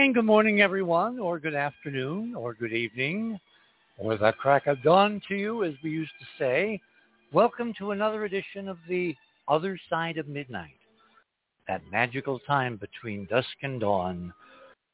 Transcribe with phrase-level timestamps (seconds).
[0.00, 3.38] And good morning, everyone, or good afternoon, or good evening,
[3.98, 6.80] or the crack of dawn to you, as we used to say.
[7.34, 9.14] Welcome to another edition of the
[9.46, 10.78] Other Side of Midnight,
[11.68, 14.32] that magical time between dusk and dawn,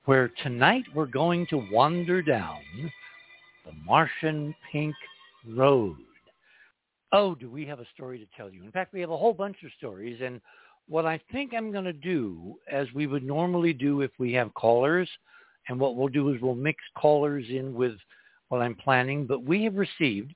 [0.06, 2.58] where tonight we're going to wander down
[3.64, 4.96] the Martian Pink
[5.48, 5.98] Road.
[7.12, 8.64] Oh, do we have a story to tell you?
[8.64, 10.40] In fact, we have a whole bunch of stories, and
[10.88, 14.54] what I think I'm going to do, as we would normally do if we have
[14.54, 15.08] callers,
[15.68, 17.94] and what we'll do is we'll mix callers in with
[18.48, 19.26] what I'm planning.
[19.26, 20.32] But we have received,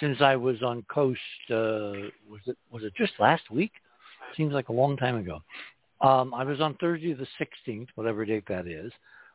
[0.00, 3.72] since I was on Coast, uh, was it was it just last week?
[4.36, 5.42] Seems like a long time ago.
[6.02, 8.92] Um, I was on Thursday the 16th, whatever date that is.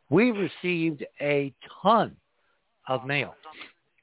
[0.09, 2.16] We received a ton
[2.88, 3.34] of mail.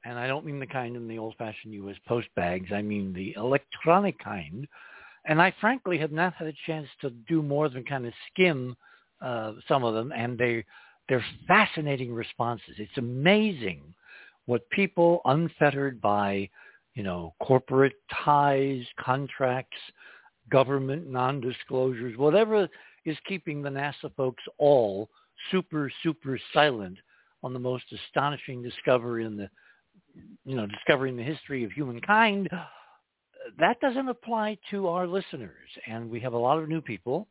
[0.03, 1.95] And I don't mean the kind in the old-fashioned U.S.
[2.07, 2.69] post bags.
[2.73, 4.67] I mean the electronic kind
[5.25, 8.75] and I frankly have not had a chance to do more than kind of skim
[9.21, 10.63] uh, some of them, and they
[11.07, 12.75] they're fascinating responses.
[12.77, 13.81] It's amazing
[14.45, 16.49] what people unfettered by
[16.95, 19.77] you know corporate ties, contracts,
[20.49, 22.67] government non-disclosures, whatever
[23.05, 25.09] is keeping the NASA folks all
[25.51, 26.97] super super silent
[27.43, 29.49] on the most astonishing discovery in the
[30.45, 32.49] you know discovery in the history of humankind
[33.59, 35.69] that doesn't apply to our listeners.
[35.87, 37.27] And we have a lot of new people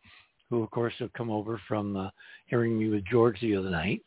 [0.50, 2.10] who, of course, have come over from uh,
[2.46, 4.02] hearing me with George the other night.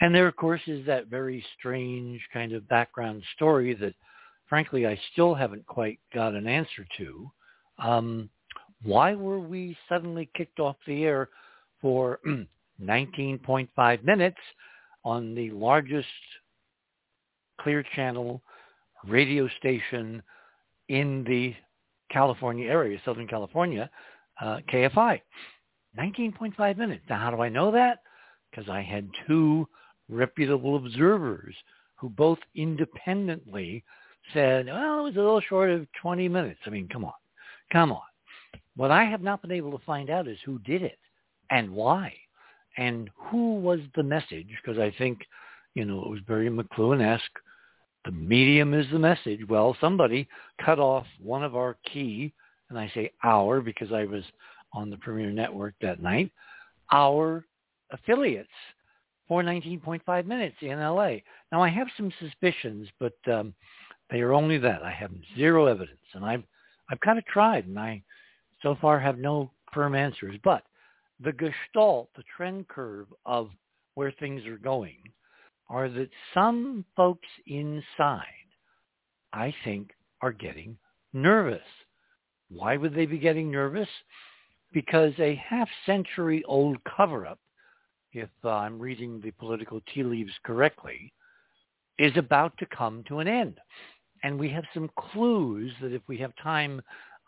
[0.00, 3.94] And there, of course, is that very strange kind of background story that,
[4.48, 7.30] frankly, I still haven't quite got an answer to.
[7.78, 8.28] Um,
[8.82, 11.28] why were we suddenly kicked off the air
[11.80, 12.20] for
[12.82, 14.38] 19.5 minutes
[15.04, 16.06] on the largest
[17.60, 18.40] clear channel
[19.06, 20.22] radio station
[20.88, 21.54] in the
[22.10, 23.90] California area, Southern California,
[24.40, 25.20] uh, KFI.
[25.98, 27.04] 19.5 minutes.
[27.08, 27.98] Now, how do I know that?
[28.50, 29.66] Because I had two
[30.08, 31.54] reputable observers
[31.96, 33.84] who both independently
[34.32, 36.60] said, well, it was a little short of 20 minutes.
[36.66, 37.12] I mean, come on.
[37.72, 38.02] Come on.
[38.76, 40.98] What I have not been able to find out is who did it
[41.50, 42.14] and why
[42.76, 45.18] and who was the message because I think,
[45.74, 47.38] you know, it was Barry McLuhan-esque
[48.04, 49.40] the medium is the message.
[49.48, 50.28] Well, somebody
[50.64, 52.32] cut off one of our key,
[52.70, 54.22] and I say our because I was
[54.72, 56.30] on the Premier Network that night,
[56.92, 57.44] our
[57.90, 58.48] affiliates
[59.26, 61.16] for 19.5 minutes in LA.
[61.52, 63.54] Now, I have some suspicions, but um,
[64.10, 64.82] they are only that.
[64.82, 66.44] I have zero evidence, and I've
[66.90, 68.02] I've kind of tried, and I
[68.62, 70.36] so far have no firm answers.
[70.42, 70.62] But
[71.22, 73.50] the gestalt, the trend curve of
[73.94, 74.96] where things are going,
[75.68, 78.22] are that some folks inside,
[79.32, 79.90] I think,
[80.22, 80.78] are getting
[81.12, 81.60] nervous.
[82.48, 83.88] Why would they be getting nervous?
[84.72, 87.38] Because a half-century old cover-up,
[88.12, 91.12] if uh, I'm reading the political tea leaves correctly,
[91.98, 93.58] is about to come to an end.
[94.22, 96.80] And we have some clues that if we have time,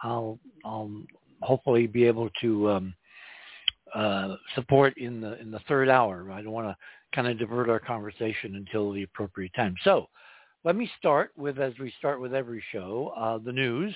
[0.02, 0.90] I'll, I'll
[1.42, 2.94] hopefully be able to um,
[3.94, 6.30] uh, support in the in the third hour.
[6.30, 6.76] I don't want to
[7.14, 9.74] kind of divert our conversation until the appropriate time.
[9.84, 10.08] So
[10.64, 13.94] let me start with, as we start with every show, uh, the news.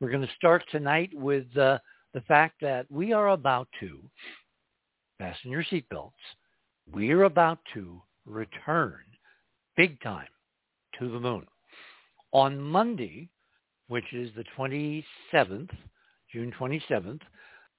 [0.00, 1.78] We're going to start tonight with uh,
[2.14, 3.98] the fact that we are about to,
[5.18, 6.12] fasten your seatbelts,
[6.92, 9.00] we are about to return
[9.76, 10.28] big time
[10.98, 11.46] to the moon.
[12.32, 13.28] On Monday,
[13.88, 15.70] which is the 27th,
[16.32, 17.20] June 27th,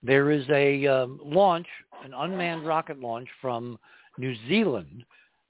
[0.02, 1.68] there is a um, launch,
[2.04, 3.78] an unmanned rocket launch from
[4.20, 5.06] New Zealand,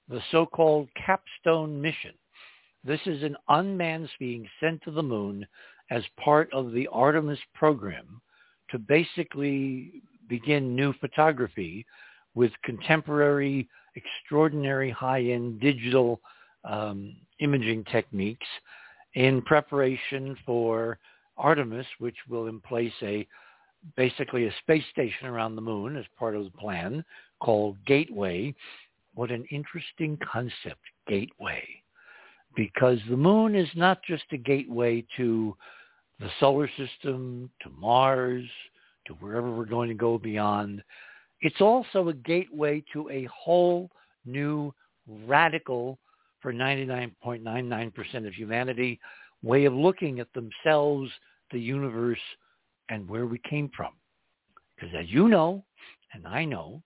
[0.08, 2.14] the so-called Capstone mission.
[2.84, 5.44] This is an unmanned being sent to the moon
[5.90, 8.20] as part of the Artemis program
[8.70, 11.84] to basically begin new photography
[12.34, 16.20] with contemporary, extraordinary high-end digital
[16.64, 18.46] um, imaging techniques
[19.14, 20.96] in preparation for
[21.36, 23.26] Artemis, which will emplace a
[23.96, 27.04] basically a space station around the moon as part of the plan
[27.40, 28.54] called Gateway.
[29.14, 31.66] What an interesting concept, Gateway.
[32.56, 35.56] Because the moon is not just a gateway to
[36.18, 38.44] the solar system, to Mars,
[39.06, 40.82] to wherever we're going to go beyond.
[41.40, 43.90] It's also a gateway to a whole
[44.26, 44.74] new
[45.26, 45.98] radical
[46.40, 49.00] for 99.99% of humanity
[49.42, 51.10] way of looking at themselves,
[51.50, 52.18] the universe,
[52.90, 53.92] and where we came from.
[54.74, 55.64] Because as you know,
[56.12, 56.82] and I know,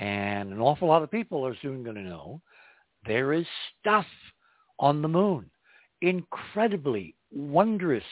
[0.00, 2.40] and an awful lot of people are soon going to know,
[3.06, 3.46] there is
[3.78, 4.06] stuff
[4.78, 5.50] on the moon.
[6.00, 8.04] Incredibly wondrous,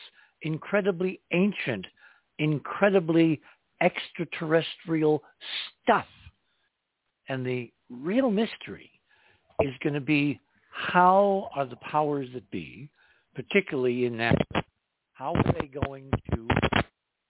[0.43, 1.87] incredibly ancient,
[2.39, 3.41] incredibly
[3.81, 5.23] extraterrestrial
[5.83, 6.07] stuff.
[7.29, 8.91] And the real mystery
[9.63, 10.39] is going to be
[10.71, 12.91] how are the powers that be,
[13.35, 14.37] particularly in that,
[15.15, 16.49] how are they going to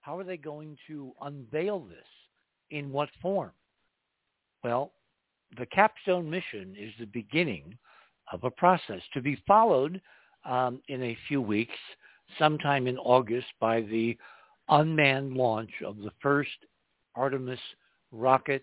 [0.01, 2.05] how are they going to unveil this?
[2.71, 3.51] In what form?
[4.63, 4.91] Well,
[5.57, 7.77] the capstone mission is the beginning
[8.31, 10.01] of a process to be followed
[10.45, 11.75] um, in a few weeks,
[12.37, 14.17] sometime in August, by the
[14.69, 16.51] unmanned launch of the first
[17.15, 17.59] Artemis
[18.11, 18.61] rocket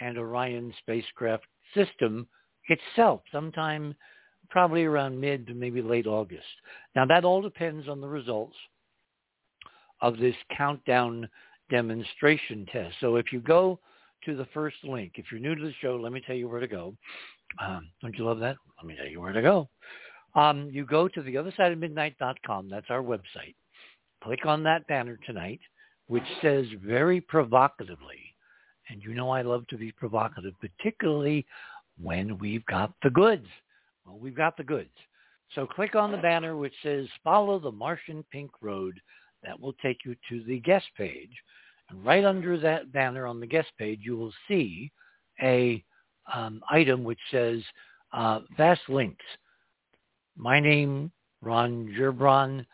[0.00, 1.44] and Orion spacecraft
[1.74, 2.26] system
[2.68, 3.94] itself, sometime
[4.50, 6.44] probably around mid to maybe late August.
[6.94, 8.56] Now that all depends on the results
[10.02, 11.28] of this countdown
[11.70, 12.94] demonstration test.
[13.00, 13.80] So if you go
[14.24, 16.60] to the first link, if you're new to the show, let me tell you where
[16.60, 16.94] to go.
[17.62, 18.56] Um, don't you love that?
[18.78, 19.68] Let me tell you where to go.
[20.34, 22.68] Um, you go to the other side of midnight.com.
[22.68, 23.54] That's our website.
[24.22, 25.60] Click on that banner tonight,
[26.08, 28.34] which says very provocatively,
[28.90, 31.46] and you know I love to be provocative, particularly
[32.00, 33.46] when we've got the goods.
[34.04, 34.90] Well, we've got the goods.
[35.54, 39.00] So click on the banner which says follow the Martian Pink Road.
[39.42, 41.30] That will take you to the guest page.
[41.88, 44.90] And right under that banner on the guest page, you will see
[45.42, 45.84] a
[46.32, 47.62] um, item which says
[48.12, 49.24] uh, Fast Links.
[50.36, 52.66] My name, Ron Gerbron,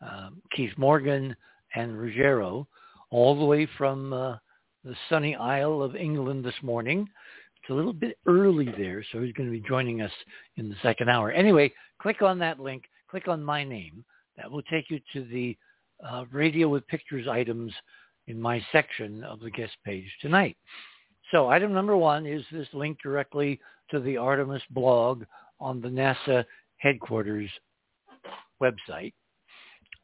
[0.00, 1.34] um, Keith Morgan,
[1.74, 2.66] and Ruggiero,
[3.10, 4.36] all the way from uh,
[4.84, 7.08] the sunny Isle of England this morning.
[7.62, 10.12] It's a little bit early there, so he's going to be joining us
[10.56, 11.32] in the second hour.
[11.32, 12.84] Anyway, click on that link.
[13.10, 14.04] Click on my name.
[14.36, 15.56] That will take you to the
[16.06, 17.72] uh, radio with pictures items
[18.28, 20.56] in my section of the guest page tonight.
[21.32, 23.58] So item number one is this link directly
[23.90, 25.24] to the Artemis blog
[25.58, 26.44] on the NASA
[26.76, 27.50] headquarters
[28.62, 29.14] website.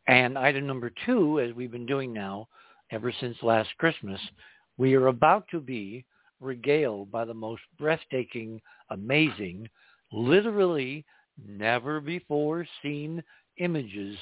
[0.08, 2.48] And item number two, as we've been doing now
[2.90, 4.20] ever since last Christmas,
[4.78, 6.04] we are about to be
[6.40, 8.60] regaled by the most breathtaking,
[8.90, 9.68] amazing,
[10.12, 11.04] literally
[11.46, 13.22] never before seen
[13.58, 14.16] images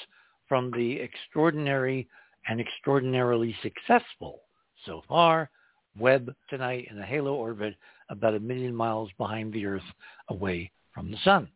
[0.49, 2.09] from the extraordinary
[2.49, 4.41] and extraordinarily successful
[4.85, 5.51] so far
[5.99, 7.75] Webb tonight in a halo orbit
[8.09, 9.83] about a million miles behind the Earth
[10.29, 11.49] away from the sun.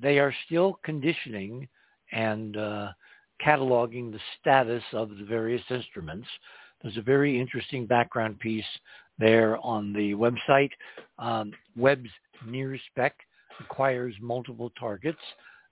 [0.00, 1.68] They are still conditioning
[2.12, 2.92] and uh,
[3.44, 6.28] cataloging the status of the various instruments.
[6.82, 8.64] There's a very interesting background piece
[9.18, 10.70] there on the website.
[11.18, 12.10] Um, Webb's
[12.46, 13.14] near spec
[13.60, 15.18] acquires multiple targets.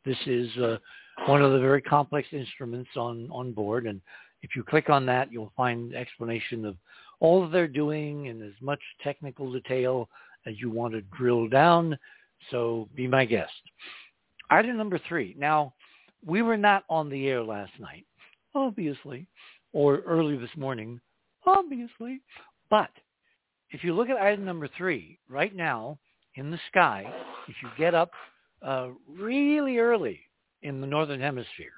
[0.04, 0.78] This is uh,
[1.26, 3.86] one of the very complex instruments on, on board.
[3.86, 4.00] And
[4.44, 6.76] if you click on that, you'll find explanation of
[7.18, 10.10] all they're doing in as much technical detail
[10.46, 11.98] as you want to drill down.
[12.50, 13.52] So be my guest.
[14.50, 15.34] Item number three.
[15.38, 15.72] Now,
[16.26, 18.04] we were not on the air last night,
[18.54, 19.26] obviously,
[19.72, 21.00] or early this morning,
[21.46, 22.20] obviously.
[22.68, 22.90] But
[23.70, 25.98] if you look at item number three, right now
[26.34, 27.10] in the sky,
[27.48, 28.10] if you get up
[28.60, 30.20] uh, really early
[30.60, 31.72] in the northern hemisphere,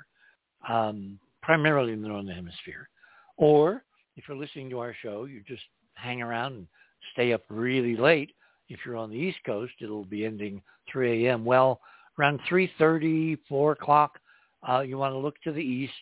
[0.68, 2.88] um, primarily in the northern hemisphere,
[3.36, 3.84] or
[4.16, 5.62] if you're listening to our show, you just
[5.94, 6.66] hang around and
[7.12, 8.32] stay up really late.
[8.68, 10.60] If you're on the East Coast, it'll be ending
[10.90, 11.44] 3 a.m.
[11.44, 11.80] Well,
[12.18, 14.18] around 3.30, 4 o'clock,
[14.68, 15.92] uh, you want to look to the east,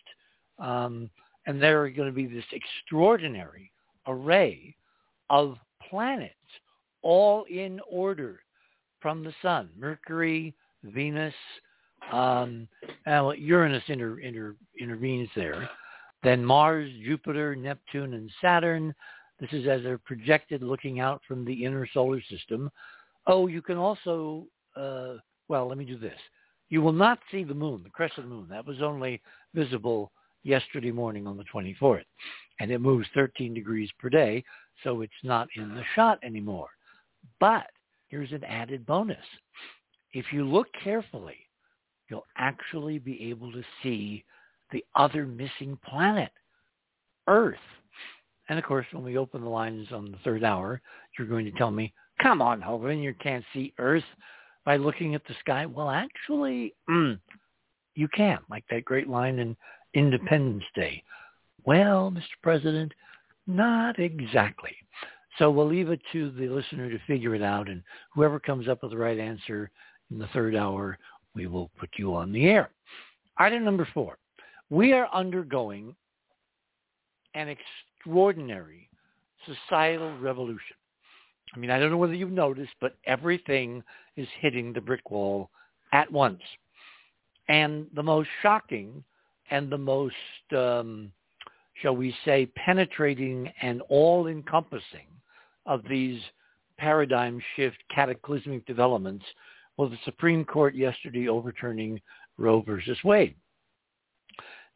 [0.57, 1.11] um,
[1.45, 3.71] and there are going to be this extraordinary
[4.07, 4.75] array
[5.29, 6.33] of planets,
[7.03, 8.39] all in order
[8.99, 9.69] from the sun.
[9.77, 11.35] Mercury, Venus,
[12.11, 12.67] um,
[13.05, 15.69] Uranus inter, inter, intervenes there.
[16.23, 18.93] Then Mars, Jupiter, Neptune, and Saturn.
[19.39, 22.69] This is as they're projected looking out from the inner solar system.
[23.27, 24.45] Oh, you can also,
[24.75, 25.15] uh,
[25.47, 26.17] well, let me do this.
[26.69, 28.47] You will not see the moon, the crescent moon.
[28.49, 29.21] That was only
[29.53, 30.11] visible
[30.43, 32.05] yesterday morning on the 24th.
[32.59, 34.43] And it moves 13 degrees per day,
[34.83, 36.69] so it's not in the shot anymore.
[37.39, 37.67] But
[38.07, 39.17] here's an added bonus.
[40.13, 41.44] If you look carefully,
[42.09, 44.23] you'll actually be able to see
[44.71, 46.31] the other missing planet,
[47.27, 47.57] Earth.
[48.49, 50.81] And of course, when we open the lines on the third hour,
[51.17, 54.03] you're going to tell me, come on, Hoagland, you can't see Earth
[54.65, 55.65] by looking at the sky.
[55.65, 57.19] Well, actually, mm,
[57.95, 59.55] you can, like that great line in
[59.93, 61.03] Independence Day.
[61.63, 62.23] Well, Mr.
[62.43, 62.93] President,
[63.47, 64.75] not exactly.
[65.37, 67.83] So we'll leave it to the listener to figure it out, and
[68.13, 69.71] whoever comes up with the right answer
[70.11, 70.97] in the third hour,
[71.35, 72.69] we will put you on the air.
[73.37, 74.17] Item number four.
[74.69, 75.95] We are undergoing
[77.33, 78.89] an extraordinary
[79.45, 80.75] societal revolution.
[81.53, 83.83] I mean, I don't know whether you've noticed, but everything
[84.15, 85.49] is hitting the brick wall
[85.91, 86.41] at once.
[87.47, 89.03] And the most shocking
[89.51, 90.15] and the most,
[90.55, 91.11] um,
[91.81, 95.07] shall we say, penetrating and all-encompassing
[95.65, 96.19] of these
[96.77, 99.25] paradigm shift, cataclysmic developments,
[99.77, 102.01] well, the Supreme Court yesterday overturning
[102.37, 103.35] Roe versus Wade.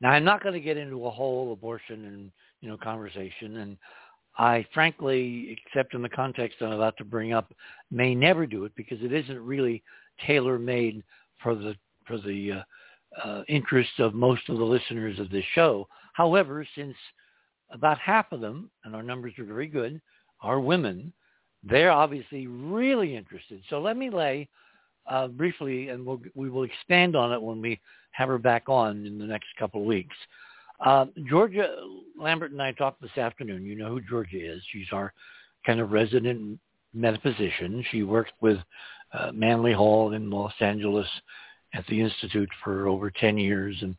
[0.02, 3.78] Now, I'm not going to get into a whole abortion and you know conversation, and
[4.38, 7.54] I frankly, except in the context I'm about to bring up,
[7.92, 9.84] may never do it because it isn't really
[10.26, 11.04] tailor-made
[11.42, 11.76] for the
[12.06, 15.88] for the uh, uh, interests of most of the listeners of this show.
[16.14, 16.96] However, since
[17.72, 20.02] about half of them, and our numbers are very good,
[20.42, 21.14] are women,
[21.64, 23.62] they're obviously really interested.
[23.70, 24.48] So let me lay
[25.10, 27.80] uh, briefly, and we'll, we will expand on it when we
[28.12, 30.16] have her back on in the next couple of weeks.
[30.86, 31.76] Uh, Georgia
[32.18, 33.66] Lambert and I talked this afternoon.
[33.66, 34.62] You know who Georgia is.
[34.72, 35.14] She's our
[35.66, 36.60] kind of resident
[36.94, 37.84] metaphysician.
[37.92, 38.58] She worked with
[39.14, 41.08] uh, Manly Hall in Los Angeles
[41.74, 43.76] at the Institute for over 10 years.
[43.82, 43.96] And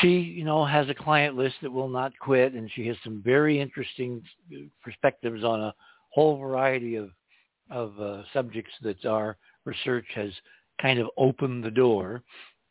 [0.00, 2.54] she, you know, has a client list that will not quit.
[2.54, 4.22] And she has some very interesting
[4.82, 5.74] perspectives on a
[6.10, 7.10] whole variety of,
[7.70, 10.30] of uh, subjects that our research has
[10.80, 12.22] kind of opened the door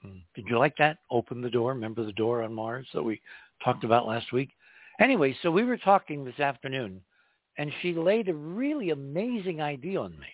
[0.04, 0.18] Hmm.
[0.36, 0.98] Did you like that?
[1.10, 1.74] Open the door.
[1.74, 3.22] Remember the door on Mars that we
[3.64, 4.50] talked about last week?
[5.00, 7.02] Anyway, so we were talking this afternoon,
[7.58, 10.28] and she laid a really amazing idea on me.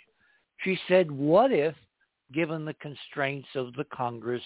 [0.64, 1.76] She said, what if,
[2.34, 4.44] given the constraints of the Congress,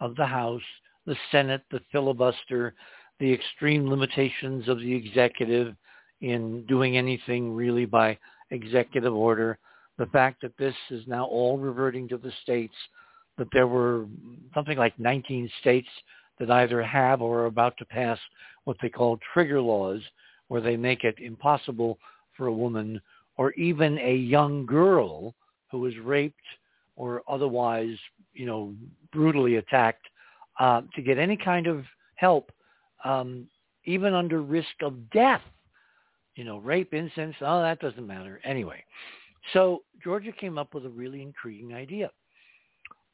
[0.00, 0.62] of the House,
[1.06, 2.74] the Senate, the filibuster,
[3.18, 5.74] the extreme limitations of the executive
[6.20, 8.16] in doing anything really by
[8.50, 9.58] executive order,
[9.98, 12.74] the fact that this is now all reverting to the states,
[13.36, 14.06] that there were
[14.54, 15.88] something like 19 states
[16.38, 18.18] that either have or are about to pass
[18.64, 20.00] what they call trigger laws,
[20.48, 21.98] where they make it impossible
[22.36, 23.00] for a woman
[23.36, 25.34] or even a young girl
[25.70, 26.36] who is raped
[26.96, 27.96] or otherwise,
[28.34, 28.74] you know,
[29.12, 30.06] brutally attacked
[30.58, 31.84] uh, to get any kind of
[32.16, 32.50] help,
[33.04, 33.46] um,
[33.84, 35.42] even under risk of death.
[36.34, 38.40] You know, rape, incest, oh, that doesn't matter.
[38.44, 38.84] Anyway,
[39.52, 42.10] so Georgia came up with a really intriguing idea.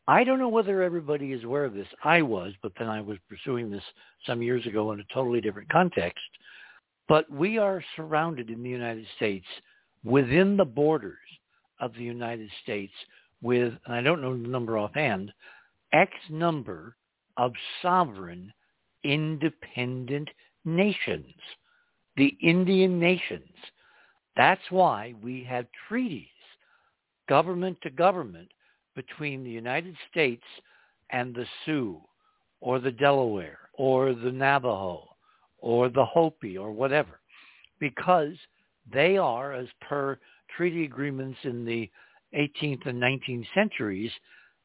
[0.07, 1.87] I don't know whether everybody is aware of this.
[2.03, 3.83] I was, but then I was pursuing this
[4.26, 6.25] some years ago in a totally different context.
[7.09, 9.47] But we are surrounded in the United States
[10.05, 11.19] within the borders
[11.81, 12.93] of the United States
[13.43, 15.33] with, and I don't know the number offhand,
[15.93, 16.97] X number
[17.37, 18.53] of sovereign
[19.05, 20.29] independent
[20.64, 21.35] nations,
[22.17, 23.53] the Indian nations.
[24.37, 26.26] That's why we have treaties,
[27.29, 28.49] government to government,
[28.95, 30.45] between the United States
[31.11, 32.00] and the Sioux
[32.61, 35.09] or the Delaware or the Navajo
[35.59, 37.21] or the Hopi or whatever
[37.81, 38.35] because
[38.93, 40.19] they are, as per
[40.57, 41.91] treaty agreements in the
[42.37, 44.11] 18th and 19th centuries,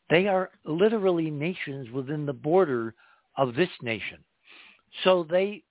[0.10, 2.94] they are literally nations within the border
[3.38, 4.18] of this nation.
[5.04, 5.64] So they,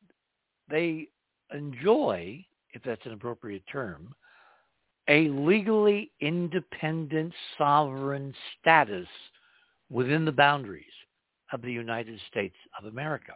[0.70, 1.08] they
[1.52, 4.14] enjoy, if that's an appropriate term,
[5.08, 9.08] a legally independent sovereign status
[9.90, 10.84] within the boundaries
[11.52, 13.32] of the United States of America.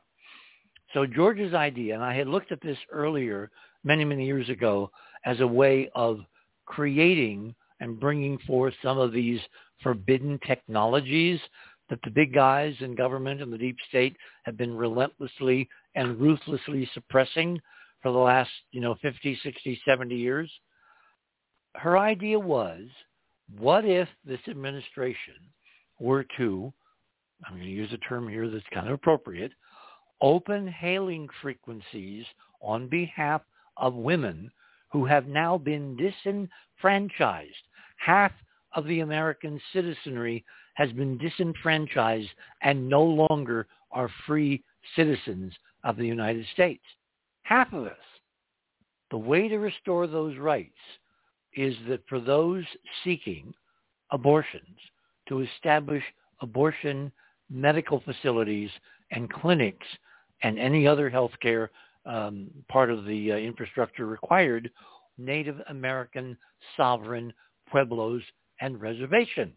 [0.92, 3.50] So Georgia's idea, and I had looked at this earlier
[3.84, 4.90] many, many years ago
[5.24, 6.20] as a way of
[6.66, 9.40] creating and bringing forth some of these
[9.82, 11.40] forbidden technologies
[11.88, 16.88] that the big guys in government and the deep state have been relentlessly and ruthlessly
[16.94, 17.60] suppressing
[18.02, 20.50] for the last, you know, 50, 60, 70 years
[21.76, 22.82] her idea was,
[23.58, 25.34] what if this administration
[25.98, 26.72] were to,
[27.44, 29.52] I'm going to use a term here that's kind of appropriate,
[30.20, 32.24] open hailing frequencies
[32.60, 33.42] on behalf
[33.76, 34.50] of women
[34.90, 37.50] who have now been disenfranchised.
[37.96, 38.32] Half
[38.74, 40.44] of the American citizenry
[40.74, 42.30] has been disenfranchised
[42.62, 44.62] and no longer are free
[44.96, 45.52] citizens
[45.84, 46.84] of the United States.
[47.42, 47.96] Half of us.
[49.10, 50.78] The way to restore those rights
[51.54, 52.64] is that for those
[53.04, 53.52] seeking
[54.10, 54.78] abortions
[55.28, 56.02] to establish
[56.40, 57.12] abortion
[57.50, 58.70] medical facilities
[59.10, 59.86] and clinics
[60.42, 61.68] and any other healthcare
[62.06, 64.70] um, part of the uh, infrastructure required,
[65.18, 66.36] Native American
[66.76, 67.32] sovereign
[67.70, 68.22] pueblos
[68.60, 69.54] and reservations.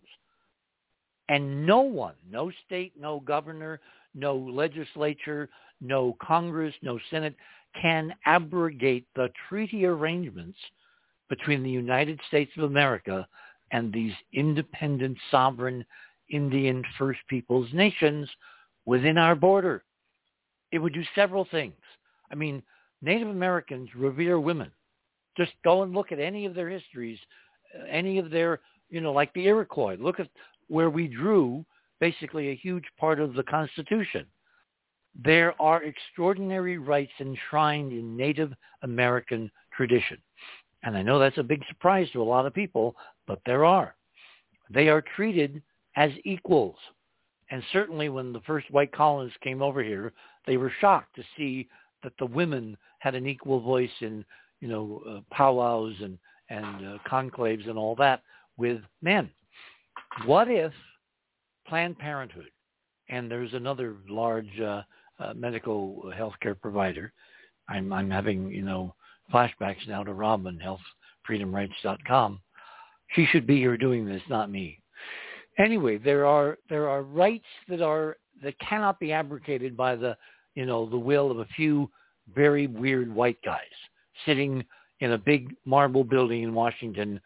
[1.30, 3.80] And no one, no state, no governor,
[4.14, 5.50] no legislature,
[5.82, 7.36] no Congress, no Senate
[7.82, 10.58] can abrogate the treaty arrangements
[11.30, 13.28] between the United States of America
[13.72, 15.86] and these independent sovereign
[16.30, 18.30] Indian First Peoples nations
[18.86, 19.84] within our border.
[20.72, 21.76] It would do several things.
[22.32, 22.64] I mean,
[23.02, 24.72] Native Americans revere women.
[25.38, 27.20] Just go and look at any of their histories,
[27.90, 29.98] any of their, you know, like the Iroquois.
[30.00, 30.30] Look at
[30.68, 31.66] where we drew
[32.00, 34.26] basically a huge part of the Constitution.
[35.24, 40.18] There are extraordinary rights enshrined in Native American tradition.
[40.84, 42.96] And I know that's a big surprise to a lot of people,
[43.28, 43.96] but there are.
[44.70, 45.62] They are treated
[45.96, 46.76] as equals.
[47.50, 50.14] And certainly when the first white colonists came over here,
[50.46, 51.70] they were shocked to see
[52.04, 54.26] that the women had an equal voice in,
[54.60, 56.18] you know, uh, powwows and,
[56.50, 58.22] and uh, conclaves and all that
[58.58, 59.30] with men.
[60.26, 60.74] What if
[61.68, 62.50] Planned Parenthood,
[63.10, 64.82] and there's another large uh,
[65.20, 67.12] uh, medical healthcare provider,
[67.68, 68.94] I'm, I'm having, you know,
[69.34, 70.60] flashbacks now to Robin,
[71.30, 72.40] healthfreedomrights.com.
[73.16, 74.80] She should be here doing this, not me.
[75.58, 80.18] Anyway, there are there are rights that are that cannot be abrogated by the
[80.54, 81.90] you know the will of a few
[82.34, 83.62] very weird white guys
[84.26, 84.64] sitting
[85.00, 87.20] in a big marble building in Washington,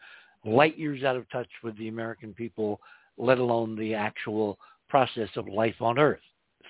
[0.44, 2.80] light years out of touch with the American people,
[3.16, 6.20] let alone the actual process of life on Earth.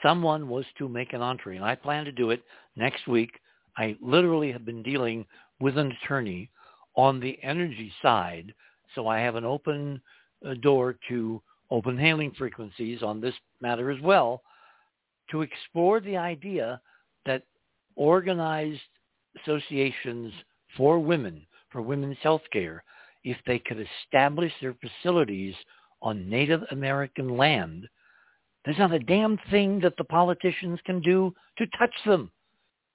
[0.03, 2.43] Someone was to make an entree, and I plan to do it
[2.77, 3.31] next week.
[3.77, 5.27] I literally have been dealing
[5.61, 6.51] with an attorney
[6.97, 8.55] on the energy side,
[8.95, 10.01] so I have an open
[10.45, 14.43] uh, door to open hailing frequencies on this matter as well
[15.31, 16.81] to explore the idea
[17.27, 17.45] that
[17.97, 18.81] organized
[19.43, 20.33] associations
[20.77, 22.83] for women, for women's health care,
[23.25, 25.55] if they could establish their facilities
[26.03, 27.89] on Native American land,
[28.65, 32.31] there's not a damn thing that the politicians can do to touch them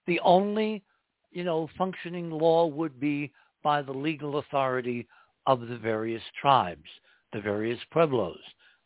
[0.08, 0.84] the only,
[1.32, 3.32] you know, functioning law would be
[3.64, 5.08] by the legal authority
[5.48, 6.86] of the various tribes,
[7.34, 8.40] the various pueblos,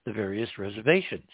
[0.05, 1.27] the various reservations.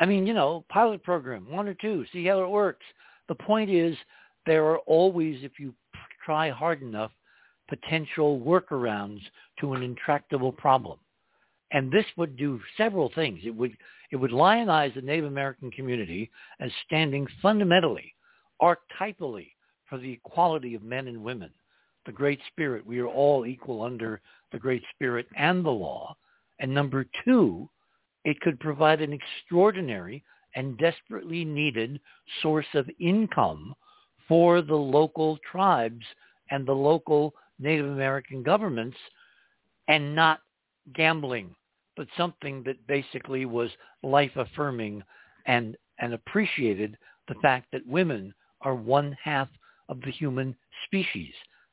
[0.00, 2.84] I mean, you know, pilot program, one or two, see how it works.
[3.28, 3.96] The point is
[4.46, 5.74] there are always, if you
[6.24, 7.12] try hard enough,
[7.68, 9.20] potential workarounds
[9.60, 10.98] to an intractable problem.
[11.70, 13.40] And this would do several things.
[13.44, 13.76] It would,
[14.14, 18.14] it would lionize the Native American community as standing fundamentally
[18.62, 19.48] archetypally
[19.86, 21.50] for the equality of men and women.
[22.06, 24.20] The Great Spirit, we are all equal under
[24.52, 26.16] the Great Spirit and the law.
[26.60, 27.68] And number two,
[28.24, 30.22] it could provide an extraordinary
[30.54, 31.98] and desperately needed
[32.40, 33.74] source of income
[34.28, 36.06] for the local tribes
[36.52, 38.96] and the local Native American governments
[39.88, 40.38] and not
[40.94, 41.56] gambling,
[41.96, 43.70] but something that basically was
[44.02, 45.02] life affirming
[45.46, 46.96] and, and appreciated
[47.28, 49.48] the fact that women are one half
[49.88, 50.54] of the human
[50.86, 51.32] species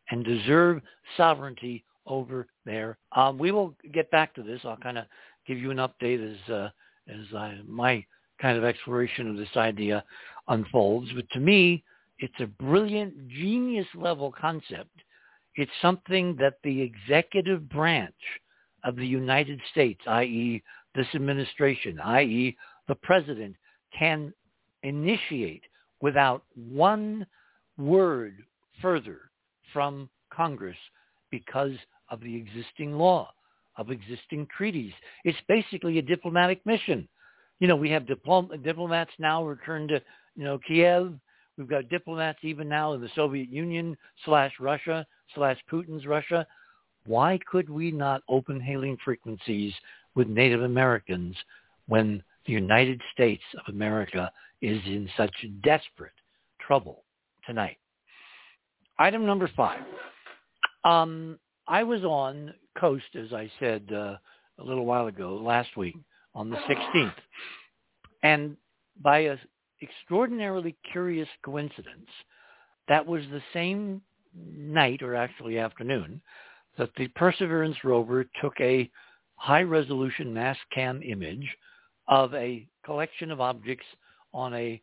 [0.10, 0.81] and deserve
[1.17, 2.97] sovereignty over there.
[3.15, 4.62] Um, we will get back to this.
[4.63, 5.05] I'll kind of
[5.47, 6.69] give you an update as uh,
[7.07, 8.05] as I, my
[8.41, 10.03] kind of exploration of this idea
[10.47, 11.10] unfolds.
[11.15, 11.84] But to me,
[12.19, 14.91] it's a brilliant, genius level concept.
[15.55, 18.13] It's something that the executive branch
[18.83, 20.63] of the United States, i.e.
[20.95, 22.57] this administration, i.e.
[22.87, 23.55] the president,
[23.97, 24.33] can
[24.83, 25.63] initiate
[26.01, 27.25] without one
[27.77, 28.43] word
[28.81, 29.19] further
[29.73, 30.77] from Congress
[31.29, 31.73] because
[32.09, 33.31] of the existing law,
[33.77, 34.93] of existing treaties.
[35.23, 37.07] It's basically a diplomatic mission.
[37.59, 40.01] You know, we have diplom- diplomats now returned to,
[40.35, 41.13] you know, Kiev.
[41.57, 46.45] We've got diplomats even now in the Soviet Union slash Russia slash Putin's Russia.
[47.05, 49.73] Why could we not open hailing frequencies
[50.15, 51.35] with Native Americans
[51.87, 55.33] when the United States of America is in such
[55.63, 56.13] desperate
[56.59, 57.03] trouble
[57.45, 57.77] tonight.
[58.99, 59.81] Item number five.
[60.83, 64.15] Um, I was on Coast, as I said uh,
[64.59, 65.95] a little while ago, last week,
[66.35, 67.13] on the 16th.
[68.23, 68.55] And
[69.01, 69.39] by an
[69.81, 72.09] extraordinarily curious coincidence,
[72.87, 74.01] that was the same
[74.55, 76.21] night, or actually afternoon,
[76.81, 78.89] that the Perseverance rover took a
[79.35, 81.47] high-resolution mass cam image
[82.07, 83.85] of a collection of objects
[84.33, 84.81] on a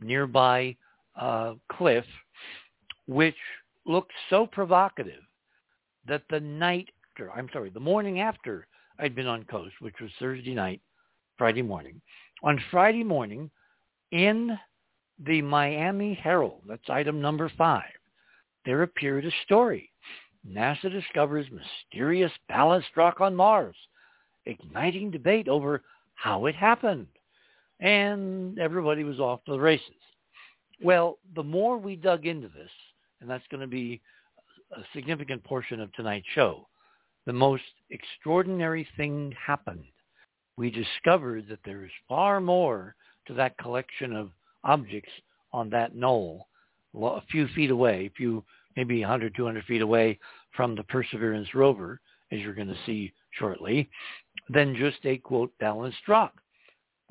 [0.00, 0.76] nearby
[1.20, 2.04] uh, cliff,
[3.08, 3.34] which
[3.84, 5.24] looked so provocative
[6.06, 8.68] that the night after, I'm sorry, the morning after
[9.00, 10.80] I'd been on coast, which was Thursday night,
[11.38, 12.00] Friday morning,
[12.44, 13.50] on Friday morning
[14.12, 14.56] in
[15.26, 17.90] the Miami Herald, that's item number five,
[18.64, 19.90] there appeared a story.
[20.48, 23.76] NASA discovers mysterious balanced rock on Mars,
[24.46, 25.82] igniting debate over
[26.14, 27.06] how it happened
[27.82, 29.86] and everybody was off to the races.
[30.82, 32.70] Well, the more we dug into this,
[33.20, 34.00] and that's going to be
[34.72, 36.68] a significant portion of tonight's show,
[37.26, 39.84] the most extraordinary thing happened.
[40.56, 42.94] We discovered that there is far more
[43.26, 44.30] to that collection of
[44.64, 45.12] objects
[45.52, 46.46] on that knoll,
[47.00, 48.44] a few feet away, a few,
[48.76, 50.18] maybe 100, 200 feet away
[50.56, 53.88] from the Perseverance rover, as you're going to see shortly,
[54.48, 56.34] than just a, quote, balanced rock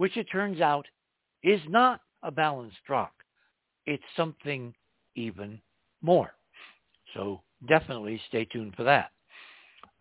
[0.02, 0.88] which it turns out
[1.43, 3.12] is not a balanced rock.
[3.86, 4.74] It's something
[5.15, 5.62] even
[6.02, 6.32] more.
[7.13, 9.12] So definitely stay tuned for that.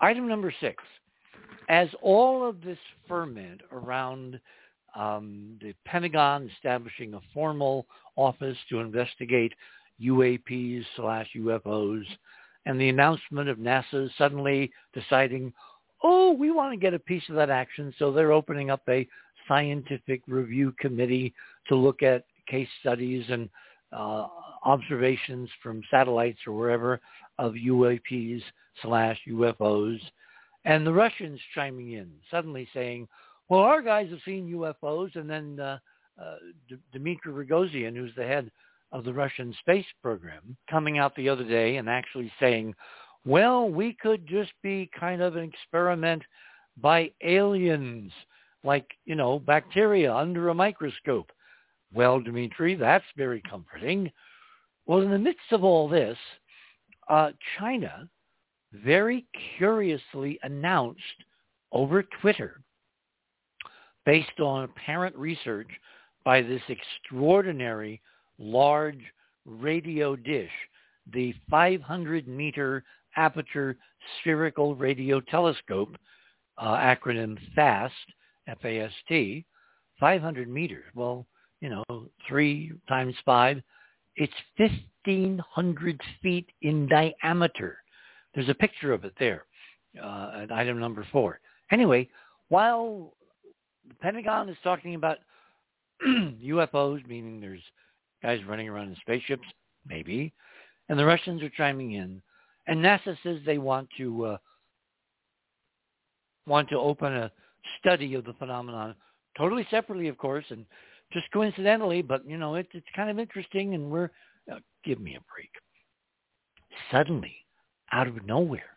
[0.00, 0.82] Item number six.
[1.68, 4.40] As all of this ferment around
[4.96, 9.52] um, the Pentagon establishing a formal office to investigate
[10.02, 12.04] UAPs slash UFOs
[12.66, 15.52] and the announcement of NASA suddenly deciding,
[16.02, 17.92] oh, we want to get a piece of that action.
[17.98, 19.08] So they're opening up a
[19.48, 21.34] scientific review committee
[21.68, 23.48] to look at case studies and
[23.92, 24.26] uh,
[24.64, 27.00] observations from satellites or wherever
[27.38, 28.42] of UAPs
[28.82, 29.98] slash UFOs.
[30.64, 33.08] And the Russians chiming in, suddenly saying,
[33.48, 35.16] well, our guys have seen UFOs.
[35.16, 35.78] And then uh,
[36.20, 36.34] uh,
[36.68, 38.50] D- Dmitry Rogozin, who's the head
[38.92, 42.74] of the Russian space program, coming out the other day and actually saying,
[43.24, 46.22] well, we could just be kind of an experiment
[46.76, 48.12] by aliens,
[48.64, 51.30] like, you know, bacteria under a microscope.
[51.92, 54.10] Well, Dmitry, that's very comforting.
[54.86, 56.16] Well, in the midst of all this,
[57.08, 58.08] uh, China
[58.72, 59.26] very
[59.58, 61.00] curiously announced
[61.72, 62.62] over Twitter,
[64.06, 65.68] based on apparent research
[66.24, 68.00] by this extraordinary
[68.40, 69.00] large
[69.44, 70.50] radio dish,
[71.12, 72.82] the 500 meter
[73.16, 73.76] aperture
[74.20, 75.96] spherical radio telescope,
[76.58, 77.94] uh, acronym FAST,
[78.48, 79.44] F-A-S-T,
[79.98, 80.84] 500 meters.
[80.94, 81.26] Well,
[81.60, 83.60] you know, three times five,
[84.16, 87.78] it's 1,500 feet in diameter.
[88.34, 89.44] There's a picture of it there
[90.02, 91.40] uh, at item number four.
[91.70, 92.08] Anyway,
[92.48, 93.14] while
[93.88, 95.18] the Pentagon is talking about
[96.06, 97.62] UFOs, meaning there's
[98.22, 99.46] guys running around in spaceships,
[99.86, 100.32] maybe,
[100.88, 102.20] and the Russians are chiming in,
[102.66, 104.36] and NASA says they want to uh,
[106.46, 107.30] want to open a
[107.78, 108.94] study of the phenomenon,
[109.36, 110.64] totally separately, of course, and
[111.12, 114.10] just coincidentally, but you know, it, it's kind of interesting, and we're
[114.50, 115.50] uh, give me a break.
[116.90, 117.34] Suddenly,
[117.92, 118.76] out of nowhere,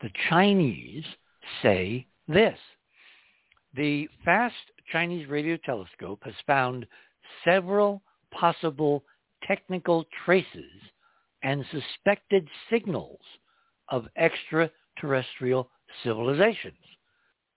[0.00, 1.04] the Chinese
[1.62, 2.58] say this.
[3.74, 4.54] The FAST
[4.90, 6.86] Chinese radio telescope has found
[7.44, 9.04] several possible
[9.46, 10.70] technical traces
[11.42, 13.20] and suspected signals
[13.88, 15.70] of extraterrestrial
[16.02, 16.74] civilizations,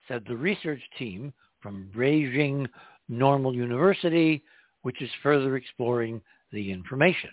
[0.06, 2.68] said the research team from Beijing
[3.08, 4.42] Normal University,
[4.82, 6.20] which is further exploring
[6.52, 7.30] the information.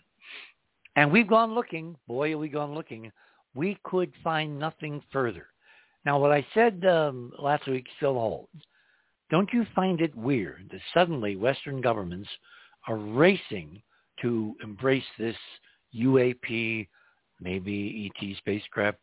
[0.95, 3.11] And we've gone looking, boy, have we gone looking,
[3.53, 5.47] we could find nothing further.
[6.05, 8.49] Now, what I said um, last week still holds.
[9.29, 12.29] Don't you find it weird that suddenly Western governments
[12.87, 13.81] are racing
[14.21, 15.35] to embrace this
[15.95, 16.87] UAP,
[17.39, 18.97] maybe ET spacecraft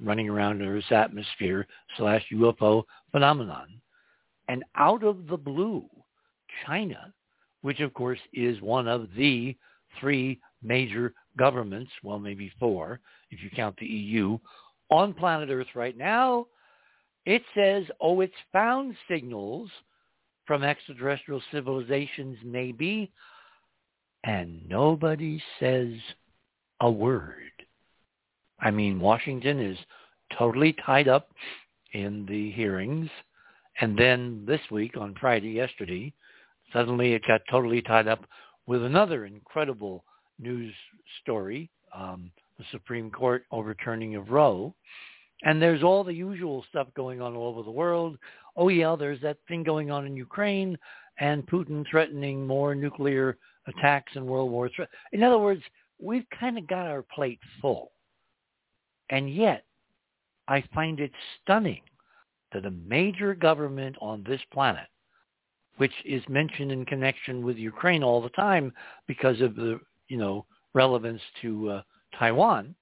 [0.00, 3.68] running around in Earth's atmosphere slash UFO phenomenon.
[4.48, 5.84] And out of the blue,
[6.66, 7.12] China,
[7.62, 9.56] which of course is one of the
[10.00, 13.00] three major governments, well, maybe four,
[13.30, 14.38] if you count the EU,
[14.90, 16.46] on planet Earth right now,
[17.26, 19.70] it says, oh, it's found signals
[20.48, 23.12] from extraterrestrial civilizations maybe,
[24.24, 25.92] and nobody says
[26.80, 27.34] a word.
[28.58, 29.78] I mean, Washington is
[30.36, 31.28] totally tied up
[31.92, 33.10] in the hearings.
[33.80, 36.12] And then this week, on Friday, yesterday,
[36.72, 38.24] suddenly it got totally tied up
[38.66, 40.02] with another incredible
[40.40, 40.74] news
[41.22, 44.74] story, um, the Supreme Court overturning of Roe.
[45.42, 48.18] And there's all the usual stuff going on all over the world.
[48.56, 50.76] Oh yeah, there's that thing going on in Ukraine
[51.18, 54.86] and Putin threatening more nuclear attacks and World War III.
[55.12, 55.62] In other words,
[56.00, 57.92] we've kind of got our plate full.
[59.10, 59.64] And yet,
[60.48, 61.82] I find it stunning
[62.52, 64.86] that a major government on this planet,
[65.76, 68.72] which is mentioned in connection with Ukraine all the time
[69.06, 71.82] because of the, you know, relevance to uh,
[72.18, 72.74] Taiwan,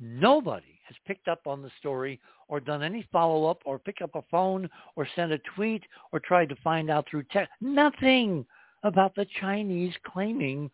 [0.00, 4.22] nobody has picked up on the story or done any follow-up or pick up a
[4.30, 7.52] phone or send a tweet or tried to find out through text.
[7.60, 8.46] Nothing
[8.82, 10.70] about the Chinese claiming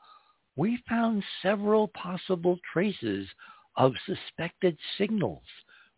[0.56, 3.26] we found several possible traces
[3.76, 5.42] of suspected signals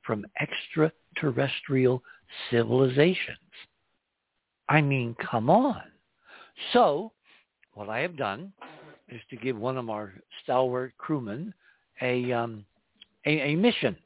[0.03, 2.03] from extraterrestrial
[2.51, 3.39] civilizations.
[4.69, 5.83] I mean, come on.
[6.73, 7.13] So
[7.75, 8.53] what I have done
[9.09, 11.53] is to give one of our stalwart crewmen
[12.01, 12.65] a um,
[13.27, 13.97] a, a mission.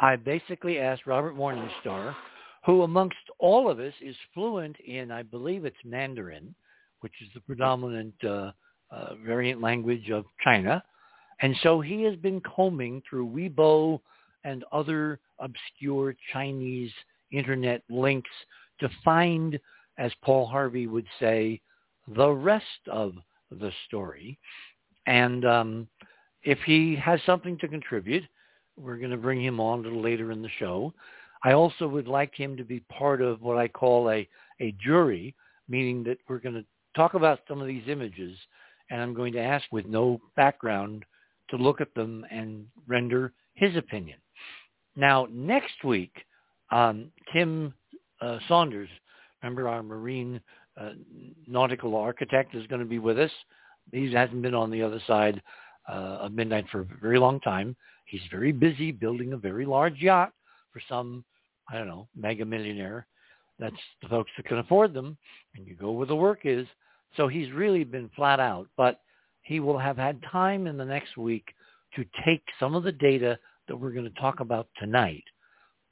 [0.00, 2.14] I basically asked Robert Morningstar,
[2.64, 6.54] who amongst all of us is fluent in, I believe it's Mandarin,
[7.00, 8.52] which is the predominant uh,
[8.90, 10.82] uh, variant language of China.
[11.40, 14.00] And so he has been combing through Weibo
[14.44, 16.92] and other obscure Chinese
[17.32, 18.30] internet links
[18.80, 19.58] to find,
[19.98, 21.60] as Paul Harvey would say,
[22.08, 23.14] the rest of
[23.50, 24.38] the story.
[25.06, 25.88] And um,
[26.42, 28.24] if he has something to contribute,
[28.76, 30.92] we're going to bring him on a little later in the show.
[31.44, 34.28] I also would like him to be part of what I call a,
[34.60, 35.34] a jury,
[35.68, 36.64] meaning that we're going to
[36.96, 38.36] talk about some of these images
[38.90, 41.04] and I'm going to ask with no background
[41.50, 44.18] to look at them and render his opinion.
[44.96, 46.12] Now, next week,
[46.70, 47.74] um, Tim
[48.20, 48.88] uh, Saunders,
[49.42, 50.40] remember our marine
[50.80, 50.90] uh,
[51.46, 53.30] nautical architect, is going to be with us.
[53.92, 55.42] He hasn't been on the other side
[55.88, 57.76] uh, of midnight for a very long time.
[58.06, 60.32] He's very busy building a very large yacht
[60.72, 61.24] for some,
[61.70, 63.06] I don't know, mega millionaire.
[63.58, 65.16] That's the folks that can afford them,
[65.54, 66.66] and you go where the work is.
[67.16, 69.00] So he's really been flat out, but
[69.42, 71.46] he will have had time in the next week
[71.94, 75.24] to take some of the data that we're going to talk about tonight,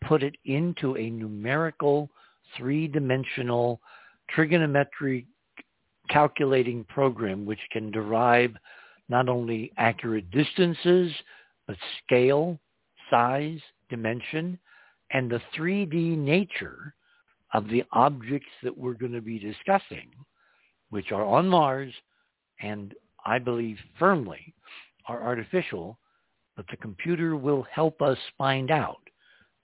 [0.07, 2.11] put it into a numerical,
[2.57, 3.81] three-dimensional,
[4.37, 5.27] trigonometric
[6.11, 8.55] calculating program which can derive
[9.09, 11.13] not only accurate distances,
[11.67, 12.59] but scale,
[13.11, 14.59] size, dimension,
[15.13, 16.95] and the 3D nature
[17.53, 20.11] of the objects that we're going to be discussing,
[20.91, 21.93] which are on Mars
[22.61, 24.55] and I believe firmly
[25.07, 25.99] are artificial,
[26.57, 29.01] but the computer will help us find out.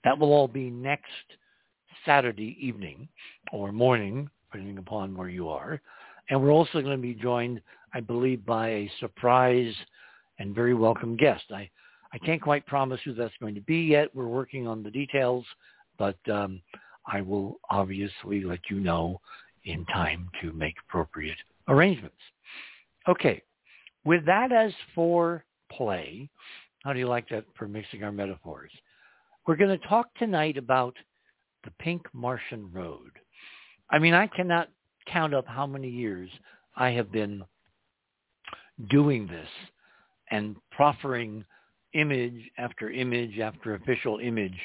[0.04, 1.10] That will all be next
[2.04, 3.08] Saturday evening
[3.52, 5.80] or morning, depending upon where you are.
[6.28, 7.60] And we're also going to be joined,
[7.94, 9.74] I believe, by a surprise
[10.38, 11.44] and very welcome guest.
[11.50, 11.68] I,
[12.12, 14.14] I can't quite promise who that's going to be yet.
[14.14, 15.44] We're working on the details,
[15.98, 16.60] but um,
[17.06, 19.20] I will obviously let you know
[19.64, 21.36] in time to make appropriate
[21.68, 22.16] arrangements.
[23.08, 23.42] Okay,
[24.04, 26.28] with that as for play,
[26.84, 28.70] how do you like that for mixing our metaphors?
[29.46, 30.94] We're going to talk tonight about
[31.64, 33.10] the Pink Martian Road.
[33.90, 34.68] I mean, I cannot
[35.06, 36.30] count up how many years
[36.76, 37.42] I have been
[38.88, 39.48] doing this
[40.30, 41.44] and proffering
[41.94, 44.56] image after image after official image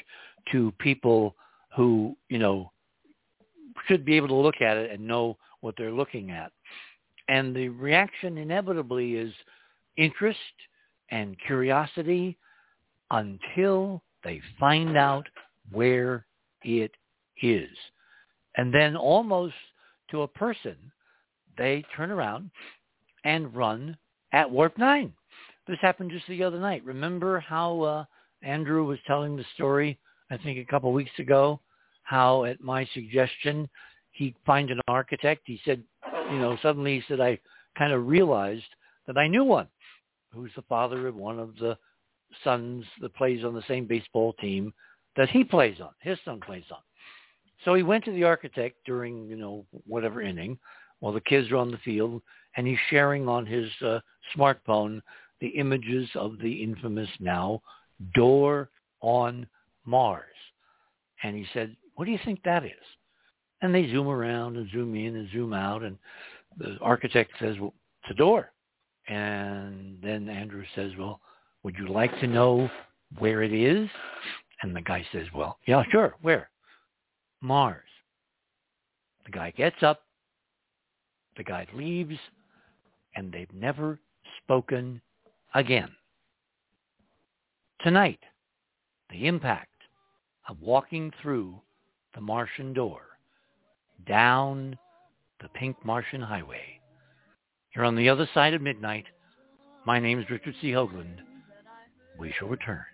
[0.52, 1.34] to people
[1.76, 2.70] who, you know,
[3.88, 6.52] should be able to look at it and know what they're looking at.
[7.28, 9.32] And the reaction inevitably is
[9.96, 10.38] interest
[11.10, 12.38] and curiosity
[13.10, 15.26] until they find out
[15.72, 16.26] where
[16.62, 16.92] it
[17.42, 17.70] is.
[18.56, 19.54] And then almost
[20.10, 20.76] to a person,
[21.58, 22.50] they turn around
[23.24, 23.96] and run
[24.32, 25.12] at Warp 9.
[25.66, 26.84] This happened just the other night.
[26.84, 28.04] Remember how uh,
[28.42, 29.98] Andrew was telling the story,
[30.30, 31.60] I think a couple weeks ago,
[32.02, 33.68] how at my suggestion
[34.12, 35.42] he find an architect.
[35.44, 35.82] He said,
[36.30, 37.38] you know, suddenly he said, I
[37.76, 38.64] kind of realized
[39.06, 39.68] that I knew one
[40.32, 41.76] who's the father of one of the
[42.44, 44.72] sons that plays on the same baseball team
[45.16, 46.78] that he plays on, his son plays on.
[47.64, 50.58] So he went to the architect during, you know, whatever inning
[51.00, 52.22] while the kids are on the field,
[52.56, 54.00] and he's sharing on his uh,
[54.36, 55.00] smartphone
[55.40, 57.60] the images of the infamous now
[58.14, 59.46] door on
[59.84, 60.24] Mars.
[61.22, 62.72] And he said, what do you think that is?
[63.62, 65.98] And they zoom around and zoom in and zoom out, and
[66.58, 68.52] the architect says, well, it's a door.
[69.08, 71.20] And then Andrew says, well,
[71.62, 72.70] would you like to know
[73.18, 73.88] where it is?
[74.62, 76.16] And the guy says, well, yeah, sure.
[76.22, 76.50] Where?
[77.40, 77.82] Mars.
[79.24, 80.05] The guy gets up.
[81.36, 82.18] The guy leaves.
[83.14, 83.98] And they've never
[84.42, 85.00] spoken
[85.54, 85.90] again.
[87.82, 88.20] Tonight,
[89.10, 89.70] the impact
[90.48, 91.60] of walking through
[92.14, 93.02] the Martian door
[94.06, 94.76] down
[95.40, 96.80] the pink Martian highway.
[97.74, 99.04] You're on the other side of midnight.
[99.84, 100.70] My name is Richard C.
[100.70, 101.18] Hoagland.
[102.18, 102.84] We shall return.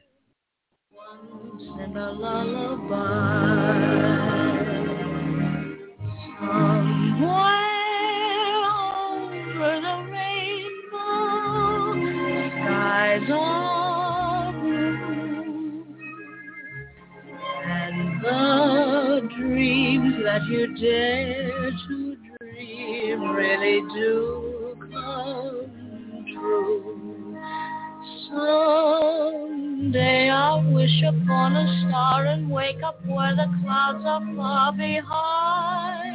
[7.21, 7.62] Once
[9.63, 11.95] over the rainbow,
[12.51, 15.85] skies are blue,
[17.65, 27.39] and the dreams that you dare to dream really do come true.
[28.31, 36.12] Someday I'll wish upon a star and wake up where the clouds are far behind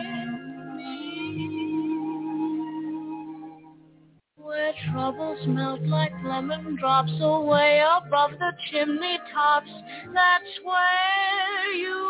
[4.68, 9.70] Where troubles melt like lemon drops away above the chimney tops.
[10.14, 12.04] That's where you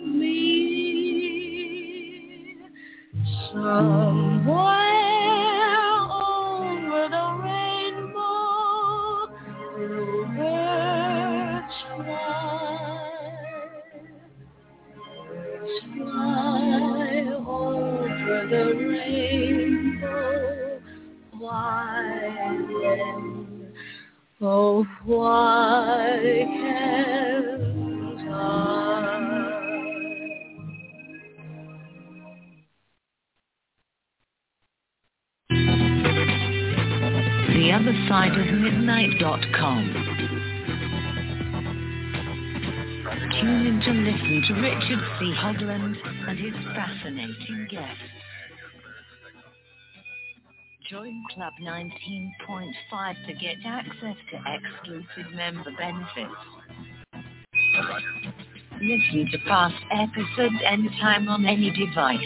[0.00, 0.56] find me
[3.52, 4.93] somewhere
[24.40, 28.74] Oh, why can't I?
[37.48, 40.14] The other side of midnight.com.
[43.40, 45.32] Tune in to listen to Richard C.
[45.38, 45.96] Hoagland
[46.28, 48.23] and his fascinating guests.
[50.90, 56.34] Join Club 19.5 to get access to exclusive member benefits.
[58.82, 62.20] Listen to past episodes anytime on any device.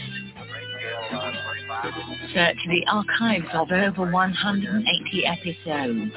[2.34, 6.12] Search the archives of over 180 episodes.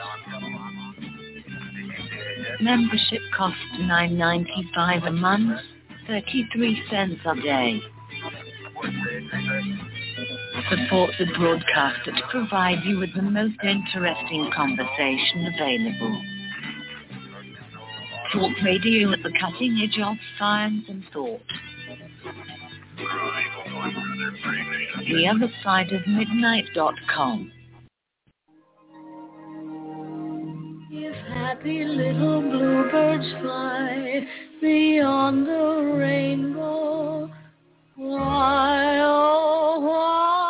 [2.60, 5.60] Membership costs $9.95 a month,
[6.08, 7.82] 33 cents a day.
[10.72, 16.22] Support the broadcaster to provide you with the most interesting conversation available.
[18.32, 21.42] Talk radio at the cutting edge of science and thought.
[25.00, 27.52] The other side of midnight.com.
[30.90, 34.26] If happy little bluebirds fly
[34.62, 37.30] beyond the rainbow,
[37.98, 40.41] why, oh, why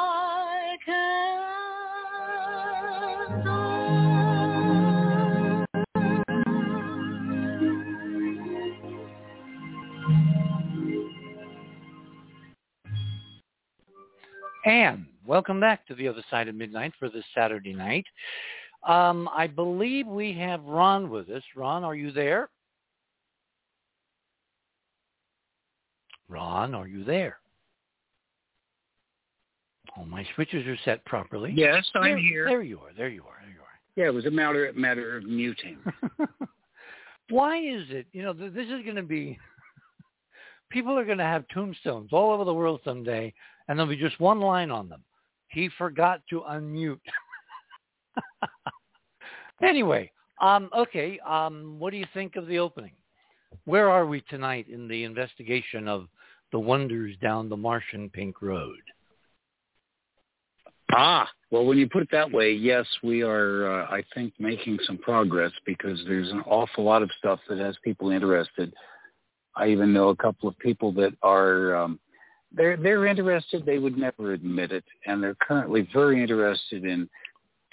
[14.65, 18.05] And welcome back to the other side of midnight for this Saturday night.
[18.87, 21.43] Um, I believe we have Ron with us.
[21.55, 22.49] Ron, are you there?
[26.29, 27.37] Ron, are you there?
[29.97, 31.51] All my switches are set properly.
[31.55, 32.45] Yes, I'm there, here.
[32.45, 32.93] There you are.
[32.95, 33.37] There you are.
[33.41, 33.67] There you are.
[33.95, 35.77] Yeah, it was a matter matter of muting.
[37.29, 38.07] Why is it?
[38.13, 39.37] You know, th- this is going to be.
[40.71, 43.33] People are going to have tombstones all over the world someday,
[43.67, 45.03] and there'll be just one line on them.
[45.49, 46.99] He forgot to unmute.
[49.63, 51.19] anyway, um, okay.
[51.19, 52.93] Um, what do you think of the opening?
[53.65, 56.07] Where are we tonight in the investigation of
[56.51, 58.79] the wonders down the Martian Pink Road?
[60.93, 64.77] Ah, well, when you put it that way, yes, we are, uh, I think, making
[64.85, 68.73] some progress because there's an awful lot of stuff that has people interested.
[69.55, 71.99] I even know a couple of people that are, um,
[72.51, 73.65] they're, they're interested.
[73.65, 74.85] They would never admit it.
[75.05, 77.09] And they're currently very interested in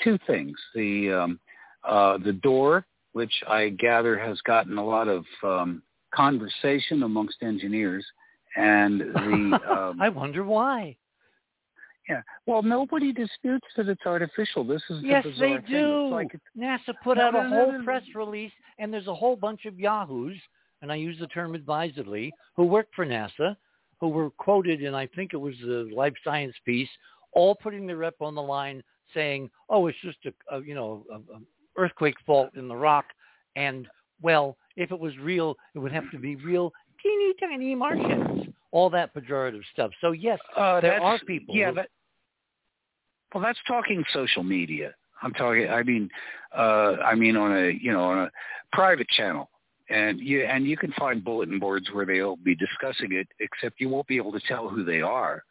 [0.03, 0.57] two things.
[0.75, 1.41] The, um,
[1.85, 5.83] uh, the door, which I gather has gotten a lot of um,
[6.15, 8.05] conversation amongst engineers,
[8.57, 10.97] and the um, I wonder why.
[12.09, 12.23] Yeah.
[12.47, 14.65] Well, nobody disputes that it's artificial.
[14.65, 16.07] This is Yes, the they do.
[16.07, 17.85] It's like NASA put No, out a no, whole no, no.
[17.85, 20.39] press release, and there's a whole bunch of yahoos,
[20.83, 23.57] and I use the term advisedly, who worked for NASA,
[24.01, 26.89] who were quoted in, I think it was a life science piece,
[27.33, 28.83] all putting their rep on the line
[29.15, 31.41] saying, oh, it's just a, a you know, a, a
[31.77, 33.07] earthquake fault in the rock,
[33.57, 33.89] and,
[34.21, 38.49] well, if it was real, it would have to be real teeny tiny Martians.
[38.71, 39.91] All that pejorative stuff.
[40.01, 41.89] So, yes, uh, there are people Yeah, who- that,
[43.33, 44.95] well, that's talking social media.
[45.23, 45.69] I'm talking.
[45.69, 46.09] I mean,
[46.57, 48.31] uh, I mean on a you know on a
[48.73, 49.51] private channel,
[49.91, 53.89] and you and you can find bulletin boards where they'll be discussing it, except you
[53.89, 55.43] won't be able to tell who they are.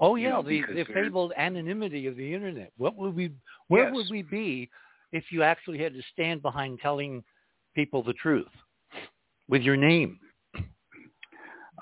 [0.00, 2.72] Oh you yeah, know, the, the fabled anonymity of the internet.
[2.76, 3.32] What would we?
[3.68, 3.94] Where Yes.
[3.94, 4.70] would we be
[5.12, 7.24] if you actually had to stand behind telling
[7.74, 8.46] people the truth
[9.48, 10.18] with your name?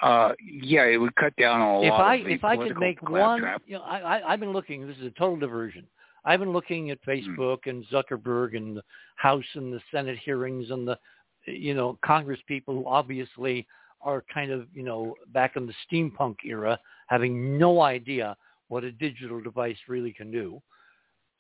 [0.03, 2.79] Uh, yeah, it would cut down a if lot I of the if I could
[2.79, 3.63] make one, claptrap.
[3.67, 4.87] you know, I, I I've been looking.
[4.87, 5.87] This is a total diversion.
[6.27, 8.83] I've been looking at Facebook and Zuckerberg and the
[9.15, 10.99] House and the Senate hearings and the,
[11.47, 13.67] you know, Congress people who obviously
[14.01, 16.79] are kind of, you know, back in the steampunk era,
[17.09, 18.37] having no idea
[18.69, 20.61] what a digital device really can do.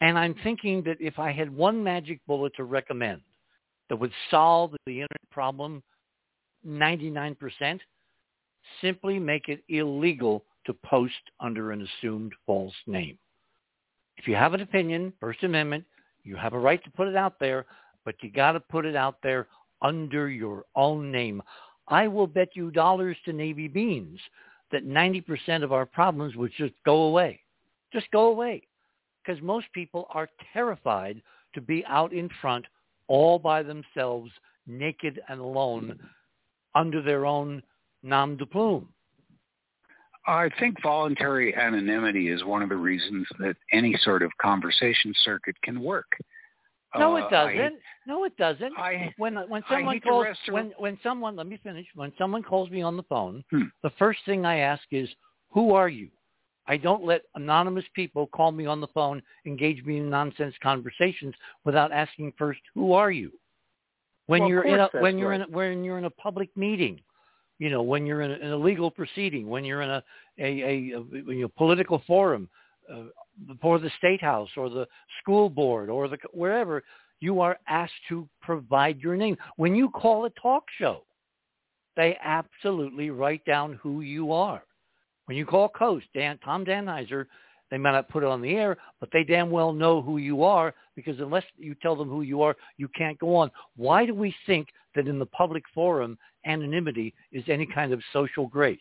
[0.00, 3.22] And I'm thinking that if I had one magic bullet to recommend
[3.88, 5.82] that would solve the internet problem
[6.66, 7.80] 99%,
[8.80, 13.16] simply make it illegal to post under an assumed false name.
[14.16, 15.84] If you have an opinion, First Amendment,
[16.24, 17.66] you have a right to put it out there,
[18.04, 19.46] but you got to put it out there
[19.86, 21.40] under your own name.
[21.88, 24.18] I will bet you dollars to Navy beans
[24.72, 27.40] that 90% of our problems would just go away.
[27.92, 28.62] Just go away.
[29.24, 31.22] Because most people are terrified
[31.54, 32.66] to be out in front
[33.06, 34.30] all by themselves,
[34.66, 35.98] naked and alone,
[36.74, 37.62] under their own
[38.02, 38.88] nom de plume.
[40.26, 45.54] I think voluntary anonymity is one of the reasons that any sort of conversation circuit
[45.62, 46.10] can work.
[46.98, 47.80] No, Uh, it doesn't.
[48.06, 48.76] no, it doesn't.
[48.78, 52.70] I, when when someone hate calls when when someone let me finish when someone calls
[52.70, 53.64] me on the phone Hmm.
[53.82, 55.08] the first thing i ask is
[55.50, 56.08] who are you
[56.66, 61.34] i don't let anonymous people call me on the phone engage me in nonsense conversations
[61.64, 63.30] without asking first who are you
[64.26, 66.10] when Well, you're in a course that's when you're in a, when you're in a
[66.10, 67.00] public meeting
[67.58, 70.04] you know when you're in a, in a legal proceeding when you're in a
[70.38, 72.48] a, a, a you know, political forum
[72.92, 73.04] uh,
[73.46, 74.86] before the state house or the
[75.20, 76.82] school board or the wherever
[77.20, 79.36] you are asked to provide your name.
[79.56, 81.04] When you call a talk show,
[81.96, 84.62] they absolutely write down who you are.
[85.26, 87.26] When you call Coast, Dan, Tom Danheiser,
[87.70, 90.44] they might not put it on the air, but they damn well know who you
[90.44, 93.50] are because unless you tell them who you are, you can't go on.
[93.76, 98.46] Why do we think that in the public forum, anonymity is any kind of social
[98.46, 98.78] grace?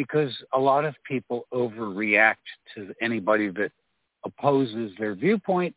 [0.00, 2.36] Because a lot of people overreact
[2.74, 3.70] to anybody that
[4.24, 5.76] opposes their viewpoint.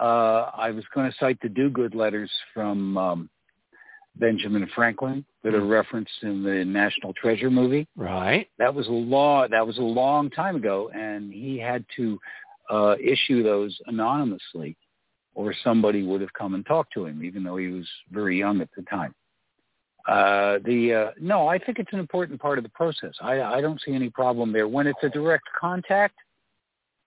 [0.00, 3.30] Uh, I was going to cite the Dogood letters from um,
[4.16, 7.86] Benjamin Franklin that are referenced in the National Treasure movie.
[7.94, 8.48] Right.
[8.58, 9.46] That was a law.
[9.46, 12.18] that was a long time ago, and he had to
[12.70, 14.78] uh, issue those anonymously,
[15.34, 18.62] or somebody would have come and talked to him, even though he was very young
[18.62, 19.14] at the time.
[20.08, 23.12] Uh, the uh, no, I think it's an important part of the process.
[23.20, 26.16] I, I don't see any problem there when it's a direct contact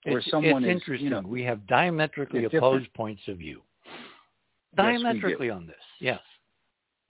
[0.03, 1.05] where It's, someone it's is, interesting.
[1.05, 2.93] you know, we have diametrically opposed different.
[2.93, 3.61] points of view.
[3.85, 3.97] Yes.
[4.75, 6.19] Diametrically on this, yes.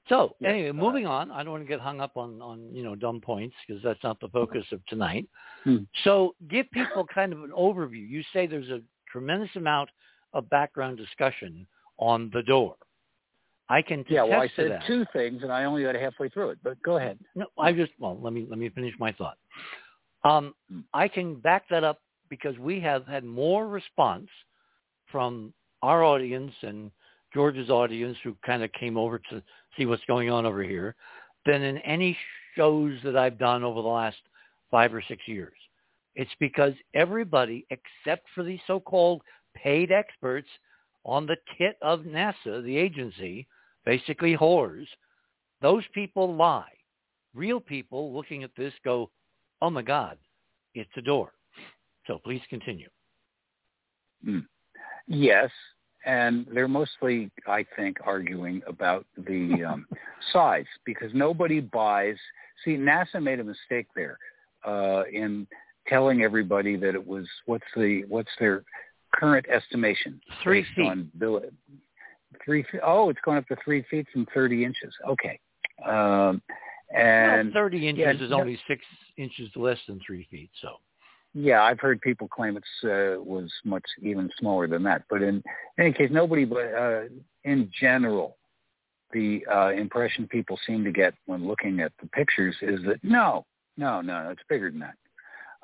[0.07, 1.29] So Yes, anyway, uh, moving on.
[1.29, 4.03] I don't want to get hung up on on you know dumb points because that's
[4.03, 5.27] not the focus of tonight.
[5.63, 5.77] Hmm.
[6.03, 8.07] So give people kind of an overview.
[8.07, 8.81] You say there's a
[9.11, 9.89] tremendous amount
[10.33, 11.67] of background discussion
[11.97, 12.75] on the door.
[13.71, 14.23] I can yeah.
[14.23, 16.59] Well, I said two things, and I only got halfway through it.
[16.61, 17.17] But go ahead.
[17.35, 19.37] No, I just well, let me let me finish my thought.
[20.25, 20.81] Um, Hmm.
[20.93, 21.99] I can back that up
[22.29, 24.27] because we have had more response
[25.09, 26.91] from our audience and
[27.33, 29.41] George's audience who kind of came over to
[29.77, 30.95] see what's going on over here
[31.45, 32.17] than in any
[32.55, 34.17] shows that I've done over the last
[34.69, 35.57] five or six years.
[36.15, 39.21] It's because everybody except for the so-called
[39.55, 40.49] paid experts
[41.05, 43.47] on the tit of NASA, the agency,
[43.85, 44.85] basically whores,
[45.61, 46.71] those people lie.
[47.33, 49.09] Real people looking at this go,
[49.61, 50.17] oh my God,
[50.73, 51.33] it's a door.
[52.07, 52.89] So please continue.
[54.27, 54.45] Mm.
[55.07, 55.49] Yes,
[56.05, 59.87] and they're mostly, I think, arguing about the um,
[60.33, 62.17] size because nobody buys.
[62.65, 64.17] See, NASA made a mistake there
[64.65, 65.47] uh, in
[65.87, 68.63] telling everybody that it was what's the what's their
[69.13, 70.87] current estimation Three based feet.
[70.87, 71.41] on bill,
[72.43, 72.81] three feet.
[72.83, 74.93] Oh, it's going up to three feet from thirty inches.
[75.07, 75.39] Okay,
[75.85, 76.41] um,
[76.93, 78.83] and well, 30 inches yeah, is no- only six
[79.17, 80.49] inches less than three feet.
[80.61, 80.75] So
[81.33, 85.03] Yeah, I've heard people claim it's uh, was much even smaller than that.
[85.09, 85.43] But in
[85.79, 86.45] any case, nobody.
[86.45, 87.01] But uh,
[87.43, 88.37] in general,
[89.13, 93.45] the uh, impression people seem to get when looking at the pictures is that no,
[93.77, 94.95] no, no, it's bigger than that.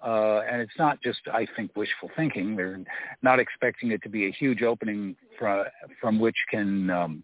[0.03, 2.55] Uh, and it's not just, I think, wishful thinking.
[2.55, 2.79] They're
[3.23, 5.65] not expecting it to be a huge opening from
[5.99, 7.23] from which can um,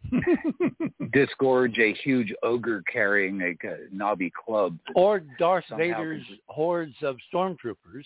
[1.14, 4.78] disgorge a huge ogre carrying a, uh knobby club.
[4.96, 8.06] or Darth Vader's can- hordes of stormtroopers.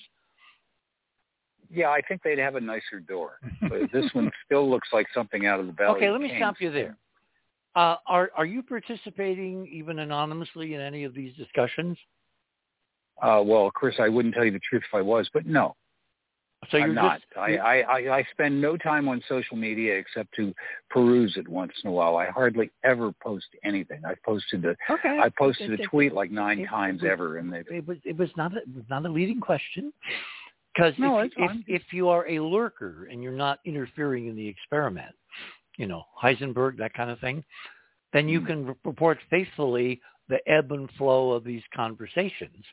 [1.69, 3.39] Yeah, I think they'd have a nicer door.
[3.61, 6.39] But this one still looks like something out of the Valley Okay, let me Kings.
[6.39, 6.97] stop you there.
[7.75, 11.97] Uh, are are you participating even anonymously in any of these discussions?
[13.21, 15.75] Uh, well, Chris, I wouldn't tell you the truth if I was, but no,
[16.69, 17.19] So you're I'm not.
[17.19, 20.53] just I, I, I, I spend no time on social media except to
[20.89, 22.17] peruse it once in a while.
[22.17, 24.01] I hardly ever post anything.
[24.05, 25.19] I've posted a, okay.
[25.19, 27.97] I posted It- a tweet like nine it- times it ever, and they It was
[28.03, 29.91] it was not a, was not a leading question.
[30.75, 34.47] Because No, if, if if you are a lurker and you're not interfering in the
[34.47, 35.15] experiment,
[35.77, 37.43] you know Heisenberg that kind of thing,
[38.13, 38.47] then you Mhm.
[38.47, 39.99] can report faithfully
[40.29, 42.63] the ebb and flow of these conversations.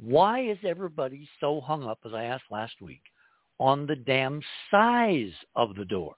[0.00, 3.02] Why is everybody so hung up, as I asked last week,
[3.58, 4.40] on the damn
[4.70, 6.14] size of the door?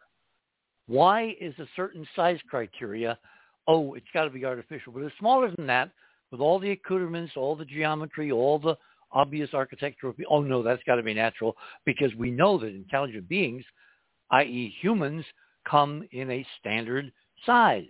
[0.86, 3.18] Why is a certain size criteria,
[3.66, 5.90] oh, it's got to be artificial, but it's smaller than that,
[6.30, 8.76] with all the accoutrements, all the geometry, all the
[9.12, 13.64] obvious architectural, oh no, that's got to be natural, because we know that intelligent beings,
[14.32, 14.74] i.e.
[14.80, 15.24] humans,
[15.68, 17.10] come in a standard
[17.46, 17.88] size.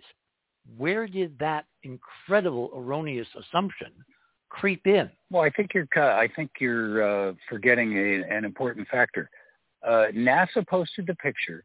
[0.77, 3.91] Where did that incredible erroneous assumption
[4.51, 5.09] creep in?
[5.31, 9.29] Well, I think you're I think you're uh, forgetting a, an important factor.
[9.85, 11.63] Uh, NASA posted the picture,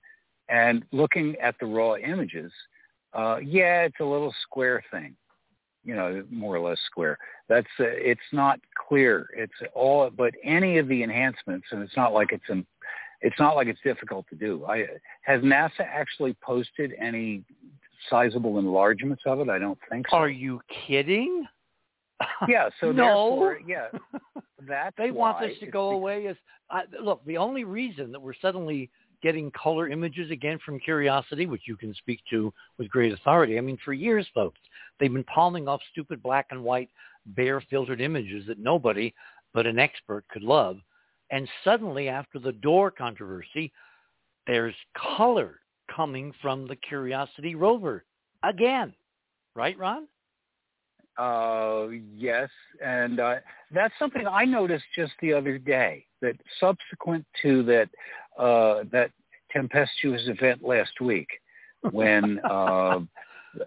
[0.49, 2.51] and looking at the raw images,
[3.13, 5.15] uh, yeah, it's a little square thing,
[5.85, 7.19] you know, more or less square.
[7.49, 9.27] That's uh, it's not clear.
[9.37, 12.65] It's all, but any of the enhancements, and it's not like it's a
[13.21, 14.65] it's not like it's difficult to do.
[14.67, 14.87] I,
[15.23, 17.43] has NASA actually posted any
[18.09, 19.49] sizable enlargements of it?
[19.49, 20.17] I don't think so.
[20.17, 21.47] Are you kidding?
[22.49, 23.55] Yeah, so no.
[23.67, 23.89] yeah,
[24.69, 26.37] that's they want this to go because- away as
[26.71, 27.25] I look.
[27.25, 28.91] The only reason that we're suddenly
[29.23, 33.57] getting color images again from Curiosity, which you can speak to with great authority.
[33.59, 34.59] I mean, for years, folks,
[34.99, 36.91] they've been palming off stupid black and white,
[37.35, 39.15] Bayer filtered images that nobody
[39.55, 40.79] but an expert could love.
[41.31, 43.73] And suddenly, after the door controversy,
[44.47, 44.75] there's
[45.17, 45.61] color
[45.95, 48.05] coming from the Curiosity rover
[48.43, 48.93] again.
[49.55, 50.07] Right, Ron?
[51.19, 52.51] Uh, yes,
[52.85, 53.37] and uh,
[53.73, 56.05] that's something I noticed just the other day.
[56.21, 57.89] That subsequent to that
[58.39, 59.11] uh, that
[59.51, 61.29] tempestuous event last week,
[61.91, 63.01] when uh,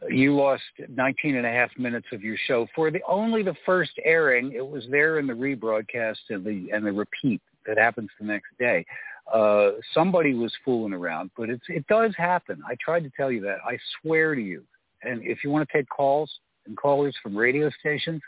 [0.09, 3.91] you lost 19 and a half minutes of your show for the only the first
[4.03, 8.25] airing, it was there in the rebroadcast and the and the repeat that happens the
[8.25, 8.85] next day.
[9.33, 12.61] Uh, somebody was fooling around, but it's it does happen.
[12.67, 13.57] I tried to tell you that.
[13.65, 14.63] I swear to you.
[15.01, 16.29] And if you want to take calls,
[16.65, 18.21] and callers from radio stations,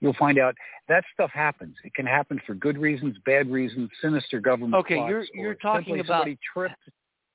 [0.00, 0.54] you'll find out
[0.88, 1.76] that stuff happens.
[1.84, 6.00] It can happen for good reasons, bad reasons, sinister government Okay, plots, you're- you're talking
[6.00, 6.88] about- tripped.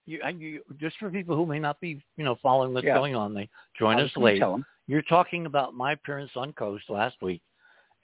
[0.05, 2.95] You, you, just for people who may not be, you know, following what's Yeah.
[2.95, 4.41] going on, they join us late.
[4.87, 7.41] You're talking about my appearance on Coast last week,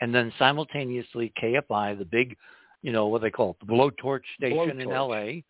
[0.01, 2.37] and then simultaneously KFI, the big,
[2.81, 5.45] you know, what they call it, the blowtorch station in L.A.,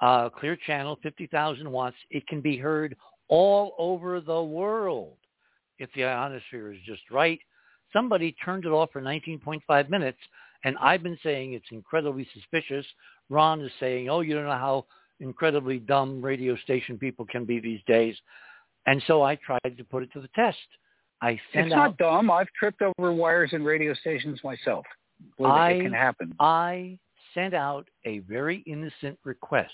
[0.00, 1.96] uh, clear channel, 50,000 watts.
[2.10, 5.16] It can be heard all over the world
[5.78, 7.38] if the ionosphere is just right.
[7.92, 10.18] Somebody turned it off for 19.5 minutes,
[10.64, 12.84] and I've been saying it's incredibly suspicious.
[13.30, 14.86] Ron is saying, oh, you don't know how
[15.20, 18.16] incredibly dumb radio station people can be these days.
[18.86, 20.58] And so I tried to put it to the test.
[21.20, 22.30] I sent It's out not dumb.
[22.30, 24.86] I've tripped over wires in radio stations myself.
[25.38, 26.34] Well, I- it can happen.
[26.38, 26.98] I
[27.34, 29.72] sent out a very innocent request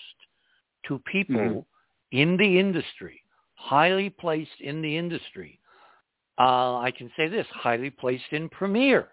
[0.86, 1.66] to people Mhm.
[2.12, 3.22] in the industry,
[3.54, 5.60] highly placed in the industry.
[6.38, 9.08] Uh, I can say this, highly placed in Premier,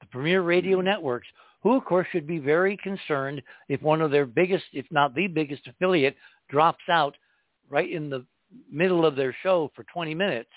[0.00, 1.26] the Premier radio networks,
[1.62, 5.26] who of course should be very concerned if one of their biggest, if not the
[5.26, 6.16] biggest affiliate
[6.48, 7.16] drops out
[7.68, 8.24] right in the
[8.70, 10.50] middle of their show for 20 minutes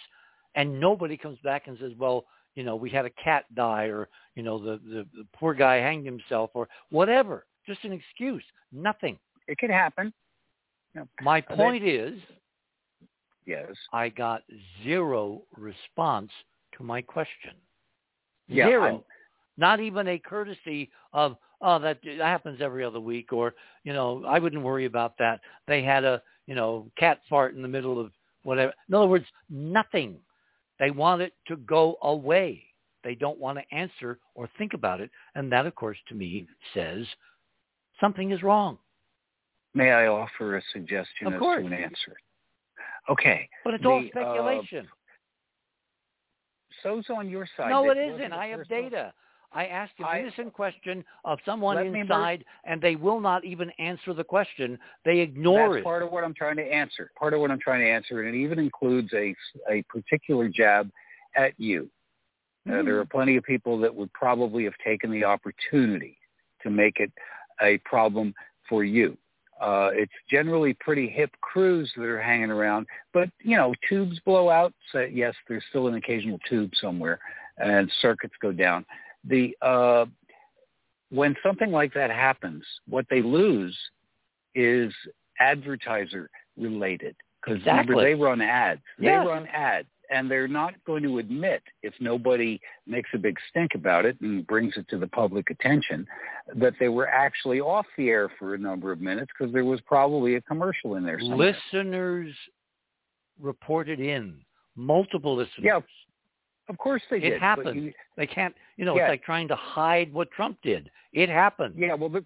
[0.55, 2.25] and nobody comes back and says, well,
[2.55, 5.75] you know, we had a cat die or, you know, the, the, the poor guy
[5.75, 7.45] hanged himself or whatever.
[7.65, 8.43] Just an excuse.
[8.71, 9.17] Nothing.
[9.47, 10.11] It can happen.
[10.95, 11.03] Yeah.
[11.21, 12.19] My point is
[13.47, 13.71] Yes.
[13.93, 14.43] I got
[14.83, 16.29] zero response
[16.77, 17.53] to my question.
[18.47, 18.83] Yeah, Zero.
[18.85, 19.03] I'm-
[19.59, 24.23] Not even a courtesy of, oh, that, that happens every other week or, you know,
[24.25, 25.41] I wouldn't worry about that.
[25.65, 28.11] They had a, you know, cat fart in the middle of
[28.43, 28.73] whatever.
[28.87, 30.17] In other words, nothing.
[30.77, 32.63] They want it to go away.
[33.03, 35.09] They don't want to answer or think about it.
[35.35, 37.07] And that, of course, to me says
[37.99, 38.77] something is wrong.
[39.73, 41.61] May I offer a suggestion Of as course.
[41.61, 42.15] to an answer?
[43.09, 43.47] Okay.
[43.63, 44.87] But it's all The, uh, speculation.
[46.83, 47.69] so's on your side.
[47.69, 49.13] No, it wasn't I have data.
[49.53, 54.13] I asked an I- innocent question of someone inside, and they will not even answer
[54.13, 54.77] the question.
[55.05, 55.83] They ignore That's it.
[55.85, 57.11] part of what I'm trying to answer.
[57.17, 59.33] Part of what I'm trying to answer, and it even includes a
[59.69, 60.91] a particular jab
[61.35, 61.89] at you.
[62.67, 62.85] Uh, Mm-hmm.
[62.85, 66.17] there are plenty of people that would probably have taken the opportunity
[66.61, 67.11] to make it
[67.61, 68.33] a problem
[68.67, 69.17] for you.
[69.59, 74.49] Uh, it's generally pretty hip crews that are hanging around, but you know, tubes blow
[74.49, 74.73] out.
[74.91, 77.19] So yes, there's still an occasional tube somewhere,
[77.57, 78.85] and circuits go down.
[79.23, 80.05] The uh,
[81.09, 83.77] when something like that happens, what they lose
[84.53, 84.93] is
[85.39, 87.95] advertiser related because Exactly.
[87.95, 88.81] remember they run ads.
[88.99, 89.23] Yes.
[89.23, 93.75] They run ads, and they're not going to admit if nobody makes a big stink
[93.75, 96.07] about it and brings it to the public attention
[96.55, 99.79] that they were actually off the air for a number of minutes because there was
[99.81, 101.19] probably a commercial in there.
[101.19, 101.55] Somewhere.
[101.73, 102.33] Listeners
[103.39, 104.35] reported in
[104.75, 105.61] multiple listeners.
[105.63, 105.79] Yeah,
[106.69, 107.31] Of course they It did.
[107.33, 107.81] but happened.
[107.81, 108.53] you- They can't.
[108.75, 109.03] You know, Yeah.
[109.05, 110.91] it's like trying to hide what Trump did.
[111.13, 111.75] It happened.
[111.77, 112.25] Yeah, well, the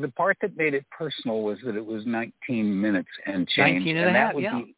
[0.00, 3.84] the part that made it personal was that it was 19 minutes and change.
[3.84, 4.58] 19 and a that half, yeah.
[4.60, 4.74] be.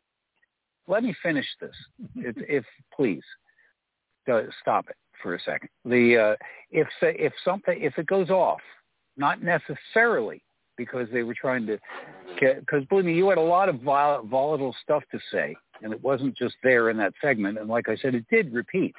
[0.88, 1.74] Let me finish this,
[2.16, 2.64] if, if
[2.94, 3.22] please,
[4.32, 5.68] uh, stop it for a second.
[5.84, 6.36] The uh,
[6.70, 8.60] if if something if it goes off,
[9.16, 10.42] not necessarily
[10.78, 11.78] because they were trying to,
[12.40, 16.02] because believe me, you had a lot of vol- volatile stuff to say, and it
[16.02, 17.58] wasn't just there in that segment.
[17.58, 18.94] And like I said, it did repeat.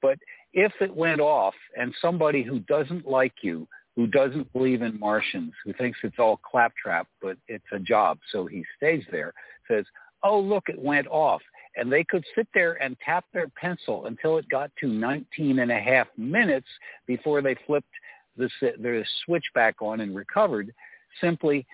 [0.00, 0.18] But
[0.52, 3.66] if it went off and somebody who doesn't like you,
[3.96, 8.46] who doesn't believe in Martians, who thinks it's all claptrap, but it's a job, so
[8.46, 9.32] he stays there,
[9.68, 9.84] says,
[10.26, 11.42] oh, look, it went off.
[11.76, 15.70] And they could sit there and tap their pencil until it got to 19 and
[15.70, 16.68] a half minutes
[17.06, 17.92] before they flipped
[18.36, 20.72] the, the switch back on and recovered.
[21.20, 21.66] simply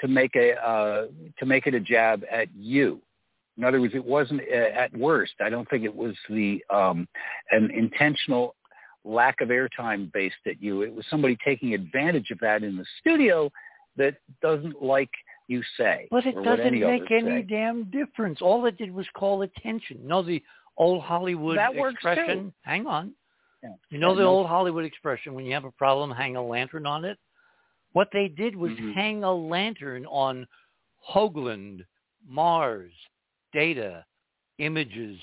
[0.00, 1.06] to make a uh,
[1.38, 3.00] to make it a jab at you.
[3.56, 5.34] In other words, it wasn't uh, at worst.
[5.40, 7.06] I don't think it was the um,
[7.50, 8.54] an intentional
[9.04, 10.82] lack of airtime based at you.
[10.82, 13.50] It was somebody taking advantage of that in the studio
[13.96, 15.10] that doesn't like
[15.50, 16.06] you say.
[16.12, 17.46] But it doesn't any make any say.
[17.48, 18.40] damn difference.
[18.40, 19.98] All it did was call attention.
[20.00, 20.42] You know the
[20.76, 22.52] old Hollywood That expression?
[22.62, 23.12] Hang on.
[23.62, 23.70] Yeah.
[23.90, 27.04] You know the old Hollywood expression, when you have a problem, hang a lantern on
[27.04, 27.18] it?
[27.92, 28.94] What they did was Mhm.
[28.94, 30.46] hang a lantern on
[31.06, 31.84] Hoagland,
[32.24, 32.92] Mars,
[33.52, 34.06] data,
[34.58, 35.20] images.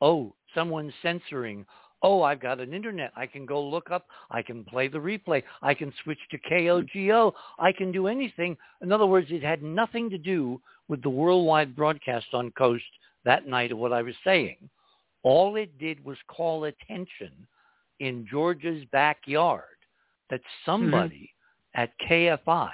[0.00, 1.64] Oh, someone's censoring.
[2.02, 3.12] Oh, I've got an internet.
[3.14, 4.06] I can go look up.
[4.30, 5.42] I can play the replay.
[5.62, 6.88] I can switch to mm.
[6.94, 7.32] KOGO.
[7.58, 8.56] I can do anything.
[8.80, 12.84] In other words, it had nothing to do with the worldwide broadcast on Coast
[13.24, 14.56] that night of what I was saying.
[15.22, 17.32] All it did was call attention
[17.98, 19.64] in Georgia's backyard
[20.30, 20.70] that mm-hmm.
[20.70, 21.30] somebody
[21.74, 22.72] at KFI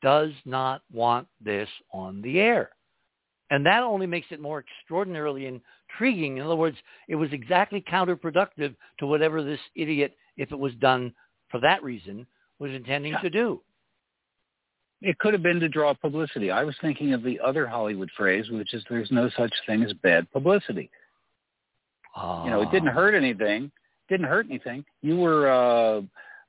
[0.00, 2.70] does not want this on the air.
[3.50, 6.38] And that only makes it more extraordinarily intriguing.
[6.38, 6.76] In other words,
[7.08, 11.14] it was exactly counterproductive to whatever this idiot, if it was done
[11.50, 12.26] for that reason,
[12.58, 13.20] was intending Yeah.
[13.20, 13.62] to do.
[15.02, 16.50] It could have been to draw publicity.
[16.50, 19.92] I was thinking of the other Hollywood phrase, which is "There's no such thing as
[19.92, 20.90] bad publicity."
[22.16, 22.92] You know, it didn't Ah.
[22.92, 23.70] hurt anything.
[24.08, 24.84] Didn't hurt anything.
[25.02, 26.02] You were uh,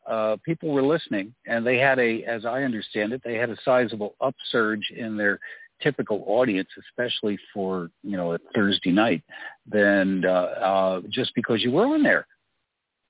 [0.05, 3.57] uh, people were listening, and they had a, as I understand it, they had a
[3.63, 5.39] sizable upsurge in their
[5.81, 9.23] typical audience, especially for you know a Thursday night,
[9.69, 12.27] than uh, uh, just because you were in there.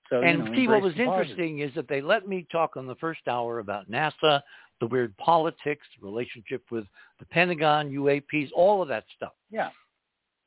[0.09, 2.85] So you And know, see, what was interesting is that they let me talk on
[2.85, 4.41] the first hour about NASA,
[4.79, 6.85] the weird politics, relationship with
[7.19, 9.33] the Pentagon, UAPs, all of that stuff.
[9.49, 9.69] Yeah.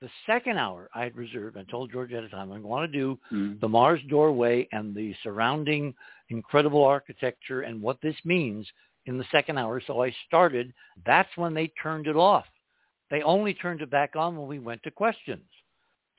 [0.00, 2.98] The second hour I had reserved, I told George at a time, I want to
[2.98, 3.58] do Mm.
[3.58, 5.92] the Mars doorway and the surrounding
[6.28, 8.70] incredible architecture and what this means
[9.08, 9.80] in the second hour.
[9.84, 10.72] So I started.
[11.06, 12.44] That's when they turned it off.
[13.10, 15.46] They only turned it back on when we went to questions.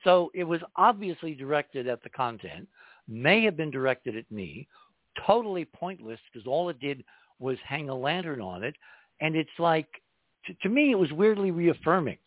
[0.02, 2.66] So it was obviously directed at the content,
[3.06, 4.66] may have been directed at me,
[5.24, 7.04] totally pointless because all it did
[7.38, 8.74] was hang a lantern on it.
[9.20, 9.88] And it's like,
[10.46, 12.18] to, to me, it was weirdly reaffirming.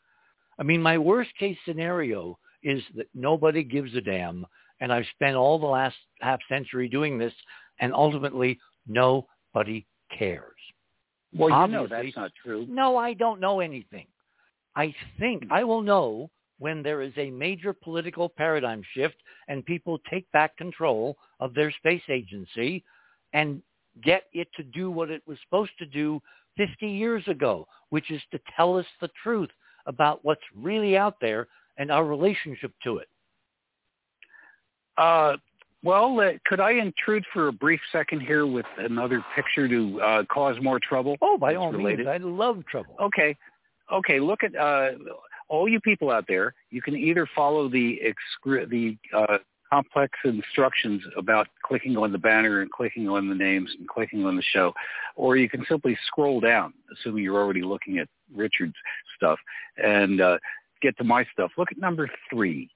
[0.57, 4.45] I mean, my worst case scenario is that nobody gives a damn,
[4.79, 7.33] and I've spent all the last half century doing this,
[7.79, 9.85] and ultimately nobody
[10.17, 10.52] cares.
[11.35, 12.65] Well, you know Obviously- that's not true.
[12.69, 14.07] No, I don't know anything.
[14.75, 16.29] I think I will know
[16.59, 19.17] when there is a major political paradigm shift
[19.47, 22.83] and people take back control of their space agency
[23.33, 23.61] and
[24.03, 26.21] get it to do what it was supposed to do
[26.57, 29.49] 50 years ago, which is to tell us the truth
[29.85, 33.09] about what's really out there and our relationship to it.
[34.97, 35.37] Uh,
[35.83, 40.23] well, uh, could I intrude for a brief second here with another picture to uh,
[40.25, 41.17] cause more trouble?
[41.21, 42.05] Oh, by all related.
[42.05, 42.95] means, I love trouble.
[43.01, 43.35] Okay,
[43.91, 44.19] okay.
[44.19, 44.91] Look at uh,
[45.49, 46.53] all you people out there.
[46.71, 47.99] You can either follow the
[48.45, 49.37] the uh,
[49.73, 54.35] complex instructions about clicking on the banner and clicking on the names and clicking on
[54.35, 54.73] the show,
[55.15, 58.75] or you can simply scroll down, assuming you're already looking at Richard's
[59.17, 59.39] stuff,
[59.77, 60.37] and uh,
[60.81, 61.51] get to my stuff.
[61.57, 62.69] Look at number three.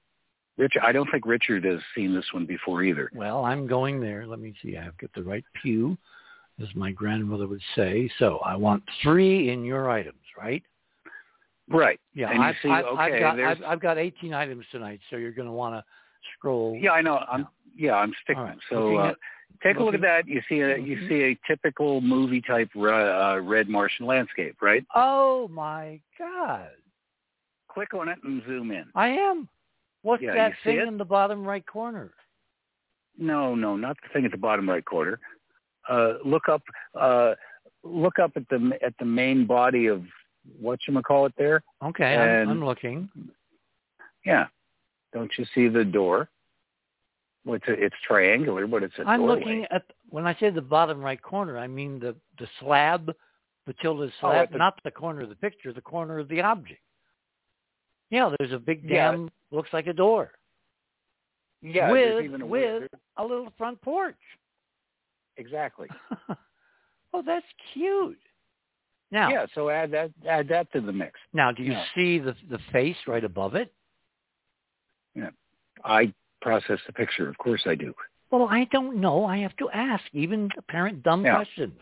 [0.58, 3.10] Richard, I don't think Richard has seen this one before either.
[3.14, 4.26] Well, I'm going there.
[4.26, 4.76] Let me see.
[4.76, 5.96] I've got the right pew,
[6.60, 8.10] as my grandmother would say.
[8.18, 10.62] So I want three in your items, right?
[11.70, 12.00] Right.
[12.14, 15.32] Yeah, I've, see, I've, okay, I've got I've, I've got 18 items tonight, so you're
[15.32, 15.84] going to want to
[16.36, 16.76] scroll.
[16.80, 17.20] Yeah, I know.
[17.30, 17.46] I'm
[17.76, 18.42] yeah, I'm sticking.
[18.42, 18.58] Right.
[18.70, 19.16] So uh, at-
[19.62, 20.26] take a look at that.
[20.26, 21.08] You see a you Mhm.
[21.08, 24.84] see a typical movie type uh, red Martian landscape, right?
[24.94, 26.70] Oh my God!
[27.68, 28.86] Click on it and zoom in.
[28.94, 29.48] I am.
[30.08, 32.10] What's Yeah, that thing in the bottom right corner?
[33.18, 35.20] No, no, not the thing at the bottom right corner.
[35.86, 36.62] Uh, look up
[36.98, 37.34] uh,
[37.82, 40.02] look up at the at the main body of
[40.58, 41.62] what you call it there.
[41.84, 43.10] Okay, I'm, I'm looking.
[44.24, 44.46] Yeah.
[45.12, 46.30] Don't you see the door?
[47.44, 49.34] Well, it's a, it's triangular, but it's a I'm doorway.
[49.40, 53.14] looking at when I say the bottom right corner, I mean the the slab,
[53.66, 56.28] the tilde Oh, slab, at the- not the corner of the picture, the corner of
[56.28, 56.80] the object.
[58.10, 59.26] Yeah, there's a big Yeah.
[59.50, 60.32] looks like a door
[61.62, 64.16] Yeah, with a with a little front porch.
[65.36, 65.88] exactly.
[67.14, 68.18] oh, that's cute.
[69.10, 71.18] Now, Yeah, so add that add that to the mix.
[71.32, 71.84] now, do you Yeah.
[71.94, 73.72] see the the face right above it?
[75.14, 75.30] Yeah,
[75.84, 77.28] I process the picture.
[77.28, 77.94] Of course I do.
[78.30, 79.24] Well, I don't know.
[79.24, 81.34] I have to ask even apparent dumb Yeah.
[81.36, 81.80] questions.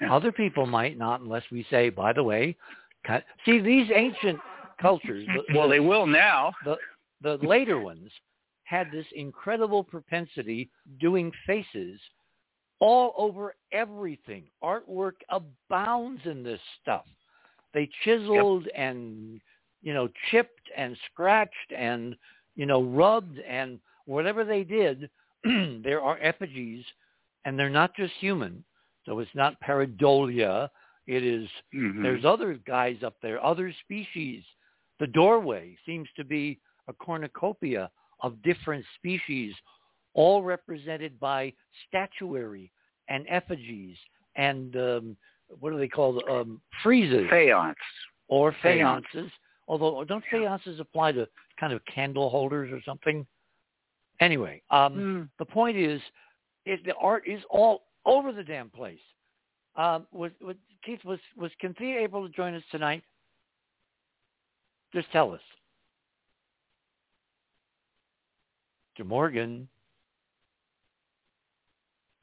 [0.00, 0.12] Yeah.
[0.14, 2.56] Other people might not, unless we say, by the way,
[3.04, 4.40] cut- see these ancient
[4.80, 5.26] cultures.
[5.48, 6.52] The, Well, they will now.
[6.64, 6.76] the
[7.20, 8.10] the later ones
[8.64, 10.70] had this incredible propensity
[11.00, 11.98] doing faces
[12.80, 14.44] all over everything.
[14.62, 17.06] Artwork abounds in this stuff.
[17.74, 18.74] They chiseled yep.
[18.76, 19.40] and,
[19.82, 22.16] you know, chipped and scratched and,
[22.56, 25.10] you know, rubbed and whatever they did,
[25.44, 26.84] there are effigies
[27.44, 28.64] and they're not just human.
[29.06, 30.68] So it's not pareidolia.
[31.06, 32.02] It is, mm-hmm.
[32.02, 34.42] there's other guys up there, other species.
[35.00, 37.90] The doorway seems to be a cornucopia
[38.22, 39.54] of different species,
[40.14, 41.52] all represented by
[41.88, 42.72] statuary
[43.08, 43.96] and effigies
[44.36, 45.16] and um,
[45.60, 47.28] what do they call um, friezes?
[47.28, 47.74] Faience.
[48.28, 49.30] Or faiences.
[49.66, 51.28] Although don't faiences apply to
[51.58, 53.26] kind of candle holders or something?
[54.20, 55.28] Anyway, um, mm.
[55.38, 56.00] the point is,
[56.64, 58.98] it, the art is all over the damn place.
[59.76, 63.02] Um, was, was Keith was was Cynthia able to join us tonight?
[64.92, 65.40] Just tell us.
[68.96, 69.68] To Morgan.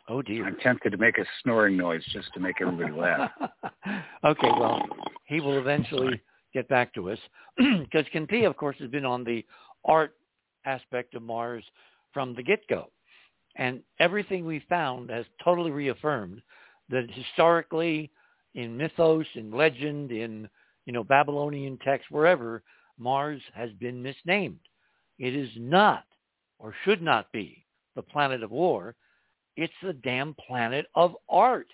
[0.07, 0.45] Oh dear.
[0.45, 3.31] I'm tempted to make a snoring noise just to make everybody laugh.
[4.23, 4.85] okay, well,
[5.25, 6.21] he will eventually
[6.53, 7.19] get back to us
[7.57, 9.43] because Cynthia, of course, has been on the
[9.83, 10.15] art
[10.65, 11.63] aspect of Mars
[12.13, 12.89] from the get-go.
[13.55, 16.41] And everything we found has totally reaffirmed
[16.89, 18.11] that historically,
[18.53, 20.49] in mythos, in legend, in
[20.85, 22.63] you know Babylonian text, wherever,
[22.97, 24.59] Mars has been misnamed.
[25.19, 26.05] It is not,
[26.59, 27.65] or should not be,
[27.95, 28.95] the planet of war.
[29.55, 31.67] It's the damn planet of art.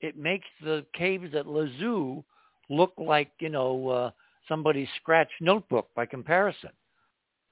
[0.00, 2.24] It makes the caves at Lascaux
[2.68, 4.10] look like, you know, uh,
[4.48, 6.70] somebody's scratch notebook by comparison.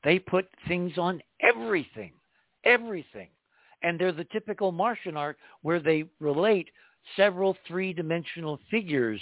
[0.04, 2.12] They put things on everything,
[2.64, 3.28] everything.
[3.82, 6.68] And they're the typical Martian art where they relate
[7.16, 9.20] several three-dimensional figures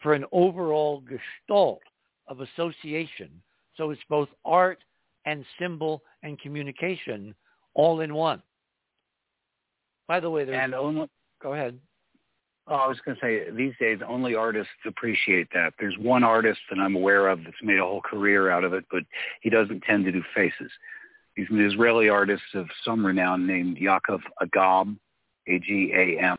[0.00, 1.82] for an overall gestalt
[2.28, 3.30] of association.
[3.76, 4.78] So it's both art
[5.26, 7.34] and symbol and communication
[7.74, 8.42] all in one.
[10.06, 11.08] By the way, there's and only,
[11.42, 11.78] go ahead.
[12.66, 15.74] Oh, I was going to say these days only artists appreciate that.
[15.78, 18.84] There's one artist that I'm aware of that's made a whole career out of it,
[18.90, 19.04] but
[19.40, 20.70] he doesn't tend to do faces.
[21.34, 24.96] He's an Israeli artist of some renown named Yaakov Agam,
[25.46, 26.37] A-G-A-M,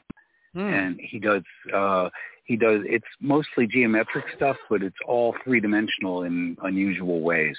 [0.54, 0.60] hmm.
[0.60, 1.44] and he does
[1.74, 2.10] uh,
[2.46, 7.58] he does it's mostly geometric stuff, but it's all three dimensional in unusual ways,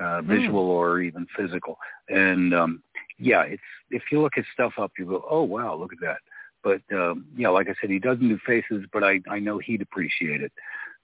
[0.00, 0.28] uh, hmm.
[0.28, 1.78] visual or even physical.
[2.08, 2.82] And um,
[3.18, 6.18] yeah, it's if you look at stuff up, you go, oh wow, look at that.
[6.62, 9.82] But um, yeah, like I said, he doesn't do faces, but I I know he'd
[9.82, 10.52] appreciate it.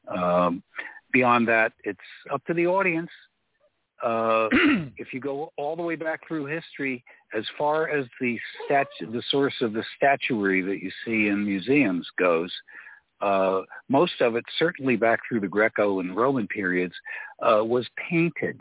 [0.09, 0.63] Um,
[1.13, 1.99] beyond that, it's
[2.33, 3.11] up to the audience.
[4.03, 4.49] Uh,
[4.99, 7.03] if you go all the way back through history,
[7.35, 12.09] as far as the statu- the source of the statuary that you see in museums
[12.19, 12.53] goes,
[13.21, 16.95] uh, most of it, certainly back through the Greco and Roman periods,
[17.41, 18.61] uh, was painted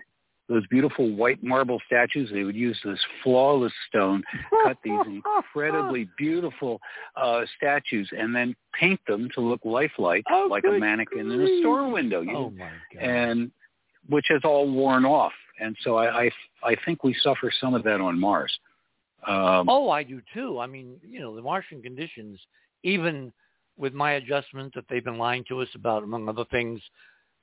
[0.49, 2.29] those beautiful white marble statues.
[2.31, 4.23] They would use this flawless stone,
[4.65, 6.79] cut these incredibly beautiful
[7.15, 11.49] uh, statues, and then paint them to look lifelike, oh, like a mannequin grief.
[11.49, 12.21] in a store window.
[12.21, 13.01] You, oh my God!
[13.01, 13.51] And
[14.09, 15.33] which has all worn off.
[15.63, 16.31] And so I, I,
[16.63, 18.51] I think we suffer some of that on Mars.
[19.27, 20.59] Um, oh, I do too.
[20.59, 22.39] I mean, you know, the Martian conditions,
[22.83, 23.31] even
[23.77, 26.81] with my adjustment that they've been lying to us about, among other things,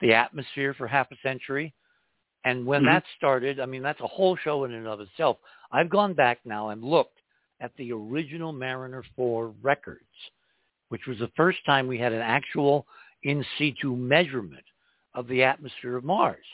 [0.00, 1.74] the atmosphere for half a century
[2.44, 2.94] and when mm-hmm.
[2.94, 5.38] that started, I mean, that's a whole show in and of itself.
[5.72, 7.18] I've gone back now and looked
[7.60, 10.00] at the original Mariner 4 records,
[10.88, 12.86] which was the first time we had an actual
[13.22, 14.64] in situ measurement
[15.14, 16.44] of the atmosphere of Mars.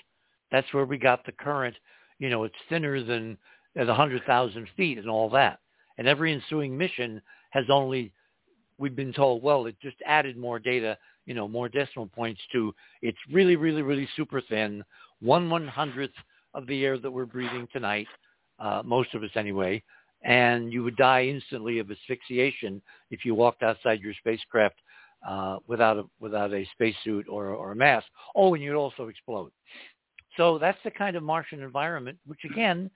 [0.50, 1.76] That's where we got the current,
[2.18, 3.36] you know, it's thinner than
[3.76, 5.58] at 100,000 feet and all that.
[5.98, 7.20] And every ensuing mission
[7.50, 8.12] has only,
[8.78, 12.74] we've been told, well, it just added more data, you know, more decimal points to
[13.02, 14.84] it's really, really, really super thin
[15.20, 16.14] one one hundredth
[16.54, 18.06] of the air that we're breathing tonight,
[18.58, 19.82] uh, most of us anyway,
[20.22, 22.80] and you would die instantly of asphyxiation
[23.10, 24.76] if you walked outside your spacecraft
[25.26, 28.06] uh, without a without a spacesuit or or a mask.
[28.34, 29.50] Oh, and you'd also explode.
[30.36, 32.90] So that's the kind of Martian environment, which again,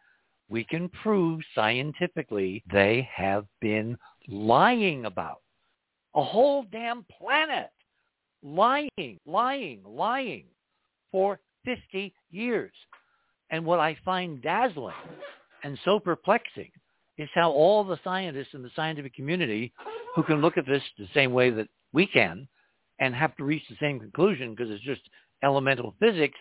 [0.48, 3.96] we can prove scientifically they have been
[4.28, 5.40] lying about.
[6.14, 7.70] A whole damn planet
[8.42, 10.44] lying, lying, lying
[11.12, 12.72] for 50 years.
[13.50, 14.94] And what I find dazzling
[15.64, 16.70] and so perplexing
[17.18, 19.72] is how all the scientists in the scientific community
[20.14, 22.48] who can look at this the same way that we can
[22.98, 25.02] and have to reach the same conclusion because it's just
[25.42, 26.38] elemental physics,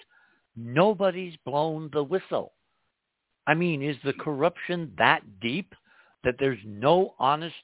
[0.55, 2.53] nobody's blown the whistle.
[3.47, 5.73] I mean, is the corruption that deep
[6.23, 7.55] that there's no honest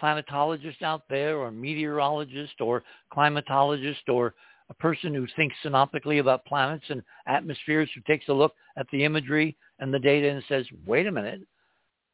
[0.00, 4.34] planetologist out there or meteorologist or climatologist or
[4.68, 9.04] a person who thinks synoptically about planets and atmospheres who takes a look at the
[9.04, 11.40] imagery and the data and says, wait a minute,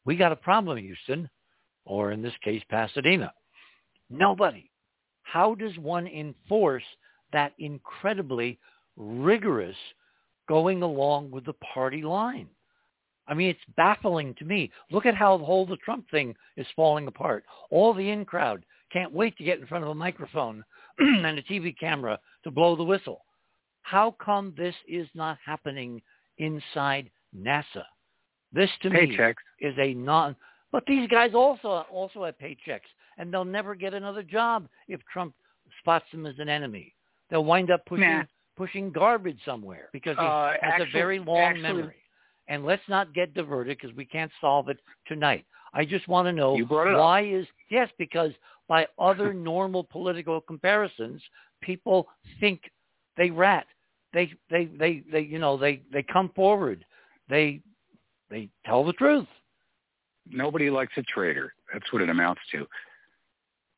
[0.05, 1.29] we got a problem, Houston.
[1.85, 3.33] or in this case, Pasadena.
[4.11, 4.71] Nobody.
[5.23, 6.85] How does one enforce
[7.33, 8.59] that incredibly
[8.97, 9.77] rigorous
[10.49, 12.49] going along with the party line?
[13.29, 14.71] I mean, it's baffling to me.
[14.91, 17.45] Look at how the whole the Trump thing is falling apart.
[17.71, 20.65] All the in crowd can't wait to get in front of a microphone
[20.99, 23.25] and a TV camera to blow the whistle.
[23.83, 26.03] How come this is not happening
[26.39, 27.85] inside NASA?
[28.53, 29.35] This to paychecks.
[29.61, 30.37] me is a non.
[30.71, 32.81] But these guys also also have paychecks,
[33.19, 35.35] and they'll never get another job if Trump
[35.81, 36.95] spots them as an enemy.
[37.31, 38.25] They'll wind up pushing nah.
[38.57, 41.95] Pushing garbage somewhere because he uh, has actually, a very long actually, memory.
[42.49, 45.45] And let's not get diverted because we can't solve it tonight.
[45.75, 48.33] I just want to know why is yes because
[48.69, 51.23] by other normal political comparisons,
[51.63, 52.09] people
[52.41, 52.61] think
[53.17, 53.67] they rat.
[54.13, 56.85] They they they they you know they they come forward.
[57.29, 57.61] They
[58.31, 59.27] they tell the truth.
[60.31, 61.55] Nobody likes a traitor.
[61.73, 62.67] That's what it amounts to.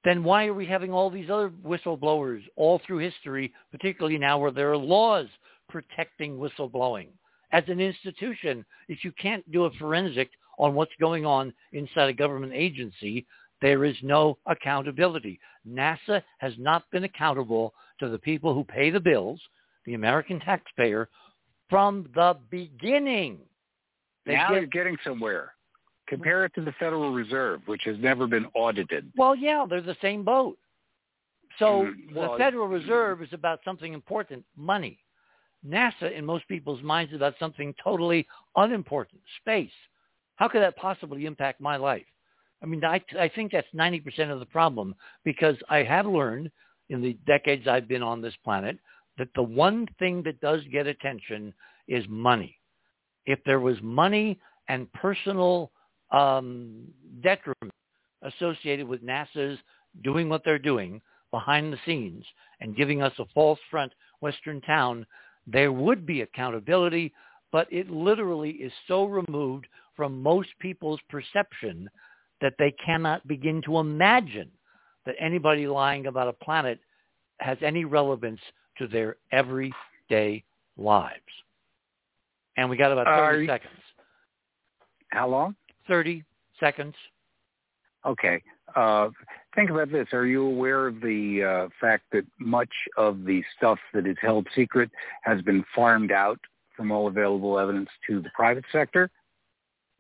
[0.05, 4.51] Then why are we having all these other whistleblowers all through history, particularly now where
[4.51, 5.27] there are laws
[5.69, 7.09] protecting whistleblowing?
[7.53, 12.13] As an institution, if you can't do a forensic on what's going on inside a
[12.13, 13.27] government agency,
[13.63, 15.41] there is no accountability.
[15.67, 19.41] NASA has not been accountable to the people who pay the bills,
[19.87, 21.09] the American taxpayer,
[21.71, 23.39] from the beginning.
[24.27, 25.55] They now get, you're getting somewhere.
[26.07, 29.11] Compare it to the Federal Reserve, which has never been audited.
[29.17, 30.59] Well, yeah, they're the same boat.
[31.59, 34.99] So Mm, well, the Federal Reserve is about something important, money.
[35.67, 38.27] NASA, in most people's minds, is about something totally
[38.57, 39.73] unimportant, space.
[40.37, 42.05] How could that possibly impact my life?
[42.63, 44.95] I mean, I, I think that's 90% of the problem
[45.25, 46.51] because I have learned
[46.89, 48.79] in the decades I've been on this planet
[49.17, 51.55] that the one thing that does get attention
[51.89, 52.59] is money.
[53.27, 54.39] If there was money
[54.69, 55.71] and personal
[56.15, 56.87] um,
[57.23, 57.73] detriment
[58.23, 59.59] associated with NASA's
[60.03, 61.01] doing what they're doing
[61.31, 62.25] behind the scenes
[62.61, 65.05] and giving us a false front Western town,
[65.47, 67.13] there would be accountability,
[67.53, 71.91] but it literally is so removed from most people's perception
[72.41, 74.51] that they cannot begin to imagine
[75.07, 76.79] that anybody lying about a planet
[77.41, 78.41] has any relevance
[78.79, 80.43] to their everyday
[80.77, 81.21] lives.
[82.57, 83.83] And we got about 30 Uh, seconds.
[85.11, 85.57] How long?
[85.89, 86.25] 30
[86.61, 86.95] seconds.
[88.05, 88.43] Okay.
[88.75, 89.09] Uh,
[89.55, 90.09] think about this.
[90.13, 94.47] Are you aware of the uh, fact that much of the stuff that is held
[94.55, 94.91] secret
[95.23, 96.39] has been farmed out
[96.77, 99.11] from all available evidence to the private sector?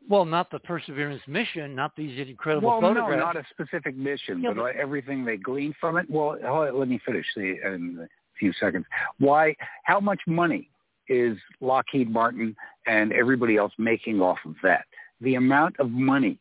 [0.08, 4.50] Well, not the Perseverance mission, not these incredible well, no, not a specific mission, Yeah,
[4.50, 6.06] but, but- everything they glean from it.
[6.10, 6.36] Well,
[6.74, 8.08] let me finish the, in a
[8.38, 8.84] few seconds.
[9.18, 9.56] Why?
[9.84, 10.68] How much money
[11.08, 12.54] is Lockheed Martin
[12.86, 14.84] and everybody else making off of that?
[15.24, 16.38] The amount of money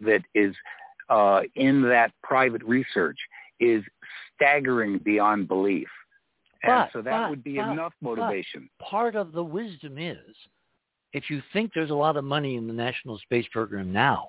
[0.00, 0.54] that is
[1.08, 3.18] uh, in that private research
[3.60, 3.82] is
[4.34, 5.88] staggering beyond belief.
[6.62, 8.68] And But- so that but- would be but- enough motivation.
[8.80, 10.36] Part of the wisdom is
[11.12, 14.28] if you think there's a lot of money in the National Space Program now,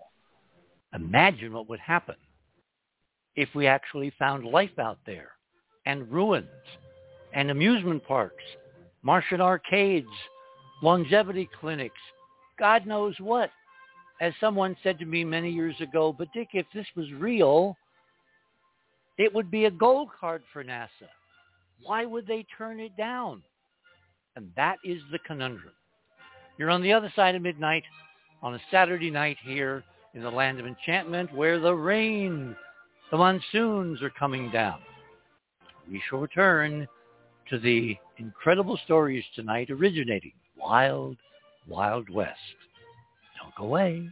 [0.93, 2.15] imagine what would happen
[3.35, 5.31] if we actually found life out there
[5.85, 6.47] and ruins
[7.33, 8.43] and amusement parks,
[9.01, 10.07] Martian arcades,
[10.81, 11.99] longevity clinics,
[12.59, 13.49] God knows what.
[14.21, 17.75] As someone said to me many years ago, but Dick, if this was real,
[19.17, 21.09] it would be a gold card for NASA.
[21.83, 23.43] Why would they turn it down?
[24.35, 25.73] And that is the conundrum.
[26.57, 27.83] You're on the other side of midnight
[28.41, 32.55] on a Saturday night here in the land of enchantment where the rain,
[33.11, 34.79] the monsoons are coming down.
[35.89, 36.87] We shall return
[37.49, 41.17] to the incredible stories tonight originating Wild,
[41.67, 42.39] Wild West.
[43.57, 44.11] Away.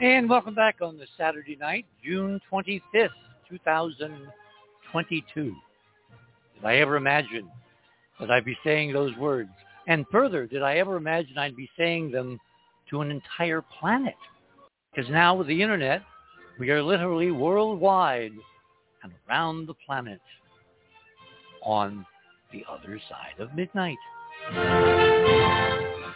[0.00, 3.08] And welcome back on this Saturday night, June 25th,
[3.50, 5.42] 2022.
[5.42, 5.54] Did
[6.64, 7.50] I ever imagine
[8.20, 9.50] that I'd be saying those words?
[9.88, 12.38] And further, did I ever imagine I'd be saying them
[12.90, 14.14] to an entire planet?
[14.94, 16.02] Because now with the internet,
[16.60, 18.34] we are literally worldwide
[19.02, 20.20] and around the planet
[21.60, 22.06] on
[22.52, 23.98] the other side of midnight.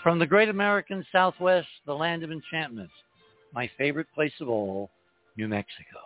[0.05, 2.91] From the great American Southwest, the land of enchantment,
[3.53, 4.91] my favorite place of all,
[5.37, 5.99] New Mexico.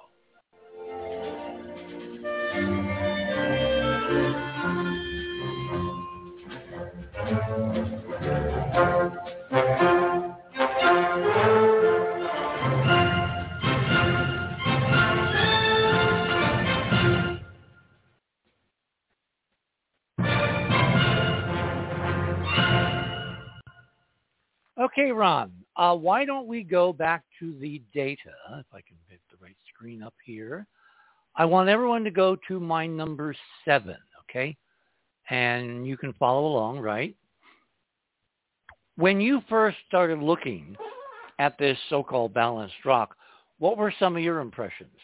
[24.79, 29.21] Okay, Ron, uh, why don't we go back to the data, if I can get
[29.31, 30.67] the right screen up here.
[31.35, 34.57] I want everyone to go to my number seven, okay?
[35.29, 37.15] And you can follow along, right?
[38.97, 40.77] When you first started looking
[41.39, 43.15] at this so-called balanced rock,
[43.59, 44.97] what were some of your impressions?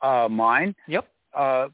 [0.00, 0.74] Uh, mine?
[0.88, 1.06] Yep.
[1.32, 1.68] Uh,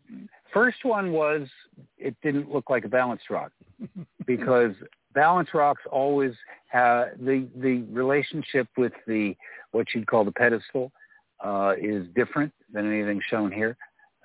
[0.52, 1.48] first one was
[1.96, 3.52] it didn't look like a balanced rock
[4.26, 4.72] because
[5.14, 6.32] balance rocks always
[6.68, 9.36] have the the relationship with the
[9.72, 10.92] what you'd call the pedestal
[11.44, 13.76] uh, is different than anything shown here.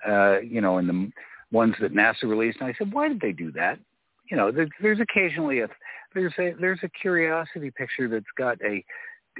[0.06, 1.10] Uh, you know, in the
[1.52, 3.78] ones that NASA released, and I said, why did they do that?
[4.30, 5.68] You know, there, there's occasionally a
[6.14, 8.84] there's a there's a curiosity picture that's got a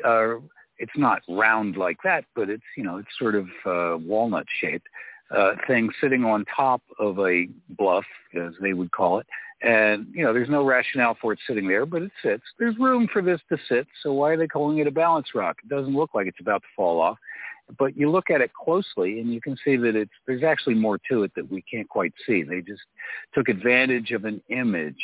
[0.06, 0.40] uh,
[0.78, 4.86] it's not round like that, but it's you know it's sort of uh, walnut shaped
[5.30, 9.26] uh, thing sitting on top of a bluff, as they would call it,
[9.64, 12.42] and, you know, there's no rationale for it sitting there, but it sits.
[12.58, 15.56] There's room for this to sit, so why are they calling it a balance rock?
[15.64, 17.16] It doesn't look like it's about to fall off.
[17.78, 20.98] But you look at it closely and you can see that it's there's actually more
[21.10, 22.42] to it that we can't quite see.
[22.42, 22.82] They just
[23.34, 25.02] took advantage of an image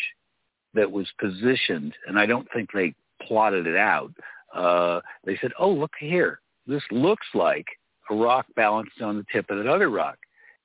[0.74, 4.12] that was positioned, and I don't think they plotted it out.
[4.54, 6.40] Uh, they said, oh, look here.
[6.66, 7.66] This looks like
[8.10, 10.18] a rock balanced on the tip of that other rock.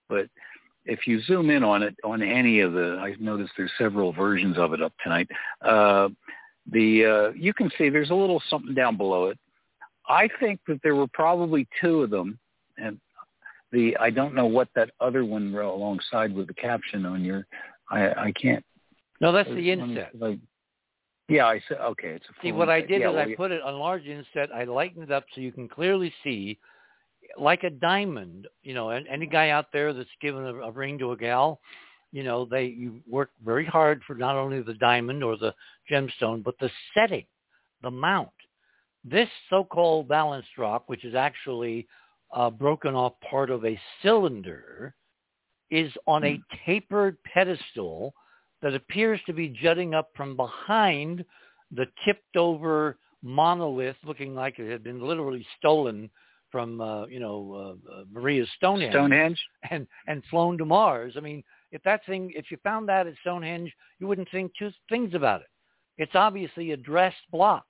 [0.09, 0.27] But
[0.85, 4.57] if you zoom in on it on any of the, I noticed there's several versions
[4.57, 5.27] of it up tonight.
[5.61, 6.09] Uh,
[6.71, 9.37] the uh, you can see there's a little something down below it.
[10.07, 12.39] I think that there were probably two of them,
[12.77, 12.99] and
[13.71, 17.45] the I don't know what that other one alongside with the caption on your.
[17.89, 18.63] I I can't.
[19.21, 20.11] No, that's the inset.
[20.17, 20.39] Like,
[21.29, 22.09] yeah, I said okay.
[22.09, 24.49] It's a see what I did yeah, is well, I put it on large inset.
[24.53, 26.59] I lightened it up so you can clearly see
[27.37, 30.97] like a diamond, you know, and any guy out there that's given a, a ring
[30.99, 31.59] to a gal,
[32.11, 35.53] you know, they you work very hard for not only the diamond or the
[35.91, 37.25] gemstone, but the setting,
[37.83, 38.29] the mount.
[39.03, 41.87] This so-called balanced rock, which is actually
[42.33, 44.95] a broken off part of a cylinder,
[45.69, 46.41] is on a hmm.
[46.65, 48.13] tapered pedestal
[48.61, 51.23] that appears to be jutting up from behind
[51.71, 56.09] the tipped over monolith looking like it had been literally stolen
[56.55, 61.15] from uh, you know uh, uh, Maria's Stonehenge, Stonehenge, and and flown to Mars.
[61.17, 61.43] I mean,
[61.73, 65.41] if that thing, if you found that at Stonehenge, you wouldn't think two things about
[65.41, 65.47] it.
[65.97, 67.65] It's obviously a dressed block.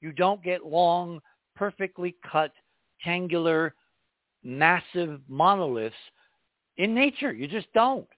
[0.00, 1.20] You don't get long,
[1.54, 2.50] perfectly cut,
[3.04, 3.72] tangular,
[4.42, 5.94] massive monoliths
[6.76, 7.32] in nature.
[7.32, 8.08] You just don't.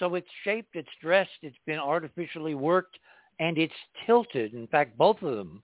[0.00, 2.98] So it's shaped, it's dressed, it's been artificially worked,
[3.38, 3.72] and it's
[4.06, 4.54] tilted.
[4.54, 5.62] In fact, both of them,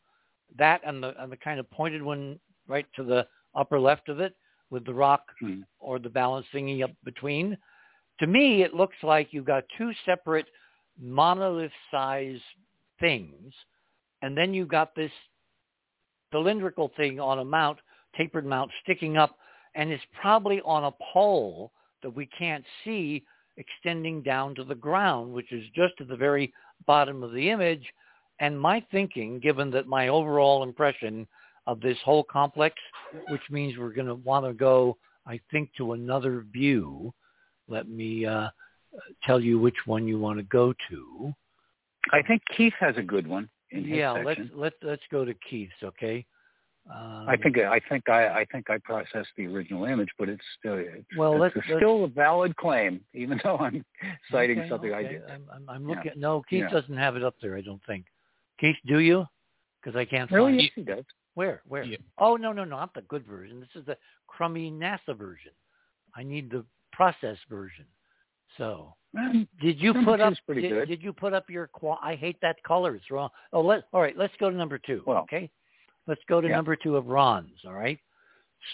[0.56, 2.38] that and the and the kind of pointed one
[2.68, 3.26] right to the
[3.58, 4.34] upper left of it
[4.70, 5.60] with the rock hmm.
[5.80, 7.56] or the balance thingy up between.
[8.20, 10.46] To me, it looks like you've got two separate
[11.00, 12.40] monolith-size
[13.00, 13.52] things,
[14.22, 15.12] and then you've got this
[16.32, 17.78] cylindrical thing on a mount,
[18.16, 19.36] tapered mount, sticking up,
[19.74, 23.24] and it's probably on a pole that we can't see
[23.56, 26.52] extending down to the ground, which is just at the very
[26.86, 27.84] bottom of the image.
[28.40, 31.26] And my thinking, given that my overall impression
[31.68, 32.74] of this whole complex,
[33.28, 34.96] which means we're going to want to go,
[35.26, 37.12] I think, to another view.
[37.68, 38.48] Let me uh,
[39.22, 41.34] tell you which one you want to go to.
[42.10, 43.50] I think Keith has a good one.
[43.70, 45.74] yeah, let's let's let's go to Keith's.
[45.84, 46.24] Okay.
[46.90, 50.42] Um, I think I think I I think I processed the original image, but it's
[50.58, 53.84] still it's, well, it's let's, a, still a valid claim, even though I'm
[54.32, 55.06] citing okay, something okay.
[55.06, 55.22] I did.
[55.28, 56.04] I'm, I'm, I'm looking.
[56.06, 56.12] Yeah.
[56.16, 56.70] No, Keith Yeah.
[56.70, 57.58] doesn't have it up there.
[57.58, 58.06] I don't think.
[58.58, 59.26] Keith, do you?
[59.82, 60.80] Because I can't Really, find yes, it.
[60.80, 61.04] he does.
[61.38, 61.62] Where?
[61.68, 61.84] Where?
[61.84, 61.98] Yeah.
[62.18, 63.60] Oh no, no, no, not the good version.
[63.60, 65.52] This is the crummy NASA version.
[66.16, 67.84] I need the process version.
[68.56, 68.96] So,
[69.60, 70.34] did you put up?
[70.46, 70.88] pretty did, good.
[70.88, 71.68] did you put up your?
[71.68, 72.96] Qua- I hate that color.
[72.96, 73.28] It's wrong.
[73.52, 73.84] Oh, let.
[73.92, 75.04] All right, let's go to number two.
[75.06, 75.48] Well, okay,
[76.08, 76.56] let's go to yeah.
[76.56, 77.60] number two of Ron's.
[77.64, 78.00] All right,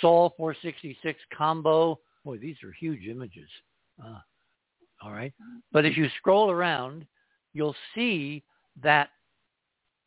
[0.01, 2.01] Sol 466 combo.
[2.25, 3.51] Boy, these are huge images.
[4.03, 4.21] Uh,
[5.03, 5.35] all right,
[5.71, 7.07] but if you scroll around,
[7.53, 8.43] you'll see
[8.83, 9.11] that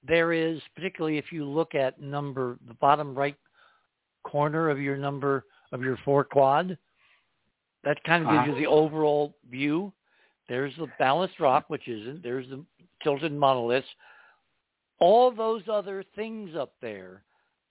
[0.05, 3.35] there is, particularly if you look at number the bottom right
[4.23, 6.77] corner of your number of your four quad,
[7.83, 8.51] that kind of gives Uh-huh.
[8.51, 9.93] you the overall view.
[10.49, 12.23] There's the balanced rock, which isn't.
[12.23, 12.65] There's the
[13.03, 13.87] tilted monoliths.
[14.99, 17.23] All those other things up there,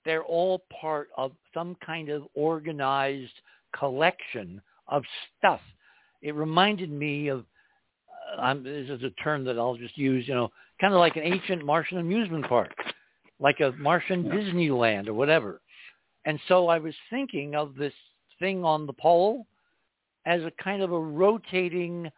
[0.05, 3.33] they're all part of some kind of organized
[3.75, 5.03] collection of
[5.39, 5.61] stuff.
[6.23, 7.45] It reminded me of,
[8.11, 10.51] uh, I'm, this is a term that I'll just use, you know,
[10.81, 12.75] kind of like an ancient Martian amusement park,
[13.41, 14.25] like a Martian.
[14.25, 15.61] Disneyland or whatever.
[16.25, 17.95] And so I was thinking of this
[18.39, 19.47] thing on the pole
[20.27, 22.11] as a kind of a rotating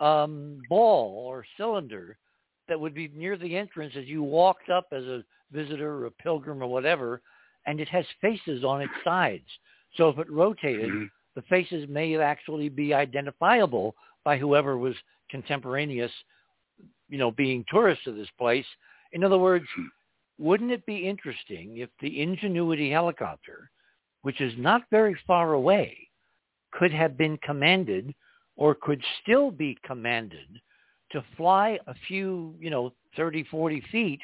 [0.00, 2.16] um, ball or cylinder
[2.68, 5.22] that would be near the entrance as you walked up as a
[5.52, 7.20] visitor or a pilgrim or whatever,
[7.66, 9.46] and it has faces on its sides.
[9.96, 11.10] So if it rotated, Mhm.
[11.34, 13.94] the faces may actually be identifiable
[14.24, 14.96] by whoever was
[15.28, 16.12] contemporaneous,
[17.08, 18.66] you know, being tourists to this place.
[19.12, 19.66] In other words,
[20.38, 23.70] wouldn't it be interesting if the Ingenuity helicopter,
[24.22, 25.96] which is not very far away,
[26.72, 28.14] could have been commanded
[28.56, 30.60] or could still be commanded
[31.10, 34.20] to fly a few, you know, 30, 40 feet,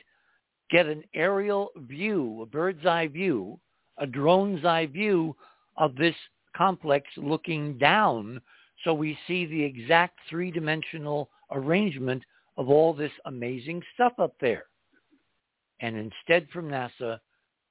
[0.70, 3.58] get an aerial view, a bird's eye view,
[3.98, 5.36] a drone's eye view
[5.76, 6.14] of this
[6.56, 8.40] complex looking down
[8.84, 12.22] so we see the exact three-dimensional arrangement
[12.58, 14.64] of all this amazing stuff up there.
[15.80, 17.18] And instead from NASA,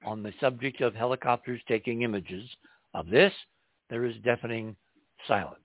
[0.05, 2.49] on the subject of helicopters taking images
[2.93, 3.33] of this,
[3.89, 4.75] there is deafening
[5.27, 5.59] silence.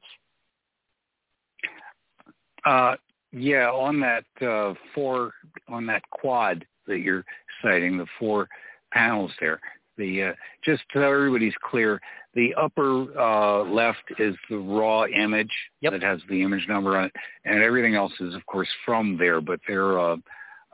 [2.65, 2.97] Uh,
[3.33, 5.33] yeah, on that uh, four,
[5.69, 7.25] on that quad that you're
[7.63, 8.49] citing, the four
[8.93, 9.61] panels there.
[9.97, 10.33] The uh,
[10.65, 12.01] just so everybody's clear,
[12.35, 15.93] the upper uh, left is the raw image Yep.
[15.93, 17.13] that has the image number on it,
[17.45, 19.41] and everything else is, of course, from there.
[19.41, 20.17] But they're uh,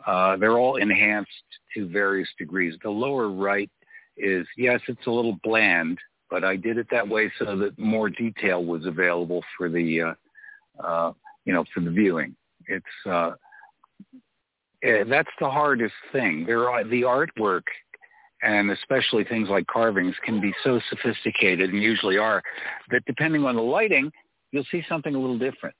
[0.07, 1.31] uh, they're all enhanced
[1.75, 2.75] to various degrees.
[2.83, 3.71] The lower right
[4.17, 5.99] is yes, it's a little bland,
[6.31, 10.15] but I did it that way so that more detail was available for the uh,
[10.85, 11.13] uh,
[11.45, 12.37] you know for the viewing.
[12.67, 13.33] It's uh,
[14.83, 16.45] eh, that's the hardest thing.
[16.47, 17.65] There are the artwork
[18.43, 22.43] and especially things like carvings can be so sophisticated and usually are
[22.91, 24.11] that depending on the lighting,
[24.53, 25.75] you'll see something a little different.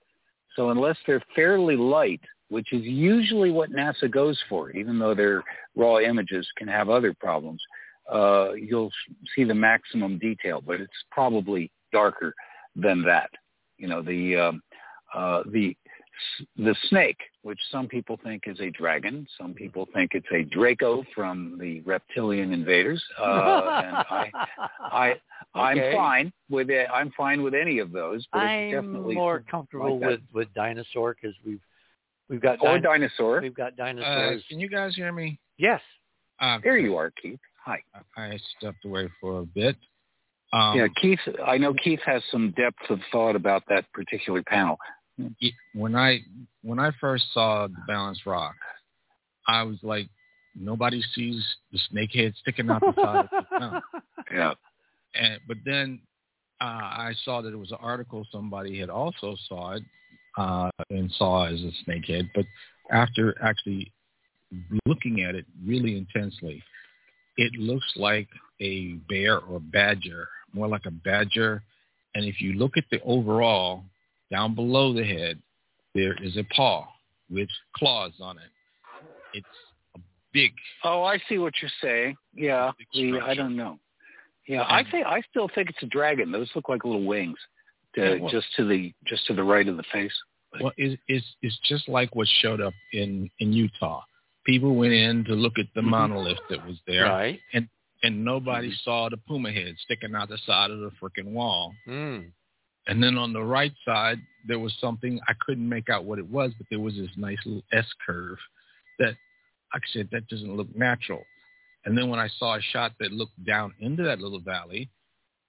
[0.57, 5.43] So unless they're fairly light, which is usually what NASA goes for, even though their
[5.77, 7.63] raw images can have other problems,
[8.13, 8.91] uh, you'll
[9.37, 12.35] see the maximum detail, but it's probably darker
[12.75, 13.31] than that.
[13.77, 14.63] You know, the um,
[15.15, 15.77] uh, the
[16.57, 21.05] the snake, which some people think is a dragon, some people think it's a Draco
[21.15, 23.23] from the reptilian invaders, uh,
[23.85, 24.31] and I,
[24.81, 25.15] I,
[25.55, 25.93] I'm Okay.
[25.95, 26.89] fine with it.
[26.93, 30.55] I'm fine with any of those, but it's I'm definitely more comfortable like with with
[30.55, 31.61] dinosaur because we've
[32.29, 33.41] we've got or din- dinosaur.
[33.41, 34.45] we've got Uh, dinosaurs.
[34.49, 35.39] can you guys hear me?
[35.59, 35.81] yes.
[36.41, 37.41] Uh, There you are, Keith.
[37.65, 37.83] Hi.
[38.17, 39.77] I stepped away for a bit.
[40.53, 41.19] Um, yeah, Keith.
[41.47, 44.79] I know Keith has some depth of thought about that particular panel.
[45.19, 46.21] Y- when I
[46.63, 48.55] when I first saw the balanced rock,
[49.47, 50.09] I was like,
[50.55, 53.83] nobody sees the snake head sticking out the side of the mouth.
[54.31, 54.53] Yeah.
[55.15, 56.01] And but then
[56.61, 59.83] uh, I saw that it was an article somebody had also saw it
[60.37, 62.29] uh, and saw it as a snakehead.
[62.35, 62.45] But
[62.91, 63.93] after actually
[64.87, 66.63] looking at it really intensely,
[67.37, 68.29] it looks like
[68.61, 71.63] a bear or badger, more like a badger.
[72.15, 73.85] And if you look at the overall,
[74.31, 75.41] down below the head,
[75.95, 76.87] there is a paw
[77.31, 78.51] with claws on it.
[79.35, 79.47] It's
[79.97, 80.01] a
[80.33, 80.53] big.
[80.85, 82.17] Oh, I see what you're saying.
[82.35, 83.79] Yeah, the, I don't know.
[84.47, 86.33] Yeah, I think I still think it's a dragon.
[86.33, 87.37] Those look like little wings,
[87.95, 90.13] to, Yeah, well- just to the just to the right of the face.
[90.63, 94.01] Well, it's, it's, it's just like what showed up in, in Utah.
[94.47, 95.91] People went in to look at the Mhm.
[95.91, 97.39] monolith that was there, Right.
[98.03, 101.75] and nobody saw the puma head sticking out the side of the freaking wall.
[101.87, 102.31] Mm.
[102.89, 106.27] And then on the right side, there was something I couldn't make out what it
[106.27, 108.39] was, but there was this nice little S curve
[108.99, 109.15] that,
[109.75, 111.23] like I said, that doesn't look natural.
[111.85, 114.89] And then when I saw a shot that looked down into that little valley,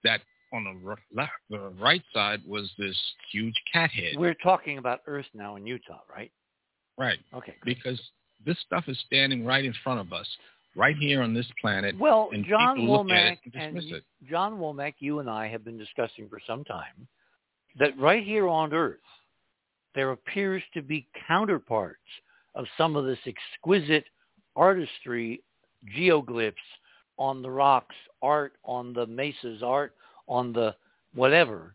[0.03, 0.19] that
[0.53, 2.97] on the r- left, the right side was this
[3.31, 4.15] huge cat head.
[4.17, 6.31] We're talking about Earth now in Utah, right?
[6.97, 7.55] Right, Okay.
[7.61, 7.75] good.
[7.75, 8.01] because
[8.45, 10.27] this stuff is standing right in front of us,
[10.75, 11.97] right here on this planet.
[11.97, 14.03] Well, John Womack and and dismiss y- it.
[14.29, 17.07] John Womack, you and I have been discussing for some time
[17.77, 18.97] that right here on Earth,
[19.95, 21.99] there appears to be counterparts
[22.55, 24.05] of some of this exquisite
[24.55, 25.41] artistry,
[25.97, 26.53] geoglyphs
[27.17, 29.93] on the rocks, art on the mesas, art
[30.27, 30.75] on the
[31.13, 31.73] whatever,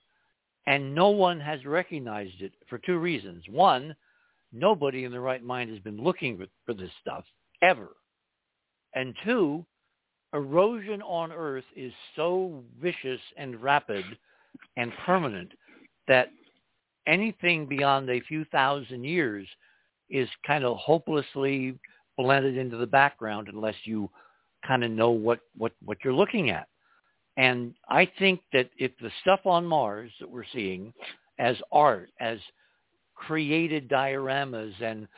[0.66, 3.44] and no one has recognized it for two reasons.
[3.50, 3.94] One,
[4.52, 7.24] nobody in the right mind has been looking for, this stuff
[7.62, 7.88] ever.
[8.94, 9.64] And two,
[10.32, 14.04] erosion on Earth is so vicious and rapid
[14.76, 15.50] and permanent
[16.08, 16.28] that
[17.06, 19.46] anything beyond a few thousand years
[20.10, 21.78] is kind of hopelessly
[22.16, 24.08] blended into the background unless you
[24.66, 26.68] kind of know what, what, what you're looking at.
[27.36, 30.92] And I think that if the stuff on Mars that we're seeing
[31.38, 32.38] as art, as
[33.14, 35.08] created dioramas and,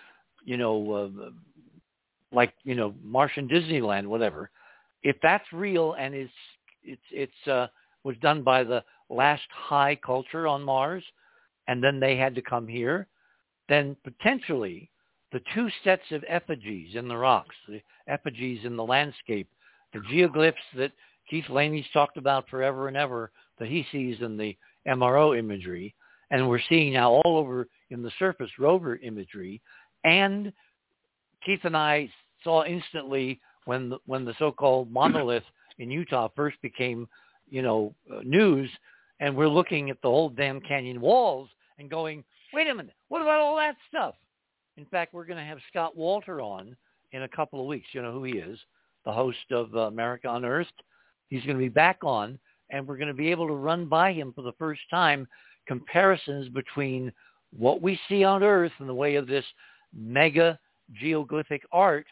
[0.44, 1.30] you know, uh,
[2.32, 4.50] like, you know, Martian Disneyland, whatever,
[5.02, 6.32] if that's real and it's,
[6.82, 7.66] it's, it's, uh,
[8.02, 11.04] was done by the last high culture on Mars
[11.68, 13.06] and then they had to come here,
[13.68, 14.90] then potentially
[15.32, 19.48] the two sets of effigies in the rocks, the effigies in the landscape,
[19.92, 20.92] the geoglyphs that
[21.28, 24.56] Keith Laney's talked about forever and ever that he sees in the
[24.86, 25.94] MRO imagery,
[26.30, 29.60] and we're seeing now all over in the surface rover imagery,
[30.04, 30.52] and
[31.44, 32.08] Keith and I
[32.44, 35.44] saw instantly when the, when the so-called monolith
[35.78, 37.08] in Utah first became,
[37.50, 38.70] you know, uh, news,
[39.20, 41.48] and we're looking at the whole damn canyon walls
[41.78, 44.14] and going, wait a minute, what about all that stuff?
[44.76, 46.76] In fact, we're going to have Scott Wolter on
[47.12, 47.88] in a couple of weeks.
[47.92, 48.58] You know who he is,
[49.04, 50.82] the host of uh, America Unearthed.
[51.28, 52.38] He's going to be back on,
[52.70, 55.26] and we're going to be able to run by him for the first time
[55.66, 57.12] comparisons between
[57.56, 59.44] what we see on Earth in the way of this
[59.94, 60.58] mega
[61.02, 62.06] geoglyphic art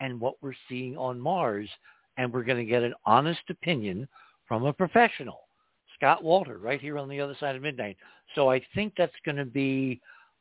[0.00, 1.68] and what we're seeing on Mars.
[2.16, 4.08] And we're going to get an honest opinion
[4.46, 5.40] from a professional,
[6.00, 7.98] Scott Wolter, right here on the other side of midnight.
[8.34, 10.00] So I think that's going to be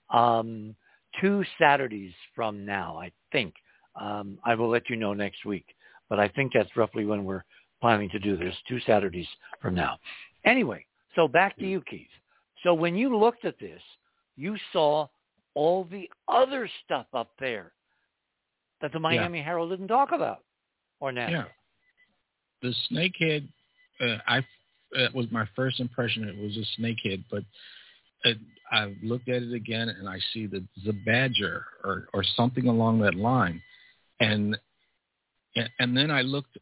[0.10, 0.73] um,
[1.19, 3.53] two Saturdays from now, I think.
[3.99, 5.65] Um, I will let you know next week.
[6.07, 7.44] But I think that's roughly when we're
[7.81, 9.27] planning to do this, two Saturdays
[9.61, 9.98] from now.
[10.45, 12.07] Anyway, so back to you, Keith.
[12.64, 13.81] So when you looked at this,
[14.38, 15.07] you saw
[15.56, 17.73] all the other stuff up there
[18.81, 20.44] that the Miami Herald didn't talk about,
[21.02, 21.27] or now.
[21.30, 21.44] Yeah.
[22.61, 23.48] The snakehead,
[24.02, 24.41] uh, I
[24.91, 26.28] it was my first impression.
[26.28, 27.44] It was a snakehead, but
[28.24, 28.38] it,
[28.72, 32.99] I looked at it again and I see the the badger or or something along
[32.99, 33.61] that line,
[34.20, 34.57] and
[35.80, 36.57] and, then I looked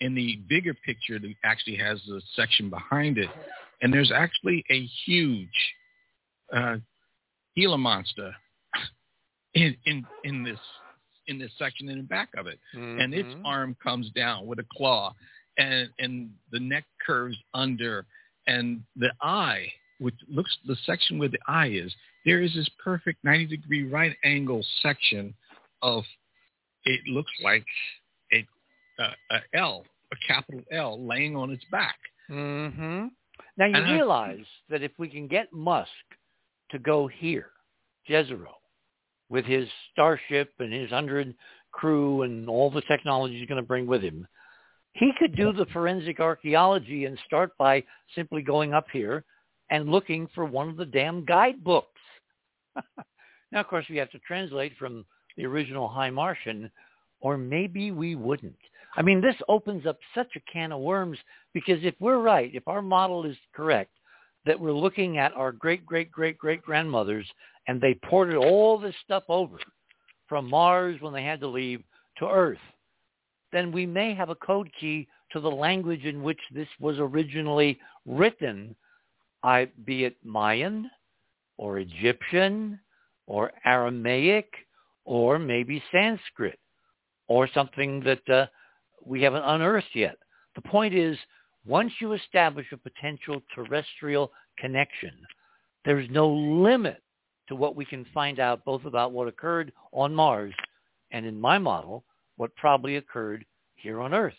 [0.00, 3.30] in the bigger picture that actually has the section behind it,
[3.82, 5.48] and there's actually a huge
[6.52, 6.76] uh,
[7.56, 8.34] Gila monster
[9.54, 10.60] in in in this
[11.26, 12.60] in this section in the back of it
[12.98, 13.40] and its Mhm.
[13.44, 15.14] arm comes down with a claw
[15.58, 18.06] and and the neck curves under
[18.46, 19.66] and the eye
[19.98, 24.16] which looks the section where the eye is there is this perfect 90 degree right
[24.24, 25.32] angle section
[25.82, 26.04] of
[26.84, 27.64] it looks like
[28.32, 28.44] a
[29.54, 31.96] L, a capital L laying on its back.
[32.28, 33.06] Hmm
[33.58, 35.90] Now you And I- realize that if we can get Musk
[36.70, 37.50] to go here,
[38.08, 38.54] Jezero,
[39.28, 41.34] with his starship and his hundred
[41.72, 44.26] crew and all the technology he's going to bring with him,
[44.98, 49.24] he could do the forensic archaeology and start by simply going up here
[49.70, 52.00] and looking for one of the damn guidebooks.
[53.52, 55.04] now, of course, we have to translate from
[55.36, 56.70] the original High Martian,
[57.20, 58.56] or maybe we wouldn't.
[58.96, 61.18] I mean, this opens up such a can of worms
[61.52, 63.90] because if we're right, if our model is correct,
[64.46, 67.26] that we're looking at our great, great, great, great grandmothers
[67.68, 69.58] and they ported all this stuff over
[70.28, 71.82] from Mars when they had to leave
[72.18, 72.58] to Earth,
[73.52, 77.78] then we may have a code key to the language in which this was originally
[78.04, 78.74] written,
[79.42, 80.90] I, be it Mayan,
[81.58, 82.78] or Egyptian
[83.26, 84.48] or Aramaic
[85.04, 86.58] or maybe Sanskrit
[87.28, 88.46] or something that uh,
[89.04, 90.16] we haven't unearthed yet.
[90.54, 91.16] The point is,
[91.64, 95.12] once you establish a potential terrestrial connection,
[95.84, 97.02] there's no limit
[97.48, 100.54] to what we can find out both about what occurred on Mars
[101.10, 102.04] and in my model,
[102.36, 103.44] what probably occurred
[103.76, 104.34] here on Earth.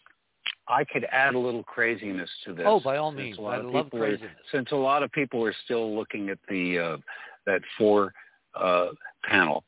[0.67, 2.65] I could add a little craziness to this.
[2.67, 3.37] Oh, by all means.
[3.39, 4.31] I love craziness.
[4.31, 6.97] Are, since a lot of people are still looking at the uh,
[7.45, 8.13] that four
[8.53, 8.87] uh,
[9.23, 9.63] panel,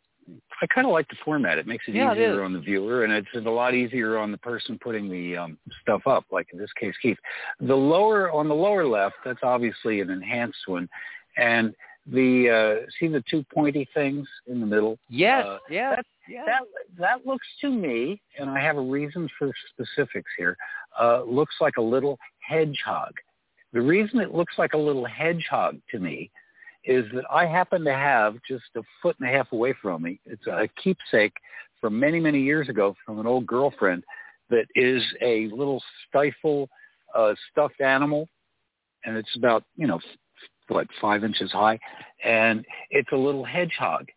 [0.62, 1.58] I kind of like the format.
[1.58, 4.32] It makes it yeah, easier it on the viewer, and it's a lot easier on
[4.32, 6.26] the person putting the um, stuff up.
[6.32, 7.18] Like in this case, Keith.
[7.62, 10.90] The lower on the lower left, that's obviously an enhanced one,
[11.38, 11.74] and
[12.08, 14.98] the uh, see the two pointy things in the middle.
[15.10, 16.46] Yes, uh, yes, that, yes.
[16.46, 16.62] That
[16.98, 20.56] that looks to me, and I have a reason for specifics here.
[21.00, 23.14] Uh, looks like a little hedgehog.
[23.74, 26.32] The reason it looks like a little hedgehog to me
[26.86, 30.20] is that I happen to have just a foot and a half away from me.
[30.26, 31.34] It's a keepsake
[31.82, 34.04] from many many years ago from an old girlfriend
[34.50, 36.70] that is a little stifle
[37.16, 38.28] uh, stuffed animal,
[39.06, 40.00] and it's about you know
[40.68, 41.80] what five inches high,
[42.24, 44.08] and it's a little hedgehog.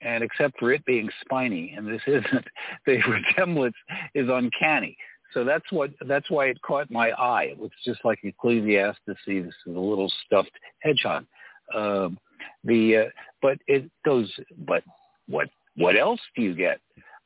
[0.00, 2.46] And except for it being spiny, and this isn't,
[2.86, 3.76] the resemblance
[4.14, 4.96] is uncanny.
[5.34, 7.44] So that's what that's why it caught my eye.
[7.52, 9.00] It looks just like Ecclesiastes.
[9.06, 9.18] This
[9.66, 10.50] little stuffed
[10.80, 11.26] hedgehog.
[11.74, 12.18] Um,
[12.64, 13.04] the uh,
[13.42, 14.32] but it goes.
[14.66, 14.82] But
[15.28, 16.80] what what else do you get?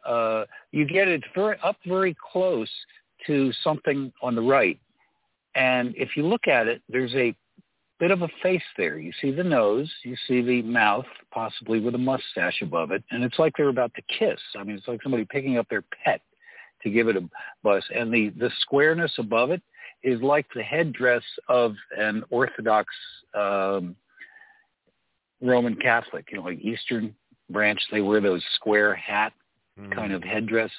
[0.04, 2.70] Uh, you get it very, up very close
[3.26, 4.80] to something on the right,
[5.54, 7.34] and if you look at it, there's a
[8.02, 8.98] bit of a face there.
[8.98, 13.22] You see the nose, you see the mouth, possibly with a mustache above it, and
[13.22, 14.40] it's like they're about to kiss.
[14.58, 16.20] I mean, it's like somebody picking up their pet
[16.82, 17.22] to give it a
[17.62, 17.84] buzz.
[17.94, 19.62] And the, the squareness above it
[20.02, 22.92] is like the headdress of an Orthodox
[23.34, 23.94] um,
[25.40, 27.14] Roman Catholic, you know, like Eastern
[27.50, 27.78] branch.
[27.92, 29.32] They wear those square hat
[29.80, 29.94] mm.
[29.94, 30.72] kind of headdress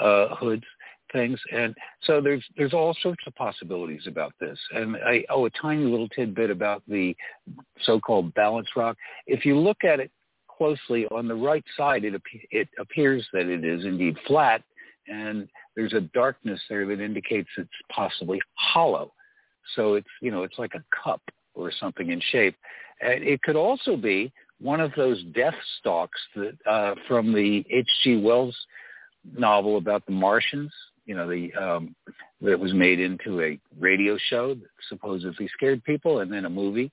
[0.00, 0.62] uh, hoods
[1.12, 1.38] things.
[1.52, 4.58] And so there's there's all sorts of possibilities about this.
[4.72, 7.16] And I oh a tiny little tidbit about the
[7.82, 8.96] so-called balance rock.
[9.26, 10.10] If you look at it
[10.48, 12.20] closely on the right side, it
[12.50, 14.62] it appears that it is indeed flat,
[15.08, 19.12] and there's a darkness there that indicates it's possibly hollow.
[19.76, 21.22] So it's you know it's like a cup
[21.54, 22.56] or something in shape.
[23.00, 28.18] And it could also be one of those death stalks that uh, from the H.G.
[28.18, 28.56] Wells
[29.36, 30.72] novel about the Martians
[31.10, 31.96] you know, the um,
[32.40, 36.92] that was made into a radio show that supposedly scared people, and then a movie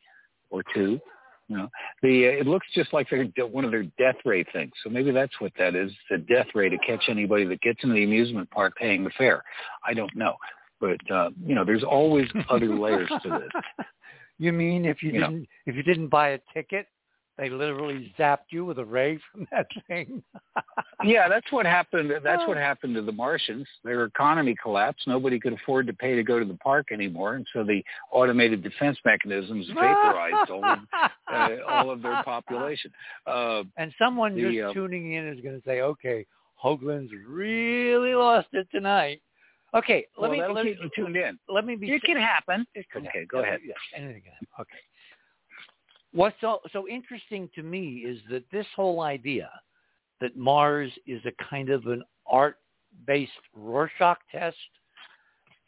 [0.50, 1.00] or two.
[1.48, 1.70] You know,
[2.02, 4.72] the uh, it looks just like they're one of their death ray things.
[4.84, 7.94] So maybe that's what that is, the death ray to catch anybody that gets into
[7.94, 9.44] the amusement park paying the fare.
[9.88, 10.34] I don't know,
[10.82, 13.86] but uh, you know, there's always other layers to this.
[14.40, 15.46] You mean if you, you didn't know.
[15.66, 16.86] if you didn't buy a ticket,
[17.38, 20.24] they literally zapped you with a ray from that thing.
[21.04, 22.12] yeah, that's what happened.
[22.24, 23.68] That's what happened to the Martians.
[23.84, 25.08] Their economy collapsed.
[25.08, 28.64] Nobody could afford to pay to go to the park anymore, and so the automated
[28.64, 30.80] defense mechanisms vaporized all of,
[31.34, 32.92] uh, all of their population.
[33.26, 36.26] Uh, and someone the, just uh, tuning in is going to say, "Okay,
[36.64, 39.22] Hoagland's really lost it tonight."
[39.76, 41.38] Okay, let well, me let, you tuned in.
[41.50, 41.92] let me be.
[41.92, 42.66] It can happen.
[42.74, 43.28] It could Okay, happen.
[43.30, 43.60] go ahead.
[43.66, 44.48] Yeah, anything can happen.
[44.62, 44.78] Okay.
[46.18, 49.52] What's so, so interesting to me is that this whole idea
[50.20, 54.58] that Mars is a kind of an art-based Rorschach test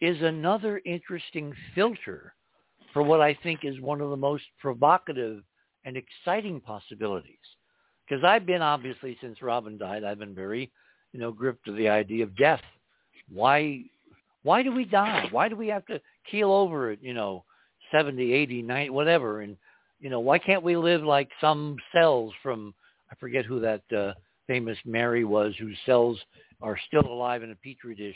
[0.02, 2.34] is another interesting filter
[2.94, 5.44] for what I think is one of the most provocative
[5.86, 7.38] and exciting possibilities.
[8.08, 10.72] Because I've been obviously since Robin died, I've been very,
[11.14, 12.64] you know, gripped to the idea of death.
[13.32, 13.84] Why,
[14.42, 15.28] why do we die?
[15.30, 16.02] Why do we have to
[16.32, 17.46] keel over at, you know,
[17.92, 19.56] 70, 80, 90, whatever, and
[20.00, 22.74] you know, why can't we live like some cells from
[23.12, 24.14] I forget who that uh,
[24.48, 26.20] famous Mary was whose cells
[26.62, 28.16] are still alive in a petri dish,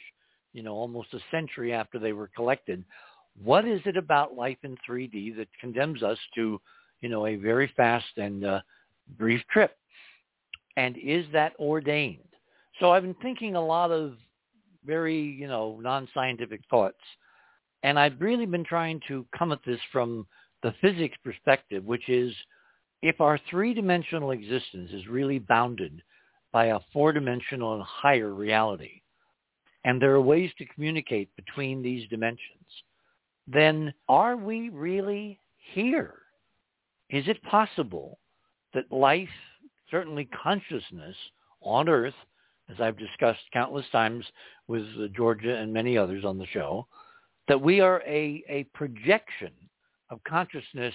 [0.53, 2.84] you know, almost a century after they were collected.
[3.43, 6.61] What is it about life in 3D that condemns us to,
[7.01, 8.60] you know, a very fast and uh,
[9.18, 9.76] brief trip?
[10.77, 12.19] And is that ordained?
[12.80, 14.14] So I've been thinking a lot of
[14.85, 16.97] very, you know, non-scientific thoughts.
[17.84, 20.26] And I've really been trying to come at this from
[20.64, 22.34] the physics perspective, which is
[23.02, 26.02] if our three-dimensional existence is really bounded
[26.52, 29.02] by a four-dimensional and higher reality,
[29.84, 32.65] and there are ways to communicate between these dimensions,
[33.45, 35.38] then are we really
[35.73, 36.14] here?
[37.10, 38.18] Is it possible
[38.73, 39.30] that life,
[39.91, 41.15] certainly consciousness
[41.61, 42.14] on Earth,
[42.69, 44.26] as I've discussed countless times
[44.69, 46.88] with Georgia and many others on the show,
[47.49, 49.52] that we are a, a projection
[50.14, 50.94] of consciousness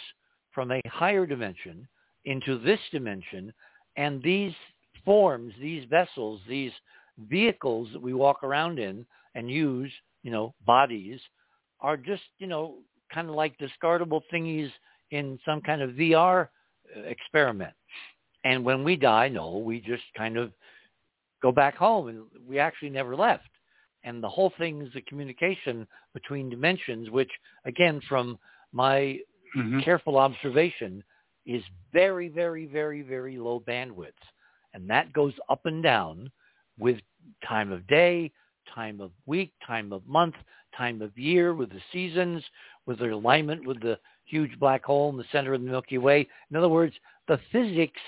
[0.53, 1.87] from a higher dimension
[2.25, 3.53] into this dimension,
[3.97, 4.53] and these
[5.05, 6.73] forms, these vessels, these
[7.29, 9.05] vehicles that we walk around in
[9.35, 9.93] and use,
[10.23, 11.21] you know, bodies,
[11.81, 12.77] are just, you know,
[13.13, 14.71] kind of like discardable thingies
[15.11, 16.49] in some kind of VR
[16.97, 17.75] uh, experiment.
[18.45, 20.53] And when we die, no, we just kind of
[21.43, 23.49] go back home and we actually never left.
[24.05, 27.31] And the whole thing is the communication between dimensions, which
[27.65, 28.39] again, from
[28.73, 29.21] my
[29.57, 29.83] Mhm.
[29.83, 31.03] careful observation,
[31.47, 34.13] is very, very, very, very low bandwidth.
[34.75, 36.31] And that goes up and down
[36.79, 37.01] with
[37.43, 38.31] time of day,
[38.67, 40.35] time of week, time of month,
[40.77, 42.45] time of year, with the seasons,
[42.87, 46.29] with their alignment with the huge black hole in the center of the Milky Way.
[46.51, 46.95] In other words,
[47.27, 48.01] the physics,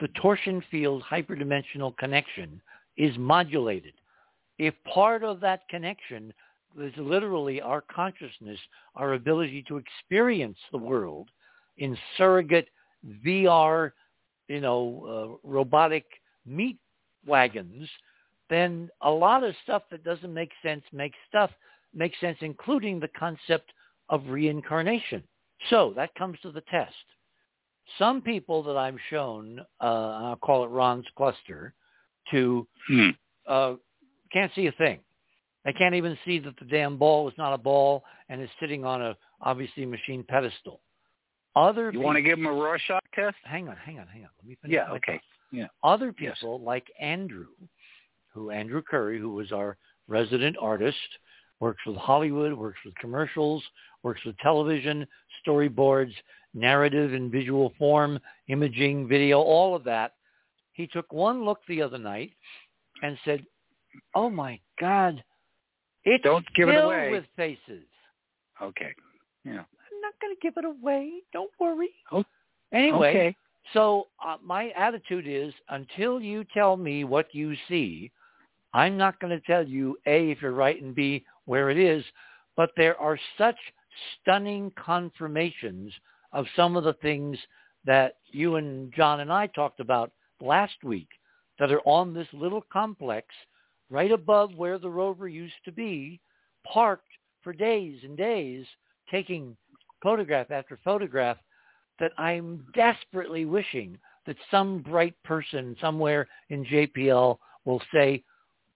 [0.00, 2.60] the torsion field hyperdimensional connection
[2.96, 3.94] is modulated.
[4.58, 6.32] If part of that connection
[6.80, 8.58] is literally our consciousness,
[8.94, 11.28] our ability to experience the world
[11.78, 12.68] in surrogate
[13.24, 13.92] VR,
[14.48, 16.04] you know, uh, robotic
[16.46, 16.78] meat
[17.26, 17.88] wagons,
[18.50, 21.50] then a lot of stuff that doesn't make sense makes stuff
[21.94, 23.72] makes sense, including the concept
[24.08, 25.22] of reincarnation.
[25.70, 26.94] So that comes to the test.
[27.98, 31.74] Some people that I've shown, uh, I'll call it Ron's cluster,
[32.30, 33.10] to Hmm.
[33.46, 33.74] uh,
[34.32, 35.00] can't see a thing.
[35.64, 38.84] They can't even see that the damn ball is not a ball and is sitting
[38.84, 40.80] on a obviously machine pedestal.
[41.56, 43.36] Other You want to give them a Rorschach test?
[43.44, 44.30] hang on, hang on, hang on.
[44.38, 44.74] Let me finish.
[44.74, 44.90] Yeah.
[44.90, 45.12] Okay.
[45.12, 45.20] thought.
[45.52, 45.66] Yeah.
[45.82, 46.36] Other Yes.
[46.38, 47.46] people like Andrew,
[48.32, 49.76] who Andrew Curry, who was our
[50.08, 50.98] resident artist,
[51.60, 53.62] works with Hollywood, works with commercials,
[54.02, 55.06] works with television,
[55.46, 56.12] storyboards,
[56.54, 58.18] narrative in visual form,
[58.48, 60.14] imaging, video, all of that.
[60.72, 62.32] He took one look the other night
[63.02, 63.46] and said,
[64.14, 65.22] "Oh my God,
[66.04, 67.86] it's Don't give it away." with faces."
[68.60, 68.94] Okay.
[69.44, 69.60] Yeah.
[69.60, 71.22] I'm not going to give it away.
[71.32, 71.90] Don't worry.
[72.12, 72.24] Oh,
[72.72, 73.36] Anyway, Okay.
[73.72, 78.10] so uh, my attitude is until you tell me what you see,
[78.72, 82.04] I'm not going to tell you A, if you're right, and B, where it is.
[82.56, 83.56] But there are such
[84.20, 85.92] stunning confirmations
[86.32, 87.38] of some of the things
[87.84, 90.10] that you and John and I talked about
[90.40, 91.08] last week
[91.58, 93.28] that are on this little complex
[93.90, 96.20] right above where the rover used to be,
[96.70, 97.08] parked
[97.42, 98.66] for days and days,
[99.10, 99.56] taking
[100.02, 101.38] photograph after photograph
[101.98, 108.22] that I'm desperately wishing that some bright person somewhere in JPL will say,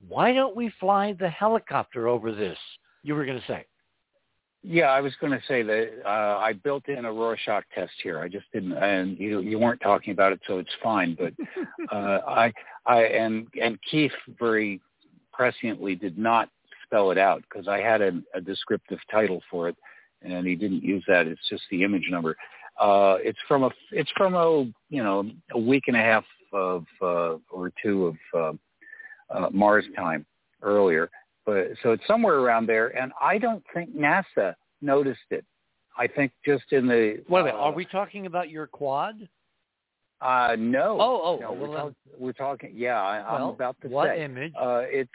[0.06, 2.58] why don't we fly the helicopter over this?
[3.02, 3.66] You were going to say.
[4.62, 8.18] Yeah, I was going to say that uh, I built in a Rorschach test here.
[8.18, 11.16] I just didn't, and you you weren't talking about it, so it's fine.
[11.16, 11.32] But
[11.96, 12.52] uh, I
[12.84, 14.80] I and and Keith very
[15.38, 16.48] presciently did not
[16.84, 19.76] spell it out because I had a, a descriptive title for it,
[20.22, 21.26] and he didn't use that.
[21.26, 22.36] It's just the image number.
[22.80, 26.84] Uh, it's from a it's from a you know a week and a half of
[27.02, 28.16] uh, or two of
[29.32, 30.24] uh, uh, Mars time
[30.62, 31.10] earlier,
[31.44, 35.44] but so it's somewhere around there, and I don't think NASA noticed it.
[35.98, 37.56] I think just in the Wait a minute.
[37.56, 39.28] uh, Are we talking about your quad?
[40.20, 40.98] Uh, no.
[41.00, 42.72] Oh, oh, no, well, we're, talk- we're talking.
[42.74, 44.24] Yeah, I, I'm Well, about to what say.
[44.24, 44.52] image?
[44.60, 45.10] Uh, it's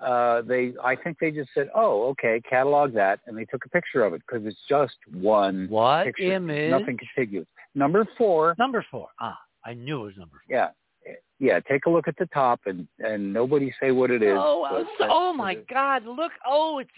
[0.00, 0.74] uh, they.
[0.84, 4.12] I think they just said, "Oh, okay, catalog that," and they took a picture of
[4.12, 6.70] it because it's just one what picture, image?
[6.70, 7.46] nothing contiguous.
[7.74, 8.54] Number four.
[8.58, 9.08] Number four.
[9.20, 10.54] Ah, I knew it was number four.
[10.54, 11.60] Yeah, yeah.
[11.60, 14.36] Take a look at the top, and and nobody say what it is.
[14.36, 15.54] Oh, oh my.
[15.70, 16.04] God!
[16.04, 16.90] Look, oh, it's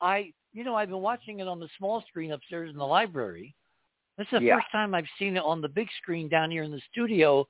[0.00, 0.32] I.
[0.54, 3.54] You know, I've been watching it on the small screen upstairs in the library.
[4.18, 4.56] This is the Yeah.
[4.56, 7.48] first time I've seen it on the big screen down here in the studio.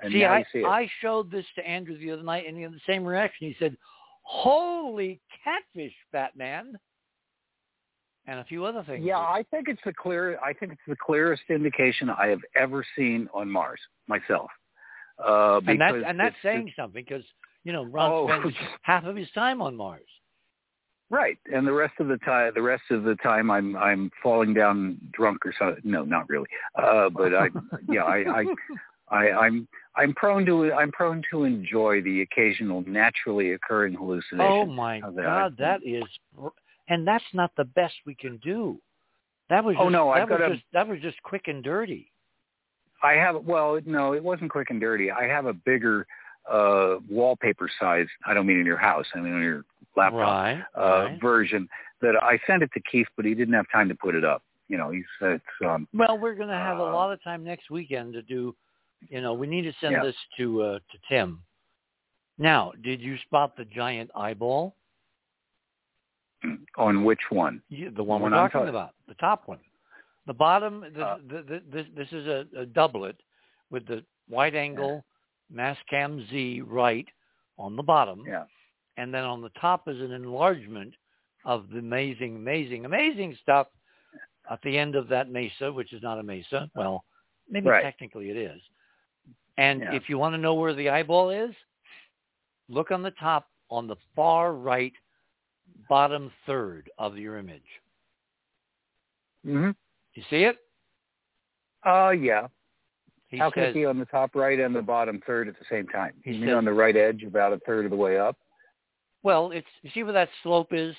[0.00, 0.64] And see, I see.
[0.64, 3.46] I showed this to Andrew the other night, and he had the same reaction.
[3.48, 3.76] He said,
[4.22, 6.78] "Holy catfish, Batman!"
[8.26, 9.04] and a few other things.
[9.04, 10.38] Yeah, I think it's the clear.
[10.40, 14.50] I think it's the clearest indication I have ever seen on Mars myself.
[15.18, 17.24] Uh, and that's and that's saying something because
[17.64, 18.28] you know Ron Oh.
[18.40, 20.08] spends half of his time on Mars.
[21.12, 24.54] Right, and the rest of the time, the rest of the time, I'm I'm falling
[24.54, 25.82] down drunk or something.
[25.84, 26.46] No, not really.
[26.74, 27.48] Uh, but I,
[27.90, 28.44] yeah, I, I,
[29.10, 34.40] I, I'm I'm prone to I'm prone to enjoy the occasional naturally occurring hallucination.
[34.40, 35.22] Oh my that?
[35.22, 36.02] God, that is,
[36.88, 38.80] and that's not the best we can do.
[39.50, 41.42] That was Oh, just, no, that I've was got a- just that was just quick
[41.48, 42.10] and dirty.
[43.02, 45.10] I have well, no, it wasn't quick and dirty.
[45.10, 46.06] I have a bigger
[46.50, 48.06] uh wallpaper size.
[48.24, 49.04] I don't mean in your house.
[49.14, 49.66] I mean on your
[49.96, 51.20] laptop right, uh right.
[51.20, 51.68] version
[52.00, 54.42] that I sent it to Keith, but he didn't have time to put it up.
[54.68, 57.44] You know, he said um Well, we're going to have a uh, lot of time
[57.44, 58.54] next weekend to do.
[59.08, 60.02] You know, we need to send Yeah.
[60.04, 61.42] this to uh, to Tim.
[62.38, 64.74] Now, did you spot the giant eyeball?
[66.76, 67.62] on which one?
[67.68, 69.58] You, the one One we're I'm talking talking- about, the top one.
[70.26, 73.16] The bottom, this, Uh, the, the, this, this is a, a doublet
[73.70, 75.04] with the wide angle
[75.52, 77.06] Mastcam Z right
[77.58, 78.44] on the bottom, Yeah.
[78.96, 80.94] And then on the top is an enlargement
[81.44, 83.68] of the amazing, amazing, amazing stuff
[84.50, 86.70] at the end of that mesa, which is not a mesa.
[86.74, 87.04] Well,
[87.48, 87.82] maybe Right.
[87.82, 88.60] technically it is.
[89.56, 89.94] And Yeah.
[89.94, 91.54] if you want to know where the eyeball is,
[92.68, 94.94] look on the top on the far right
[95.88, 97.80] bottom third of your image.
[99.46, 99.70] Mm-hmm.
[100.14, 100.58] You see it?
[101.84, 102.48] Uh, yeah.
[103.28, 105.58] He How can says, it be on the top right and the bottom third at
[105.58, 106.12] the same time?
[106.22, 108.36] He You mean on the right edge, about a third of the way up?
[109.22, 110.94] Well, it's you see where that slope is?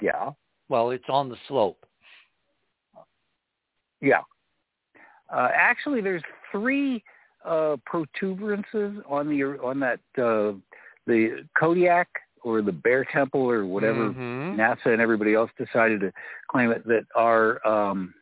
[0.00, 0.32] Yeah.
[0.68, 1.84] Well, it's on the slope.
[4.00, 4.20] Yeah.
[5.32, 7.02] Uh, actually, there's three
[7.44, 10.52] uh, protuberances on the on that uh,
[11.06, 12.08] the Kodiak
[12.42, 14.56] or the Bear Temple or whatever Mhm.
[14.56, 16.12] NASA and everybody else decided to
[16.48, 18.14] claim it that are um,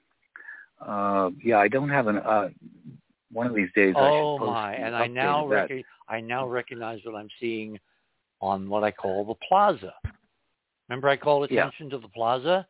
[0.81, 1.59] uh, yeah.
[1.59, 2.51] I don't have an uh,
[3.33, 3.95] one of these days.
[3.97, 4.75] I Oh should post my!
[4.75, 5.71] And I now rec-
[6.09, 7.79] I now recognize what I'm seeing
[8.41, 9.95] on what I call the plaza.
[10.89, 11.63] Remember, I called Yeah.
[11.69, 12.67] attention to the plaza,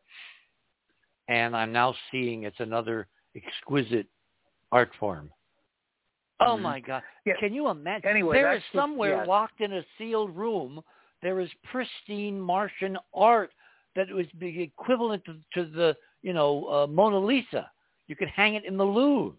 [1.29, 4.07] and I'm now seeing it's another exquisite
[4.73, 5.33] art form.
[6.41, 6.63] Oh Mhm.
[6.63, 7.03] my God!
[7.25, 7.35] Yeah.
[7.39, 8.09] Can you imagine?
[8.09, 9.25] Anyway, there that's is just- somewhere yeah.
[9.25, 10.83] locked in a sealed room.
[11.23, 13.53] There is pristine Martian art
[13.95, 17.71] that was the equivalent to, to the you know uh, Mona Lisa.
[18.07, 19.37] You could hang it in the Louvre.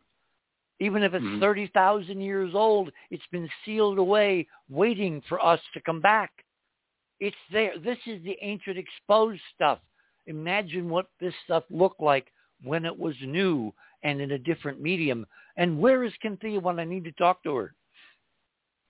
[0.82, 1.40] Even if it's Mhm.
[1.40, 6.44] 30,000 years old, it's been sealed away, waiting for us to come back.
[7.20, 7.78] It's there.
[7.78, 9.80] This is the ancient exposed stuff.
[10.26, 12.34] Imagine what this stuff looked like
[12.64, 13.72] when it was new
[14.02, 15.28] and in a different medium.
[15.56, 17.76] And where is Cynthia when I need to talk to her?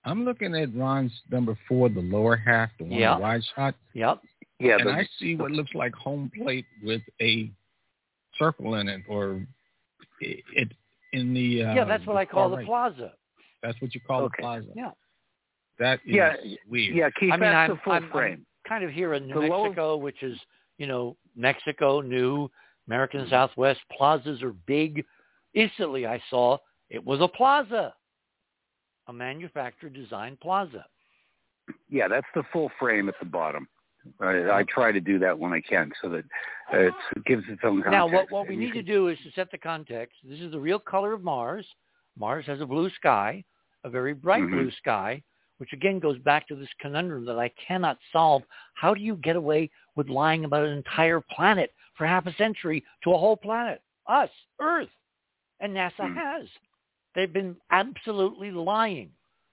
[0.06, 3.16] I'm looking at Ron's number four, the lower half, the one Yeah.
[3.16, 4.24] the wide shot, Yep.
[4.60, 7.52] Yeah, and the, I see what looks like home plate with a
[8.38, 9.46] circle in it, or
[10.22, 10.72] it, it
[11.14, 12.66] in the uh, yeah, that's what I call far the right.
[12.66, 13.14] plaza.
[13.64, 14.36] That's what you call Okay.
[14.38, 14.68] the plaza.
[14.76, 14.92] Yeah.
[15.80, 16.34] That is Yeah,
[16.70, 16.96] weird.
[16.96, 18.46] yeah, Keith, I mean, that's I'm, the full I'm, I'm frame.
[18.68, 20.38] kind of here in New The lower- Mexico, which is,
[20.78, 22.50] you know, Mexico, new,
[22.88, 23.28] American.
[23.30, 23.80] Southwest.
[23.98, 25.04] Plazas are big.
[25.54, 26.58] Instantly I saw
[26.90, 27.94] it was a plaza,
[29.08, 30.86] a manufactured design plaza.
[31.90, 33.68] Yeah, that's the full frame at the bottom.
[34.20, 36.24] I, I try to do that when I can, so that
[36.74, 36.94] it
[37.26, 37.92] gives its own context.
[37.92, 40.18] Now, what, what we need to do is to set the context.
[40.24, 41.66] This is the real color of Mars.
[42.18, 43.44] Mars has a blue sky,
[43.84, 44.52] a very bright Mhm.
[44.52, 45.22] blue sky,
[45.58, 48.44] which again goes back to this conundrum that I cannot solve.
[48.74, 52.84] How do you get away with lying about an entire planet for half a century
[53.04, 54.30] to a whole planet, us,
[54.60, 54.90] Earth?
[55.60, 56.18] And NASA Hmm.
[56.18, 56.50] has.
[57.14, 59.12] They've been absolutely lying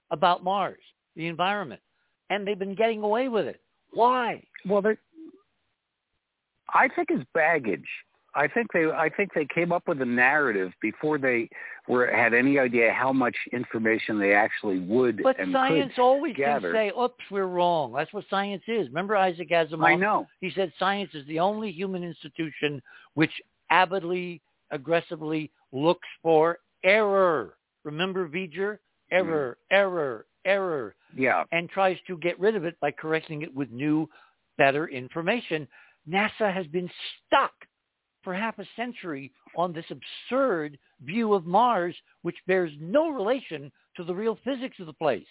[0.09, 0.81] about Mars,
[1.15, 1.81] the environment,
[2.29, 3.61] and they've been getting away with it.
[3.93, 4.43] Why?
[4.65, 4.97] Well, they,
[6.73, 7.87] I think it's baggage.
[8.35, 11.49] I think they I think they came up with a narrative before they
[11.87, 16.71] were had any idea how much information they actually would But science always gather.
[16.71, 17.93] can say, oops, we're wrong.
[17.93, 18.87] That's what science is.
[18.87, 19.83] Remember Isaac Asimov?
[19.83, 20.27] I know.
[20.41, 22.81] He said science is the only human institution
[23.15, 23.31] which
[23.71, 24.41] avidly,
[24.71, 27.55] aggressively looks for error.
[27.83, 28.77] Remember V'ger?
[29.11, 29.15] Hmm.
[29.15, 30.95] Error, error, error.
[31.15, 31.43] Yeah.
[31.51, 34.09] And tries to get rid of it by correcting it with new,
[34.57, 35.67] better information.
[36.09, 36.89] NASA has been
[37.27, 37.53] stuck
[38.23, 44.03] for half a century on this absurd view of Mars, which bears no relation to
[44.03, 45.27] the real physics of the place.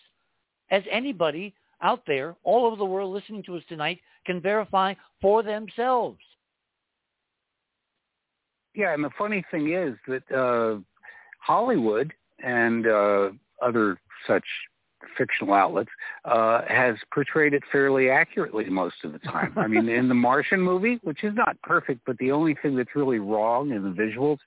[0.71, 5.43] As anybody out there, all over the world listening to us tonight, can verify for
[5.43, 6.19] themselves.
[8.75, 10.81] Yeah, and the funny thing is that uh,
[11.41, 12.13] Hollywood
[12.45, 13.31] and uh,
[13.63, 14.45] other such
[15.17, 15.91] fictional outlets
[16.25, 19.53] uh, has portrayed it fairly accurately most of the time.
[19.57, 22.95] I mean, in the Martian movie, which is not perfect, but the only thing that's
[22.95, 24.39] really wrong in the visuals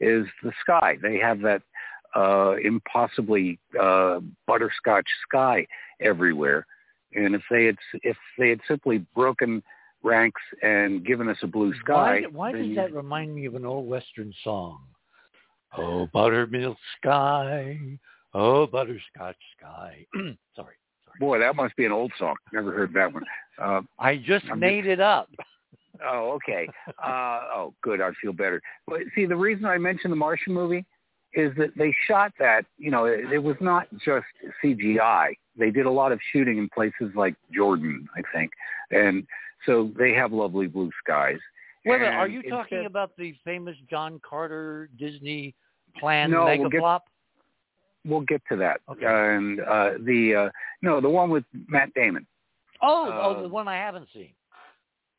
[0.00, 0.96] is the sky.
[1.02, 1.62] They have that
[2.14, 5.66] uh, impossibly uh, butterscotch sky
[6.00, 6.66] everywhere,
[7.14, 9.62] and if they had if they had simply broken
[10.02, 13.64] ranks and given us a blue sky, Why, why does that remind me of an
[13.64, 14.80] old Western song?
[15.76, 17.78] Oh, buttermilk sky,
[18.34, 20.06] oh, butterscotch sky.
[20.14, 20.74] sorry, sorry.
[21.18, 22.36] Boy, that must be an old song.
[22.52, 23.24] Never heard that one.
[23.60, 25.28] Uh, I just I'm made it up.
[26.04, 26.68] oh, okay.
[27.02, 28.00] Uh, oh, good.
[28.00, 28.60] I feel better.
[28.86, 30.84] But see, the reason I mentioned the Martian movie
[31.34, 32.64] is that they shot that.
[32.78, 34.26] You know, it, it was not just
[34.64, 35.32] CGI.
[35.56, 38.50] They did a lot of shooting in places like Jordan, I think,
[38.90, 39.26] and
[39.66, 41.38] so they have lovely blue skies.
[41.84, 45.54] Wait a minute, are you talking instead- about the famous John Carter Disney
[45.98, 47.04] planned No, mega we'll get- flop?
[48.06, 48.80] We'll get to that.
[48.90, 49.04] Okay.
[49.06, 50.50] And uh, the uh,
[50.82, 52.26] no, the one with Matt Damon.
[52.82, 54.32] Oh, uh, oh, the one I haven't seen.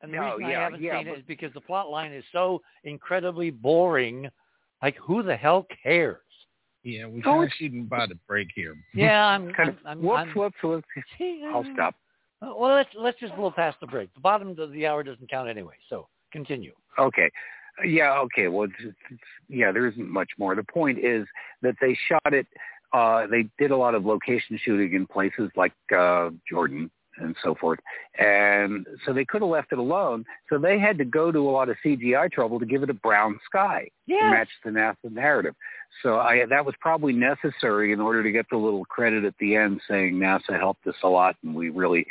[0.01, 1.89] And the No, reason yeah, I haven't yeah, seen but- it is because the plot
[1.89, 4.29] line is so incredibly boring.
[4.81, 6.17] Like, who the hell cares?
[6.83, 8.75] Yeah, we Oh, actually didn't buy the break here.
[8.95, 9.53] Yeah, I'm.
[9.53, 10.87] Kind I'm, of, I'm, whoops, I'm, whoops, whoops.
[11.53, 11.95] I'll stop.
[12.41, 14.11] Well, let's let's just blow past the break.
[14.15, 15.75] The bottom of the hour doesn't count anyway.
[15.87, 16.73] So continue.
[16.97, 17.29] Okay.
[17.85, 18.47] Yeah, okay.
[18.47, 20.55] Well, it's, it's, yeah, there isn't much more.
[20.55, 21.27] The point is
[21.61, 22.47] that they shot it,
[22.93, 27.55] uh, they did a lot of location shooting in places like uh, Jordan and so
[27.55, 27.79] forth.
[28.19, 30.25] And so they could have left it alone.
[30.49, 32.93] So they had to go to a lot of CGI trouble to give it a
[32.95, 33.87] brown sky
[34.21, 35.55] to match the NASA narrative.
[36.03, 39.55] So I, that was probably necessary in order to get the little credit at the
[39.55, 42.05] end saying NASA helped us a lot and we really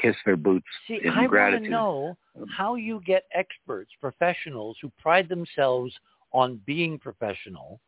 [0.00, 2.16] kiss their boots See, in I want to know
[2.54, 5.92] how you get experts, professionals who pride themselves
[6.32, 7.80] on being professional,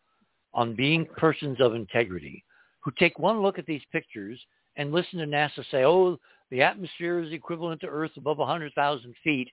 [0.55, 2.45] on being persons of integrity,
[2.81, 4.41] who take one look at these pictures
[4.77, 6.19] and listen to NASA say, oh,
[6.51, 9.51] the atmosphere is equivalent to Earth above 100,000 feet.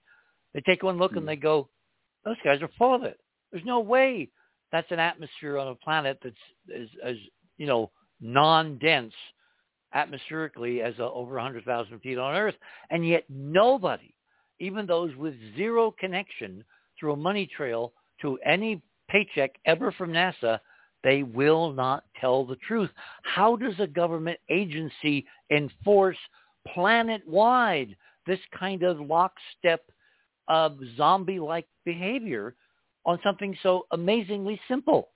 [0.53, 1.19] They take one look Hmm.
[1.19, 1.69] and they go,
[2.23, 3.19] those guys are full of it.
[3.51, 4.29] There's no way
[4.71, 6.35] that's an atmosphere on a planet that's
[6.75, 7.15] as, as
[7.57, 7.91] you know,
[8.21, 9.13] non-dense
[9.93, 12.55] atmospherically as uh, over 100,000 feet on Earth.
[12.89, 14.13] And yet nobody,
[14.59, 16.63] even those with zero connection
[16.99, 20.59] through a money trail to any paycheck ever from NASA,
[21.05, 22.89] they will not tell the truth.
[23.21, 26.17] How does a government agency enforce
[26.73, 27.95] planet-wide
[28.25, 29.83] this kind of lockstep
[30.47, 32.55] of zombie-like behavior
[33.05, 35.09] on something so amazingly simple?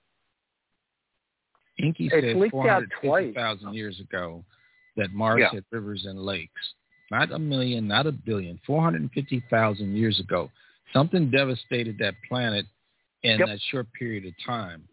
[1.82, 3.34] Inky said leaked out twice.
[3.34, 4.44] 450,000 years ago
[4.96, 5.50] that Mars Yeah.
[5.50, 6.74] had rivers and lakes.
[7.10, 10.52] Not a million, not a billion, 450,000 years ago.
[10.92, 12.66] Something devastated that planet
[13.24, 13.48] in Yep.
[13.48, 14.86] that short period of time.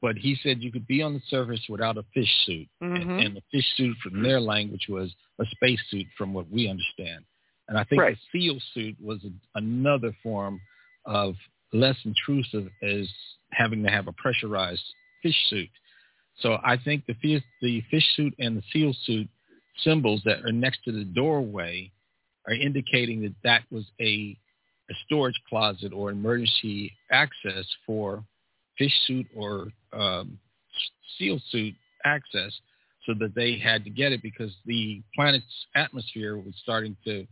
[0.00, 2.68] But he said you could be on the surface without a fish suit.
[2.80, 3.00] Mhm.
[3.00, 6.68] And, and the fish suit from their language was a space suit from what we
[6.68, 7.24] understand.
[7.68, 8.16] And I think Right.
[8.32, 10.60] the seal suit was a, another form
[11.04, 11.34] of
[11.72, 13.08] less intrusive as
[13.52, 14.84] having to have a pressurized
[15.22, 15.70] fish suit.
[16.36, 19.28] So I think the fish, the fish suit and the seal suit
[19.78, 21.90] symbols that are next to the doorway
[22.46, 24.36] are indicating that that was a,
[24.90, 28.24] a storage closet or emergency access for
[28.78, 30.38] fish suit or um,
[31.18, 31.74] seal suit
[32.04, 32.52] access
[33.06, 35.44] so that they had to get it because the planet's
[35.74, 37.26] atmosphere was starting to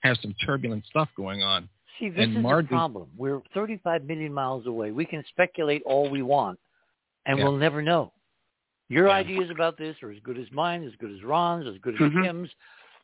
[0.00, 1.68] have some turbulent stuff going on.
[1.98, 3.10] See, this And is Margie- the problem.
[3.16, 4.90] We're 35 million miles away.
[4.90, 6.58] We can speculate all we want,
[7.26, 7.44] and Yeah.
[7.44, 8.12] we'll never know.
[8.88, 9.14] Your Yeah.
[9.16, 12.00] ideas about this are as good as mine, as good as Ron's, as good as
[12.00, 12.24] Mhm.
[12.24, 12.50] Kim's,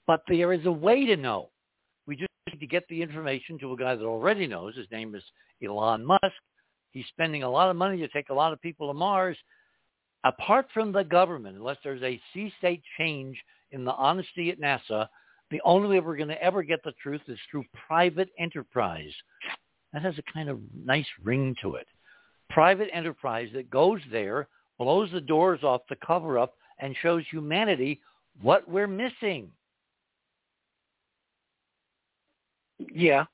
[0.06, 1.50] but there is a way to know.
[2.06, 4.74] We just need to get the information to a guy that already knows.
[4.74, 5.22] His name is
[5.62, 6.42] Elon Musk.
[6.96, 9.36] He's spending a lot of money to take a lot of people to Mars.
[10.24, 13.36] Apart from the government, unless there's a C-state change
[13.70, 15.06] in the honesty at NASA,
[15.50, 19.12] the only way we're going to ever get the truth is through private enterprise.
[19.92, 21.86] That has a kind of nice ring to it.
[22.48, 24.48] Private enterprise that goes there,
[24.78, 28.00] blows the doors off the cover up, and shows humanity
[28.40, 29.50] what we're missing.
[32.90, 33.26] Yeah.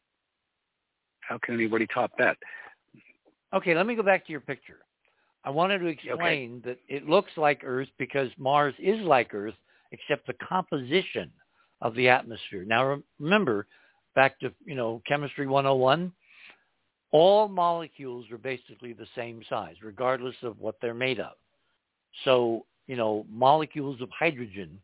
[1.21, 2.37] How can anybody top that?
[3.55, 4.79] Okay, let me go back to your picture.
[5.45, 9.55] I wanted to explain that it looks like Earth because Mars is like Earth,
[9.91, 11.31] except the composition
[11.81, 12.65] of the atmosphere.
[12.65, 13.67] Now remember,
[14.15, 16.13] back to you know chemistry 101,
[17.11, 21.33] all molecules are basically the same size, regardless of what they're made of.
[22.25, 24.79] So you know molecules of hydrogen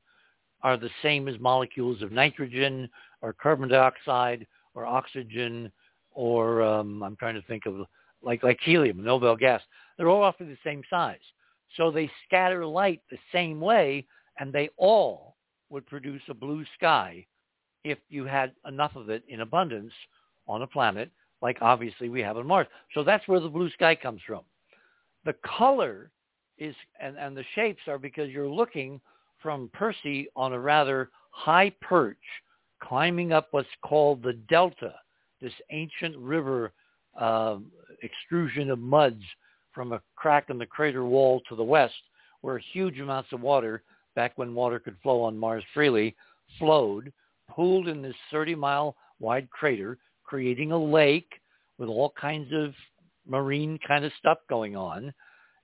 [0.62, 2.90] are the same as molecules of nitrogen
[3.22, 5.70] or carbon dioxide or oxygen
[6.12, 7.86] or um, I'm trying to think of
[8.22, 9.62] like like helium, Nobel gas.
[9.96, 11.18] They're all roughly the same size.
[11.76, 14.06] So they scatter light the same way,
[14.38, 15.36] and they all
[15.70, 17.26] would produce a blue sky
[17.84, 19.92] if you had enough of it in abundance
[20.46, 21.10] on a planet,
[21.42, 22.66] like obviously we have on Mars.
[22.94, 24.42] So that's where the blue sky comes from.
[25.24, 26.10] The color
[26.58, 29.00] is and, and the shapes are because you're looking
[29.40, 32.16] from Percy on a rather high perch,
[32.82, 34.94] climbing up what's called the delta,
[35.40, 36.72] this ancient river
[37.18, 37.70] um,
[38.02, 39.22] extrusion of muds
[39.72, 41.94] from a crack in the crater wall to the west,
[42.40, 43.82] where huge amounts of water,
[44.14, 46.16] back when water could flow on Mars freely,
[46.58, 47.12] flowed,
[47.50, 51.30] pooled in this 30-mile wide crater, creating a lake
[51.78, 52.74] with all kinds of
[53.26, 55.12] marine kind of stuff going on.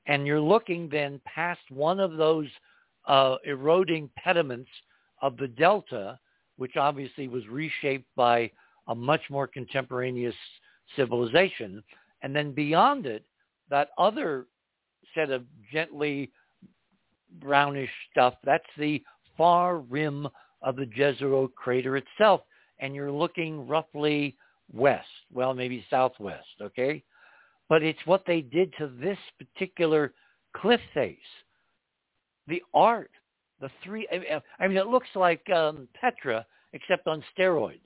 [0.06, 2.46] And you're looking then past one of those
[3.06, 4.70] uh, eroding pediments
[5.22, 6.18] of the delta,
[6.56, 8.50] which obviously was reshaped by
[8.88, 10.34] a much more contemporaneous
[10.96, 11.82] civilization.
[12.24, 13.22] And then beyond it,
[13.68, 14.46] that other
[15.14, 16.32] set of gently
[17.38, 19.02] brownish stuff, that's the
[19.36, 20.26] far rim
[20.62, 22.40] of the Jezero crater itself.
[22.78, 24.36] And you're looking roughly
[24.72, 27.04] west, well, maybe southwest, okay?
[27.68, 30.14] But it's what they did to this particular
[30.56, 31.18] cliff face.
[32.48, 33.10] The art,
[33.60, 34.08] the three,
[34.58, 37.80] I mean, it looks like um, Petra, except on steroids.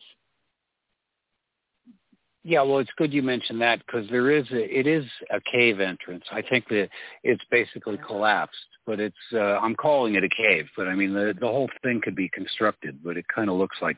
[2.44, 5.81] Yeah, well, it's good you mentioned that because there is a, it is a cave
[5.81, 6.24] entrance.
[6.31, 6.89] I think that
[7.24, 8.56] it's basically collapsed,
[8.86, 10.66] but it's uh, I'm calling it a cave.
[10.77, 13.78] But I mean, the the whole thing could be constructed, but it kind of looks
[13.82, 13.97] like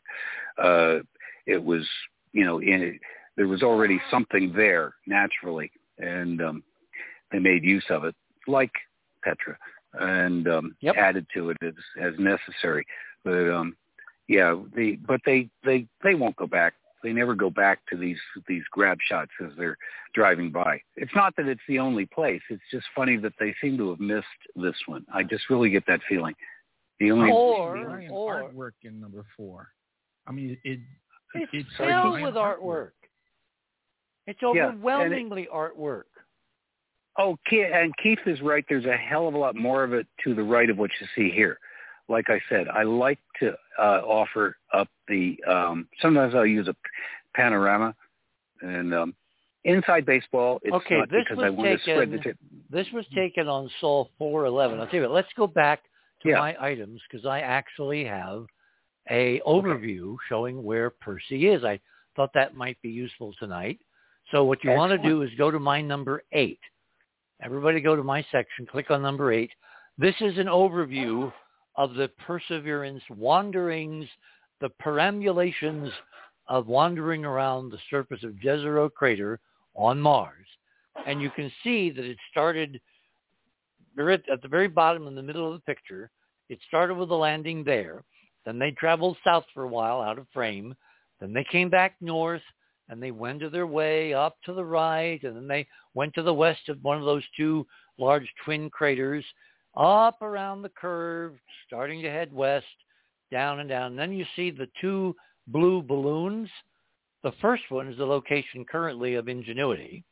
[0.62, 1.00] uh,
[1.46, 1.86] it was,
[2.32, 2.98] you know, in
[3.36, 6.62] there was already something there naturally, and um,
[7.32, 8.14] they made use of it,
[8.46, 8.72] like
[9.22, 9.56] Petra,
[9.94, 10.96] and um, yep.
[10.96, 12.86] added to it as as necessary.
[13.22, 13.76] But um,
[14.28, 18.18] yeah, they but they they they won't go back they never go back to these
[18.48, 19.76] these grab shots as they're
[20.14, 20.80] driving by.
[20.96, 22.42] It's not that it's the only place.
[22.50, 25.04] It's just funny that they seem to have missed this one.
[25.12, 26.34] I just really get that feeling.
[26.98, 29.68] The only or, the or artwork in number four.
[30.26, 30.80] I mean, it,
[31.34, 32.90] it's it's filled with artwork.
[34.26, 36.04] It's overwhelmingly yeah, it, artwork.
[37.18, 38.64] Oh, and Keith is right.
[38.68, 41.06] There's a hell of a lot more of it to the right of what you
[41.16, 41.58] see here
[42.10, 45.38] like I said, I like to uh, offer up the.
[45.48, 46.74] Um, sometimes I'll use a
[47.34, 47.94] panorama,
[48.60, 49.14] and um,
[49.64, 52.18] inside baseball, it's okay, not this because was I want taken, to spread the.
[52.18, 52.38] T-
[52.68, 54.80] this was taken on Sol 411.
[54.80, 55.12] I'll tell you what.
[55.12, 55.82] Let's go back
[56.22, 56.38] to yeah.
[56.38, 58.44] my items because I actually have
[59.08, 60.22] a overview okay.
[60.28, 61.64] showing where Percy is.
[61.64, 61.80] I
[62.16, 63.78] thought that might be useful tonight.
[64.32, 64.90] So what you Excellent.
[64.90, 66.60] want to do is go to my number eight.
[67.42, 69.50] Everybody go to my section, click on number eight.
[69.96, 71.32] This is an overview
[71.76, 74.06] of the perseverance wanderings,
[74.60, 75.90] the perambulations
[76.48, 79.38] of wandering around the surface of Jezero crater
[79.74, 80.46] on Mars.
[81.06, 82.80] And you can see that it started
[83.98, 86.10] at the very bottom in the middle of the picture.
[86.48, 88.02] It started with a landing there.
[88.44, 90.74] Then they traveled south for a while out of frame.
[91.20, 92.42] Then they came back north
[92.88, 95.22] and they wended their way up to the right.
[95.22, 97.66] And then they went to the west of one of those two
[97.98, 99.24] large twin craters
[99.76, 101.34] up around the curve,
[101.66, 102.66] starting to head west,
[103.30, 103.92] down and down.
[103.92, 105.14] And then you see the two
[105.46, 106.48] blue balloons.
[107.22, 110.04] The first one is the location currently of Ingenuity.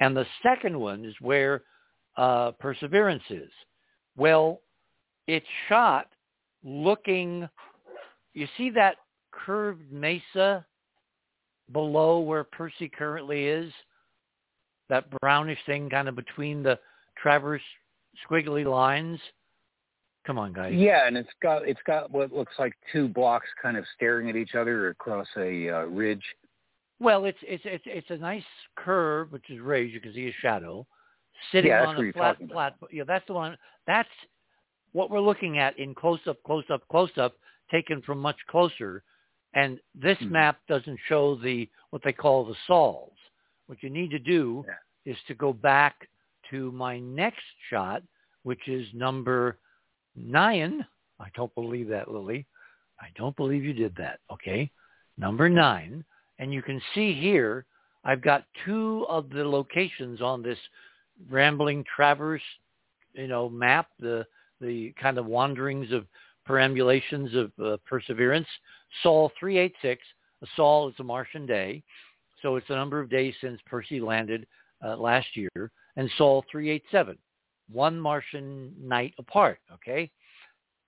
[0.00, 1.62] And the second one is where
[2.16, 3.50] uh, Perseverance is.
[4.16, 4.60] Well,
[5.26, 6.08] it's shot
[6.64, 7.48] looking,
[8.34, 8.96] you see that
[9.32, 10.64] curved mesa
[11.72, 13.72] below where Percy currently is?
[14.88, 16.78] That brownish thing kind of between the
[17.16, 17.62] Traverse
[18.28, 19.18] squiggly lines.
[20.26, 20.72] Come on, guys.
[20.74, 24.36] Yeah, and it's got it's got what looks like two blocks kind of staring at
[24.36, 26.24] each other across a uh, ridge.
[26.98, 28.44] Well, it's it's it's it's a nice
[28.76, 29.92] curve, which is raised.
[29.92, 30.86] You can see a shadow
[31.52, 32.76] sitting yeah, on a flat flat.
[32.90, 33.58] Yeah, that's the one.
[33.86, 34.08] That's
[34.92, 37.34] what we're looking at in close up, close up, close up,
[37.70, 39.02] taken from much closer.
[39.52, 40.32] And this mm-hmm.
[40.32, 43.12] map doesn't show the what they call the sols.
[43.66, 45.12] What you need to do yeah.
[45.12, 46.08] is to go back
[46.54, 48.02] to my next shot,
[48.44, 49.58] which is number
[50.14, 50.86] nine.
[51.18, 52.46] I don't believe that, Lily.
[53.00, 54.20] I don't believe you did that.
[54.32, 54.70] Okay.
[55.18, 56.04] Number nine.
[56.38, 57.66] And you can see here,
[58.04, 60.58] I've got two of the locations on this
[61.28, 62.42] rambling traverse,
[63.14, 64.24] you know, map, the,
[64.60, 66.06] the kind of wanderings of
[66.46, 68.48] perambulations of uh, perseverance.
[69.02, 70.02] Sol 386.
[70.42, 71.82] A Sol is a Martian day.
[72.42, 74.46] So it's a number of days since Percy landed
[74.84, 77.16] uh, last year and Sol 387,
[77.70, 80.10] one Martian night apart, okay?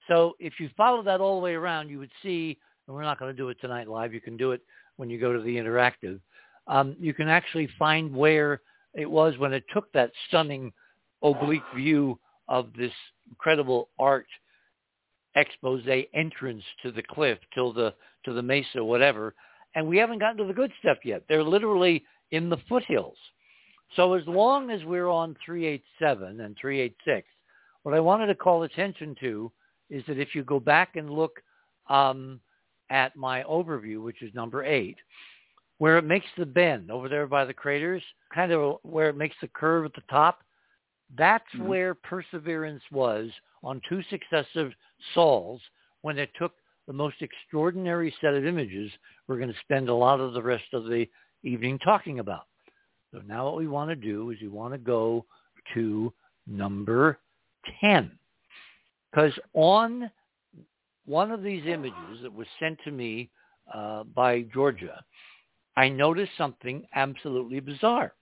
[0.08, 3.18] So if you follow that all the way around, you would see, and we're not
[3.18, 4.60] going to do it tonight live, you can do it
[4.96, 6.20] when you go to the interactive,
[6.66, 8.60] um, you can actually find where
[8.94, 10.72] it was when it took that stunning
[11.22, 12.18] oblique view
[12.48, 12.92] of this
[13.30, 14.26] incredible art
[15.36, 19.34] expose entrance to the cliff, till the to the mesa, whatever.
[19.74, 21.22] And we haven't gotten to the good stuff yet.
[21.28, 23.18] They're literally in the foothills.
[23.94, 27.28] So as long as we're on 387 and 386,
[27.82, 29.52] what I wanted to call attention to
[29.90, 31.40] is that if you go back and look
[31.88, 32.40] um,
[32.90, 34.96] at my overview, which is number eight,
[35.78, 38.02] where it makes the bend over there by the craters,
[38.34, 40.40] kind of where it makes the curve at the top,
[41.16, 41.68] that's mm-hmm.
[41.68, 43.30] where Perseverance was
[43.62, 44.72] on two successive
[45.14, 45.60] sols
[46.02, 46.52] when it took
[46.86, 48.90] the most extraordinary set of images
[49.26, 51.06] we're going to spend a lot of the rest of the
[51.42, 52.46] evening talking about.
[53.16, 55.24] So now what we want to do is we want to go
[55.72, 56.12] to
[56.46, 57.18] number
[57.80, 58.10] 10.
[59.10, 60.10] Because on
[61.06, 63.30] one of these images that was sent to me
[63.72, 65.02] uh, by Georgia,
[65.78, 68.12] I noticed something absolutely bizarre.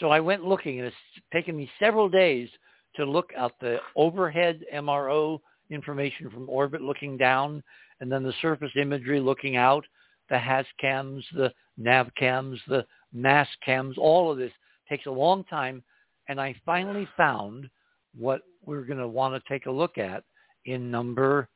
[0.00, 0.96] So I went looking, and it's
[1.32, 2.50] taken me several days
[2.96, 5.40] to look at the overhead MRO
[5.70, 7.62] information from orbit looking down,
[8.00, 9.86] and then the surface imagery looking out.
[10.28, 11.50] the has cams, the
[11.80, 14.52] NAVCAMs, the mass cams, all of this
[14.88, 15.82] takes a long time.
[16.28, 17.68] And I finally found
[18.16, 20.24] what we're going to want to take a look at
[20.64, 21.48] in number,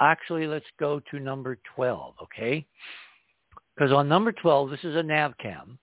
[0.00, 2.66] actually let's go to number 12, okay?
[3.74, 5.78] Because on number 12, this is a nav cam.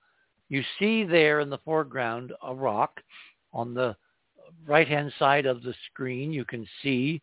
[0.49, 2.99] You see there in the foreground a rock.
[3.53, 3.95] On the
[4.67, 7.21] right-hand side of the screen, you can see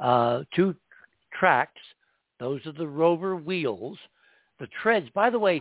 [0.00, 0.74] uh, two
[1.38, 1.80] tracks.
[2.40, 3.98] Those are the rover wheels.
[4.60, 5.60] The treads, by the way,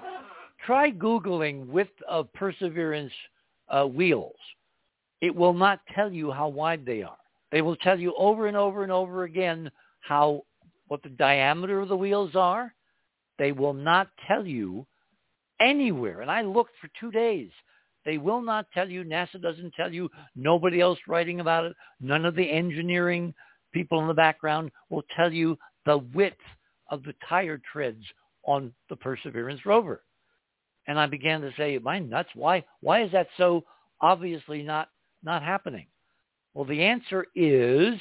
[0.66, 3.14] try Googling width of Perseverance
[3.70, 4.36] uh, wheels.
[5.22, 7.18] It will not tell you how wide they are.
[7.52, 9.72] They will tell you over and over and over again
[10.02, 10.44] how
[10.88, 12.74] what the diameter of the wheels are.
[13.40, 14.86] They will not tell you
[15.60, 16.22] anywhere.
[16.22, 17.50] And I looked for two days.
[18.06, 19.04] They will not tell you.
[19.04, 20.10] NASA doesn't tell you.
[20.36, 21.76] Nobody else writing about it.
[22.00, 23.34] None of the engineering
[23.74, 26.38] people in the background will tell you the width
[26.90, 28.04] of the tire treads
[28.44, 30.04] on the Perseverance rover.
[30.88, 32.30] And I began to say, "My nuts!
[32.34, 32.64] Why?
[32.82, 33.66] Why is that so
[34.02, 34.90] obviously not
[35.24, 35.88] not happening?"
[36.54, 38.00] Well, the answer is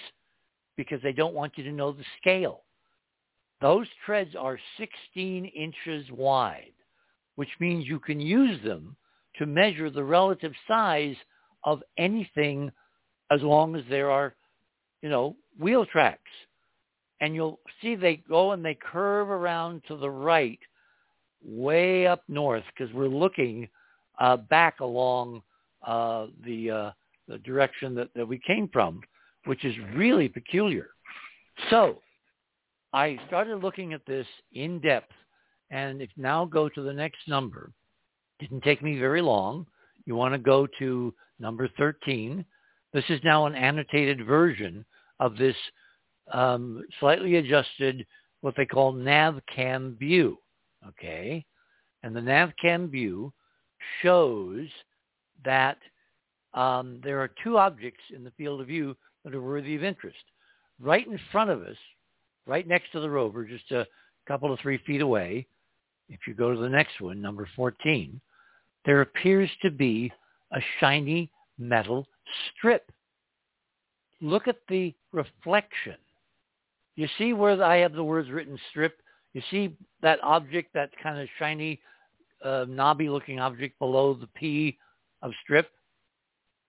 [0.76, 2.62] because they don't want you to know the scale.
[3.60, 6.72] Those treads are 16 inches wide,
[7.36, 8.96] which means you can use them
[9.36, 11.16] to measure the relative size
[11.64, 12.70] of anything
[13.30, 14.34] as long as there are,
[15.02, 16.30] you know, wheel tracks.
[17.20, 20.60] And you'll see they go and they curve around to the right
[21.46, 23.68] way up north because we're looking
[24.18, 25.42] uh, back along
[25.86, 26.90] uh, the, uh,
[27.28, 29.00] the direction that, that we came from,
[29.44, 30.88] which is really peculiar.
[31.70, 32.00] So
[32.92, 35.12] I started looking at this in depth,
[35.70, 37.72] and if now go to the next number.
[38.38, 39.66] Didn't take me very long.
[40.04, 42.44] You want to go to number 13.
[42.92, 44.84] This is now an annotated version
[45.20, 45.56] of this
[46.32, 48.06] um, slightly adjusted,
[48.40, 50.38] what they call NavCam view.
[50.88, 51.44] Okay,
[52.02, 53.32] and the NavCam view
[54.02, 54.66] shows
[55.44, 55.78] that
[56.54, 60.16] um, there are two objects in the field of view that are worthy of interest.
[60.80, 61.76] Right in front of us,
[62.46, 63.86] right next to the rover, just a
[64.26, 65.46] couple of three feet away,
[66.08, 68.20] if you go to the next one, number 14,
[68.84, 70.12] there appears to be
[70.52, 72.06] a shiny metal
[72.56, 72.90] strip.
[74.20, 75.96] Look at the reflection.
[76.94, 78.98] You see where I have the words written strip?
[79.36, 81.78] You see that object, that kind of shiny,
[82.42, 84.78] uh, knobby-looking object below the P
[85.20, 85.68] of strip?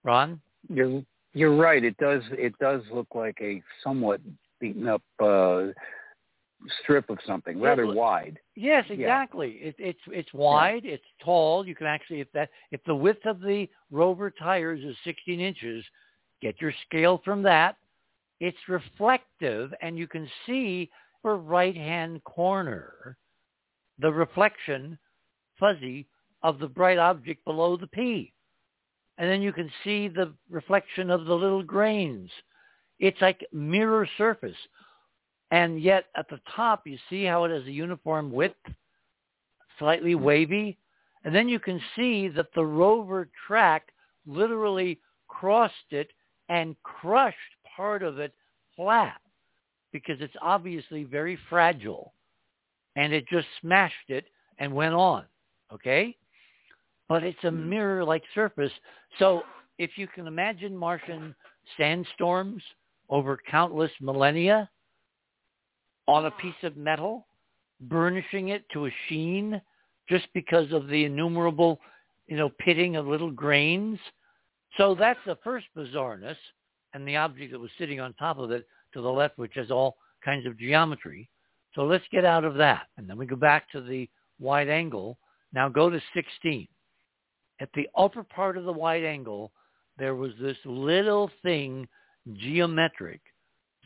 [0.04, 0.42] Ron?
[0.68, 1.02] You're
[1.34, 1.82] you're right.
[1.82, 4.20] It does it does look like a somewhat
[4.60, 5.68] beaten up uh,
[6.84, 8.38] strip of something, rather Well, wide.
[8.58, 9.52] Yes, exactly.
[9.62, 10.84] It, it's it's wide.
[10.84, 11.66] It's tall.
[11.66, 15.86] You can actually, if that if the width of the rover tires is 16 inches,
[16.42, 17.78] get your scale from that.
[18.42, 20.90] It's reflective, and you can see
[21.24, 23.18] the right hand corner
[24.00, 24.98] the reflection,
[25.60, 26.08] fuzzy,
[26.44, 28.34] of the bright object below the P.
[29.18, 32.30] And then you can see the reflection of the little grains.
[33.00, 34.56] It's like mirror surface.
[35.50, 38.56] And yet at the top, you see how it has a uniform width,
[39.80, 40.24] slightly mm-hmm.
[40.24, 40.78] wavy.
[41.24, 43.88] And then you can see that the rover track
[44.28, 46.12] literally crossed it
[46.50, 47.38] and crushed
[47.76, 48.34] part of it
[48.76, 49.20] flat
[50.04, 52.14] because it's obviously very fragile.
[52.96, 54.26] And it just smashed it
[54.60, 55.24] and went on.
[55.74, 56.16] Okay?
[57.08, 57.70] But it's a hmm.
[57.70, 58.72] mirror-like surface.
[59.20, 59.44] So
[59.78, 61.36] if you can imagine Martian
[61.78, 62.62] sandstorms
[63.10, 64.70] over countless millennia,
[66.08, 67.28] on a piece of metal,
[67.82, 69.62] burnishing it to a sheen
[70.08, 71.80] just because of the innumerable,
[72.28, 74.00] you know, pitting of little grains.
[74.78, 76.38] So that's the first bizarreness.
[76.94, 79.72] And the object that was sitting on top of it to the left, which has
[79.72, 81.30] all kinds of geometry.
[81.76, 82.88] So let's get out of that.
[82.98, 84.10] And then we go back to the
[84.40, 85.18] wide angle.
[85.54, 86.68] Now go to 16.
[87.60, 89.52] At the upper part of the wide angle,
[89.98, 91.88] there was this little thing,
[92.34, 93.22] geometric,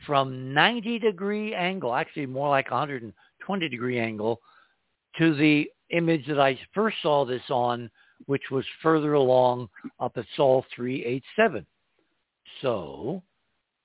[0.06, 4.40] from 90 degree angle, actually more like 120 degree angle,
[5.18, 7.90] to the image that I first saw this on,
[8.26, 9.68] which was further along
[10.00, 11.64] up at Sol 387.
[12.60, 13.22] So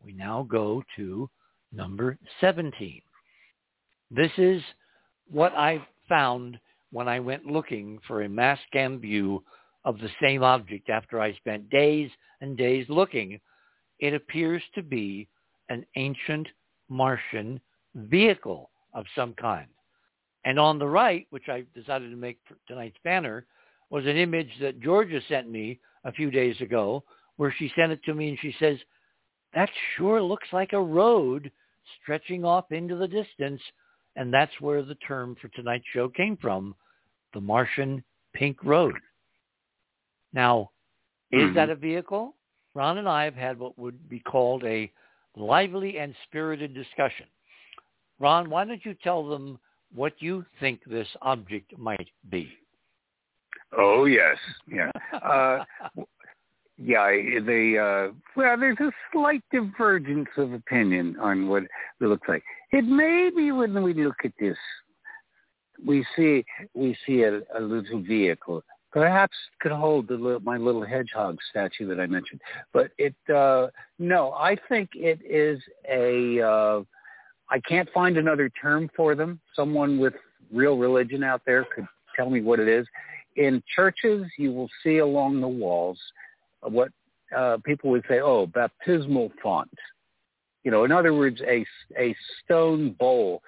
[0.03, 1.30] we now go to
[1.72, 3.02] number 17.
[4.10, 4.61] This is
[5.30, 6.57] what I found
[6.91, 9.44] when I went looking for a mass cam view
[9.84, 12.10] of the same object after I spent days
[12.41, 13.40] and days looking.
[13.99, 15.28] It appears to be
[15.69, 16.48] an ancient
[16.90, 17.60] Martian
[17.95, 19.68] vehicle of some kind.
[20.45, 23.45] And on the right, which I decided to make for tonight's banner,
[23.90, 27.03] was an image that Georgia sent me a few days ago
[27.36, 28.78] where she sent it to me and she says,
[29.53, 31.52] that sure looks like a road
[32.02, 33.61] stretching off into the distance.
[34.15, 36.76] And that's where the term for tonight's show came from,
[37.34, 38.03] the Martian
[38.34, 38.95] Pink Road.
[40.34, 40.72] Now,
[41.32, 41.53] is Mhm.
[41.56, 42.36] that a vehicle?
[42.74, 44.91] Ron and I have had what would be called a
[45.36, 47.28] lively and spirited discussion.
[48.19, 49.60] Ron, why don't you tell them
[49.94, 52.57] what you think this object might be?
[53.74, 54.38] Oh yes,
[54.68, 55.64] yeah, uh,
[56.78, 57.10] yeah.
[57.45, 62.44] They uh, well, there's a slight divergence of opinion on what it looks like.
[62.72, 64.58] It may be when we look at this,
[65.86, 68.64] we see we see a, a little vehicle.
[68.91, 72.41] Perhaps could hold the my little hedgehog statue that I mentioned,
[72.74, 73.68] but it uh,
[73.99, 74.34] no.
[74.34, 76.41] I think it is a.
[76.41, 76.84] Uh,
[77.49, 79.40] I can't find another term for them.
[79.56, 80.14] Someone with
[80.52, 81.86] real religion out there could
[82.16, 82.86] tell me what it is.
[83.36, 85.99] In churches, you will see along the walls
[86.61, 86.89] what
[87.35, 89.69] uh, people would say, oh, baptismal font.
[90.63, 91.65] You know, in other words, a,
[91.97, 93.41] a stone bowl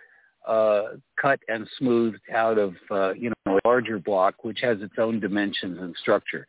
[0.48, 0.84] uh,
[1.22, 5.20] cut and smoothed out of, uh, you know, a larger block, which has its own
[5.20, 6.46] dimensions and structure.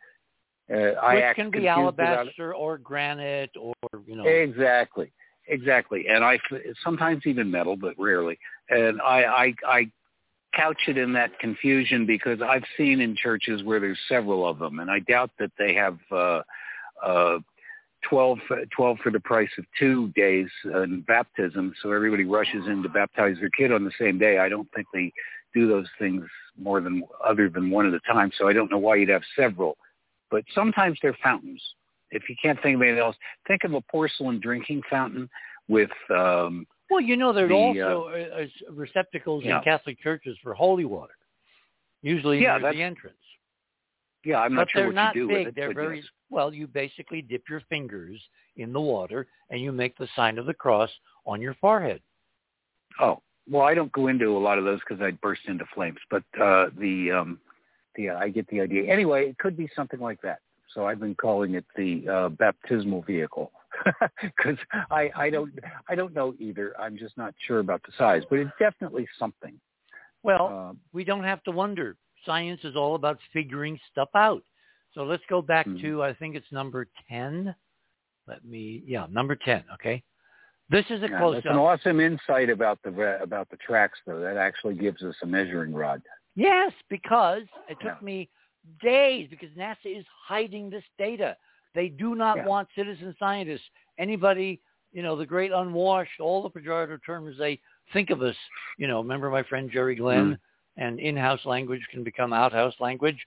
[0.71, 3.73] Uh, I Which act can be alabaster or granite or,
[4.05, 4.25] you know.
[4.25, 5.11] Exactly,
[5.47, 6.05] exactly.
[6.07, 6.39] And I
[6.83, 8.39] sometimes even metal, but rarely.
[8.69, 9.91] And I, I, I
[10.53, 14.79] couch it in that confusion because I've seen in churches where there's several of them,
[14.79, 16.41] and I doubt that they have uh,
[17.03, 17.39] uh,
[18.09, 18.39] 12,
[18.75, 21.73] 12 for the price of two days in baptism.
[21.81, 24.39] So everybody rushes in to baptize their kid on the same day.
[24.39, 25.11] I don't think they
[25.53, 26.23] do those things
[26.57, 28.31] more than other than one at a time.
[28.37, 29.77] So I don't know why you'd have several.
[30.29, 31.61] But sometimes they're fountains.
[32.09, 33.15] If you can't think of anything else,
[33.47, 35.29] think of a porcelain drinking fountain
[35.67, 39.57] with um, Well, you know, there are the, also uh, uh, receptacles yeah.
[39.57, 41.13] in Catholic churches for holy water,
[42.01, 43.15] usually Yeah, near the entrance.
[44.25, 45.37] yeah, I'm not but sure what not you do big.
[45.37, 45.55] with it.
[45.55, 46.05] they're very yes.
[46.29, 46.53] well.
[46.53, 48.21] You basically dip your fingers
[48.57, 50.89] in the water and you make the sign of the cross
[51.25, 52.01] on your forehead.
[52.99, 55.99] Oh, well, I don't go into a lot of those because I'd burst into flames.
[56.09, 57.39] But uh, the um,
[57.95, 58.91] the I get the idea.
[58.91, 60.39] Anyway, it could be something like that.
[60.73, 63.53] So I've been calling it the uh, baptismal vehicle
[64.21, 64.57] because
[64.89, 65.51] I I don't
[65.89, 66.73] I don't know either.
[66.79, 69.59] I'm just not sure about the size, but it's definitely something.
[70.23, 71.97] Well, Um, we don't have to wonder.
[72.25, 74.43] Science is all about figuring stuff out.
[74.93, 75.81] So let's go back Mhm.
[75.81, 77.55] to I think it's number ten.
[78.27, 79.63] Let me yeah number ten.
[79.73, 80.03] Okay,
[80.69, 81.53] this is a yeah, close that's up.
[81.53, 84.19] an awesome insight about the about the tracks, though.
[84.19, 86.01] That actually gives us a measuring rod.
[86.35, 88.05] Yes, because it took Yeah.
[88.05, 88.29] me
[88.79, 91.35] days because NASA is hiding this data.
[91.73, 92.45] They do not Yeah.
[92.45, 94.61] want citizen scientists, anybody,
[94.91, 97.59] you know, the great unwashed, all the pejorative terms they
[97.93, 98.35] think of us.
[98.77, 100.37] You know, remember my friend Jerry Glenn
[100.77, 103.25] and in-house language can become out-house language.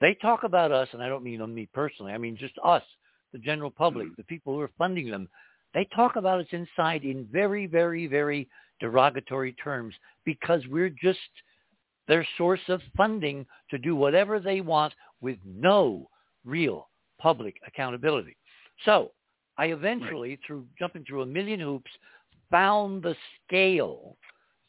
[0.00, 2.12] They talk about us, and I don't mean on me personally.
[2.12, 2.84] I mean just us,
[3.32, 4.16] the general public, Mhm.
[4.16, 5.28] the people who are funding them.
[5.72, 8.48] They talk about us inside in very, very, very
[8.80, 11.42] derogatory terms because we're just
[12.06, 16.10] their source of funding to do whatever they want with no
[16.44, 16.89] real
[17.20, 18.36] public accountability.
[18.84, 19.12] So
[19.58, 21.90] I eventually, through jumping through a million hoops,
[22.50, 23.14] found the
[23.46, 24.16] scale,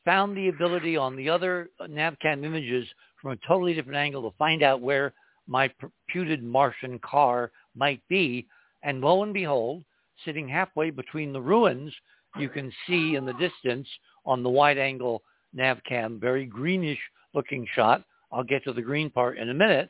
[0.06, 2.88] found the ability on the other NavCam images
[3.22, 5.14] from a totally different angle to find out where
[5.48, 8.48] my purported Martian car might be.
[8.84, 9.84] And lo and behold,
[10.26, 11.94] sitting halfway between the ruins,
[12.38, 13.88] you can see in the distance
[14.26, 15.22] on the wide angle
[15.56, 17.00] NavCam, very greenish
[17.34, 18.04] looking shot.
[18.32, 19.90] I'll get to the green part in a minute.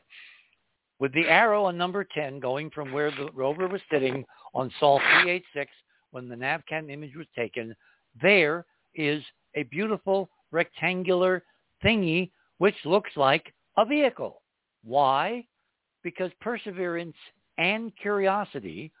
[1.02, 4.24] With the arrow on number 10 going from where the rover was sitting
[4.54, 5.68] on Sol 386
[6.12, 7.74] when the NavCam image was taken,
[8.22, 8.64] there
[8.94, 9.20] is
[9.56, 11.42] a beautiful rectangular
[11.84, 14.42] thingy which looks like a vehicle.
[14.84, 15.44] Why?
[16.04, 17.16] Because Perseverance
[17.58, 18.92] and Curiosity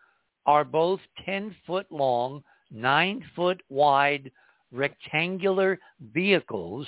[0.44, 2.42] are both 10 foot long,
[2.72, 4.28] 9 foot wide
[4.72, 5.78] rectangular
[6.12, 6.84] vehicles,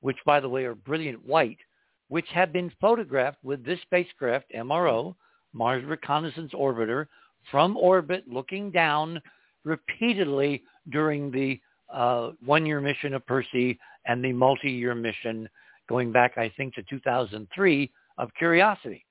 [0.00, 1.56] which by the way are brilliant white,
[2.12, 5.14] which have been photographed with this spacecraft, MRO,
[5.54, 7.06] Mars Reconnaissance Orbiter,
[7.50, 9.18] from orbit looking down
[9.64, 11.58] repeatedly during the
[11.90, 15.48] uh, one-year mission of Percy and the multi-year mission
[15.88, 19.06] going back, I think, to 2003 of Curiosity.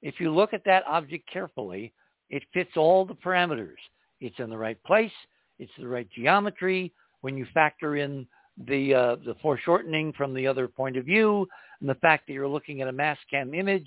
[0.00, 1.92] If you look at that object carefully,
[2.30, 3.82] it fits all the parameters.
[4.20, 5.10] It's in the right place.
[5.58, 6.92] It's the right geometry.
[7.20, 8.28] When you factor in
[8.66, 11.46] the uh, the foreshortening from the other point of view,
[11.80, 13.86] and the fact that you're looking at a mass cam image,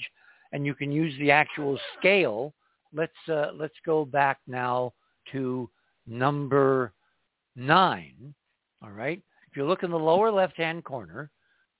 [0.51, 2.53] and you can use the actual scale.
[2.93, 4.93] Let's uh, let's go back now
[5.31, 5.69] to
[6.05, 6.93] number
[7.55, 8.33] nine.
[8.83, 9.21] All right.
[9.49, 11.31] If you look in the lower left-hand corner,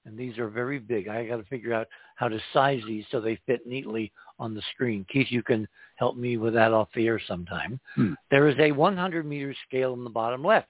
[0.06, 1.08] and these are very big.
[1.08, 4.62] I got to figure out how to size these so they fit neatly on the
[4.74, 5.06] screen.
[5.12, 7.80] Keith, you can help me with that off the air sometime.
[7.96, 8.14] Hmm.
[8.32, 10.70] There is a 100 meter scale in the bottom left.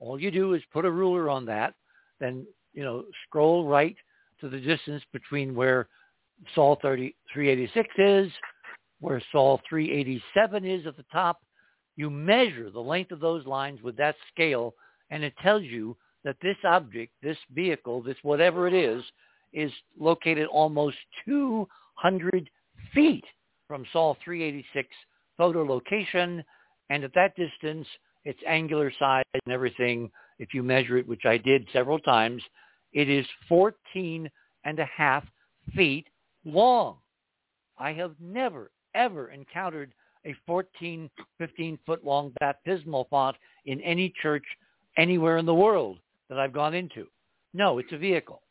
[0.00, 1.74] All you do is put a ruler on that,
[2.20, 3.96] then you know scroll right
[4.40, 5.88] to the distance between where
[6.54, 8.32] Sol 30, 386 is,
[9.00, 11.40] where Sol 387 is at the top.
[11.96, 14.74] You measure the length of those lines with that scale,
[15.10, 19.02] and it tells you that this object, this vehicle, this whatever it is,
[19.52, 20.96] is located almost
[21.26, 22.50] 200
[22.92, 23.24] feet
[23.68, 24.88] from Sol 386
[25.36, 26.42] photo location.
[26.90, 27.86] And at that distance,
[28.24, 32.42] its angular size and everything, if you measure it, which I did several times,
[32.92, 34.30] it is 14
[34.64, 35.24] and a half
[35.74, 36.06] feet
[36.44, 36.96] long.
[37.78, 39.92] I have never, ever encountered
[40.24, 43.36] a 14, 15 foot long baptismal font
[43.66, 44.44] in any church
[44.96, 45.98] anywhere in the world
[46.28, 47.06] that I've gone into.
[47.52, 48.42] No, it's a vehicle.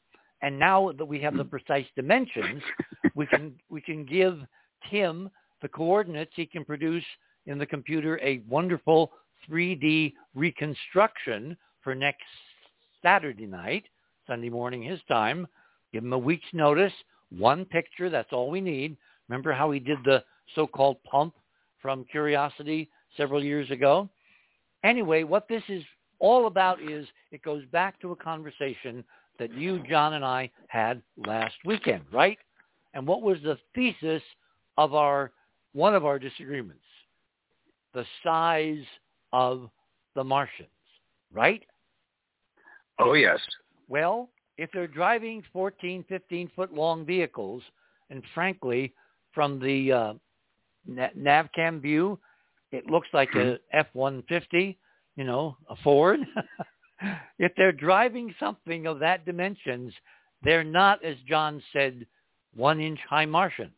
[0.41, 2.61] And now that we have the precise dimensions,
[3.15, 4.39] we can we can give
[4.89, 5.29] Tim
[5.61, 6.33] the coordinates.
[6.35, 7.05] He can produce
[7.45, 9.11] in the computer a wonderful
[9.49, 12.23] 3D reconstruction for next
[13.01, 13.85] Saturday night,
[14.27, 15.47] Sunday morning his time.
[15.91, 16.93] Give him a week's notice,
[17.37, 18.97] one picture, that's all we need.
[19.27, 20.23] Remember how he did the
[20.55, 21.33] so-called pump
[21.81, 24.09] from Curiosity several years ago?
[24.83, 25.83] Anyway, what this is
[26.19, 29.03] all about is it goes back to a conversation
[29.39, 32.37] that you, John, and I had last weekend, right?
[32.93, 34.21] And what was the thesis
[34.77, 35.31] of our
[35.73, 36.83] one of our disagreements?
[37.93, 38.85] The size
[39.33, 39.69] of
[40.15, 40.69] the Martians,
[41.33, 41.63] right?
[42.99, 43.39] Oh, yes.
[43.89, 47.63] Well, if they're driving 14, 15 foot long vehicles,
[48.09, 48.93] and frankly,
[49.33, 50.13] from the uh,
[50.87, 52.19] NavCam view,
[52.71, 53.79] it looks like a mm-hmm.
[53.79, 54.77] F-150,
[55.15, 56.19] you know, a Ford.
[57.39, 59.93] if they're driving something of that dimensions,
[60.43, 62.05] they're not, as John said,
[62.55, 63.71] one-inch high Martians.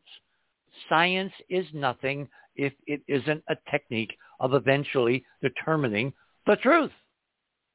[0.90, 6.14] Science is nothing if it isn't a technique of eventually determining
[6.46, 6.92] the truth.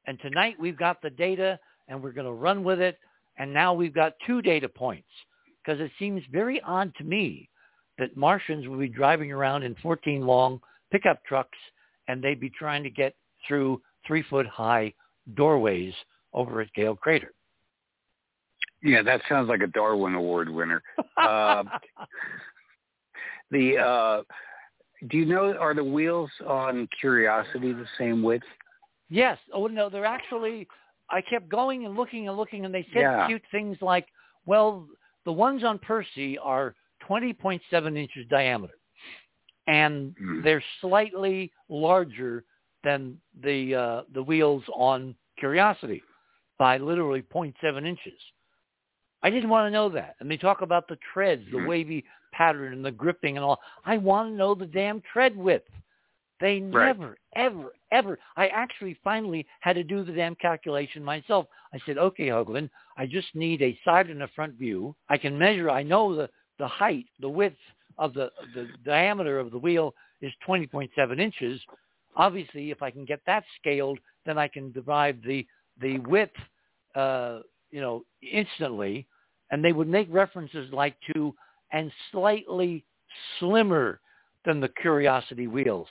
[0.06, 1.58] And tonight we've got the data
[1.88, 2.98] and we're going to run with it.
[3.38, 5.08] And now we've got two data points
[5.64, 7.48] because it seems very odd to me
[7.98, 10.60] that Martians would be driving around in 14 long
[10.90, 11.58] pickup trucks
[12.08, 13.14] and they'd be trying to get
[13.46, 14.92] through three foot high
[15.34, 15.94] doorways
[16.32, 17.32] over at Gale Crater.
[18.82, 20.82] Yeah, that sounds like a Darwin Award winner.
[21.16, 21.64] uh,
[23.50, 24.22] the uh,
[25.08, 28.44] do you know are the wheels on Curiosity the same width?
[29.08, 29.38] Yes.
[29.52, 30.66] Oh no, they're actually.
[31.08, 33.26] I kept going and looking and looking, and they said yeah.
[33.26, 34.06] cute things like,
[34.46, 34.86] "Well,
[35.24, 36.74] the ones on Percy are
[37.08, 37.60] 20.7
[37.98, 38.74] inches diameter,
[39.66, 40.44] and mm.
[40.44, 42.44] they're slightly larger
[42.84, 46.02] than the uh, the wheels on Curiosity
[46.58, 48.20] by literally 0.7 inches."
[49.22, 50.16] I didn't want to know that.
[50.20, 51.66] And they talk about the treads, the mm-hmm.
[51.66, 53.60] wavy pattern and the gripping and all.
[53.84, 55.68] I want to know the damn tread width.
[56.40, 56.86] They right.
[56.86, 58.18] never, ever, ever.
[58.36, 61.46] I actually finally had to do the damn calculation myself.
[61.74, 64.94] I said, okay, Hoagland, I just need a side and a front view.
[65.08, 65.70] I can measure.
[65.70, 67.58] I know the, the height, the width
[67.98, 71.60] of the, the diameter of the wheel is 20.7 inches.
[72.16, 75.46] Obviously, if I can get that scaled, then I can derive the,
[75.80, 76.36] the width,
[76.94, 77.40] uh,
[77.70, 79.06] you know, instantly.
[79.50, 81.34] And they would make references like to
[81.72, 82.84] and slightly
[83.38, 84.00] slimmer
[84.44, 85.88] than the Curiosity wheels.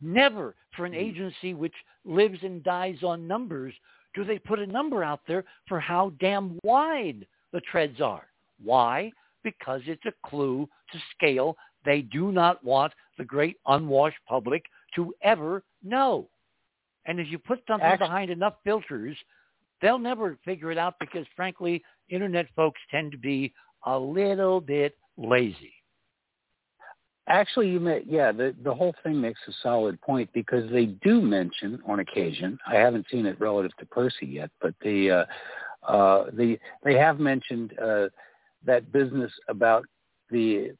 [0.00, 0.98] Never for an hmm.
[0.98, 1.74] agency which
[2.04, 3.74] lives and dies on numbers
[4.14, 8.26] do they put a number out there for how damn wide the treads are.
[8.62, 9.12] Why?
[9.44, 14.64] Because it's a clue to scale they do not want the great unwashed public
[14.94, 16.28] to ever know.
[17.06, 19.16] And if you put something Actually, behind enough filters,
[19.80, 23.52] they'll never figure it out because, frankly, internet folks tend to be
[23.86, 25.72] a little bit lazy.
[27.28, 31.20] Actually, you may, yeah, the the whole thing makes a solid point because they do
[31.20, 32.58] mention on occasion.
[32.66, 35.24] I haven't seen it relative to Percy yet, but the uh,
[35.86, 38.06] uh, the they have mentioned uh,
[38.64, 39.84] that business about
[40.30, 40.72] the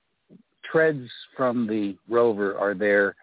[0.64, 3.14] treads from the rover are there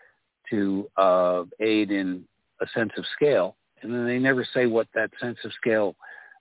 [0.51, 2.23] to uh, aid in
[2.61, 5.95] a sense of scale, and then they never say what that sense of scale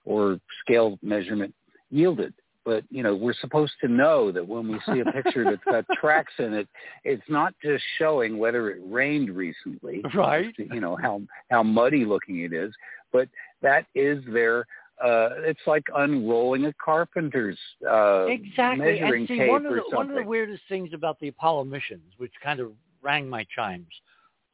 [0.05, 1.53] or scale measurement
[1.91, 2.33] yielded.
[2.63, 5.85] But you know we're supposed to know that when we see a picture that's got
[6.01, 6.67] tracks in it
[7.03, 10.51] it's not just showing whether it rained recently right.
[10.57, 11.21] you know how
[11.51, 12.73] how muddy looking it is
[13.13, 13.29] but
[13.61, 14.61] that is their
[15.03, 18.99] uh it's like unrolling a carpenter's uh exactly.
[18.99, 19.97] Measuring see, tape one of the, or something.
[19.97, 22.71] one of the weirdest things about the apollo missions which kind of
[23.03, 23.85] rang my chimes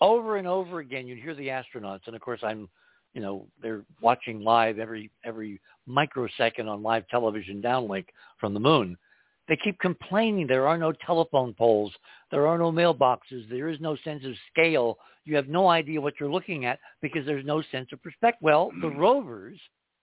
[0.02, 2.68] over and over again you'd hear the astronauts and of course i'm
[3.14, 8.06] you know they're watching live every every microsecond on live television downlink
[8.40, 8.98] from the moon.
[9.48, 11.94] They keep complaining there are no telephone poles
[12.30, 14.98] there are no mailboxes there is no sense of scale.
[15.26, 18.40] You have no idea what you're looking at because there's no sense of perspective.
[18.42, 18.98] Well the hmm.
[18.98, 19.60] rovers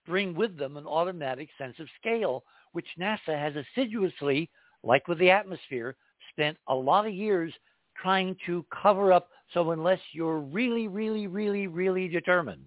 [0.07, 4.51] bring with them an automatic sense of scale, which NASA has assiduously,
[4.83, 5.97] like with the atmosphere,
[6.33, 7.53] spent a lot of years
[8.01, 9.29] trying to cover up.
[9.53, 12.65] So unless you're really, really, really, really determined,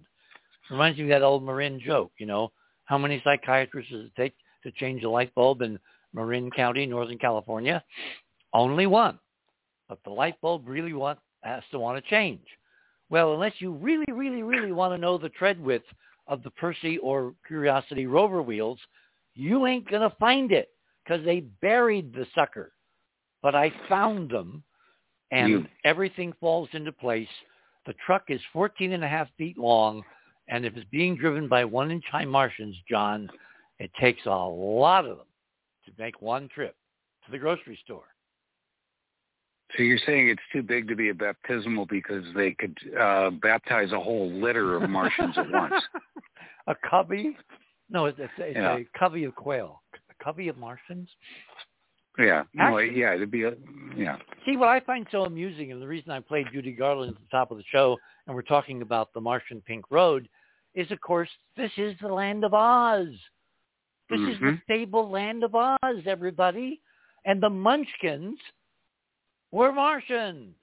[0.70, 2.52] reminds me of that old Marin joke, you know,
[2.84, 4.34] how many psychiatrists does it take
[4.64, 5.78] to change a light bulb in
[6.12, 7.82] Marin County, Northern California?
[8.52, 9.18] Only one.
[9.88, 12.44] But the light bulb really want, has to want to change.
[13.10, 15.84] Well, unless you really, really, really want to know the tread width
[16.28, 18.78] of the Percy or Curiosity rover wheels,
[19.34, 20.68] you ain't going to find it
[21.04, 22.72] because they buried the sucker.
[23.42, 24.62] But I found them
[25.30, 25.66] and you.
[25.84, 27.28] everything falls into place.
[27.86, 30.04] The truck is 14 and a half feet long.
[30.52, 33.30] And if it's being driven by one-inch high Martians, John,
[33.78, 35.26] it takes a lot of them
[35.86, 36.76] to make one trip
[37.24, 38.04] to the grocery store.
[39.74, 43.92] So you're saying it's too big to be a baptismal because they could uh, baptize
[43.92, 45.72] a whole litter of Martians at once?
[46.66, 47.34] a covey?
[47.88, 48.76] No, it's, it's, it's yeah.
[48.76, 49.80] a covey of quail.
[49.94, 51.08] A covey of Martians?
[52.18, 52.42] Yeah.
[52.58, 53.54] Actually, no, yeah, it'd be a
[53.96, 54.16] yeah.
[54.44, 57.28] See what I find so amusing and the reason I played Judy Garland at the
[57.30, 57.96] top of the show
[58.26, 60.28] and we're talking about the Martian Pink Road
[60.74, 63.08] is of course this is the land of Oz.
[64.10, 64.30] This mm-hmm.
[64.30, 65.14] is the stable mm-hmm.
[65.14, 66.80] land of Oz, everybody.
[67.24, 68.38] And the Munchkins
[69.52, 70.54] were Martians.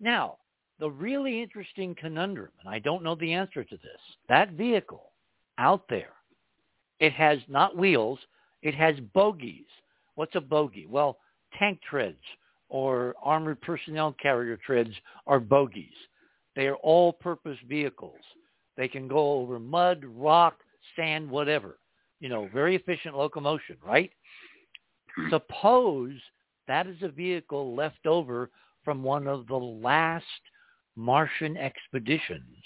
[0.00, 0.38] Now,
[0.80, 5.12] the really interesting conundrum, and I don't know the answer to this, that vehicle
[5.58, 6.14] out there,
[6.98, 8.18] it has not wheels,
[8.62, 9.66] it has bogies.
[10.16, 10.86] What's a bogie?
[10.86, 11.18] Well,
[11.58, 12.18] tank treads
[12.68, 14.94] or armored personnel carrier treads
[15.26, 15.94] are bogies.
[16.56, 18.20] They are all-purpose vehicles.
[18.76, 20.58] They can go over mud, rock,
[20.96, 21.78] sand, whatever.
[22.20, 24.10] You know, very efficient locomotion, right?
[25.16, 25.30] Hmm.
[25.30, 26.12] Suppose
[26.68, 28.50] that is a vehicle left over
[28.84, 30.24] from one of the last
[30.96, 32.64] Martian expeditions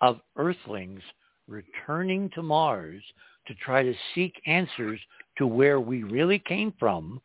[0.00, 1.02] of Earthlings
[1.46, 3.02] returning to Mars
[3.46, 5.00] to try to seek answers
[5.38, 7.20] to where we really came from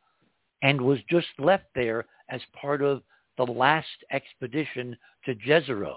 [0.63, 3.03] and was just left there as part of
[3.37, 5.95] the last expedition to Jezero.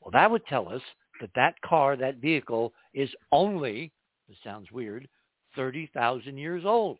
[0.00, 0.82] Well, that would tell us
[1.20, 3.92] that that car, that vehicle, is only,
[4.28, 5.08] this sounds weird,
[5.56, 6.98] 30,000 years old,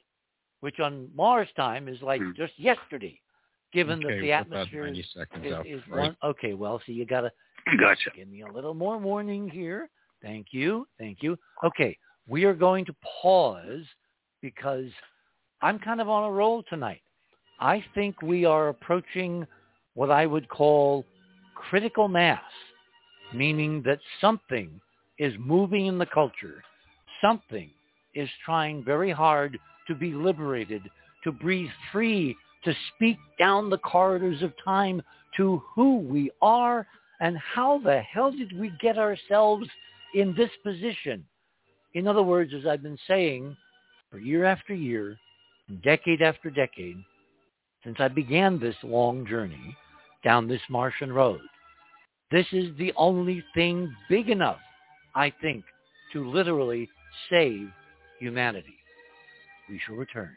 [0.61, 2.31] which on Mars time is like hmm.
[2.37, 3.19] just yesterday,
[3.73, 6.01] given okay, that the atmosphere is, is, up, is right?
[6.01, 6.17] one.
[6.25, 7.33] Okay, well, so you got to
[7.81, 8.11] gotcha.
[8.17, 9.89] give me a little more warning here.
[10.23, 10.87] Thank you.
[10.99, 11.39] Thank you.
[11.65, 11.97] Okay,
[12.29, 13.85] we are going to pause
[14.43, 14.91] because
[15.63, 17.03] I'm kind of on a roll tonight.
[17.61, 19.47] I think we are approaching
[19.95, 21.05] what I would call
[21.55, 22.41] critical mass,
[23.35, 24.81] meaning that something
[25.19, 26.63] is moving in the culture.
[27.21, 27.71] Something
[28.15, 30.83] is trying very hard to be liberated,
[31.25, 35.03] to breathe free, to speak down the corridors of time
[35.37, 36.87] to who we are
[37.21, 39.69] and how the hell did we get ourselves
[40.15, 41.25] in this position.
[41.95, 43.57] In other words, as I've been saying
[44.11, 45.17] for year after year,
[45.83, 46.97] decade after decade,
[47.85, 49.77] since I began this long journey
[50.25, 51.41] down this Martian road,
[52.31, 54.59] this is the only thing big enough,
[55.15, 55.65] I think,
[56.13, 56.89] to literally
[57.31, 57.69] save
[58.21, 58.77] humanity.
[59.69, 60.37] We shall return.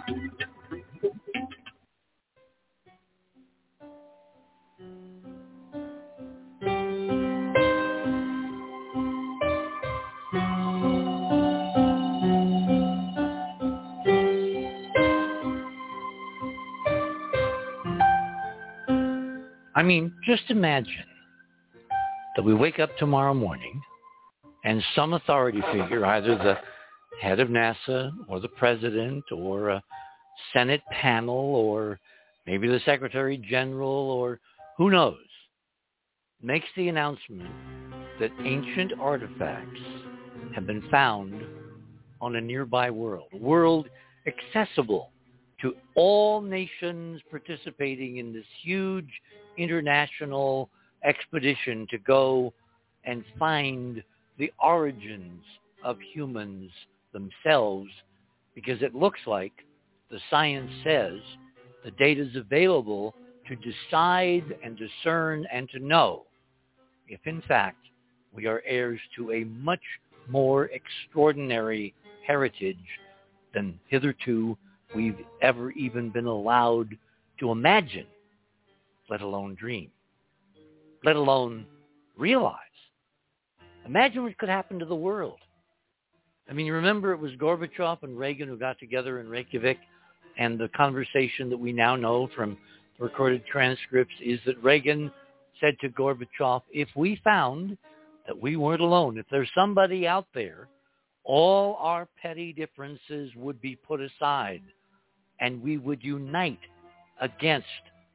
[20.25, 21.05] just imagine
[22.35, 23.81] that we wake up tomorrow morning
[24.63, 26.57] and some authority figure, either the
[27.19, 29.83] head of NASA or the president or a
[30.53, 31.99] Senate panel or
[32.45, 34.39] maybe the Secretary General or
[34.77, 35.17] who knows,
[36.41, 37.49] makes the announcement
[38.19, 39.79] that ancient artifacts
[40.55, 41.43] have been found
[42.19, 43.87] on a nearby world, a world
[44.27, 45.11] accessible
[45.61, 49.09] to all nations participating in this huge
[49.57, 50.69] international
[51.03, 52.53] expedition to go
[53.05, 54.03] and find
[54.37, 55.43] the origins
[55.83, 56.71] of humans
[57.13, 57.89] themselves
[58.55, 59.53] because it looks like
[60.09, 61.19] the science says
[61.83, 63.15] the data is available
[63.47, 66.23] to decide and discern and to know
[67.07, 67.77] if in fact
[68.33, 69.81] we are heirs to a much
[70.29, 71.93] more extraordinary
[72.25, 72.77] heritage
[73.53, 74.57] than hitherto
[74.95, 76.97] we've ever even been allowed
[77.39, 78.05] to imagine,
[79.11, 79.91] let alone dream,
[81.03, 81.65] let alone
[82.17, 82.55] realize.
[83.85, 85.39] Imagine what could happen to the world.
[86.49, 89.77] I mean, you remember it was Gorbachev and Reagan who got together in Reykjavik,
[90.37, 92.57] and the conversation that we now know from
[92.99, 95.11] recorded transcripts is that Reagan
[95.59, 97.77] said to Gorbachev, if we found
[98.27, 100.69] that we weren't alone, if there's somebody out there,
[101.25, 104.61] all our petty differences would be put aside
[105.39, 106.59] and we would unite
[107.19, 107.67] against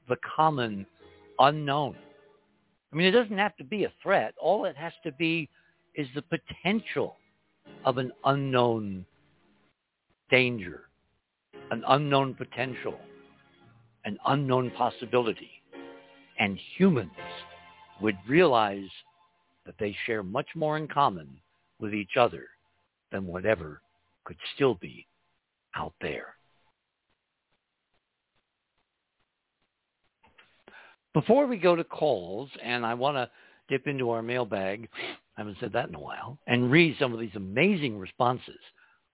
[0.09, 0.87] the common
[1.39, 1.97] unknown.
[2.93, 4.35] I mean, it doesn't have to be a threat.
[4.41, 5.49] All it has to be
[5.95, 7.17] is the potential
[7.85, 9.05] of an unknown
[10.31, 10.83] danger,
[11.71, 12.99] an unknown potential,
[14.05, 15.51] an unknown possibility.
[16.39, 17.11] And humans
[18.01, 18.89] would realize
[19.65, 21.29] that they share much more in common
[21.81, 22.45] with each other
[23.11, 23.81] than whatever
[24.25, 25.07] could still be
[25.75, 26.36] out there.
[31.17, 33.31] Before we go to calls, and I want to
[33.71, 34.87] dip into our mailbag,
[35.35, 38.59] I haven't said that in a while, and read some of these amazing responses,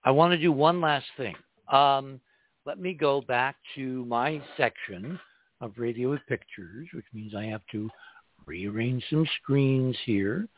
[0.03, 1.33] I want to do one last thing.
[1.71, 2.19] Um,
[2.65, 5.17] let me go back to my section
[5.61, 7.89] of radio with pictures, which means I have to
[8.45, 10.49] rearrange some screens here.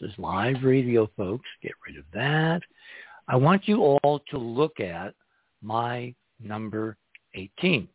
[0.00, 1.44] It says live radio, folks.
[1.62, 2.62] Get rid of that.
[3.28, 5.12] I want you all to look at
[5.60, 6.96] my number
[7.34, 7.88] 18.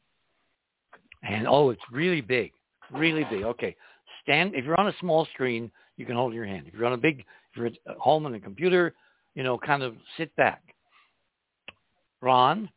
[1.24, 2.52] And oh, it's really big.
[2.92, 3.44] Really big.
[3.44, 3.76] Okay.
[4.24, 4.56] Stand.
[4.56, 6.68] If you're on a small screen, you can hold your hand.
[6.68, 8.94] If you're on a big, if you're at home on a computer,
[9.36, 10.64] you know, kind of sit back.
[12.22, 12.70] Ron.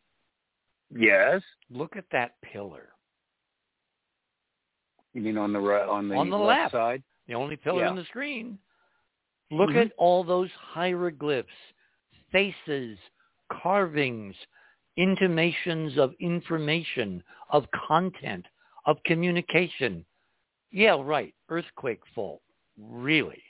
[0.94, 1.42] Yes.
[1.70, 2.90] Look at that pillar.
[5.14, 7.02] You mean on the right, on the, on the left, left, side?
[7.28, 7.90] The only pillar Yeah.
[7.90, 8.58] on the screen.
[9.50, 9.86] Look Mhm.
[9.86, 11.52] at all those hieroglyphs,
[12.30, 12.98] faces,
[13.50, 14.34] carvings,
[14.96, 18.46] intimations of information, of content,
[18.86, 20.04] of communication.
[20.70, 21.34] Yeah, right.
[21.48, 22.40] Earthquake fault.
[22.78, 23.42] Really?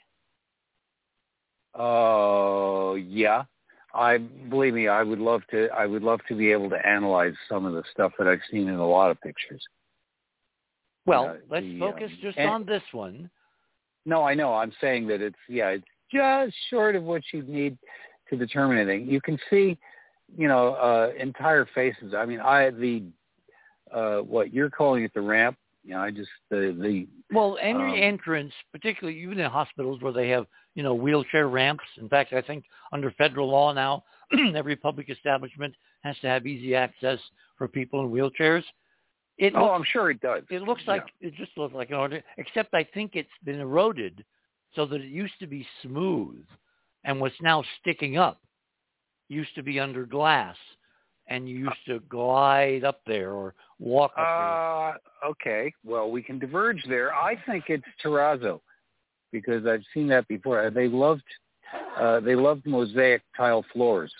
[1.75, 3.43] Oh, yeah.
[3.93, 5.69] I believe me, I would love to.
[5.69, 8.67] I would love to be able to analyze some of the stuff that I've seen
[8.67, 9.63] in a lot of pictures.
[11.05, 13.29] Well, Yeah, let's the, focus um, just and- on this one.
[14.05, 14.53] No, I know.
[14.53, 17.77] I'm saying that it's yeah, it's just short of what you'd need
[18.29, 19.07] to determine anything.
[19.07, 19.77] You can see,
[20.35, 22.13] you know, uh, entire faces.
[22.13, 23.03] I mean, I the
[23.93, 25.57] uh, what you're calling it the ramp.
[25.83, 30.13] You know, I just the the Well, any Um, entrance, particularly even in hospitals where
[30.13, 31.83] they have, you know, wheelchair ramps.
[31.97, 34.03] In fact, I think under federal law now,
[34.55, 37.19] every public establishment has to have easy access
[37.57, 38.63] for people in wheelchairs.
[39.37, 40.43] It oh, looks, I'm sure it does.
[40.49, 44.23] it looks like it just looks like an order, except I think it's been eroded
[44.75, 46.45] so that it used to be smooth,
[47.03, 48.41] and what's now sticking up
[49.29, 50.55] used to be under glass,
[51.27, 55.25] and you used to glide up there or walk up there.
[55.25, 55.73] Uh, okay.
[55.85, 57.13] Well, we can diverge there.
[57.13, 58.59] I think it's terrazzo
[59.31, 60.69] because I've seen that before.
[60.69, 61.23] They loved
[61.99, 64.13] uh, they loved mosaic tile floors,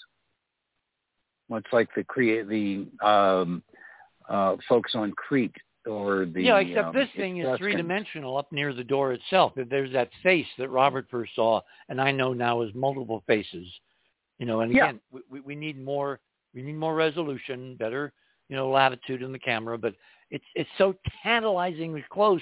[1.50, 3.64] much like the create the um,
[4.30, 5.56] uh, folks on Crete
[5.86, 9.54] or the yeah, except um, this thing is three dimensional up near the door itself.
[9.56, 13.68] There's that face that Robert first saw, and I know now is multiple faces.
[14.40, 16.20] You know, and again, we, we, we need more
[16.54, 18.14] we need more resolution, better
[18.50, 19.96] you know latitude in the camera, but
[20.30, 22.42] it's it's so tantalizingly close,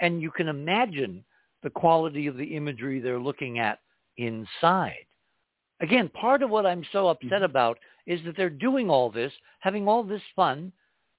[0.00, 1.24] and you can imagine
[1.62, 3.80] the quality of the imagery they're looking at
[4.16, 5.04] inside.
[5.80, 7.44] Again, part of what I'm so upset Mm-hmm.
[7.44, 10.72] about is that they're doing all this, having all this fun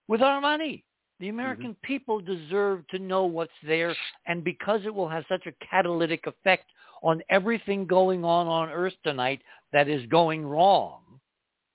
[0.07, 0.84] with our money.
[1.19, 3.95] The American people deserve to know what's there,
[4.26, 6.65] and because it will have such a catalytic effect
[7.03, 9.41] on everything going on on Earth tonight
[9.72, 11.01] that is going wrong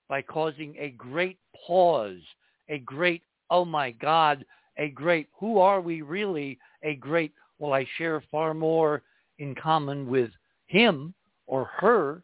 [0.08, 2.20] by causing a great pause,
[2.68, 4.44] a great, oh my God,
[4.78, 9.02] a great, who are we really, a great, well, I share far more
[9.38, 10.30] in common with
[10.66, 11.14] him
[11.46, 12.22] or her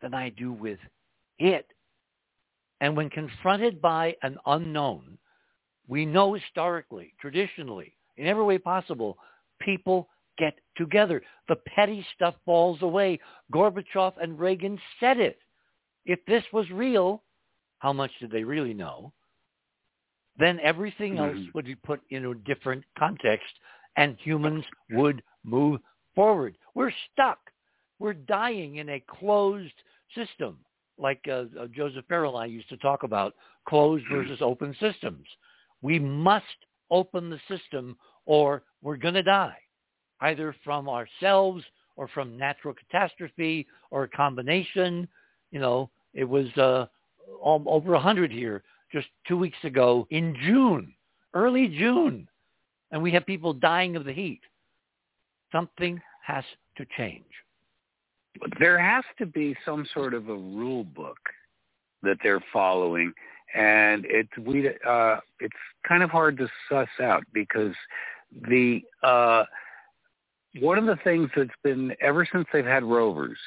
[0.00, 0.78] than I do with
[1.38, 1.66] it.
[2.80, 5.18] And when confronted by an unknown,
[5.88, 9.18] we know historically, traditionally, in every way possible,
[9.60, 10.08] people
[10.38, 11.22] get together.
[11.48, 13.20] The petty stuff falls away.
[13.52, 15.38] Gorbachev and Reagan said it.
[16.06, 17.22] If this was real,
[17.78, 19.12] how much did they really know?
[20.38, 21.54] Then everything else Mhm.
[21.54, 23.58] would be put in a different context
[23.96, 25.80] and humans would move
[26.14, 26.56] forward.
[26.74, 27.50] We're stuck.
[27.98, 29.82] We're dying in a closed
[30.14, 30.64] system,
[30.98, 33.34] like uh, uh, Joseph Farrell and I used to talk about,
[33.66, 35.26] closed versus open systems.
[35.82, 39.58] We must open the system or we're going to die,
[40.20, 41.64] either from ourselves
[41.96, 45.08] or from natural catastrophe or a combination.
[45.50, 46.86] You know, it was uh,
[47.42, 48.62] over 100 here
[48.92, 50.94] just two weeks ago in June,
[51.34, 52.28] early June,
[52.90, 54.40] and we have people dying of the heat.
[55.52, 56.44] Something has
[56.76, 57.24] to change.
[58.58, 61.18] there has to be some sort of a rule book
[62.02, 63.12] that they're following
[63.54, 65.56] and it's we uh it's
[65.86, 67.74] kind of hard to suss out because
[68.48, 69.44] the uh
[70.60, 73.38] one of the things that's been ever since they've had rovers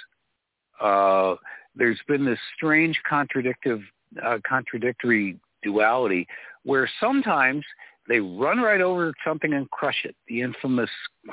[0.81, 1.36] uh
[1.76, 3.82] there's been this strange contradictive
[4.24, 6.28] uh, contradictory duality
[6.64, 7.64] where sometimes
[8.08, 10.90] they run right over something and crush it the infamous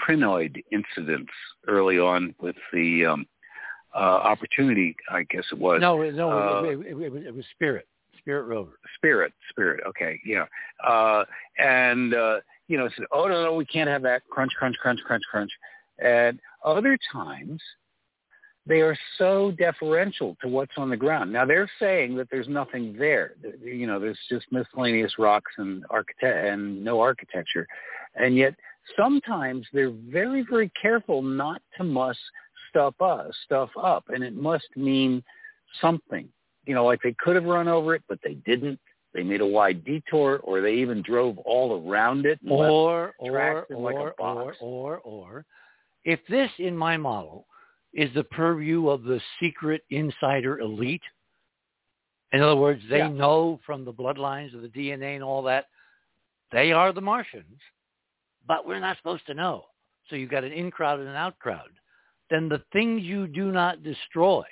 [0.06, 1.32] crinoid incidents
[1.68, 3.26] early on with the um
[3.94, 5.80] uh, opportunity, I guess it was.
[5.80, 7.88] No, no, Uh, it, it, it, was, it was Spirit,
[8.18, 8.78] Spirit Rover.
[8.94, 9.82] Spirit, Spirit.
[9.86, 10.44] Okay, yeah.
[10.86, 11.24] Uh,
[11.58, 15.00] and uh, you know, said, "Oh no, no, we can't have that." Crunch, crunch, crunch,
[15.06, 15.50] crunch, crunch.
[15.98, 17.62] And other times,
[18.66, 21.32] they are so deferential to what's on the ground.
[21.32, 23.34] Now they're saying that there's nothing there.
[23.62, 27.66] You know, there's just miscellaneous rocks and architect and no architecture,
[28.16, 28.54] and yet
[28.96, 32.18] sometimes they're very, very careful not to muss
[32.70, 35.22] stuff up, stuff up, and it must mean
[35.80, 36.28] something.
[36.66, 38.78] You know, like they could have run over it, but they didn't.
[39.14, 42.38] They made a wide detour, or they even drove all around it.
[42.46, 45.44] Or, or, or, like a or, or, or,
[46.04, 47.46] if this, in my model,
[47.96, 51.02] is the purview of the secret insider elite,
[52.32, 53.08] in other words, they Yeah.
[53.08, 55.68] know from the bloodlines of the DNA and all that,
[56.50, 57.60] they are the Martians,
[58.46, 59.70] but we're not supposed to know.
[60.08, 61.70] So you've got an in crowd and an out crowd.
[62.28, 64.44] Then the things you do not destroy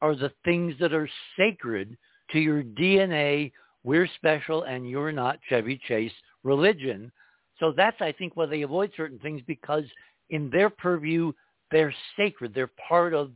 [0.00, 1.98] are the things that are sacred
[2.30, 3.52] to your DNA.
[3.82, 6.14] We're special and you're not Chevy Chase
[6.44, 7.10] religion.
[7.58, 9.84] So that's, I think, why they avoid certain things because
[10.30, 11.32] in their purview,
[11.70, 12.54] they're sacred.
[12.54, 13.30] They're part of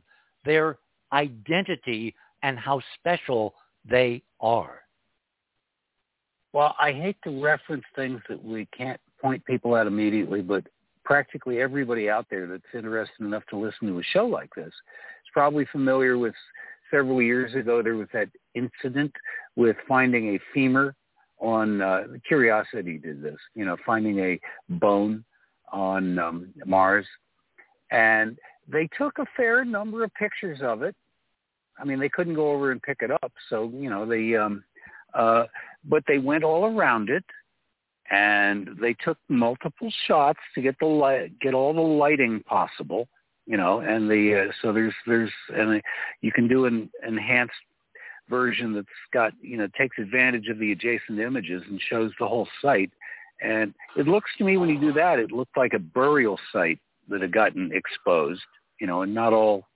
[0.45, 0.77] their
[1.13, 3.53] identity and how special
[3.89, 4.81] they are.
[6.53, 10.65] Well, I hate to reference things that we can't point people at immediately, but
[11.03, 15.31] practically everybody out there that's interested enough to listen to a show like this is
[15.33, 16.33] probably familiar with
[16.91, 19.11] several years ago there was that incident
[19.55, 20.95] with finding a femur
[21.39, 24.39] on uh, Curiosity did this, you know, finding a
[24.69, 25.23] bone
[25.71, 27.07] on um, Mars,
[27.91, 28.37] and
[28.67, 30.95] they took a fair number of pictures of it.
[31.77, 34.35] I mean, they couldn't go over and pick it up, so you know they.
[34.35, 34.63] Um,
[35.13, 35.43] uh,
[35.83, 37.25] but they went all around it
[38.09, 43.07] and they took multiple shots to get the light, get all the lighting possible,
[43.45, 45.81] you know, and the uh, so there's there's and
[46.21, 47.53] you can do an enhanced
[48.29, 52.47] version that's got you know takes advantage of the adjacent images and shows the whole
[52.61, 52.91] site.
[53.41, 56.79] And it looks to me when you do that, it looked like a burial site
[57.11, 58.41] that had gotten exposed,
[58.79, 59.67] you know, and not all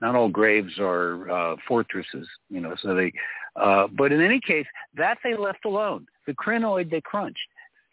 [0.00, 2.74] not all graves are uh, fortresses, you know.
[2.82, 3.12] So they,
[3.56, 4.66] uh, but in any case,
[4.96, 6.06] that they left alone.
[6.26, 7.38] The crinoid they crunched.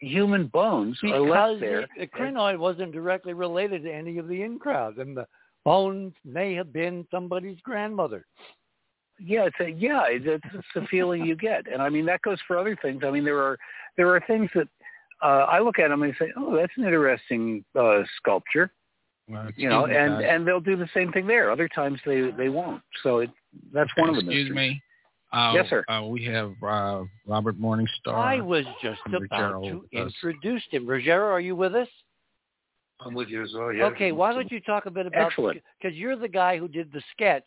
[0.00, 1.82] Human bones are left there.
[1.96, 5.26] the, the crinoid wasn't directly related to any of the in crowds, and the
[5.64, 8.26] bones may have been somebody's grandmother.
[9.22, 12.38] Yeah, it's a yeah, it's, it's the feeling you get, and I mean that goes
[12.46, 13.02] for other things.
[13.04, 13.58] I mean there are
[13.96, 14.68] there are things that
[15.22, 18.72] uh, I look at them and say, "Oh, that's an interesting uh, sculpture,"
[19.30, 20.26] Well, you know, me, and guys.
[20.28, 21.50] and they'll do the same thing there.
[21.50, 22.82] Other times they they won't.
[23.02, 23.30] So it,
[23.72, 24.82] that's one of the Excuse me.
[25.32, 25.84] Uh, Yes, sir.
[25.88, 28.14] Uh, we have uh, Robert Morningstar.
[28.14, 30.86] I was just from about to introduce him.
[30.88, 31.88] Ruggiero, are you with us?
[33.00, 33.72] I'm with you as well.
[33.72, 33.84] Yeah.
[33.84, 35.62] Okay, why don't you talk a bit about Excellent.
[35.80, 37.46] because you're the guy who did the sketch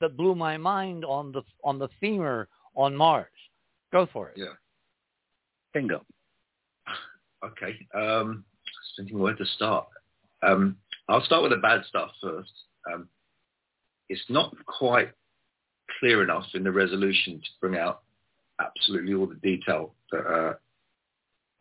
[0.00, 3.26] that blew my mind on the on the femur on Mars.
[3.92, 4.34] Go for it.
[4.36, 4.46] Yeah.
[5.72, 6.04] Bingo.
[7.44, 7.76] Okay.
[7.94, 9.86] Um, just thinking where to start.
[10.42, 10.76] Um,
[11.12, 12.50] I'll start with the bad stuff first.
[12.90, 13.06] Um,
[14.08, 15.10] it's not quite
[16.00, 18.00] clear enough in the resolution to bring out
[18.58, 20.54] absolutely all the detail that uh,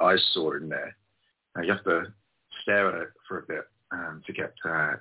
[0.01, 0.95] I saw in there.
[1.55, 2.03] Now you have to
[2.61, 4.93] stare at it for a bit um, to get uh,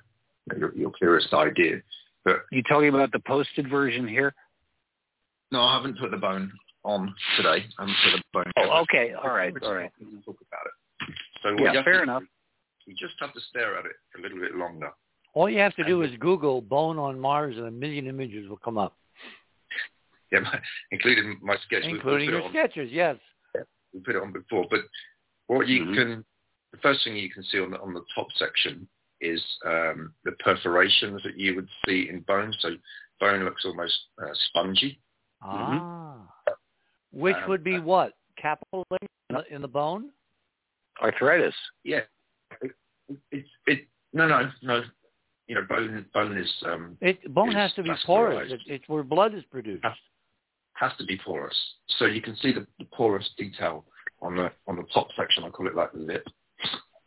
[0.57, 1.77] your, your clearest idea.
[2.25, 4.33] But You talking about the posted version here?
[5.51, 6.51] no, I haven't put the bone
[6.83, 7.65] on today.
[7.79, 8.51] I haven't put the bone.
[8.57, 9.13] Oh, okay.
[9.13, 9.53] All right.
[9.63, 9.91] All right.
[9.99, 11.15] We can talk about it.
[11.41, 12.23] So Yeah, fair to- enough.
[12.85, 14.91] You just have to stare at it a little bit longer.
[15.33, 18.57] All you have to do is Google bone on Mars and a million images will
[18.57, 18.97] come up,
[20.31, 20.59] Yeah, my,
[20.91, 21.83] including my sketch.
[21.83, 22.91] we- we including your sketches.
[22.91, 23.17] Yes.
[23.93, 24.81] We put it on before, but
[25.47, 25.95] what you Mhm.
[25.95, 26.25] can,
[26.71, 28.87] the first thing you can see on the on the top section
[29.19, 32.53] is um, the perforations that you would see in bone.
[32.59, 32.75] So
[33.19, 34.99] bone looks almost uh, spongy.
[35.41, 36.27] Ah.
[37.11, 38.13] Which Um, would be uh, what?
[38.37, 40.11] Capital in the, in the bone?
[41.01, 41.55] Arthritis.
[41.83, 42.01] Yeah,
[43.31, 44.83] it, it, no no no.
[45.47, 48.51] You know, bone bone is um, It bone has to be porous.
[48.51, 49.83] It, it's where blood is produced.
[49.83, 49.93] Has-
[50.73, 51.55] has to be porous.
[51.99, 53.85] So you can see the, the porous detail
[54.21, 55.43] on the on the top section.
[55.43, 56.25] I call it like the lip.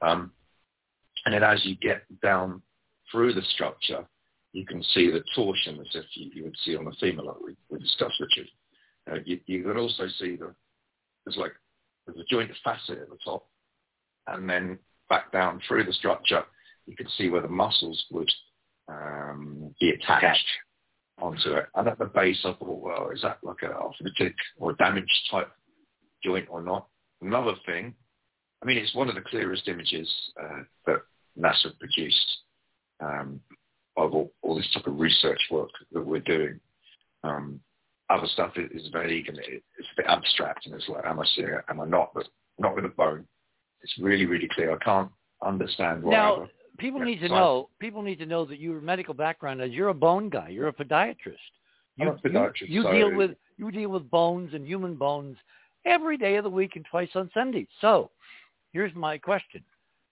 [0.03, 0.31] Um,
[1.25, 2.63] and then as you get down
[3.11, 4.07] through the structure,
[4.53, 7.41] you can see the torsion as if you, you would see on a femur like
[7.45, 8.49] we, we discussed, Richard.
[9.11, 10.55] Uh, you, you can also see the
[11.25, 11.53] there's like
[12.07, 13.47] there's a joint facet at the top,
[14.27, 14.79] and then
[15.09, 16.45] back down through the structure,
[16.87, 18.31] you can see where the muscles would
[18.89, 20.47] um, be attached
[21.21, 21.67] onto it.
[21.75, 25.51] And at the base, I thought, well, is that like a arthritic or damaged type
[26.23, 26.89] joint or not?
[27.23, 27.95] Another thing,
[28.63, 30.11] I mean, it's one of the clearest images
[30.43, 31.03] uh, that
[31.39, 32.39] NASA produced
[33.01, 33.41] um,
[33.97, 36.61] of all, all this type of research work that we're doing.
[37.23, 37.61] Um,
[38.11, 41.21] other stuff is, is vague and it, it's a bit abstract, and it's like, am
[41.21, 41.65] I seeing it?
[41.69, 42.13] Am I not?
[42.15, 42.29] But
[42.59, 43.27] not with a bone.
[43.85, 44.73] It's really, really clear.
[44.75, 45.11] I can't
[45.43, 46.13] understand why.
[46.13, 46.49] Now,
[46.79, 47.41] people Yeah, need to sorry.
[47.41, 47.69] know.
[47.79, 50.49] People need to know that your medical background is you're a bone guy.
[50.49, 51.53] You're a podiatrist.
[52.01, 54.97] I'm You, a podiatrist, you, you so- deal with you deal with bones and human
[54.97, 55.37] bones
[55.85, 57.69] every day of the week and twice on Sundays.
[57.81, 58.11] So,
[58.73, 59.63] here's my question: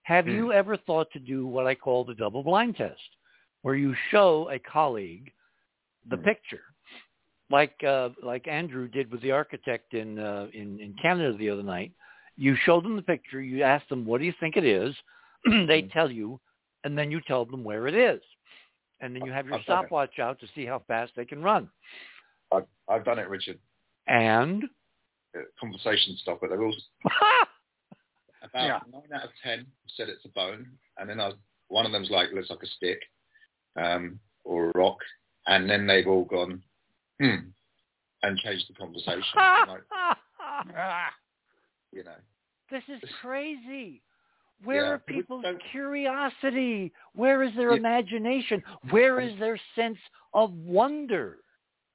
[0.02, 0.32] Have Hmm.
[0.32, 3.00] you ever thought to do what I call the double blind test,
[3.62, 5.32] where you show a colleague
[6.08, 6.24] the Hmm.
[6.24, 6.64] picture,
[7.50, 11.62] like uh, like Andrew did with the architect in uh, in in Canada the other
[11.64, 11.92] night?
[12.36, 13.40] You show them the picture.
[13.40, 14.94] You ask them, "What do you think it is?"
[15.44, 15.88] they Hmm.
[15.88, 16.40] tell you,
[16.84, 18.20] and then you tell them where it is,
[19.00, 21.70] and then you have your I've stopwatch out to see how fast they can run.
[22.52, 23.58] I've, I've done it, Richard.
[24.06, 24.64] And
[25.36, 26.74] Uh, conversation stuff, but they're all
[28.42, 28.80] about Yeah.
[28.90, 30.66] nine out of ten said it's a bone,
[30.98, 31.32] and then I,
[31.68, 33.00] one of them's like looks like a stick,
[33.76, 34.98] um, or a rock,
[35.46, 36.62] and then they've all gone,
[37.20, 37.36] hmm,
[38.22, 39.22] and changed the conversation.
[39.68, 39.82] like,
[41.92, 42.16] you know,
[42.70, 44.02] this is crazy.
[44.64, 46.92] Where Yeah, are people's curiosity?
[47.14, 47.78] Where is their Yeah.
[47.78, 48.62] imagination?
[48.90, 49.98] Where is their sense
[50.32, 51.38] of wonder?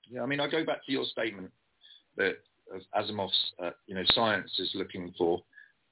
[0.10, 0.24] yeah.
[0.24, 1.52] I mean, I go back to your statement
[2.16, 2.38] that
[2.96, 5.44] Asimov's, uh, you know, science is looking for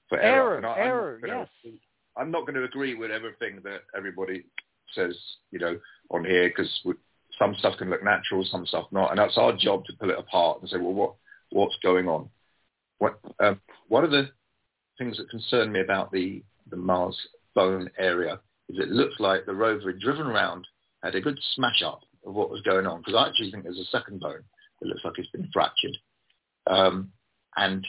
[0.08, 0.54] for error.
[0.54, 1.74] Error, I- I'm not error, gonna- yes.
[2.16, 4.46] I'm not going to agree with everything that everybody
[4.94, 5.18] says,
[5.52, 5.80] you know,
[6.12, 6.70] on here because
[7.38, 10.18] some stuff can look natural, some stuff not, and that's our job to pull it
[10.20, 11.16] apart and say, well, what
[11.52, 12.30] what's going on?
[13.00, 14.30] What um, one of the
[14.98, 17.18] things that concern me about the the Mars
[17.54, 18.40] bone area
[18.70, 20.66] is it looks like the rover had driven around,
[21.04, 23.78] had a good smash up of what was going on because I actually think there's
[23.78, 24.44] a second bone
[24.82, 25.98] that looks like it's been fractured,
[26.68, 27.12] um,
[27.58, 27.86] and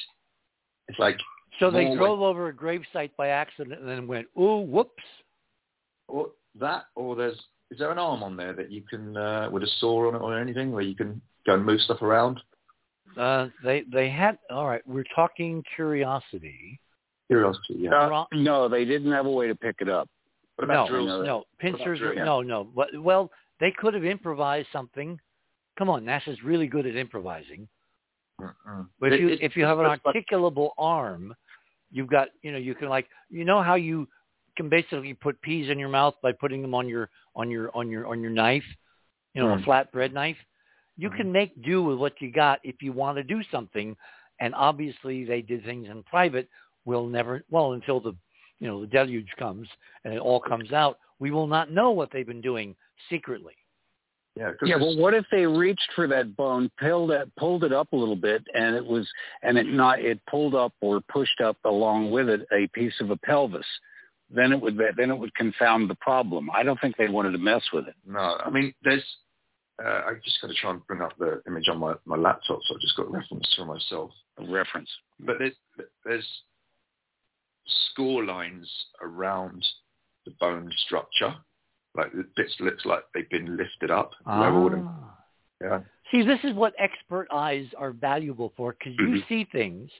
[0.88, 1.18] it's like
[1.58, 5.02] So they drove over a gravesite by accident and then went, ooh, whoops.
[6.08, 6.30] Or
[6.60, 7.38] that, or there's
[7.70, 10.22] is there an arm on there that you can uh, with a saw on it
[10.22, 12.40] or anything where you can go and move stuff around?
[13.16, 14.82] Uh, they they had all right.
[14.86, 16.78] We're talking curiosity.
[17.28, 17.90] Curiosity, yeah.
[17.94, 20.08] Uh, no, they didn't have a way to pick it up.
[20.56, 21.06] what about no, drills?
[21.08, 21.26] drills?
[21.26, 21.98] no pincers.
[21.98, 22.16] drills?
[22.18, 22.64] Are, no, no.
[22.64, 25.18] But, well, they could have improvised something.
[25.76, 27.66] Come on, NASA's really good at improvising.
[28.40, 28.86] Mm-mm.
[29.00, 31.34] But if It- you it- if you have an it's like- articulable arm,
[31.90, 34.06] you've got you know you can like you know how you
[34.56, 37.90] can basically put peas in your mouth by putting them on your on your on
[37.90, 38.64] your on your knife,
[39.34, 39.64] you know, a Mm.
[39.64, 40.36] flat bread knife.
[40.96, 41.16] You Mhm.
[41.16, 43.96] can make do with what you got if you want to do something.
[44.40, 46.48] And obviously they did things in private
[46.86, 48.14] we'll never, well, until the,
[48.60, 49.68] you know, the deluge comes
[50.04, 52.74] and it all comes out, we will not know what they've been doing
[53.10, 53.54] secretly.
[54.36, 57.72] Yeah, 'cause Yeah, well, what if they reached for that bone, pulled it, pulled it
[57.72, 59.10] up a little bit, and it was,
[59.42, 63.10] and it not, it pulled up or pushed up along with it a piece of
[63.10, 63.66] a pelvis.
[64.28, 66.50] Then it would, then it would confound the problem.
[66.52, 67.94] I don't think they wanted to mess with it.
[68.06, 69.04] No, I mean, there's.
[69.82, 72.60] Uh, I just got to try and bring up the image on my, my laptop,
[72.64, 74.10] so I just got a reference for myself.
[74.38, 74.88] A reference.
[75.20, 75.52] But there's
[76.04, 76.42] there's
[77.90, 78.70] score lines
[79.02, 79.64] around
[80.24, 81.34] the bone structure,
[81.94, 85.18] like the bits looks like they've been lifted up, leveled, and Ah.
[85.60, 85.80] yeah,
[86.10, 89.28] See, this is what expert eyes are valuable for because you Mhm.
[89.28, 89.90] see things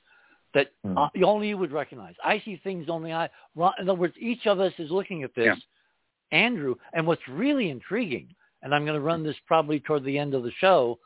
[0.54, 0.96] that Mhm.
[0.96, 2.14] uh, only you would recognize.
[2.22, 3.28] I see things only I.
[3.54, 6.38] Ron- In other words, each of us is looking at this, Yeah.
[6.38, 6.76] Andrew.
[6.92, 10.42] And what's really intriguing, and I'm going to run this probably toward the end of
[10.42, 10.98] the show.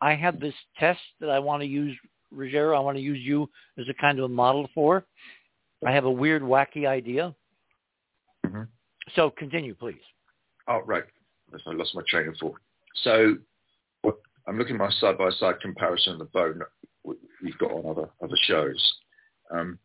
[0.00, 1.96] I have this test that I want to use,
[2.30, 2.76] Ruggiero.
[2.76, 3.48] I want to use you
[3.78, 5.04] as a kind of a model for.
[5.86, 7.34] I have a weird, wacky idea.
[8.46, 8.68] Mhm.
[9.14, 10.02] So continue, please.
[10.66, 11.04] Oh, right.
[11.52, 12.58] I lost my train of thought.
[12.96, 13.36] So
[14.02, 14.16] what,
[14.48, 16.62] I'm looking at my side-by-side comparison of the bone
[17.42, 18.94] we've got on other, other shows.
[19.50, 19.78] Um,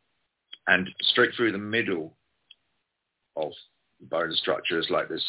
[0.67, 2.15] and straight through the middle
[3.35, 3.51] of
[3.99, 5.23] the bone structure is like this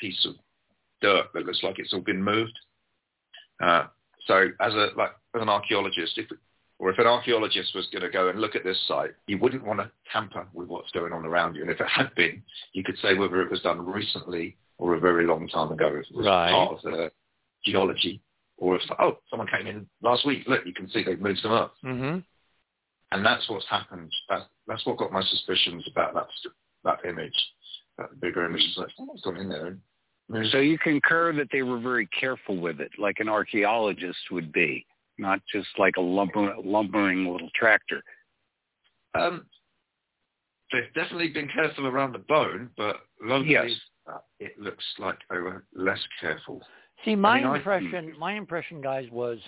[0.00, 0.34] piece of
[1.06, 2.56] dirt that looks like it's all been moved.
[3.62, 3.84] Uh,
[4.26, 6.26] so as a like as an archaeologist, if
[6.78, 9.64] or if an archaeologist was going to go and look at this site, you wouldn't
[9.64, 11.62] want to tamper with what's going on around you.
[11.62, 15.00] And if it had been, you could say whether it was done recently or a
[15.00, 16.50] very long time ago, if it was Right.
[16.50, 17.10] part of the
[17.64, 18.20] geology,
[18.56, 21.52] or if oh someone came in last week, look, you can see they've moved them
[21.52, 22.18] up, Mm-hmm.
[23.12, 24.10] and that's what's happened.
[24.28, 26.28] That's that's what got my suspicions about that
[26.84, 27.38] that image,
[27.98, 28.62] that bigger image.
[28.68, 29.80] It's like someone's gone in there and
[30.50, 34.86] So you concur that they were very careful with it, like an archaeologist would be,
[35.18, 38.02] not just like a lumber, lumbering little tractor.
[39.14, 39.44] Um,
[40.72, 43.70] they've definitely been careful around the bone, but locally Yes.
[44.06, 46.66] uh, it looks like they were less careful.
[47.04, 49.38] See, my mean, I- impression, my impression, guys, was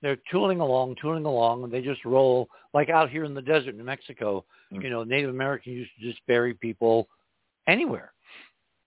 [0.00, 3.74] they're tooling along, tooling along, and they just roll like out here in the desert,
[3.76, 4.44] New Mexico.
[4.72, 4.82] Mm.
[4.82, 7.08] You know, Native Americans used to just bury people
[7.66, 8.12] anywhere,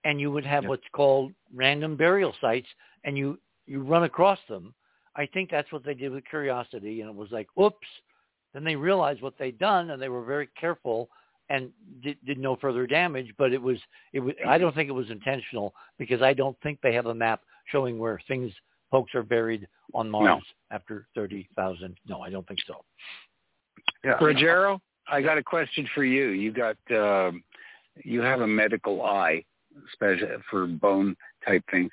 [0.05, 0.69] and you would have Yeah.
[0.69, 2.67] what's called random burial sites,
[3.03, 4.73] and you you run across them.
[5.15, 7.87] I think that's what they did with Curiosity, and it was like, oops.
[8.53, 11.09] Then they realized what they'd done, and they were very careful
[11.49, 13.33] and did, did no further damage.
[13.37, 13.77] But it was
[14.13, 14.33] it was.
[14.47, 17.99] I don't think it was intentional because I don't think they have a map showing
[17.99, 18.53] where things
[18.91, 21.97] folks are buried on Mars after thirty thousand.
[22.07, 22.85] No, I don't think so.
[24.03, 26.29] Yeah, Ruggiero, I got a question for you.
[26.29, 27.43] You got um
[28.03, 29.43] you have a medical eye,
[29.89, 31.91] especially for bone type things.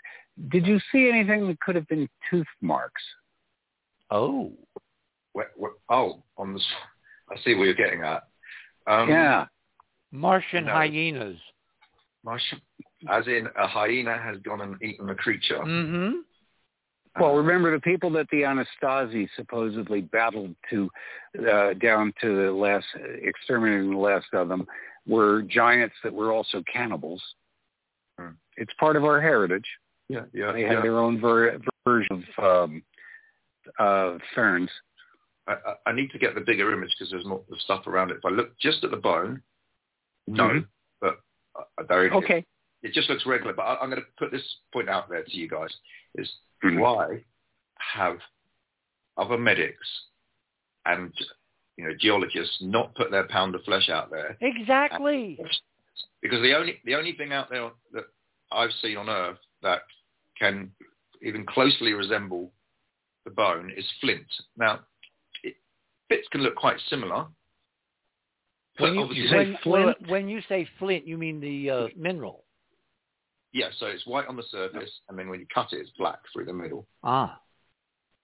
[0.48, 3.02] Did you see anything that could have been tooth marks?
[4.10, 4.52] Oh,
[5.32, 6.60] Where- where- oh, on the.
[6.60, 6.74] s-
[7.30, 8.24] I see what you're getting at.
[8.86, 9.46] Um, yeah.
[10.10, 10.72] Martian No.
[10.72, 11.38] hyenas.
[12.22, 12.60] Martian,
[13.08, 15.58] as in a hyena has gone and eaten a creature.
[15.58, 16.18] Mm-hmm.
[17.18, 20.90] Well, remember the people that the Anasazi supposedly battled to
[21.50, 22.86] uh, down to the last,
[23.22, 24.66] exterminating the last of them,
[25.06, 27.22] were giants that were also cannibals.
[28.56, 29.66] It's part of our heritage.
[30.08, 30.80] yeah, yeah, They have yeah.
[30.82, 32.82] their own ver- version of um,
[33.78, 34.70] uh, ferns.
[35.46, 38.10] I, I- I need to get the bigger image because there's more the stuff around
[38.10, 38.18] it.
[38.18, 39.42] If I look just at the bone,
[40.26, 40.66] no, Mhm.
[41.00, 41.20] but
[41.56, 42.12] I, I don't.
[42.24, 42.44] Okay.
[42.82, 43.52] It just looks regular.
[43.52, 45.70] But I, I'm going to put this point out there to you guys:
[46.16, 46.30] is
[46.64, 46.78] Mhm.
[46.80, 47.24] why
[47.78, 48.18] have
[49.16, 49.88] other medics
[50.86, 51.12] and
[51.76, 54.36] you know geologists not put their pound of flesh out there?
[54.40, 55.38] Exactly.
[56.20, 58.04] Because the only the only thing out there that
[58.54, 59.82] I've seen on Earth that
[60.38, 60.70] can
[61.22, 62.52] even closely resemble
[63.24, 64.26] the bone is flint.
[64.56, 64.80] Now,
[65.44, 65.54] it,
[66.08, 67.26] bits can look quite similar.
[68.78, 70.00] When you, obviously- say when, flint?
[70.02, 72.44] when, when you say flint, you mean the uh, mineral.
[73.52, 76.18] yeah, so it's white on the surface, and then when you cut it, it's black
[76.32, 76.86] through the middle.
[77.04, 77.38] Ah,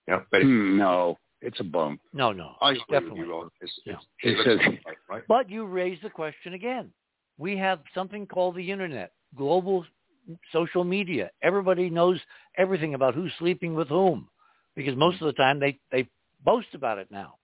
[0.08, 1.98] Yeah, but it's, Hmm, no, it's a bone.
[2.15, 2.57] no, no.
[2.62, 3.20] I definitely.
[3.20, 3.92] you, It's, Yeah.
[3.94, 5.23] it's, He it looks says- like right?
[5.28, 6.92] But you raise the question again.
[7.36, 9.84] We have something called the internet, global
[10.52, 11.31] social media.
[11.42, 12.20] Everybody knows
[12.57, 14.28] everything about who's sleeping with whom
[14.76, 16.08] because most of the time they, they
[16.44, 17.34] boast about it now.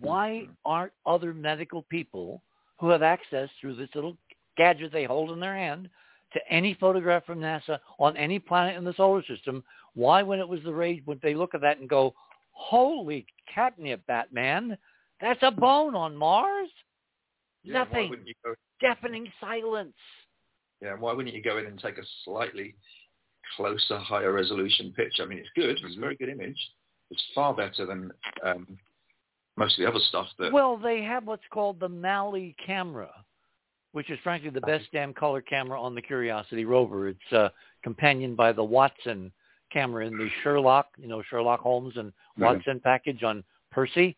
[0.00, 2.42] Why aren't other medical people
[2.78, 4.16] who have access through this little
[4.56, 5.88] gadget they hold in their hand
[6.32, 10.48] to any photograph from NASA on any planet in the solar system, why when it
[10.48, 12.14] was the rage would they look at that and go,
[12.52, 14.76] holy catnip, Batman,
[15.20, 16.68] that's a bone on Mars?
[17.64, 18.24] Yeah, Nothing.
[18.44, 19.94] go, Deafening silence.
[20.82, 22.74] Yeah, why wouldn't you go in and take a slightly
[23.56, 25.22] closer, higher resolution picture?
[25.22, 25.70] I mean, it's good.
[25.70, 26.58] It's a very good image.
[27.10, 28.10] It's far better than
[28.44, 28.78] um,
[29.56, 30.52] most of the other stuff that.
[30.52, 33.10] Well, they have what's called the MAHLI camera,
[33.92, 37.08] which is frankly the best damn color camera on the Curiosity rover.
[37.08, 37.48] It's uh,
[37.82, 39.32] companioned by the Watson
[39.72, 44.16] camera in the Sherlock, you know, Sherlock Holmes and Watson package on Percy.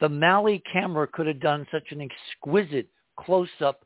[0.00, 3.84] The MAHLI camera could have done such an exquisite close-up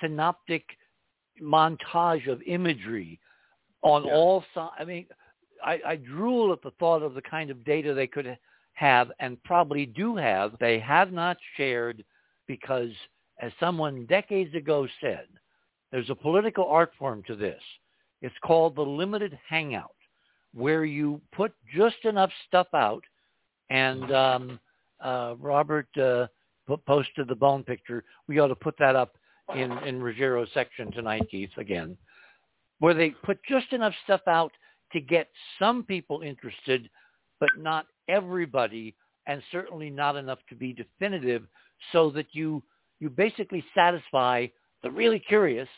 [0.00, 0.64] synoptic
[1.42, 3.18] montage of imagery
[3.82, 4.14] on Yeah.
[4.14, 4.74] all sides.
[4.78, 5.06] I mean,
[5.64, 8.38] I, I drool at the thought of the kind of data they could
[8.74, 10.58] have and probably do have.
[10.58, 12.04] They have not shared
[12.46, 12.90] because,
[13.40, 15.26] as someone decades ago said,
[15.90, 17.62] there's a political art form to this.
[18.22, 19.94] It's called the limited hangout,
[20.54, 23.04] where you put just enough stuff out.
[23.70, 24.60] And um,
[25.00, 26.26] uh, Robert uh,
[26.86, 28.04] posted the bone picture.
[28.28, 29.16] We ought to put that up
[29.54, 31.96] in in Ruggiero's section tonight, Keith, again,
[32.80, 34.52] where they put just enough stuff out
[34.92, 36.88] to get some people interested,
[37.40, 38.94] but not everybody,
[39.26, 41.44] and certainly not enough to be definitive,
[41.92, 42.62] so that you
[42.98, 44.46] you basically satisfy
[44.82, 45.68] the really curious,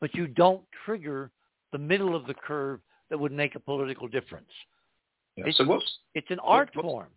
[0.00, 1.30] but you don't trigger
[1.72, 4.50] the middle of the curve that would make a political difference.
[5.36, 5.42] Yeah.
[5.42, 7.08] It's- So what's It's an art what- form.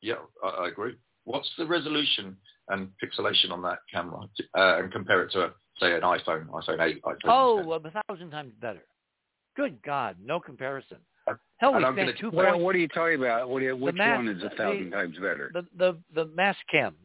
[0.00, 0.96] yeah, I, I agree.
[1.28, 2.36] What's the resolution
[2.68, 4.20] and pixelation on that camera,
[4.56, 7.66] uh, and compare it to a, say an iPhone, iPhone 8, iPhone Oh, 10?
[7.66, 8.82] well, a thousand times better.
[9.54, 10.96] Good God, no comparison.
[11.26, 12.64] Uh, Hell, we and spent two What, points.
[12.64, 13.48] what are you talking about?
[13.50, 15.50] What you, which mass- one is a the- thousand times better?
[15.52, 16.96] The, the the mass cams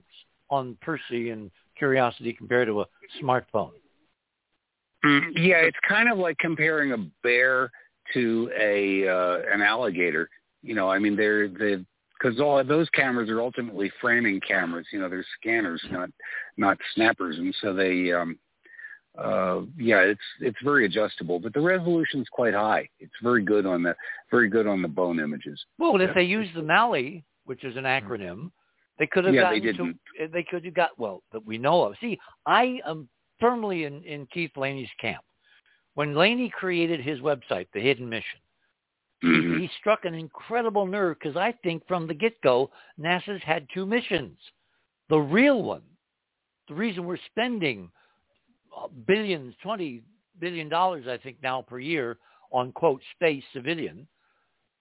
[0.49, 2.85] on Percy and Curiosity compared to a
[3.21, 3.71] smartphone.
[5.03, 7.69] Mm, yeah, it's kind of like comparing a bear
[8.13, 10.29] to a uh, an alligator.
[10.61, 11.85] You know, I mean, they're the
[12.23, 14.87] because all of those cameras are ultimately framing cameras.
[14.91, 16.09] You know, they're scanners, not
[16.57, 18.11] not snappers, and so they.
[18.13, 18.37] um
[19.15, 23.83] uh yeah it's it's very adjustable but the resolution's quite high it's very good on
[23.83, 23.95] the
[24.31, 26.13] very good on the bone images Well, if Yeah.
[26.15, 28.49] they use the MAHLI, which is an acronym,
[28.97, 30.27] they could have Yeah, they gotten to.
[30.29, 31.95] They could have got well that we know of.
[32.01, 33.07] See, I am
[33.39, 35.23] firmly in in Keith Laney's camp.
[35.93, 38.39] When Laney created his website, The Hidden Mission,
[39.23, 39.59] Mhm.
[39.61, 44.37] he struck an incredible nerve because I think from the get-go, NASA's had two missions.
[45.09, 45.83] The real one,
[46.67, 47.91] the reason we're spending
[48.75, 50.01] uh, billions, $20
[50.39, 52.17] billion, I think now per year
[52.51, 54.07] on, quote, space civilian,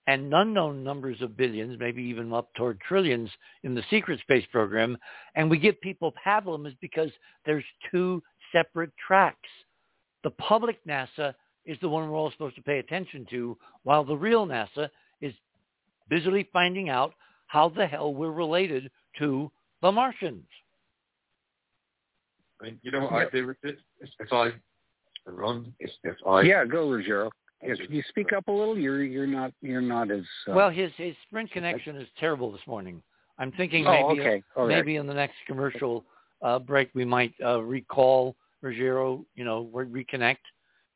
[0.09, 3.31] and unknown numbers of billions, maybe even up toward trillions
[3.63, 4.99] in the secret space program,
[5.37, 7.11] and we give people pablum is because
[7.47, 9.49] there's two separate tracks.
[10.25, 11.35] The public NASA
[11.65, 14.89] is the one we're all supposed to pay attention to, while the real NASA
[15.21, 15.33] is
[16.09, 17.15] busily finding out
[17.47, 19.51] how the hell we're related to
[19.83, 20.45] the Martians.
[22.61, 23.79] I mean, you know what I do with it?
[24.01, 24.51] If, if I,
[25.27, 26.43] Ron, if, if I...
[26.43, 27.31] yeah go Ruggiero
[27.63, 28.03] yeah, can you.
[28.09, 31.51] speak up a little you're you're not you're not as uh, Well, his his Sprint
[31.53, 33.03] connection is terrible this morning.
[33.39, 34.43] I'm thinking oh maybe okay.
[34.57, 34.77] All right.
[34.77, 36.05] maybe in the next commercial
[36.43, 40.39] uh, break we might uh, recall Ruggiero, you know, re- reconnect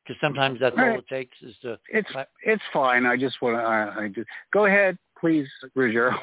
[0.07, 0.99] because sometimes that's all, All right.
[0.99, 1.77] it takes is to.
[1.89, 2.09] It's
[2.43, 3.05] it's fine.
[3.05, 3.61] I just want to.
[3.61, 6.15] I, I just go ahead, please, Ruggiero.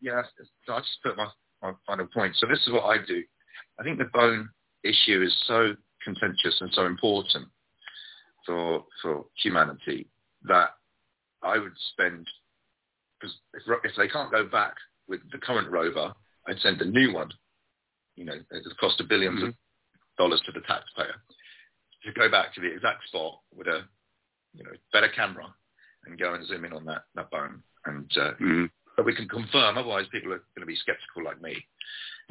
[0.00, 0.22] Yeah,
[0.66, 1.28] so I just put my,
[1.62, 2.34] my final point.
[2.36, 3.22] So this is what I do.
[3.78, 4.48] I think the bone
[4.82, 7.46] issue is so contentious and so important
[8.44, 10.08] for for humanity
[10.44, 10.70] that
[11.42, 12.26] I would spend
[13.20, 14.74] because if, if they can't go back
[15.08, 16.12] with the current rover,
[16.48, 17.30] I'd send a new one.
[18.16, 19.48] You know, it would cost a 1000000000s of mm-hmm.
[20.18, 21.14] dollars to the taxpayer
[22.04, 23.82] to go back to the exact spot with a
[24.54, 25.46] you know better camera
[26.06, 28.70] and go and zoom in on that that bone and uh, Mhm.
[28.96, 29.76] but we can confirm.
[29.78, 31.64] Otherwise, people are going to be skeptical like me.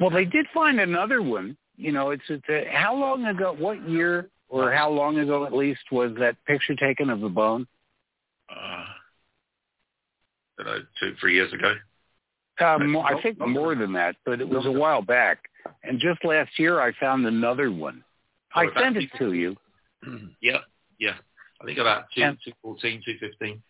[0.00, 1.56] Well, they did find another one.
[1.76, 3.54] You know, it's, it's a, how long ago?
[3.58, 7.66] What year or how long ago at least was that picture taken of the bone?
[8.50, 8.86] Uh, I
[10.58, 11.74] don't know, two, three years ago.
[12.86, 15.38] More, I think more than that, but it was a while back.
[15.82, 18.04] And just last year, I found another one.
[18.54, 19.56] I Oh, sent it to you.
[20.40, 20.58] Yeah,
[20.98, 21.14] yeah.
[21.60, 23.62] I think about two, And- 214, 215.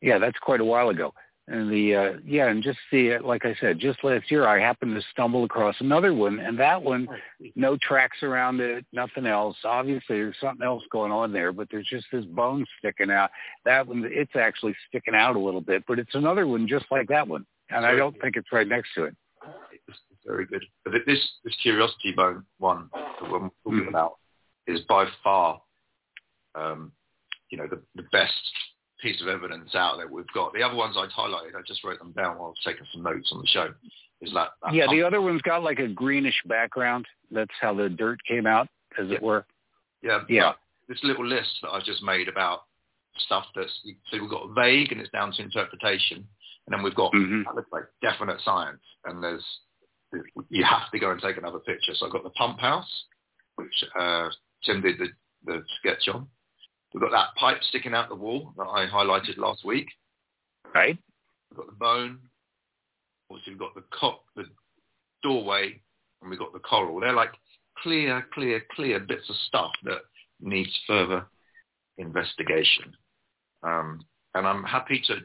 [0.00, 1.14] Yeah, that's quite a while ago.
[1.48, 4.94] And the uh, yeah, and just the like I said, just last year I happened
[4.94, 7.08] to stumble across another one, and that one,
[7.56, 9.56] no tracks around it, nothing else.
[9.64, 13.30] Obviously, there's something else going on there, but there's just this bone sticking out.
[13.64, 17.08] That one, it's actually sticking out a little bit, but it's another one just like
[17.08, 19.16] that one, and I don't think it's right next to it.
[20.26, 20.64] Very good.
[20.84, 23.88] But this this curiosity bone one that we're talking Mhm.
[23.88, 24.18] about
[24.66, 25.60] is by far,
[26.54, 26.92] um,
[27.50, 28.32] you know, the, the best
[29.00, 30.52] piece of evidence out there we've got.
[30.52, 33.02] The other ones I'd highlighted, I just wrote them down while I was taking some
[33.02, 33.74] notes on the show.
[34.20, 37.06] Is that, that Yeah, the other one's got like a greenish background.
[37.32, 39.16] That's how the dirt came out, as Yeah.
[39.16, 39.44] it were.
[40.02, 40.52] Yeah, Yeah.
[40.88, 42.62] This little list that I've just made about
[43.18, 43.72] stuff that's
[44.10, 46.28] so we've got vague and it's down to interpretation,
[46.66, 47.44] And then we've got Mhm.
[47.44, 49.44] that looks like definite science, and there's
[50.48, 51.92] you have to go and take another picture.
[51.94, 53.04] So I've got the pump house,
[53.56, 54.28] which uh,
[54.64, 55.08] Tim did the,
[55.44, 56.26] the sketch on.
[56.92, 59.88] We've got that pipe sticking out the wall that I highlighted last week.
[60.74, 60.98] Right?
[61.50, 62.18] We've got the bone.
[63.30, 64.44] Obviously, we've got the co- the
[65.22, 65.80] doorway,
[66.20, 67.00] and we've got the coral.
[67.00, 67.32] They're like
[67.82, 70.02] clear, clear, clear bits of stuff that
[70.40, 71.26] needs further
[71.98, 72.94] investigation.
[73.62, 75.16] Um, and I'm happy to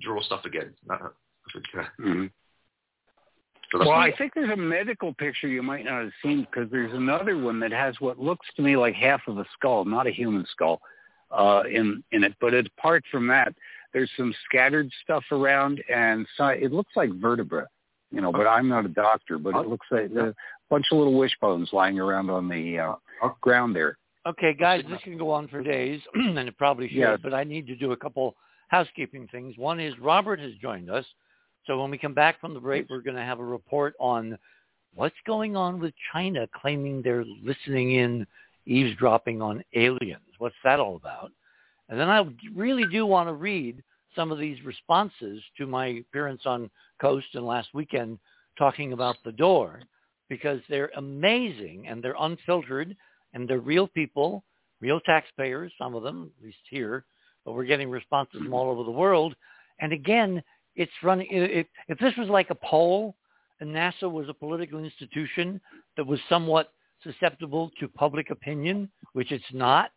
[0.00, 0.74] draw stuff again.
[0.86, 2.30] That- I think, uh, Mhm.
[3.72, 6.42] So that's Well, my- I think there's a medical picture you might not have seen
[6.50, 9.84] because there's another one that has what looks to me like half of a skull,
[9.84, 10.80] not a human skull,
[11.30, 12.34] uh, in in it.
[12.40, 13.54] But apart from that,
[13.92, 17.66] there's some scattered stuff around, and so it looks like vertebra.
[18.12, 20.34] You know, but I'm not a doctor, but it looks like a
[20.68, 23.98] bunch of little wishbones lying around on the uh, ground there.
[24.26, 27.20] Okay, guys, this can go on for days, and it probably should, Yes.
[27.22, 28.34] but I need to do a couple
[28.66, 29.56] housekeeping things.
[29.56, 31.04] One is Robert has joined us.
[31.66, 34.38] So when we come back from the break, we're going to have a report on
[34.94, 38.26] what's going on with China claiming they're listening in,
[38.66, 40.22] eavesdropping on aliens.
[40.38, 41.32] What's that all about?
[41.88, 42.24] And then I
[42.54, 43.82] really do want to read
[44.16, 48.18] some of these responses to my appearance on Coast and last weekend
[48.58, 49.80] talking about the door
[50.28, 52.96] because they're amazing and they're unfiltered
[53.34, 54.44] and they're real people,
[54.80, 57.04] real taxpayers, some of them, at least here,
[57.44, 59.34] but we're getting responses from all over the world.
[59.80, 60.42] And again,
[60.80, 63.14] it's running, if, if this was like a poll
[63.60, 65.60] and NASA was a political institution
[65.98, 69.90] that was somewhat susceptible to public opinion, which it's not,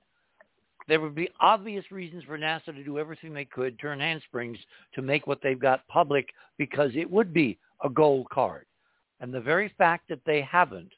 [0.90, 4.58] there would be obvious reasons for NASA to do everything they could, turn handsprings
[4.94, 8.66] to make what they've got public because it would be a gold card.
[9.22, 10.92] And the very fact that they haven't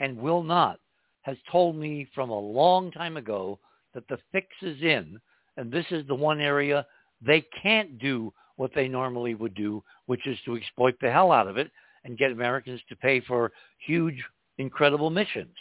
[0.00, 0.78] and will not
[1.22, 3.58] has told me from a long time ago
[3.94, 5.18] that the fix is in,
[5.56, 6.84] and this is the one area
[7.22, 11.48] they can't do what they normally would do, which is to exploit the hell out
[11.48, 11.70] of it
[12.04, 13.50] and get Americans to pay for
[13.86, 14.22] huge,
[14.58, 15.56] incredible missions,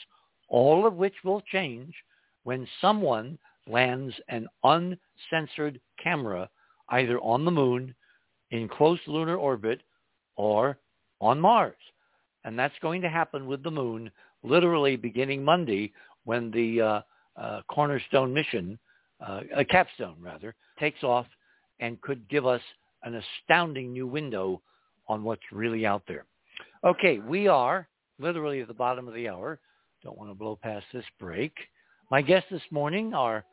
[0.50, 1.94] all of which will change
[2.44, 6.50] when someone lands an uncensored camera
[6.90, 7.96] either on the moon,
[8.52, 9.80] in close lunar orbit,
[10.36, 10.78] or
[11.22, 11.78] on Mars.
[12.44, 14.12] And that's going to happen with the moon
[14.44, 15.94] literally beginning Monday
[16.26, 17.02] when the uh,
[17.38, 18.78] uh, Cornerstone mission,
[19.26, 21.28] uh, a capstone rather, takes off
[21.80, 22.62] and could give us
[23.04, 24.62] an astounding new window
[25.08, 26.26] on what's really out there.
[26.84, 27.88] Okay, we are
[28.20, 29.60] literally at the bottom of the hour.
[30.04, 31.54] Don't want to blow past this break.
[32.12, 33.44] My guests this morning are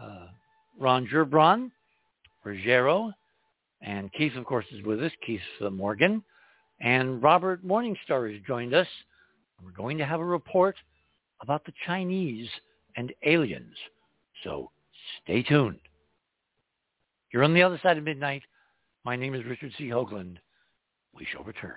[0.00, 0.26] uh,
[0.78, 1.70] Ron Gerbron,
[2.44, 3.12] Ruggiero,
[3.80, 6.22] and Keith, of course, is with us, Keith uh, Morgan.
[6.80, 8.86] And Robert Morningstar has joined us.
[9.64, 10.76] We're going to have a report
[11.40, 12.48] about the Chinese
[12.96, 13.76] and aliens.
[14.42, 14.70] So
[15.22, 15.78] stay tuned.
[17.32, 18.42] You're on the other side of midnight.
[19.04, 19.88] My name is Richard C.
[19.88, 20.38] Hoagland.
[21.14, 21.76] We shall return.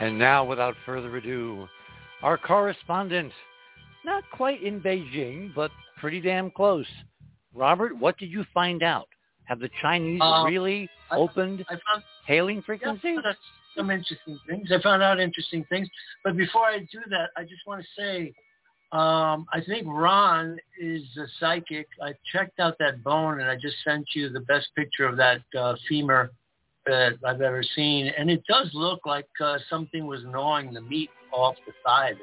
[0.00, 1.68] And now, without further ado,
[2.22, 3.32] our correspondent,
[4.04, 6.86] not quite in Beijing, but pretty damn close.
[7.54, 9.08] Robert, what did you find out?
[9.44, 13.18] Have the Chinese Uh, really I- opened I found hailing yeah, frequencies?
[13.22, 13.38] that's
[13.76, 14.70] some interesting things.
[14.72, 15.88] I found out interesting things.
[16.22, 18.32] But before I do that, I just want to say,
[18.92, 21.88] um, I think Ron is a psychic.
[22.02, 25.42] I checked out that bone, and I just sent you the best picture of that
[25.56, 26.30] uh, femur
[26.86, 31.10] that I've ever seen, and it does look like uh, something was gnawing the meat
[31.32, 32.18] off the thigh there.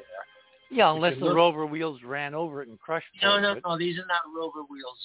[0.69, 3.25] yeah, unless the look- rover wheels ran over it and crushed it.
[3.25, 3.77] No, no, no.
[3.77, 4.97] These are not rover wheels.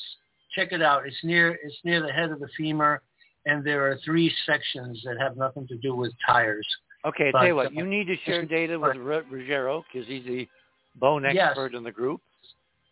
[0.54, 1.06] Check it out.
[1.06, 3.02] It's near it's near the head of the femur,
[3.46, 6.66] and there are three sections that have nothing to do with tires.
[7.04, 10.08] Okay, But, tell you what, uh, you need to share data with Ru- Ruggiero because
[10.08, 10.48] he's the
[10.96, 11.50] bone Yes.
[11.50, 12.20] expert in the group.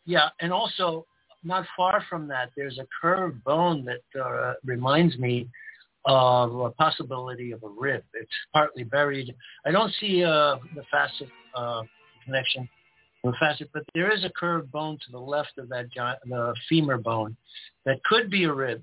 [0.05, 1.07] Yeah, and also
[1.43, 5.49] not far from that, there's a curved bone that uh, reminds me
[6.07, 8.03] of a possibility of a rib.
[8.15, 9.35] It's partly buried.
[9.67, 11.83] I don't see uh, the facet uh,
[12.25, 12.69] connection,
[13.23, 16.55] the facet, but there is a curved bone to the left of that giant, the
[16.69, 17.37] femur bone
[17.87, 18.83] that could be a rib.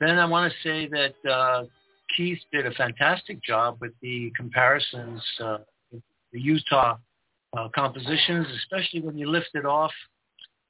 [0.00, 1.64] Then I want to say that uh,
[2.16, 5.58] Keith did a fantastic job with the comparisons, uh,
[6.32, 6.96] the Utah
[7.56, 9.92] uh, compositions, especially when you lift it off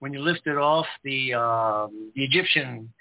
[0.00, 2.92] when you lift it off the um, the Egyptian,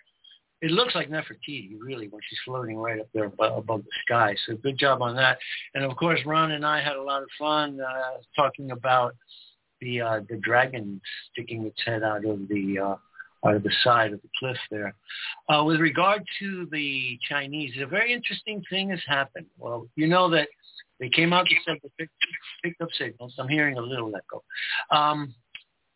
[0.61, 4.35] it looks like Nefertiti really when she's floating right up there above, the sky.
[4.45, 5.38] So good job on that.
[5.74, 9.16] And of course, Ron and I had a lot of fun uh, talking about
[9.82, 11.01] the uh, the dragon
[11.32, 14.95] sticking its head out of the uh, out of the side of the cliff there.
[15.50, 19.45] Uh, with regard to the Chinese, a very interesting thing has happened.
[19.58, 20.48] Well, you know that
[21.00, 22.14] they came out and said they picked,
[22.64, 23.35] picked up signals.
[23.38, 24.43] I'm hearing a little echo.
[24.90, 25.35] Um,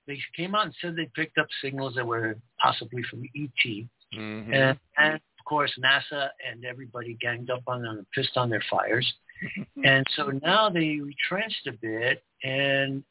[0.08, 3.86] they came out and said they picked up signals that were possibly from ET.
[4.14, 4.54] Mhm.
[4.54, 8.64] And, and of course, NASA and everybody ganged up on them and pissed on their
[8.70, 9.12] fires.
[9.86, 13.04] and so now they retrenched a bit, and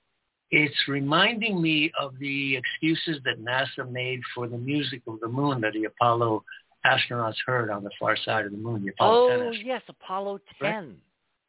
[0.50, 5.60] it's reminding me of the excuses that NASA made for the music of the moon
[5.60, 6.44] that the Apollo
[6.86, 8.82] astronauts heard on the far side of the moon.
[8.82, 9.64] The Apollo Oh, astronauts.
[9.64, 10.72] yes, Apollo Right.
[10.72, 10.96] 10.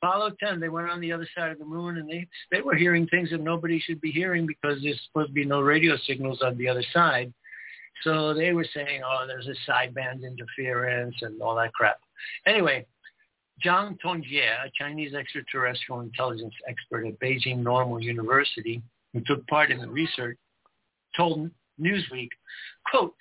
[0.02, 2.76] Apollo 10, they went on the other side of the moon and they they were
[2.76, 6.42] hearing things that nobody should be hearing because there's supposed to be no radio signals
[6.42, 7.34] on the other side.
[8.04, 12.00] So they were saying, oh, there's a sideband interference and all that crap.
[12.46, 12.86] Anyway,
[13.66, 18.82] Zhang Tongjie, a Chinese extraterrestrial intelligence expert at Beijing Normal University,
[19.14, 20.38] who took part in the research,
[21.18, 22.30] told Newsweek,
[22.90, 23.16] quote,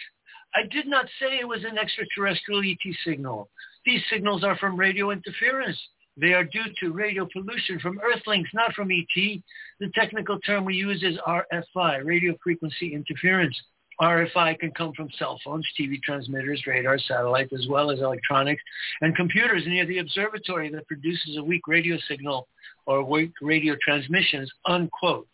[0.55, 3.51] I did not say it was an extraterrestrial ET signal.
[3.85, 5.79] These signals are from radio interference.
[6.17, 9.15] They are due to radio pollution from Earthlings, not from ET.
[9.15, 13.57] The technical term we use is RFI, radio frequency interference.
[14.01, 18.63] RFI can come from cell phones, TV transmitters, radar, satellites, as well as electronics
[19.01, 22.47] and computers near the observatory that produces a weak radio signal
[22.87, 25.27] or weak radio transmissions, unquote.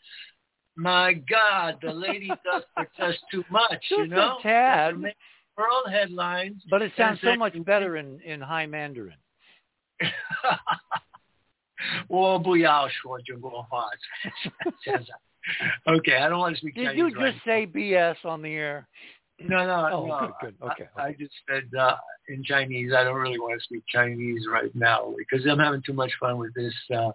[0.76, 4.38] My God, the lady does protest too much, you Just a know?
[4.42, 4.98] tad.
[4.98, 5.14] Make
[5.56, 6.62] World headlines.
[6.68, 9.14] But it sounds so much better in, in High Mandarin.
[15.88, 16.74] okay, I don't want to speak.
[16.74, 18.88] Did you just right say BS on the air?
[19.40, 20.32] No, no, oh, no.
[20.40, 20.70] Good, good.
[20.72, 20.88] Okay.
[20.96, 21.96] I, I just said uh,
[22.28, 22.92] in Chinese.
[22.96, 26.38] I don't really want to speak Chinese right now because I'm having too much fun
[26.38, 27.10] with this uh,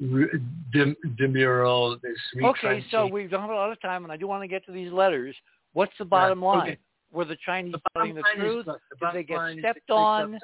[0.00, 2.00] dem- demurral.
[2.02, 2.84] This okay.
[2.90, 4.92] So we've done a lot of time, and I do want to get to these
[4.92, 5.34] letters.
[5.72, 6.76] What's the bottom line?
[7.12, 8.66] Were the Chinese telling the truth?
[8.68, 10.38] Is, the Did they get stepped on?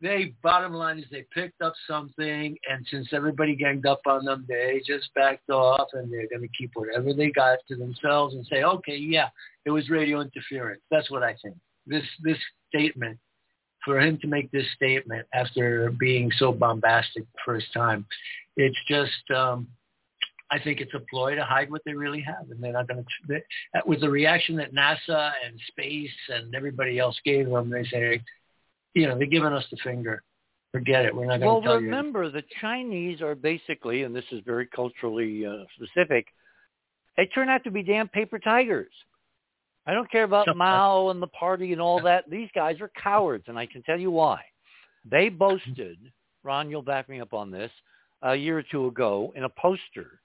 [0.00, 4.44] They bottom line is they picked up something, and since everybody ganged up on them,
[4.48, 8.46] they just backed off, and they're going to keep whatever they got to themselves and
[8.46, 9.28] say, okay, yeah,
[9.64, 10.82] it was radio interference.
[10.90, 11.56] That's what I think.
[11.86, 13.18] This this statement,
[13.84, 18.06] for him to make this statement after being so bombastic the first time,
[18.56, 19.30] it's just.
[19.34, 19.66] um
[20.50, 23.04] I think it's a ploy to hide what they really have, and they're not going
[23.04, 23.40] to.
[23.84, 28.22] With the reaction that NASA and space and everybody else gave them, they say,
[28.94, 30.22] you know, they're giving us the finger.
[30.72, 31.14] Forget it.
[31.14, 34.24] We're not going Well, to tell you Well remember, the Chinese are basically, and this
[34.32, 36.26] is very culturally uh, specific,
[37.16, 38.92] they turn out to be damn paper tigers.
[39.86, 42.28] I don't care about Mao and the party and all that.
[42.28, 44.42] These guys are cowards, and I can tell you why.
[45.10, 45.98] They boasted,
[46.44, 47.70] Ron, you'll back me up on this,
[48.22, 50.20] a year or two ago in a poster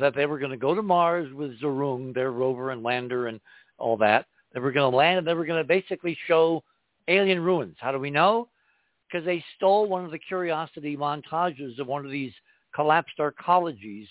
[0.00, 3.40] that they were going to go to Mars with Zhurong, their rover and lander and
[3.78, 4.26] all that.
[4.54, 6.64] They were going to land and they were going to basically show
[7.08, 7.76] alien ruins.
[7.80, 8.48] How do we know?
[9.06, 12.32] Because they stole one of the curiosity montages of one of these
[12.74, 14.06] collapsed arcologies,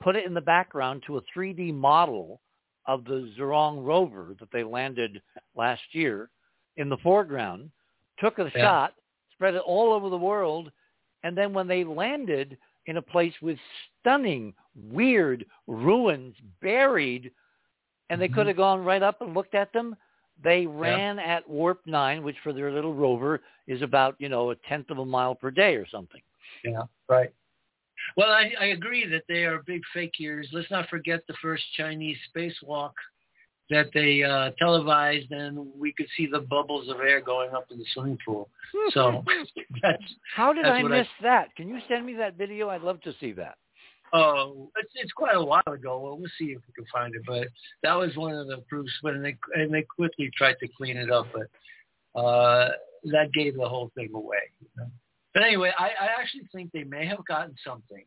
[0.00, 2.40] put it in the background to a 3D model
[2.86, 5.20] of the Zhurong rover that they landed
[5.54, 6.30] last year
[6.76, 7.70] in the foreground,
[8.18, 8.62] took a Yeah.
[8.62, 8.94] shot,
[9.32, 10.70] spread it all over the world,
[11.22, 13.58] And then when they landed in a place with
[14.00, 17.32] stunning, weird ruins buried,
[18.10, 18.32] and they Mhm.
[18.32, 19.96] could have gone right up and looked at them,
[20.42, 24.56] they ran at warp nine, which for their little rover is about, you know, a
[24.68, 26.20] tenth of a mile per day or something.
[26.64, 27.32] Yeah, right.
[28.16, 30.44] Well, I, I agree that they are big fakiers.
[30.52, 32.92] Let's not forget the first Chinese spacewalk
[33.70, 37.78] that they uh, televised, and we could see the bubbles of air going up in
[37.78, 38.48] the swimming pool.
[38.92, 39.24] So
[39.82, 40.02] that's
[40.36, 41.56] How did That's I what I- miss that?
[41.56, 42.68] Can you send me that video?
[42.68, 43.56] I'd love to see that.
[44.12, 46.00] Oh, it's it's quite a while ago.
[46.00, 47.22] Well, we'll see if we can find it.
[47.26, 47.48] But
[47.82, 51.10] that was one of the proofs when they and they quickly tried to clean it
[51.10, 52.70] up, but uh,
[53.04, 54.50] that gave the whole thing away.
[54.60, 54.86] You know?
[55.34, 58.04] But anyway, I, I actually think they may have gotten something.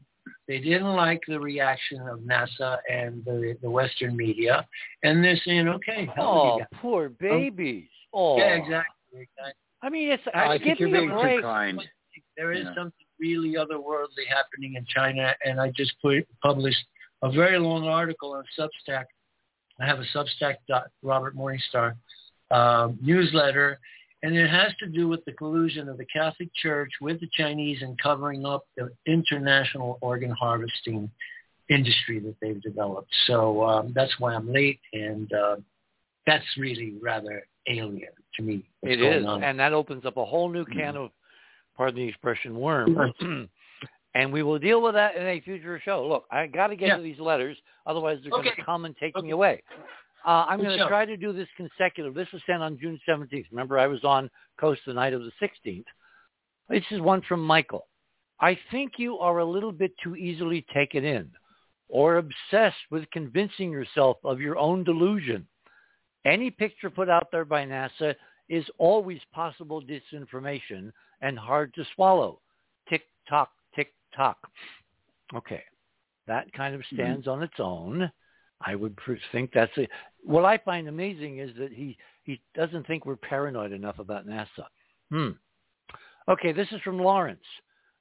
[0.47, 4.65] They didn't like the reaction of NASA and the, the Western media,
[5.03, 7.87] and they're saying, "Okay, hell Oh, you poor babies.
[8.13, 9.21] Oh, Yeah, exactly.
[9.21, 9.53] exactly.
[9.81, 11.81] I mean, it's I give think you're me a being too kind.
[12.35, 12.73] There is Yeah.
[12.75, 16.83] something really otherworldly happening in China, and I just put, published
[17.21, 19.05] a very long article on Substack.
[19.79, 20.55] I have a Substack
[21.01, 21.95] Robert Morningstar
[22.51, 23.79] um, newsletter,
[24.23, 27.81] and it has to do with the collusion of the Catholic Church with the Chinese
[27.81, 31.09] and covering up the international organ harvesting
[31.69, 33.13] industry that they've developed.
[33.27, 35.55] So um, that's why I'm late, and uh,
[36.25, 38.63] that's really rather alien to me.
[38.83, 39.43] It is, on.
[39.43, 41.11] and that opens up a whole new can of,
[41.79, 43.13] pardon the expression, worm.
[44.13, 46.05] and we will deal with that in a future show.
[46.05, 46.97] Look, I got to get Yeah.
[46.97, 49.63] to these letters, otherwise they're going to come and take me away.
[50.25, 52.13] Uh, I'm going to try to do this consecutive.
[52.13, 53.45] This was sent on June 17th.
[53.49, 55.85] Remember, I was on Coast the night of the 16th.
[56.67, 57.87] This is one from Michael.
[58.41, 61.31] I think you are a little bit too easily taken in
[61.87, 65.47] or obsessed with convincing yourself of your own delusion.
[66.25, 68.15] Any picture put out there by NASA
[68.49, 70.91] is always possible disinformation
[71.21, 72.39] and hard to swallow.
[72.89, 74.37] Tick tock, tick tock.
[75.33, 75.63] Okay,
[76.27, 78.11] that kind of stands on its own.
[78.61, 78.97] I would
[79.31, 79.89] think that's it.
[80.23, 84.65] What I find amazing is that he he doesn't think we're paranoid enough about NASA.
[85.09, 85.29] Hmm.
[86.27, 87.45] Okay, this is from Lawrence.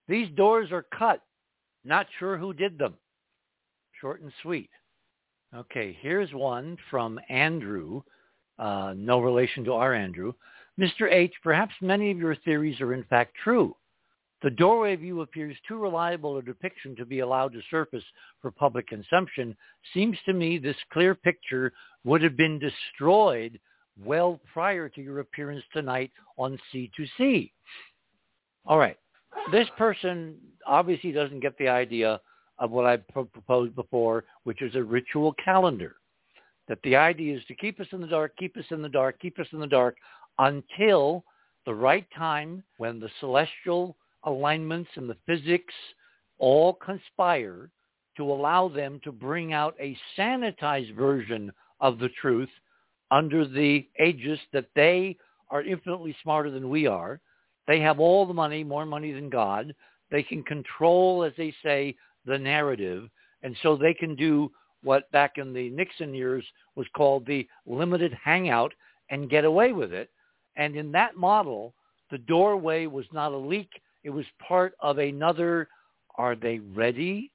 [0.09, 1.23] These doors are cut.
[1.85, 2.95] Not sure who did them.
[4.01, 4.71] Short and sweet.
[5.55, 8.03] Okay, here's one from Andrew.
[8.59, 10.33] Uh, no relation to our Andrew.
[10.78, 11.10] Mr.
[11.10, 13.74] H, perhaps many of your theories are in fact true.
[14.42, 18.05] The doorway view appears too reliable a depiction to be allowed to surface
[18.40, 19.57] for public consumption.
[19.92, 21.73] Seems to me this clear picture
[22.05, 23.58] would have been destroyed
[24.05, 27.50] well prior to your appearance tonight on C2C.
[28.65, 28.97] All right.
[29.50, 32.20] This person obviously doesn't get the idea
[32.60, 35.97] of what I pro- proposed before, which is a ritual calendar.
[36.68, 39.18] That the idea is to keep us in the dark, keep us in the dark,
[39.20, 39.97] keep us in the dark
[40.39, 41.25] until
[41.67, 45.75] the right time when the celestial alignments and the physics
[46.39, 47.70] all conspire
[48.17, 52.49] to allow them to bring out a sanitized version of the truth
[53.10, 55.17] under the aegis that they
[55.50, 57.20] are infinitely smarter than we are.
[57.67, 59.75] They have all the money, more money than God.
[60.10, 63.08] They can control, as they say, the narrative.
[63.42, 64.50] And so they can do
[64.83, 66.44] what back in the Nixon years
[66.75, 68.73] was called the limited hangout
[69.10, 70.10] and get away with it.
[70.59, 71.73] And in that model,
[72.11, 73.70] the doorway was not a leak.
[74.05, 75.69] It was part of another,
[76.17, 77.33] are they ready?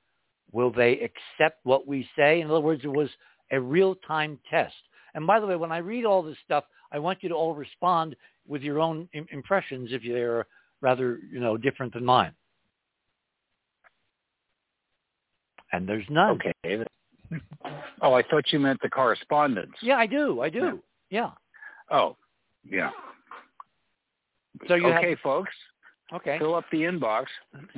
[0.52, 2.42] Will they accept what we say?
[2.42, 3.10] In other words, it was
[3.52, 4.76] a real-time test.
[5.16, 7.56] And by the way, when I read all this stuff, I want you to all
[7.56, 8.16] respond
[8.48, 10.46] with your own im- impressions if they're
[10.82, 12.34] rather, you know, different than mine.
[15.72, 16.40] And there's none.
[16.64, 16.84] Okay.
[18.02, 19.74] Oh, I thought you meant the correspondence.
[19.82, 20.42] Yeah, I do.
[20.42, 20.80] I do.
[21.10, 21.32] Yeah.
[21.90, 22.16] Oh,
[22.70, 22.92] yeah.
[24.68, 25.52] So you okay, have folks,
[26.14, 26.38] okay.
[26.40, 27.26] fill up the inbox.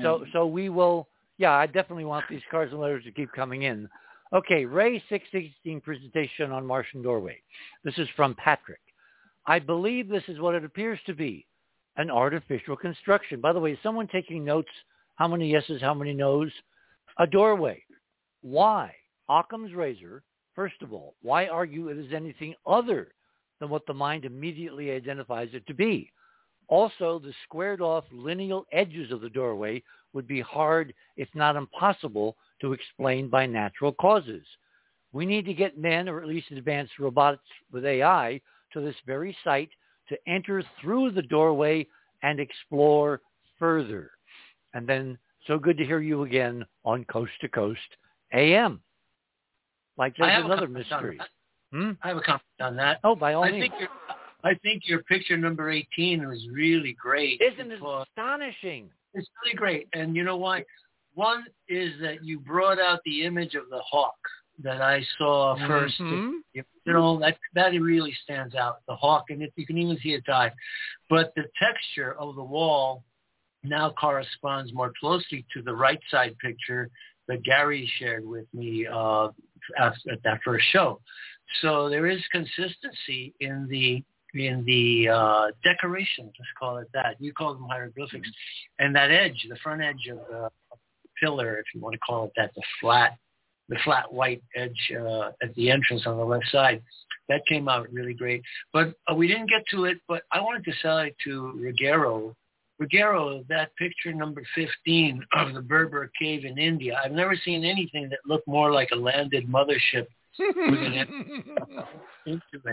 [0.01, 1.07] So so we will.
[1.37, 3.89] Yeah, I definitely want these cards and letters to keep coming in.
[4.33, 7.41] Okay, Ray six sixteen presentation on Martian doorway.
[7.83, 8.79] This is from Patrick.
[9.45, 11.45] I believe this is what it appears to be,
[11.97, 13.41] an artificial construction.
[13.41, 14.71] By the way, is someone taking notes?
[15.15, 15.81] How many yeses?
[15.81, 16.51] How many nos?
[17.19, 17.83] A doorway.
[18.41, 18.93] Why?
[19.29, 20.23] Occam's razor.
[20.55, 23.13] First of all, why argue it is anything other
[23.59, 26.11] than what the mind immediately identifies it to be?
[26.67, 29.81] Also, the squared off lineal edges of the doorway
[30.13, 34.43] would be hard, if not impossible, to explain by natural causes.
[35.11, 38.41] We need to get men, or at least advanced robots with AI,
[38.73, 39.69] to this very site
[40.09, 41.87] to enter through the doorway
[42.23, 43.21] and explore
[43.59, 44.11] further.
[44.73, 47.79] And then, so good to hear you again on Coast to Coast
[48.33, 48.81] AM.
[49.97, 51.19] Like there's another mystery.
[51.71, 51.91] Hmm?
[52.03, 52.99] I have a comment on that.
[53.03, 53.63] Oh, by all I means.
[53.63, 53.89] think your,
[54.45, 57.41] I think your picture number 18 was really great.
[57.41, 58.89] Isn't it astonishing?
[59.15, 59.87] it's really great.
[59.93, 60.63] And you know why?
[61.15, 64.15] One is that you brought out the image of the hawk
[64.61, 66.33] that I saw 1st Mhm.
[66.53, 68.77] You know that that really stands out.
[68.87, 70.51] The hawk, and it, you can even see it die.
[71.09, 73.03] But the texture of the wall
[73.63, 76.89] now corresponds more closely to the right side picture
[77.27, 79.29] that Gary shared with me uh,
[79.79, 81.01] at, at that first show.
[81.61, 84.03] So there is consistency in the
[84.35, 86.33] in the uh, decorations.
[86.37, 87.15] Let's call it that.
[87.19, 88.29] You call them hieroglyphics,
[88.79, 90.49] and that edge, the front edge of the
[91.21, 93.17] pillar, if you want to call it that, the flat
[93.69, 96.81] the flat white edge uh, at the entrance on the left side.
[97.29, 98.43] That came out really great.
[98.71, 102.35] But uh, we didn't get to it, but I wanted to sell it to Ruggiero.
[102.77, 108.09] Ruggiero, that picture number 15 of the Barabar cave in India, I've never seen anything
[108.09, 110.07] that looked more like a landed mothership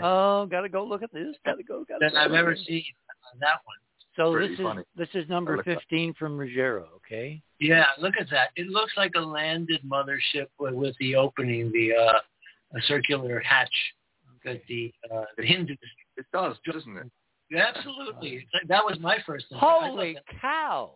[0.01, 1.35] oh, gotta go look at this.
[1.45, 1.85] Gotta go.
[1.87, 2.19] Gotta than go.
[2.19, 2.83] I've ever seen
[3.33, 3.77] on that one.
[4.15, 4.83] So Pretty this is funny.
[4.95, 5.79] this is number I looked up.
[5.79, 6.87] fifteen from Ruggiero.
[6.97, 7.41] Okay.
[7.59, 8.49] Yeah, look at that.
[8.55, 12.19] It looks like a landed mothership with, with the opening, the uh,
[12.77, 13.73] a circular hatch
[14.45, 15.77] that the uh, the Hindus.
[16.17, 17.09] It does, doesn't it?
[17.49, 18.35] Yeah, absolutely.
[18.35, 19.45] It's like- That was my first.
[19.51, 19.57] impression.
[19.57, 20.91] I thought Holy that- cow!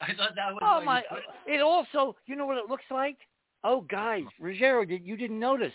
[0.00, 0.60] I thought that was.
[0.62, 1.02] Oh my!
[1.46, 3.16] It also, you know what it looks like?
[3.64, 5.72] Oh, guys, Ruggiero, did you didn't notice?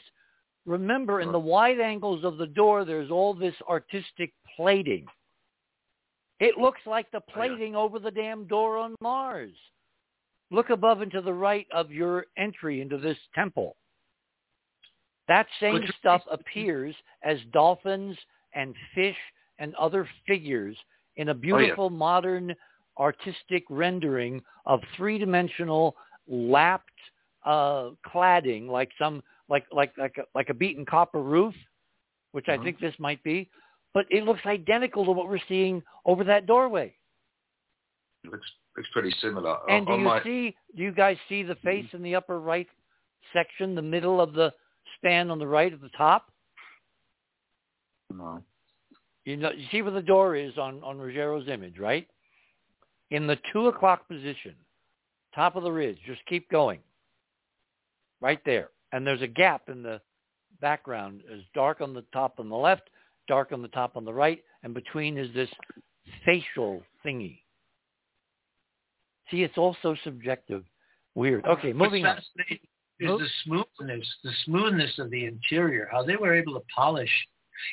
[0.69, 5.07] Remember, in the wide angles of the door, there's all this artistic plating.
[6.39, 9.51] It looks like the plating over the damn door on Mars.
[10.51, 13.77] Look above and to the right of your entry into this temple.
[15.27, 18.15] That same stuff appears as dolphins
[18.53, 19.17] and fish
[19.57, 20.77] and other figures
[21.15, 22.53] in a beautiful modern
[22.99, 25.95] artistic rendering of three-dimensional
[26.27, 26.89] lapped
[27.43, 31.55] uh, cladding, like some like like like a, like a beaten copper roof,
[32.31, 32.63] which I Mhm.
[32.63, 33.49] think this might be.
[33.93, 36.95] But it looks identical to what we're seeing over that doorway.
[38.23, 39.57] It looks looks pretty similar.
[39.69, 40.55] And do you my, see?
[40.75, 42.67] Do you guys see the face in the upper right
[43.33, 44.53] section, the middle of the
[44.97, 46.31] stand on the right at the top?
[48.11, 48.43] No.
[49.25, 52.07] You know, you see where the door is on on Ruggiero's image, right?
[53.11, 54.55] In the two o'clock position,
[55.33, 55.99] top of the ridge.
[56.05, 56.79] Just keep going.
[58.21, 60.01] Right there, and there's a gap in the
[60.61, 61.21] background.
[61.29, 62.89] It's dark on the top on the left,
[63.27, 65.49] dark on the top on the right, and between is this
[66.25, 67.39] facial thingy.
[69.31, 70.63] See, it's also subjective.
[71.15, 71.43] Weird.
[71.47, 72.15] Oh, okay, moving on.
[72.15, 72.67] What's fascinating
[72.99, 77.11] is the smoothness, the smoothness of the interior, how they were able to polish.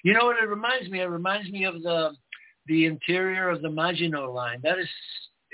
[0.03, 1.01] You know what it reminds me?
[1.01, 2.13] It reminds me of the
[2.67, 4.61] the interior of the Maginot Line.
[4.63, 4.89] That is,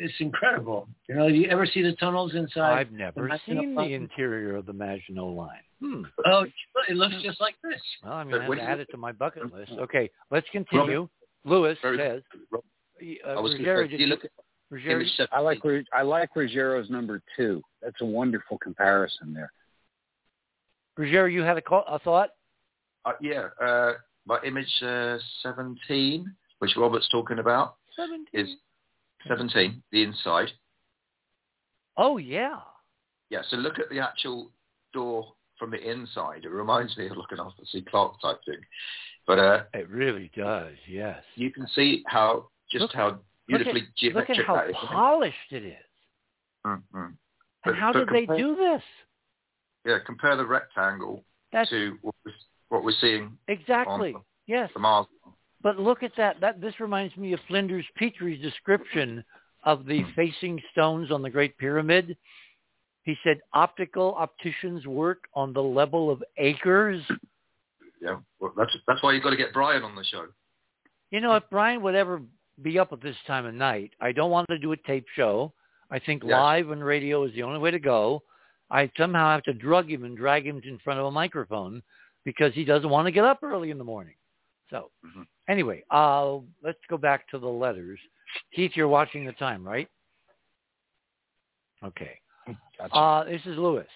[0.03, 0.89] it's incredible.
[1.09, 2.79] You know, do you ever see the tunnels inside?
[2.79, 5.61] I've never Maginot seen the interior of the Maginot Line.
[5.81, 6.03] Hmm.
[6.27, 6.45] Oh,
[6.89, 7.81] it looks just like this.
[8.03, 9.73] Well, I'm going to add it to my bucket list.
[9.73, 11.09] Okay, let's continue.
[11.45, 12.63] Lewis Very- says, Rob,
[13.01, 14.31] uh, I Ruggiero, going to say, did you look at
[14.71, 17.63] Ruggiero- I like Ru- I like Ruggiero's number two.
[17.83, 19.53] That's a wonderful comparison there.
[20.97, 22.31] Ruggiero, you had a, call, a thought?
[23.05, 23.95] uh, yeah, uh,
[24.27, 27.75] my image uh, 17, which Robert's talking about,
[28.33, 28.49] is
[29.29, 30.49] 17, the inside.
[31.97, 32.59] Oh, yeah.
[33.31, 34.51] Yeah, so look at the actual
[34.93, 36.45] door from the inside.
[36.45, 37.83] It reminds me of looking off the C.
[37.89, 38.59] Clark type thing.
[39.27, 41.23] But uh, It really does, yes.
[41.37, 44.69] you can see how just Look- how beautifully look at, geometric look at how that
[44.71, 44.75] it?
[44.77, 45.75] polished it is.
[46.67, 47.05] Mm, mm.
[47.07, 47.17] And
[47.65, 48.83] But- how but did they do this?
[49.85, 52.33] Yeah, compare the rectangle That's to what we're,
[52.69, 54.71] what we're seeing exactly, on- yes.
[54.75, 55.07] the Mars.
[55.63, 56.41] But look at that.
[56.41, 59.25] That This reminds me of Flinders Petrie's description
[59.65, 62.17] of the facing stones on the Great Pyramid.
[63.05, 67.03] He said optical opticians work on the level of acres.
[68.01, 70.27] Yeah, well, that's that's why you've got to get Brian on the show.
[71.11, 72.21] You know, if Brian would ever
[72.61, 75.53] be up at this time of night, I don't want to do a tape show.
[75.91, 76.31] I think Yes.
[76.33, 78.23] live and radio is the only way to go.
[78.71, 81.83] I somehow have to drug him and drag him in front of a microphone
[82.25, 84.15] because he doesn't want to get up early in the morning.
[84.71, 85.27] So Mhm.
[85.53, 88.01] Anyway, uh, let's go back to the letters.
[88.55, 89.89] Keith, you're watching the time, right?
[91.85, 92.19] Okay.
[92.79, 92.95] Gotcha.
[92.95, 93.87] Uh, this is Lewis.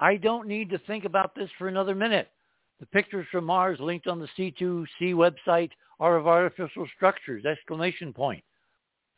[0.00, 2.28] I don't need to think about this for another minute.
[2.80, 8.42] The pictures from Mars linked on the C2C website are of artificial structures, exclamation point.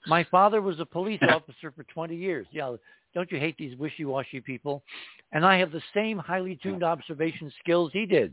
[0.06, 2.46] My father was a police officer for 20 years.
[2.52, 2.76] Yeah,
[3.14, 4.82] don't you hate these wishy-washy people?
[5.32, 8.32] And I have the same highly tuned observation skills he did.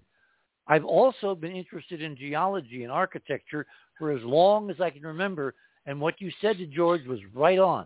[0.68, 3.66] I've also been interested in geology and architecture
[3.98, 5.54] for as long as I can remember,
[5.86, 7.86] and what you said to George was right on.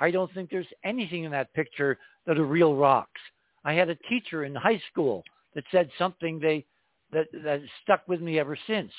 [0.00, 3.20] I don't think there's anything in that picture that are real rocks.
[3.64, 6.64] I had a teacher in high school that said something they
[7.12, 8.92] that that stuck with me ever since.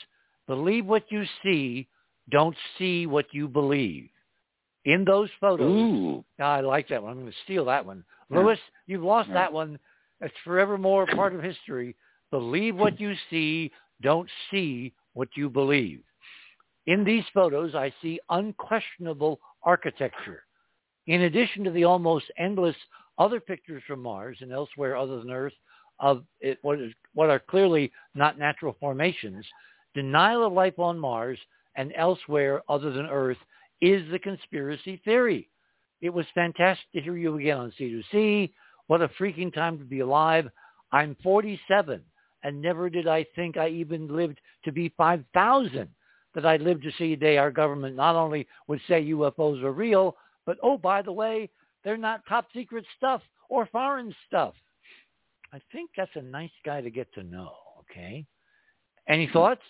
[0.47, 1.87] Believe what you see,
[2.31, 4.09] don't see what you believe.
[4.85, 6.23] In those photos, Ooh.
[6.39, 7.11] Ah, I like that one.
[7.11, 8.03] I'm going to steal that one.
[8.29, 8.39] Yeah.
[8.39, 9.35] Lewis, you've lost Yeah.
[9.35, 9.79] that one.
[10.21, 11.95] It's forevermore part of history.
[12.31, 13.71] Believe what you see.
[14.01, 16.01] Don't see what you believe.
[16.87, 20.43] In these photos, I see unquestionable architecture.
[21.07, 22.75] In addition to the almost endless
[23.17, 25.53] other pictures from Mars and elsewhere other than Earth
[25.99, 29.45] of it, what, is, what are clearly not natural formations,
[29.93, 31.39] denial of life on Mars
[31.75, 33.37] and elsewhere other than Earth
[33.81, 35.49] is the conspiracy theory.
[36.01, 38.51] It was fantastic to hear you again on C2C.
[38.87, 40.49] What a freaking time to be alive.
[40.91, 42.01] I'm 47
[42.45, 45.89] and never did I think I even lived to be 5,000
[46.35, 49.71] that I'd live to see a day our government not only would say UFOs are
[49.71, 50.15] real,
[50.45, 51.49] but oh, by the way,
[51.83, 54.53] they're not top secret stuff or foreign stuff.
[55.53, 58.25] I think that's a nice guy to get to know, okay?
[59.07, 59.33] Any hmm.
[59.33, 59.61] thoughts?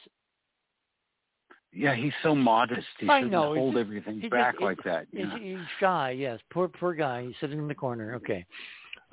[1.71, 2.87] Yeah, he's so modest.
[2.99, 5.07] He I shouldn't know, hold just- everything back just- like that.
[5.11, 5.39] He's, Yeah.
[5.39, 6.41] he's shy, yes.
[6.51, 7.27] Poor, poor guy.
[7.27, 8.15] He's sitting in the corner.
[8.15, 8.45] Okay.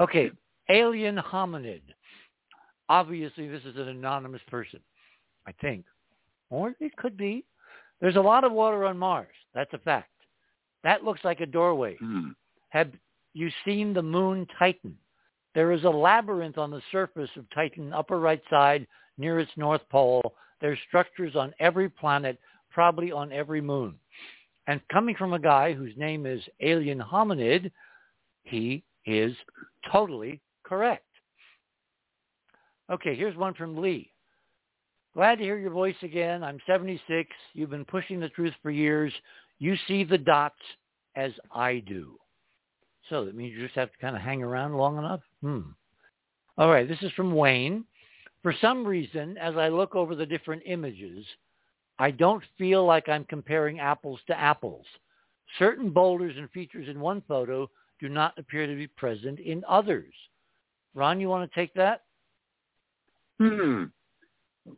[0.00, 0.32] Okay.
[0.68, 1.82] Alien hominid.
[2.92, 4.78] Obviously, this is an anonymous person,
[5.46, 5.86] I think.
[6.50, 7.42] Or it could be.
[8.02, 9.34] There's a lot of water on Mars.
[9.54, 10.10] That's a fact.
[10.84, 11.96] That looks like a doorway.
[11.96, 12.32] Hmm.
[12.68, 12.90] Have
[13.32, 14.94] you seen the moon Titan?
[15.54, 19.88] There is a labyrinth on the surface of Titan, upper right side, near its north
[19.90, 20.34] pole.
[20.60, 22.38] There's structures on every planet,
[22.70, 23.94] probably on every moon.
[24.66, 27.70] And coming from a guy whose name is Alien Hominid,
[28.42, 29.34] he is
[29.90, 31.06] totally correct.
[32.90, 34.12] Okay, here's one from Lee.
[35.14, 36.42] Glad to hear your voice again.
[36.42, 37.30] I'm 76.
[37.52, 39.12] You've been pushing the truth for years.
[39.58, 40.56] You see the dots
[41.16, 42.18] as I do.
[43.10, 45.20] So that means you just have to kind of hang around long enough?
[45.42, 45.60] Hmm.
[46.56, 47.84] All right, this is from Wayne.
[48.42, 51.24] For some reason, as I look over the different images,
[51.98, 54.86] I don't feel like I'm comparing apples to apples.
[55.58, 57.68] Certain boulders and features in one photo
[58.00, 60.12] do not appear to be present in others.
[60.94, 62.02] Ron, you want to take that?
[63.38, 63.84] Hmm.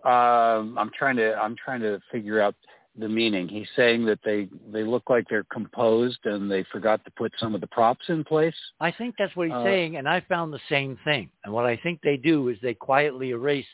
[0.04, 2.54] Um, I'm trying to I'm trying to figure out
[2.96, 3.48] the meaning.
[3.48, 7.54] He's saying that they they look like they're composed and they forgot to put some
[7.54, 8.54] of the props in place.
[8.80, 11.28] I think that's what he's Uh, saying, and I found the same thing.
[11.44, 13.66] And what I think they do is they quietly erase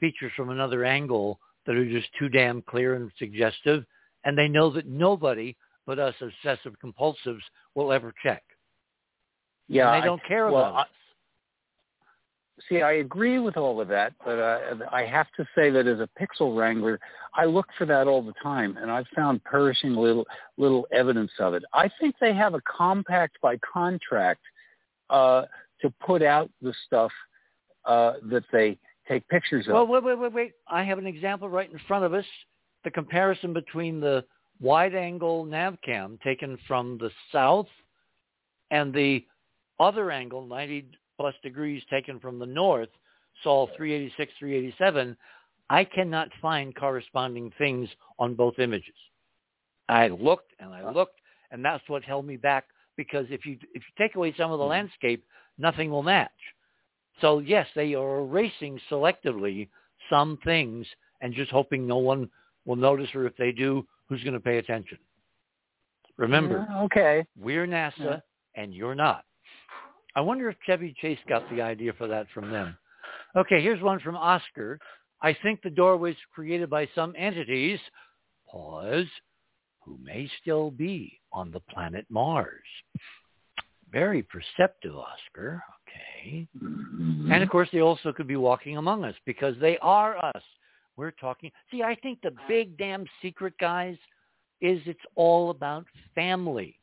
[0.00, 3.84] features from another angle that are just too damn clear and suggestive,
[4.24, 5.56] and they know that nobody
[5.86, 7.40] but us obsessive compulsives
[7.74, 8.42] will ever check.
[9.68, 10.88] Yeah, and they don't care well, about I- us.
[12.68, 14.58] See, I agree with all of that, but uh,
[14.90, 16.98] I have to say that as a pixel wrangler,
[17.34, 21.54] I look for that all the time, and I've found perishing little little evidence of
[21.54, 21.62] it.
[21.72, 24.40] I think they have a compact by contract
[25.10, 25.44] uh,
[25.82, 27.12] to put out the stuff
[27.84, 29.74] uh, that they take pictures of.
[29.74, 30.52] Well, wait, wait, wait, wait.
[30.66, 32.24] I have an example right in front of us.
[32.84, 34.24] The comparison between the
[34.60, 37.68] wide-angle NavCam taken from the south
[38.70, 39.24] and the
[39.80, 42.88] other angle, 90 plus degrees taken from the north,
[43.42, 45.16] Sol 386, 387,
[45.70, 47.88] I cannot find corresponding things
[48.18, 48.94] on both images.
[49.88, 50.92] I looked and I uh.
[50.92, 52.64] looked, and that's what held me back
[52.96, 54.70] because if you if you take away some of the mm-hmm.
[54.70, 55.24] landscape,
[55.58, 56.30] nothing will match.
[57.20, 59.68] So yes, they are erasing selectively
[60.10, 60.86] some things
[61.20, 62.28] and just hoping no one
[62.64, 64.98] will notice, or if they do, who's going to pay attention?
[66.16, 67.24] Remember, Yeah, okay.
[67.36, 68.20] we're NASA Yeah.
[68.54, 69.24] and you're not.
[70.18, 72.76] I wonder if Chevy Chase got the idea for that from them.
[73.36, 74.80] Okay, here's one from Oscar.
[75.22, 77.78] I think the doorways created by some entities,
[78.50, 79.06] pause,
[79.84, 82.66] who may still be on the planet Mars.
[83.92, 85.62] Very perceptive, Oscar.
[85.86, 86.48] Okay.
[86.56, 87.32] Mhm.
[87.32, 90.42] And of course, they also could be walking among us because they are us.
[90.96, 91.52] We're talking.
[91.70, 93.96] See, I think the big damn secret, guys,
[94.60, 96.76] is it's all about family.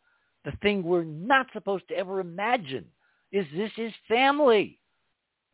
[0.46, 2.90] The thing we're not supposed to ever imagine
[3.32, 4.80] is this is family.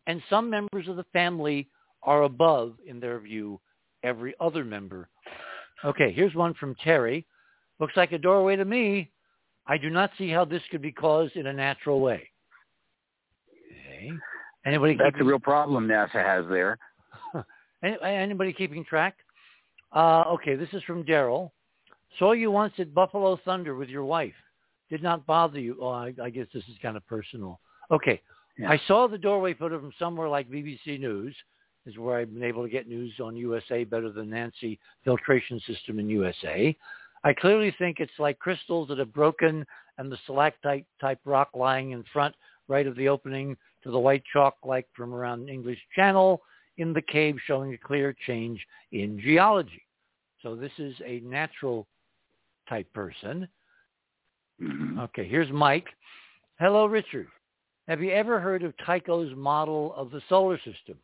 [0.07, 1.69] And some members of the family
[2.03, 3.59] are above, in their view,
[4.03, 5.09] every other member.
[5.85, 7.25] Okay, here's one from Terry.
[7.79, 9.11] Looks like a doorway to me.
[9.67, 12.29] I do not see how this could be caused in a natural way.
[13.71, 14.11] Okay.
[14.65, 16.77] Anybody That's a real problem NASA has there.
[17.83, 19.15] anybody keeping track?
[19.93, 21.51] Uh, okay, this is from Daryl.
[22.19, 24.33] Saw you once at Buffalo Thunder with your wife.
[24.91, 25.77] Did not bother you.
[25.81, 27.61] Oh, I, I guess this is kind of personal.
[27.89, 28.21] Okay.
[28.59, 28.69] Yeah.
[28.69, 31.33] I saw the doorway photo from somewhere like BBC News,
[31.85, 35.97] is where I've been able to get news on USA better than Nancy filtration system
[35.97, 36.75] in USA.
[37.23, 39.65] I clearly think it's like crystals that have broken
[39.97, 42.35] and the stalactite type rock lying in front
[42.67, 46.41] right of the opening to the white chalk like from around English Channel
[46.77, 48.59] in the cave showing a clear change
[48.91, 49.83] in geology.
[50.41, 51.87] So this is a natural
[52.67, 53.47] type person.
[54.61, 54.99] Mhm.
[54.99, 55.87] Okay, here's Mike.
[56.59, 57.27] Hello, Richard.
[57.87, 60.99] Have you ever heard of Tycho's model of the solar system?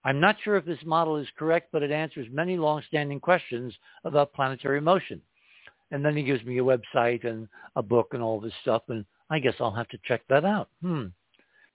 [0.04, 4.32] I'm not sure if this model is correct, but it answers many long-standing questions about
[4.32, 5.20] planetary motion.
[5.90, 9.04] And then he gives me a website and a book and all this stuff, and
[9.30, 10.68] I guess I'll have to check that out.
[10.82, 11.06] Hmm.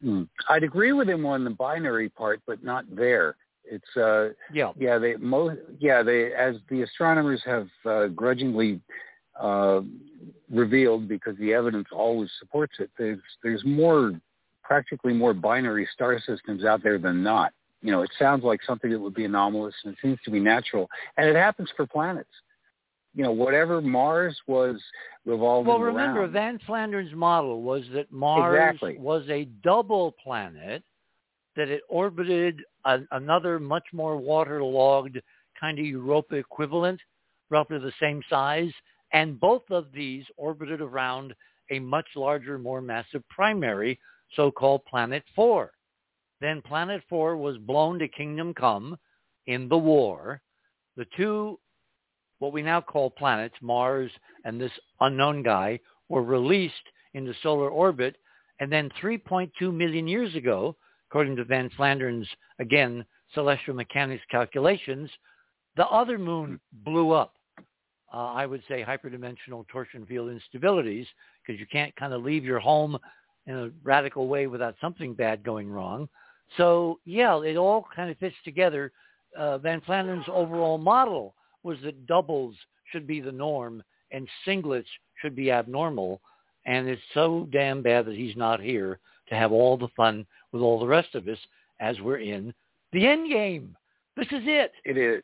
[0.02, 0.24] Hmm.
[0.50, 3.36] I'd agree with him on the binary part, but not there.
[3.66, 4.72] It's uh, Yeah.
[4.78, 8.82] yeah, they mo- yeah, they as the astronomers have uh, grudgingly
[9.40, 9.82] uh,
[10.52, 12.92] revealed because the evidence always supports it.
[12.98, 14.12] There's there's more
[14.64, 17.54] practically more binary star systems out there than not.
[17.84, 20.40] You know, it sounds like something that would be anomalous and it seems to be
[20.40, 22.30] natural, and it happens for planets.
[23.14, 24.82] You know, whatever Mars was
[25.26, 25.82] revolving around.
[25.82, 26.32] Well, remember, around.
[26.32, 28.98] Van Flandern's model was that Mars Exactly.
[28.98, 30.82] was a double planet,
[31.56, 35.22] that it orbited a, another much more waterlogged
[35.60, 37.00] kind of Europa equivalent,
[37.50, 38.72] roughly the same size,
[39.12, 41.36] and both of these orbited around
[41.70, 44.00] a much larger, more massive primary,
[44.36, 45.72] so-called Planet 4.
[46.44, 48.98] Then Planet 4 was blown to Kingdom Come
[49.48, 50.42] in the war.
[50.98, 51.58] The two
[52.40, 54.12] what we now call planets, Mars
[54.44, 56.76] and this unknown guy, were released
[57.14, 58.18] into solar orbit.
[58.60, 60.76] And then 3.2 million years ago,
[61.10, 62.28] according to Van Flandern's,
[62.60, 65.10] again, celestial mechanics calculations,
[65.78, 67.36] the other moon blew up.
[68.14, 71.08] Uh, I would say hyperdimensional torsion field instabilities,
[71.42, 72.98] because you can't kind of leave your home
[73.48, 76.10] in a radical way without something bad going wrong.
[76.58, 78.92] So, yeah, it all kind of fits together.
[79.38, 81.34] Uh, Van Flandern's overall model
[81.64, 82.56] was that doubles
[82.92, 84.86] should be the norm and singlets
[85.22, 86.22] should be abnormal.
[86.66, 89.00] And it's so damn bad that he's not here
[89.30, 91.38] to have all the fun with all the rest of us
[91.80, 92.54] as we're in
[92.92, 93.76] the end game.
[94.16, 94.72] This is it.
[94.86, 95.24] It is,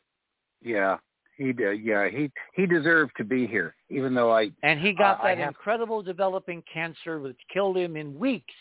[0.62, 0.96] yeah.
[1.36, 2.08] He did, yeah.
[2.10, 5.48] He he deserved to be here, even though I And he got Uh, that have-
[5.48, 8.52] incredible developing cancer which killed him in weeks.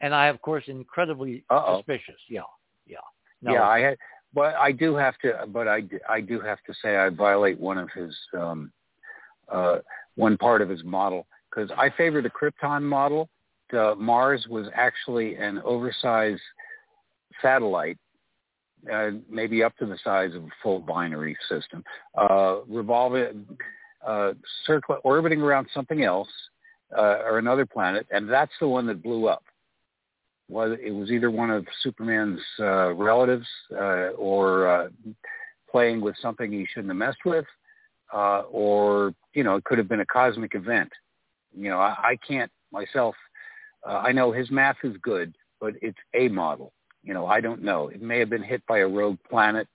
[0.00, 1.78] And I, of course, incredibly Uh-oh.
[1.78, 2.20] suspicious.
[2.28, 2.42] Yeah,
[2.86, 2.96] yeah.
[3.42, 3.98] No, yeah I had,
[4.34, 7.78] but I do have to, but I, I do have to say I violate one
[7.78, 8.72] of his um,
[9.50, 9.78] uh,
[10.16, 13.28] one part of his model because I favor the Krypton model.
[13.72, 16.42] Mars was actually an oversized
[17.40, 17.98] satellite,
[18.92, 21.84] uh, maybe up to the size of a full binary system,
[22.16, 23.46] uh, revolving,
[24.04, 24.32] uh,
[24.66, 26.28] circle, orbiting around something else
[26.96, 29.44] uh, or another planet, and that's the one that blew up.
[30.50, 34.88] Was it was either one of Superman's uh, relatives uh, or uh,
[35.70, 37.46] playing with something he shouldn't have messed with,
[38.12, 40.90] uh, or you know, it could have been a cosmic event.
[41.56, 43.14] You know, I, I can't myself.
[43.88, 46.72] Uh, I know his math is good, but it's a model.
[47.02, 47.88] You know, I don't know.
[47.88, 49.68] It may have been hit by a rogue planet,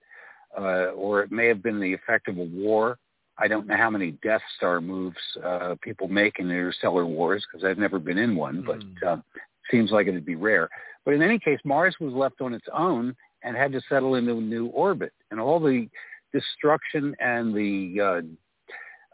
[0.60, 2.98] uh, or it may have been the effect of a war.
[3.38, 7.66] I don't know how many Death Star moves uh, people make in interstellar wars because
[7.66, 9.04] I've never been in one, but Mm.
[9.08, 9.18] uh,
[9.72, 10.70] seems like it'd be rare.
[11.04, 14.38] But in any case, Mars was left on its own and had to settle into
[14.38, 15.88] a new orbit, and all the
[16.34, 18.02] destruction and the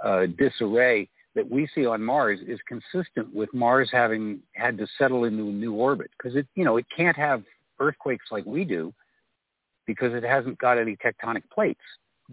[0.04, 4.88] uh, uh, disarray that we see on Mars is consistent with Mars having had to
[4.98, 7.44] settle into a new orbit because it, you know, it can't have
[7.80, 8.94] earthquakes like we do
[9.86, 11.80] because it hasn't got any tectonic plates.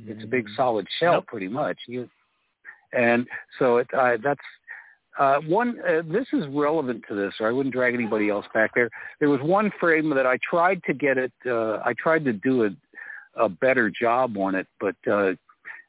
[0.07, 1.27] It's a big solid shell, Nope.
[1.27, 1.77] pretty much.
[1.89, 2.09] You,
[2.93, 3.27] and
[3.59, 4.41] so it, uh, that's
[5.19, 5.79] uh, one.
[5.81, 8.91] Uh, this is relevant to this, or I wouldn't drag anybody else back there.
[9.21, 11.33] There was one frame that I tried to get it.
[11.45, 12.71] Uh, I tried to do a,
[13.35, 15.33] a better job on it, but uh,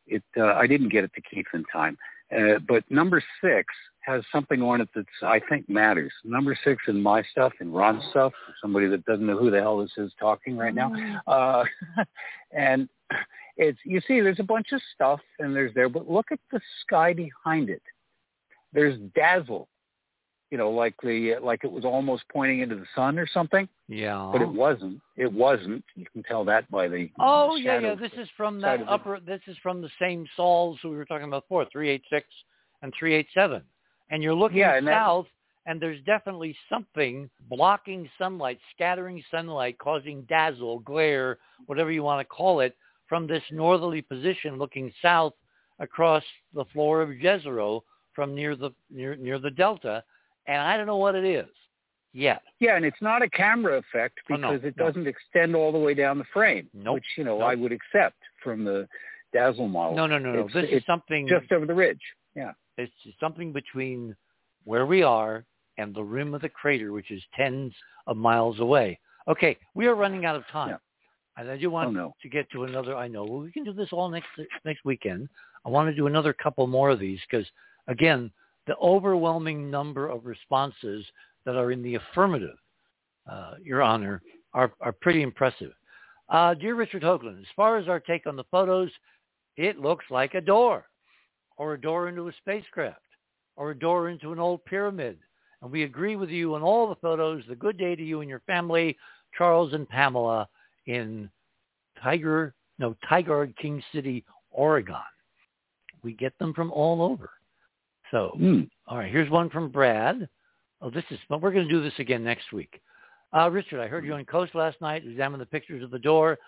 [0.08, 1.98] it uh, I didn't get it to Keith in time.
[2.36, 6.12] Uh, but number six has something on it that's I think matters.
[6.24, 9.78] Number six in my stuff, and Ron's stuff, somebody that doesn't know who the hell
[9.78, 10.94] this is talking right now.
[11.28, 11.64] Uh,
[12.52, 12.90] and
[13.58, 16.60] it's you see there's a bunch of stuff and there's there, but look at the
[16.82, 17.82] sky behind it.
[18.74, 19.68] There's dazzle,
[20.52, 24.30] you know, like the like it was almost pointing into the sun or something, Yeah.
[24.32, 25.00] but it wasn't.
[25.18, 25.84] It wasn't.
[25.96, 27.96] You can tell that by the Oh yeah, yeah.
[27.96, 28.92] This is from side that of it.
[28.92, 29.20] upper.
[29.20, 32.28] This is from the same sols we were talking about before, three eight six
[32.82, 33.62] and three eight seven.
[34.12, 35.28] And you're looking Yeah, and that- south,
[35.66, 42.26] and there's definitely something blocking sunlight, scattering sunlight, causing dazzle, glare, whatever you want to
[42.26, 42.76] call it,
[43.08, 45.34] from this northerly position, looking south
[45.80, 46.24] across
[46.54, 47.82] the floor of Jezero
[48.14, 50.04] from near the near near the delta.
[50.48, 51.48] And I don't know what it is
[52.14, 52.42] yet.
[52.60, 55.78] Yeah, and it's not a camera effect Oh, no, because it doesn't extend all the
[55.78, 57.50] way down the frame, Nope, which you know nope.
[57.50, 58.88] I would accept from the
[59.32, 59.96] Dazzle model.
[59.96, 60.46] No, no, no, no.
[60.46, 62.02] It's, This is something just over the ridge.
[62.36, 62.54] Yeah.
[62.78, 64.16] it's something between
[64.64, 65.46] where we are
[65.78, 67.74] and the rim of the crater, which is tens
[68.08, 69.00] of miles away.
[69.28, 70.70] Okay, we are running out of time.
[70.70, 70.78] Yeah.
[71.38, 72.16] And I do want Oh, no.
[72.22, 72.96] to get to another.
[72.96, 74.28] I know well, we can do this all next
[74.66, 75.30] next weekend.
[75.66, 77.46] I want to do another couple more of these because,
[77.90, 78.32] again,
[78.68, 81.06] the overwhelming number of responses
[81.46, 82.58] that are in the affirmative,
[83.30, 84.22] uh, Your Honor,
[84.54, 85.72] are are pretty impressive.
[86.30, 88.92] Uh, dear Richard Hoagland, as far as our take on the photos,
[89.58, 90.86] it looks like a door,
[91.58, 93.02] or a door into a spacecraft,
[93.56, 95.18] or a door into an old pyramid.
[95.62, 97.44] And we agree with you on all the photos.
[97.50, 98.96] The good day to you and your family,
[99.38, 100.48] Charles and Pamela
[100.86, 101.30] in
[102.02, 104.96] Tiger, no, Tigard King City, Oregon.
[106.04, 107.32] We get them from all over.
[108.12, 108.64] So, Hmm.
[108.88, 110.28] all right, here's one from Brad.
[110.82, 112.82] Oh, this is, but we're going to do this again next week.
[113.36, 116.40] Uh, Richard, I heard you on Coast last night, examined the pictures of the door.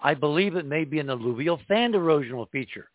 [0.00, 2.90] I believe it may be an alluvial fan erosional feature.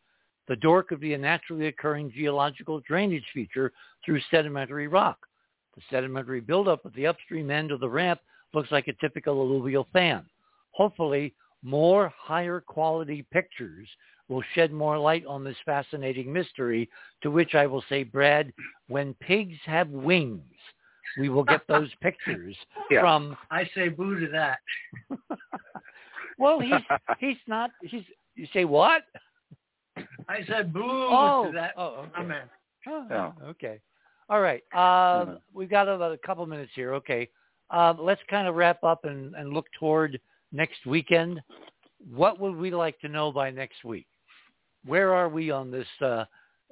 [0.48, 3.72] The door could be a naturally occurring geological drainage feature
[4.04, 5.20] through sedimentary rock.
[5.76, 8.22] The sedimentary buildup at the upstream end of the ramp
[8.54, 10.26] looks like a typical alluvial fan.
[10.72, 13.88] Hopefully, more higher quality pictures
[14.28, 16.90] will shed more light on this fascinating mystery,
[17.22, 18.52] to which I will say, Brad,
[18.88, 20.42] when pigs have wings,
[21.18, 22.56] we will get those pictures
[22.90, 23.02] Yeah.
[23.02, 24.60] from, I say boo to that.
[26.38, 26.82] well, he's,
[27.20, 28.04] he's not, he's,
[28.36, 29.04] you say what?
[30.28, 32.10] I said boo Oh, to that oh, okay.
[32.16, 32.44] comment.
[32.88, 33.32] Oh, Yeah.
[33.44, 33.80] Okay.
[34.30, 34.64] All right.
[34.74, 35.40] Uh, Mhm.
[35.54, 36.94] We've got about a couple minutes here.
[36.96, 37.30] Okay.
[37.70, 40.20] Uh, let's kind of wrap up and, and look toward
[40.52, 41.42] next weekend.
[42.14, 44.08] What would we like to know by next week?
[44.86, 46.26] Where are we on this uh,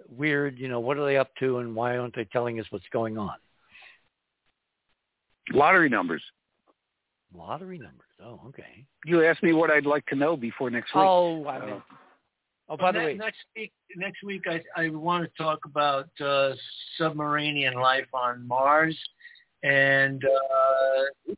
[0.09, 2.85] weird, you know, what are they up to and why aren't they telling us what's
[2.91, 3.35] going on?
[5.51, 6.23] Lottery numbers.
[7.35, 8.07] Lottery numbers.
[8.23, 8.85] Oh, okay.
[9.05, 11.03] You asked me what I'd like to know before next week.
[11.03, 11.81] Oh, I mean,
[12.69, 16.09] oh, by the Ne- way, next week, next week, I, I want to talk about
[16.23, 16.53] uh,
[16.97, 18.97] submarine life on Mars
[19.63, 21.33] and uh,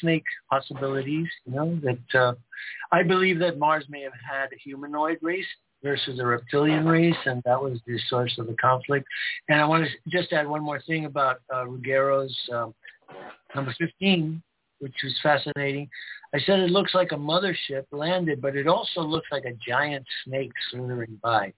[0.00, 1.28] snake possibilities.
[1.46, 2.34] You know that uh,
[2.92, 5.46] I believe that Mars may have had a humanoid race
[5.82, 9.06] versus a reptilian race, and that was the source of the conflict.
[9.48, 12.74] And I want to just add one more thing about uh, Ruggiero's um,
[13.54, 14.42] number 15,
[14.80, 15.88] which was fascinating.
[16.34, 20.04] I said it looks like a mothership landed, but it also looks like a giant
[20.24, 21.52] snake slithering by.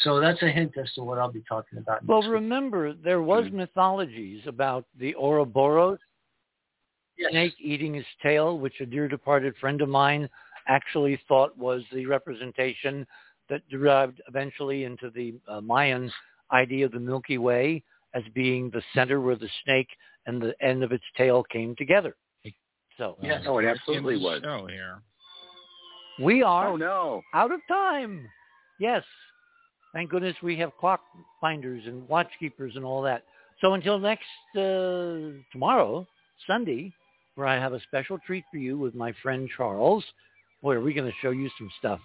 [0.00, 2.04] So that's a hint as to what I'll be talking about.
[2.04, 2.30] well, week.
[2.30, 5.98] remember, there was mythologies about the Ouroboros
[7.16, 7.30] Yes.
[7.30, 10.28] snake eating his tail, which a dear departed friend of mine
[10.66, 13.06] actually thought was the representation
[13.50, 16.10] that derived eventually into the uh, Mayan
[16.52, 17.82] idea of the Milky Way
[18.14, 19.88] as being the center where the snake
[20.26, 22.14] and the end of its tail came together.
[22.96, 23.42] So Yes.
[23.46, 24.40] Oh, it absolutely was.
[24.42, 25.02] show here.
[26.20, 27.22] we are Oh no.
[27.34, 28.26] out of time.
[28.78, 29.02] Yes.
[29.92, 31.00] Thank goodness we have clock
[31.40, 33.24] finders and watch keepers and all that.
[33.60, 34.24] So until next
[34.56, 36.06] uh, tomorrow,
[36.46, 36.92] Sunday,
[37.34, 40.04] where I have a special treat for you with my friend Charles.
[40.62, 42.00] Boy, are we going to show you some stuff.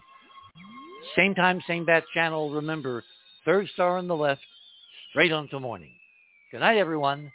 [1.15, 2.51] Same time, same bat channel.
[2.51, 3.03] Remember,
[3.45, 4.41] third star on the left,
[5.09, 5.91] straight on to morning.
[6.51, 7.31] Good night, everyone.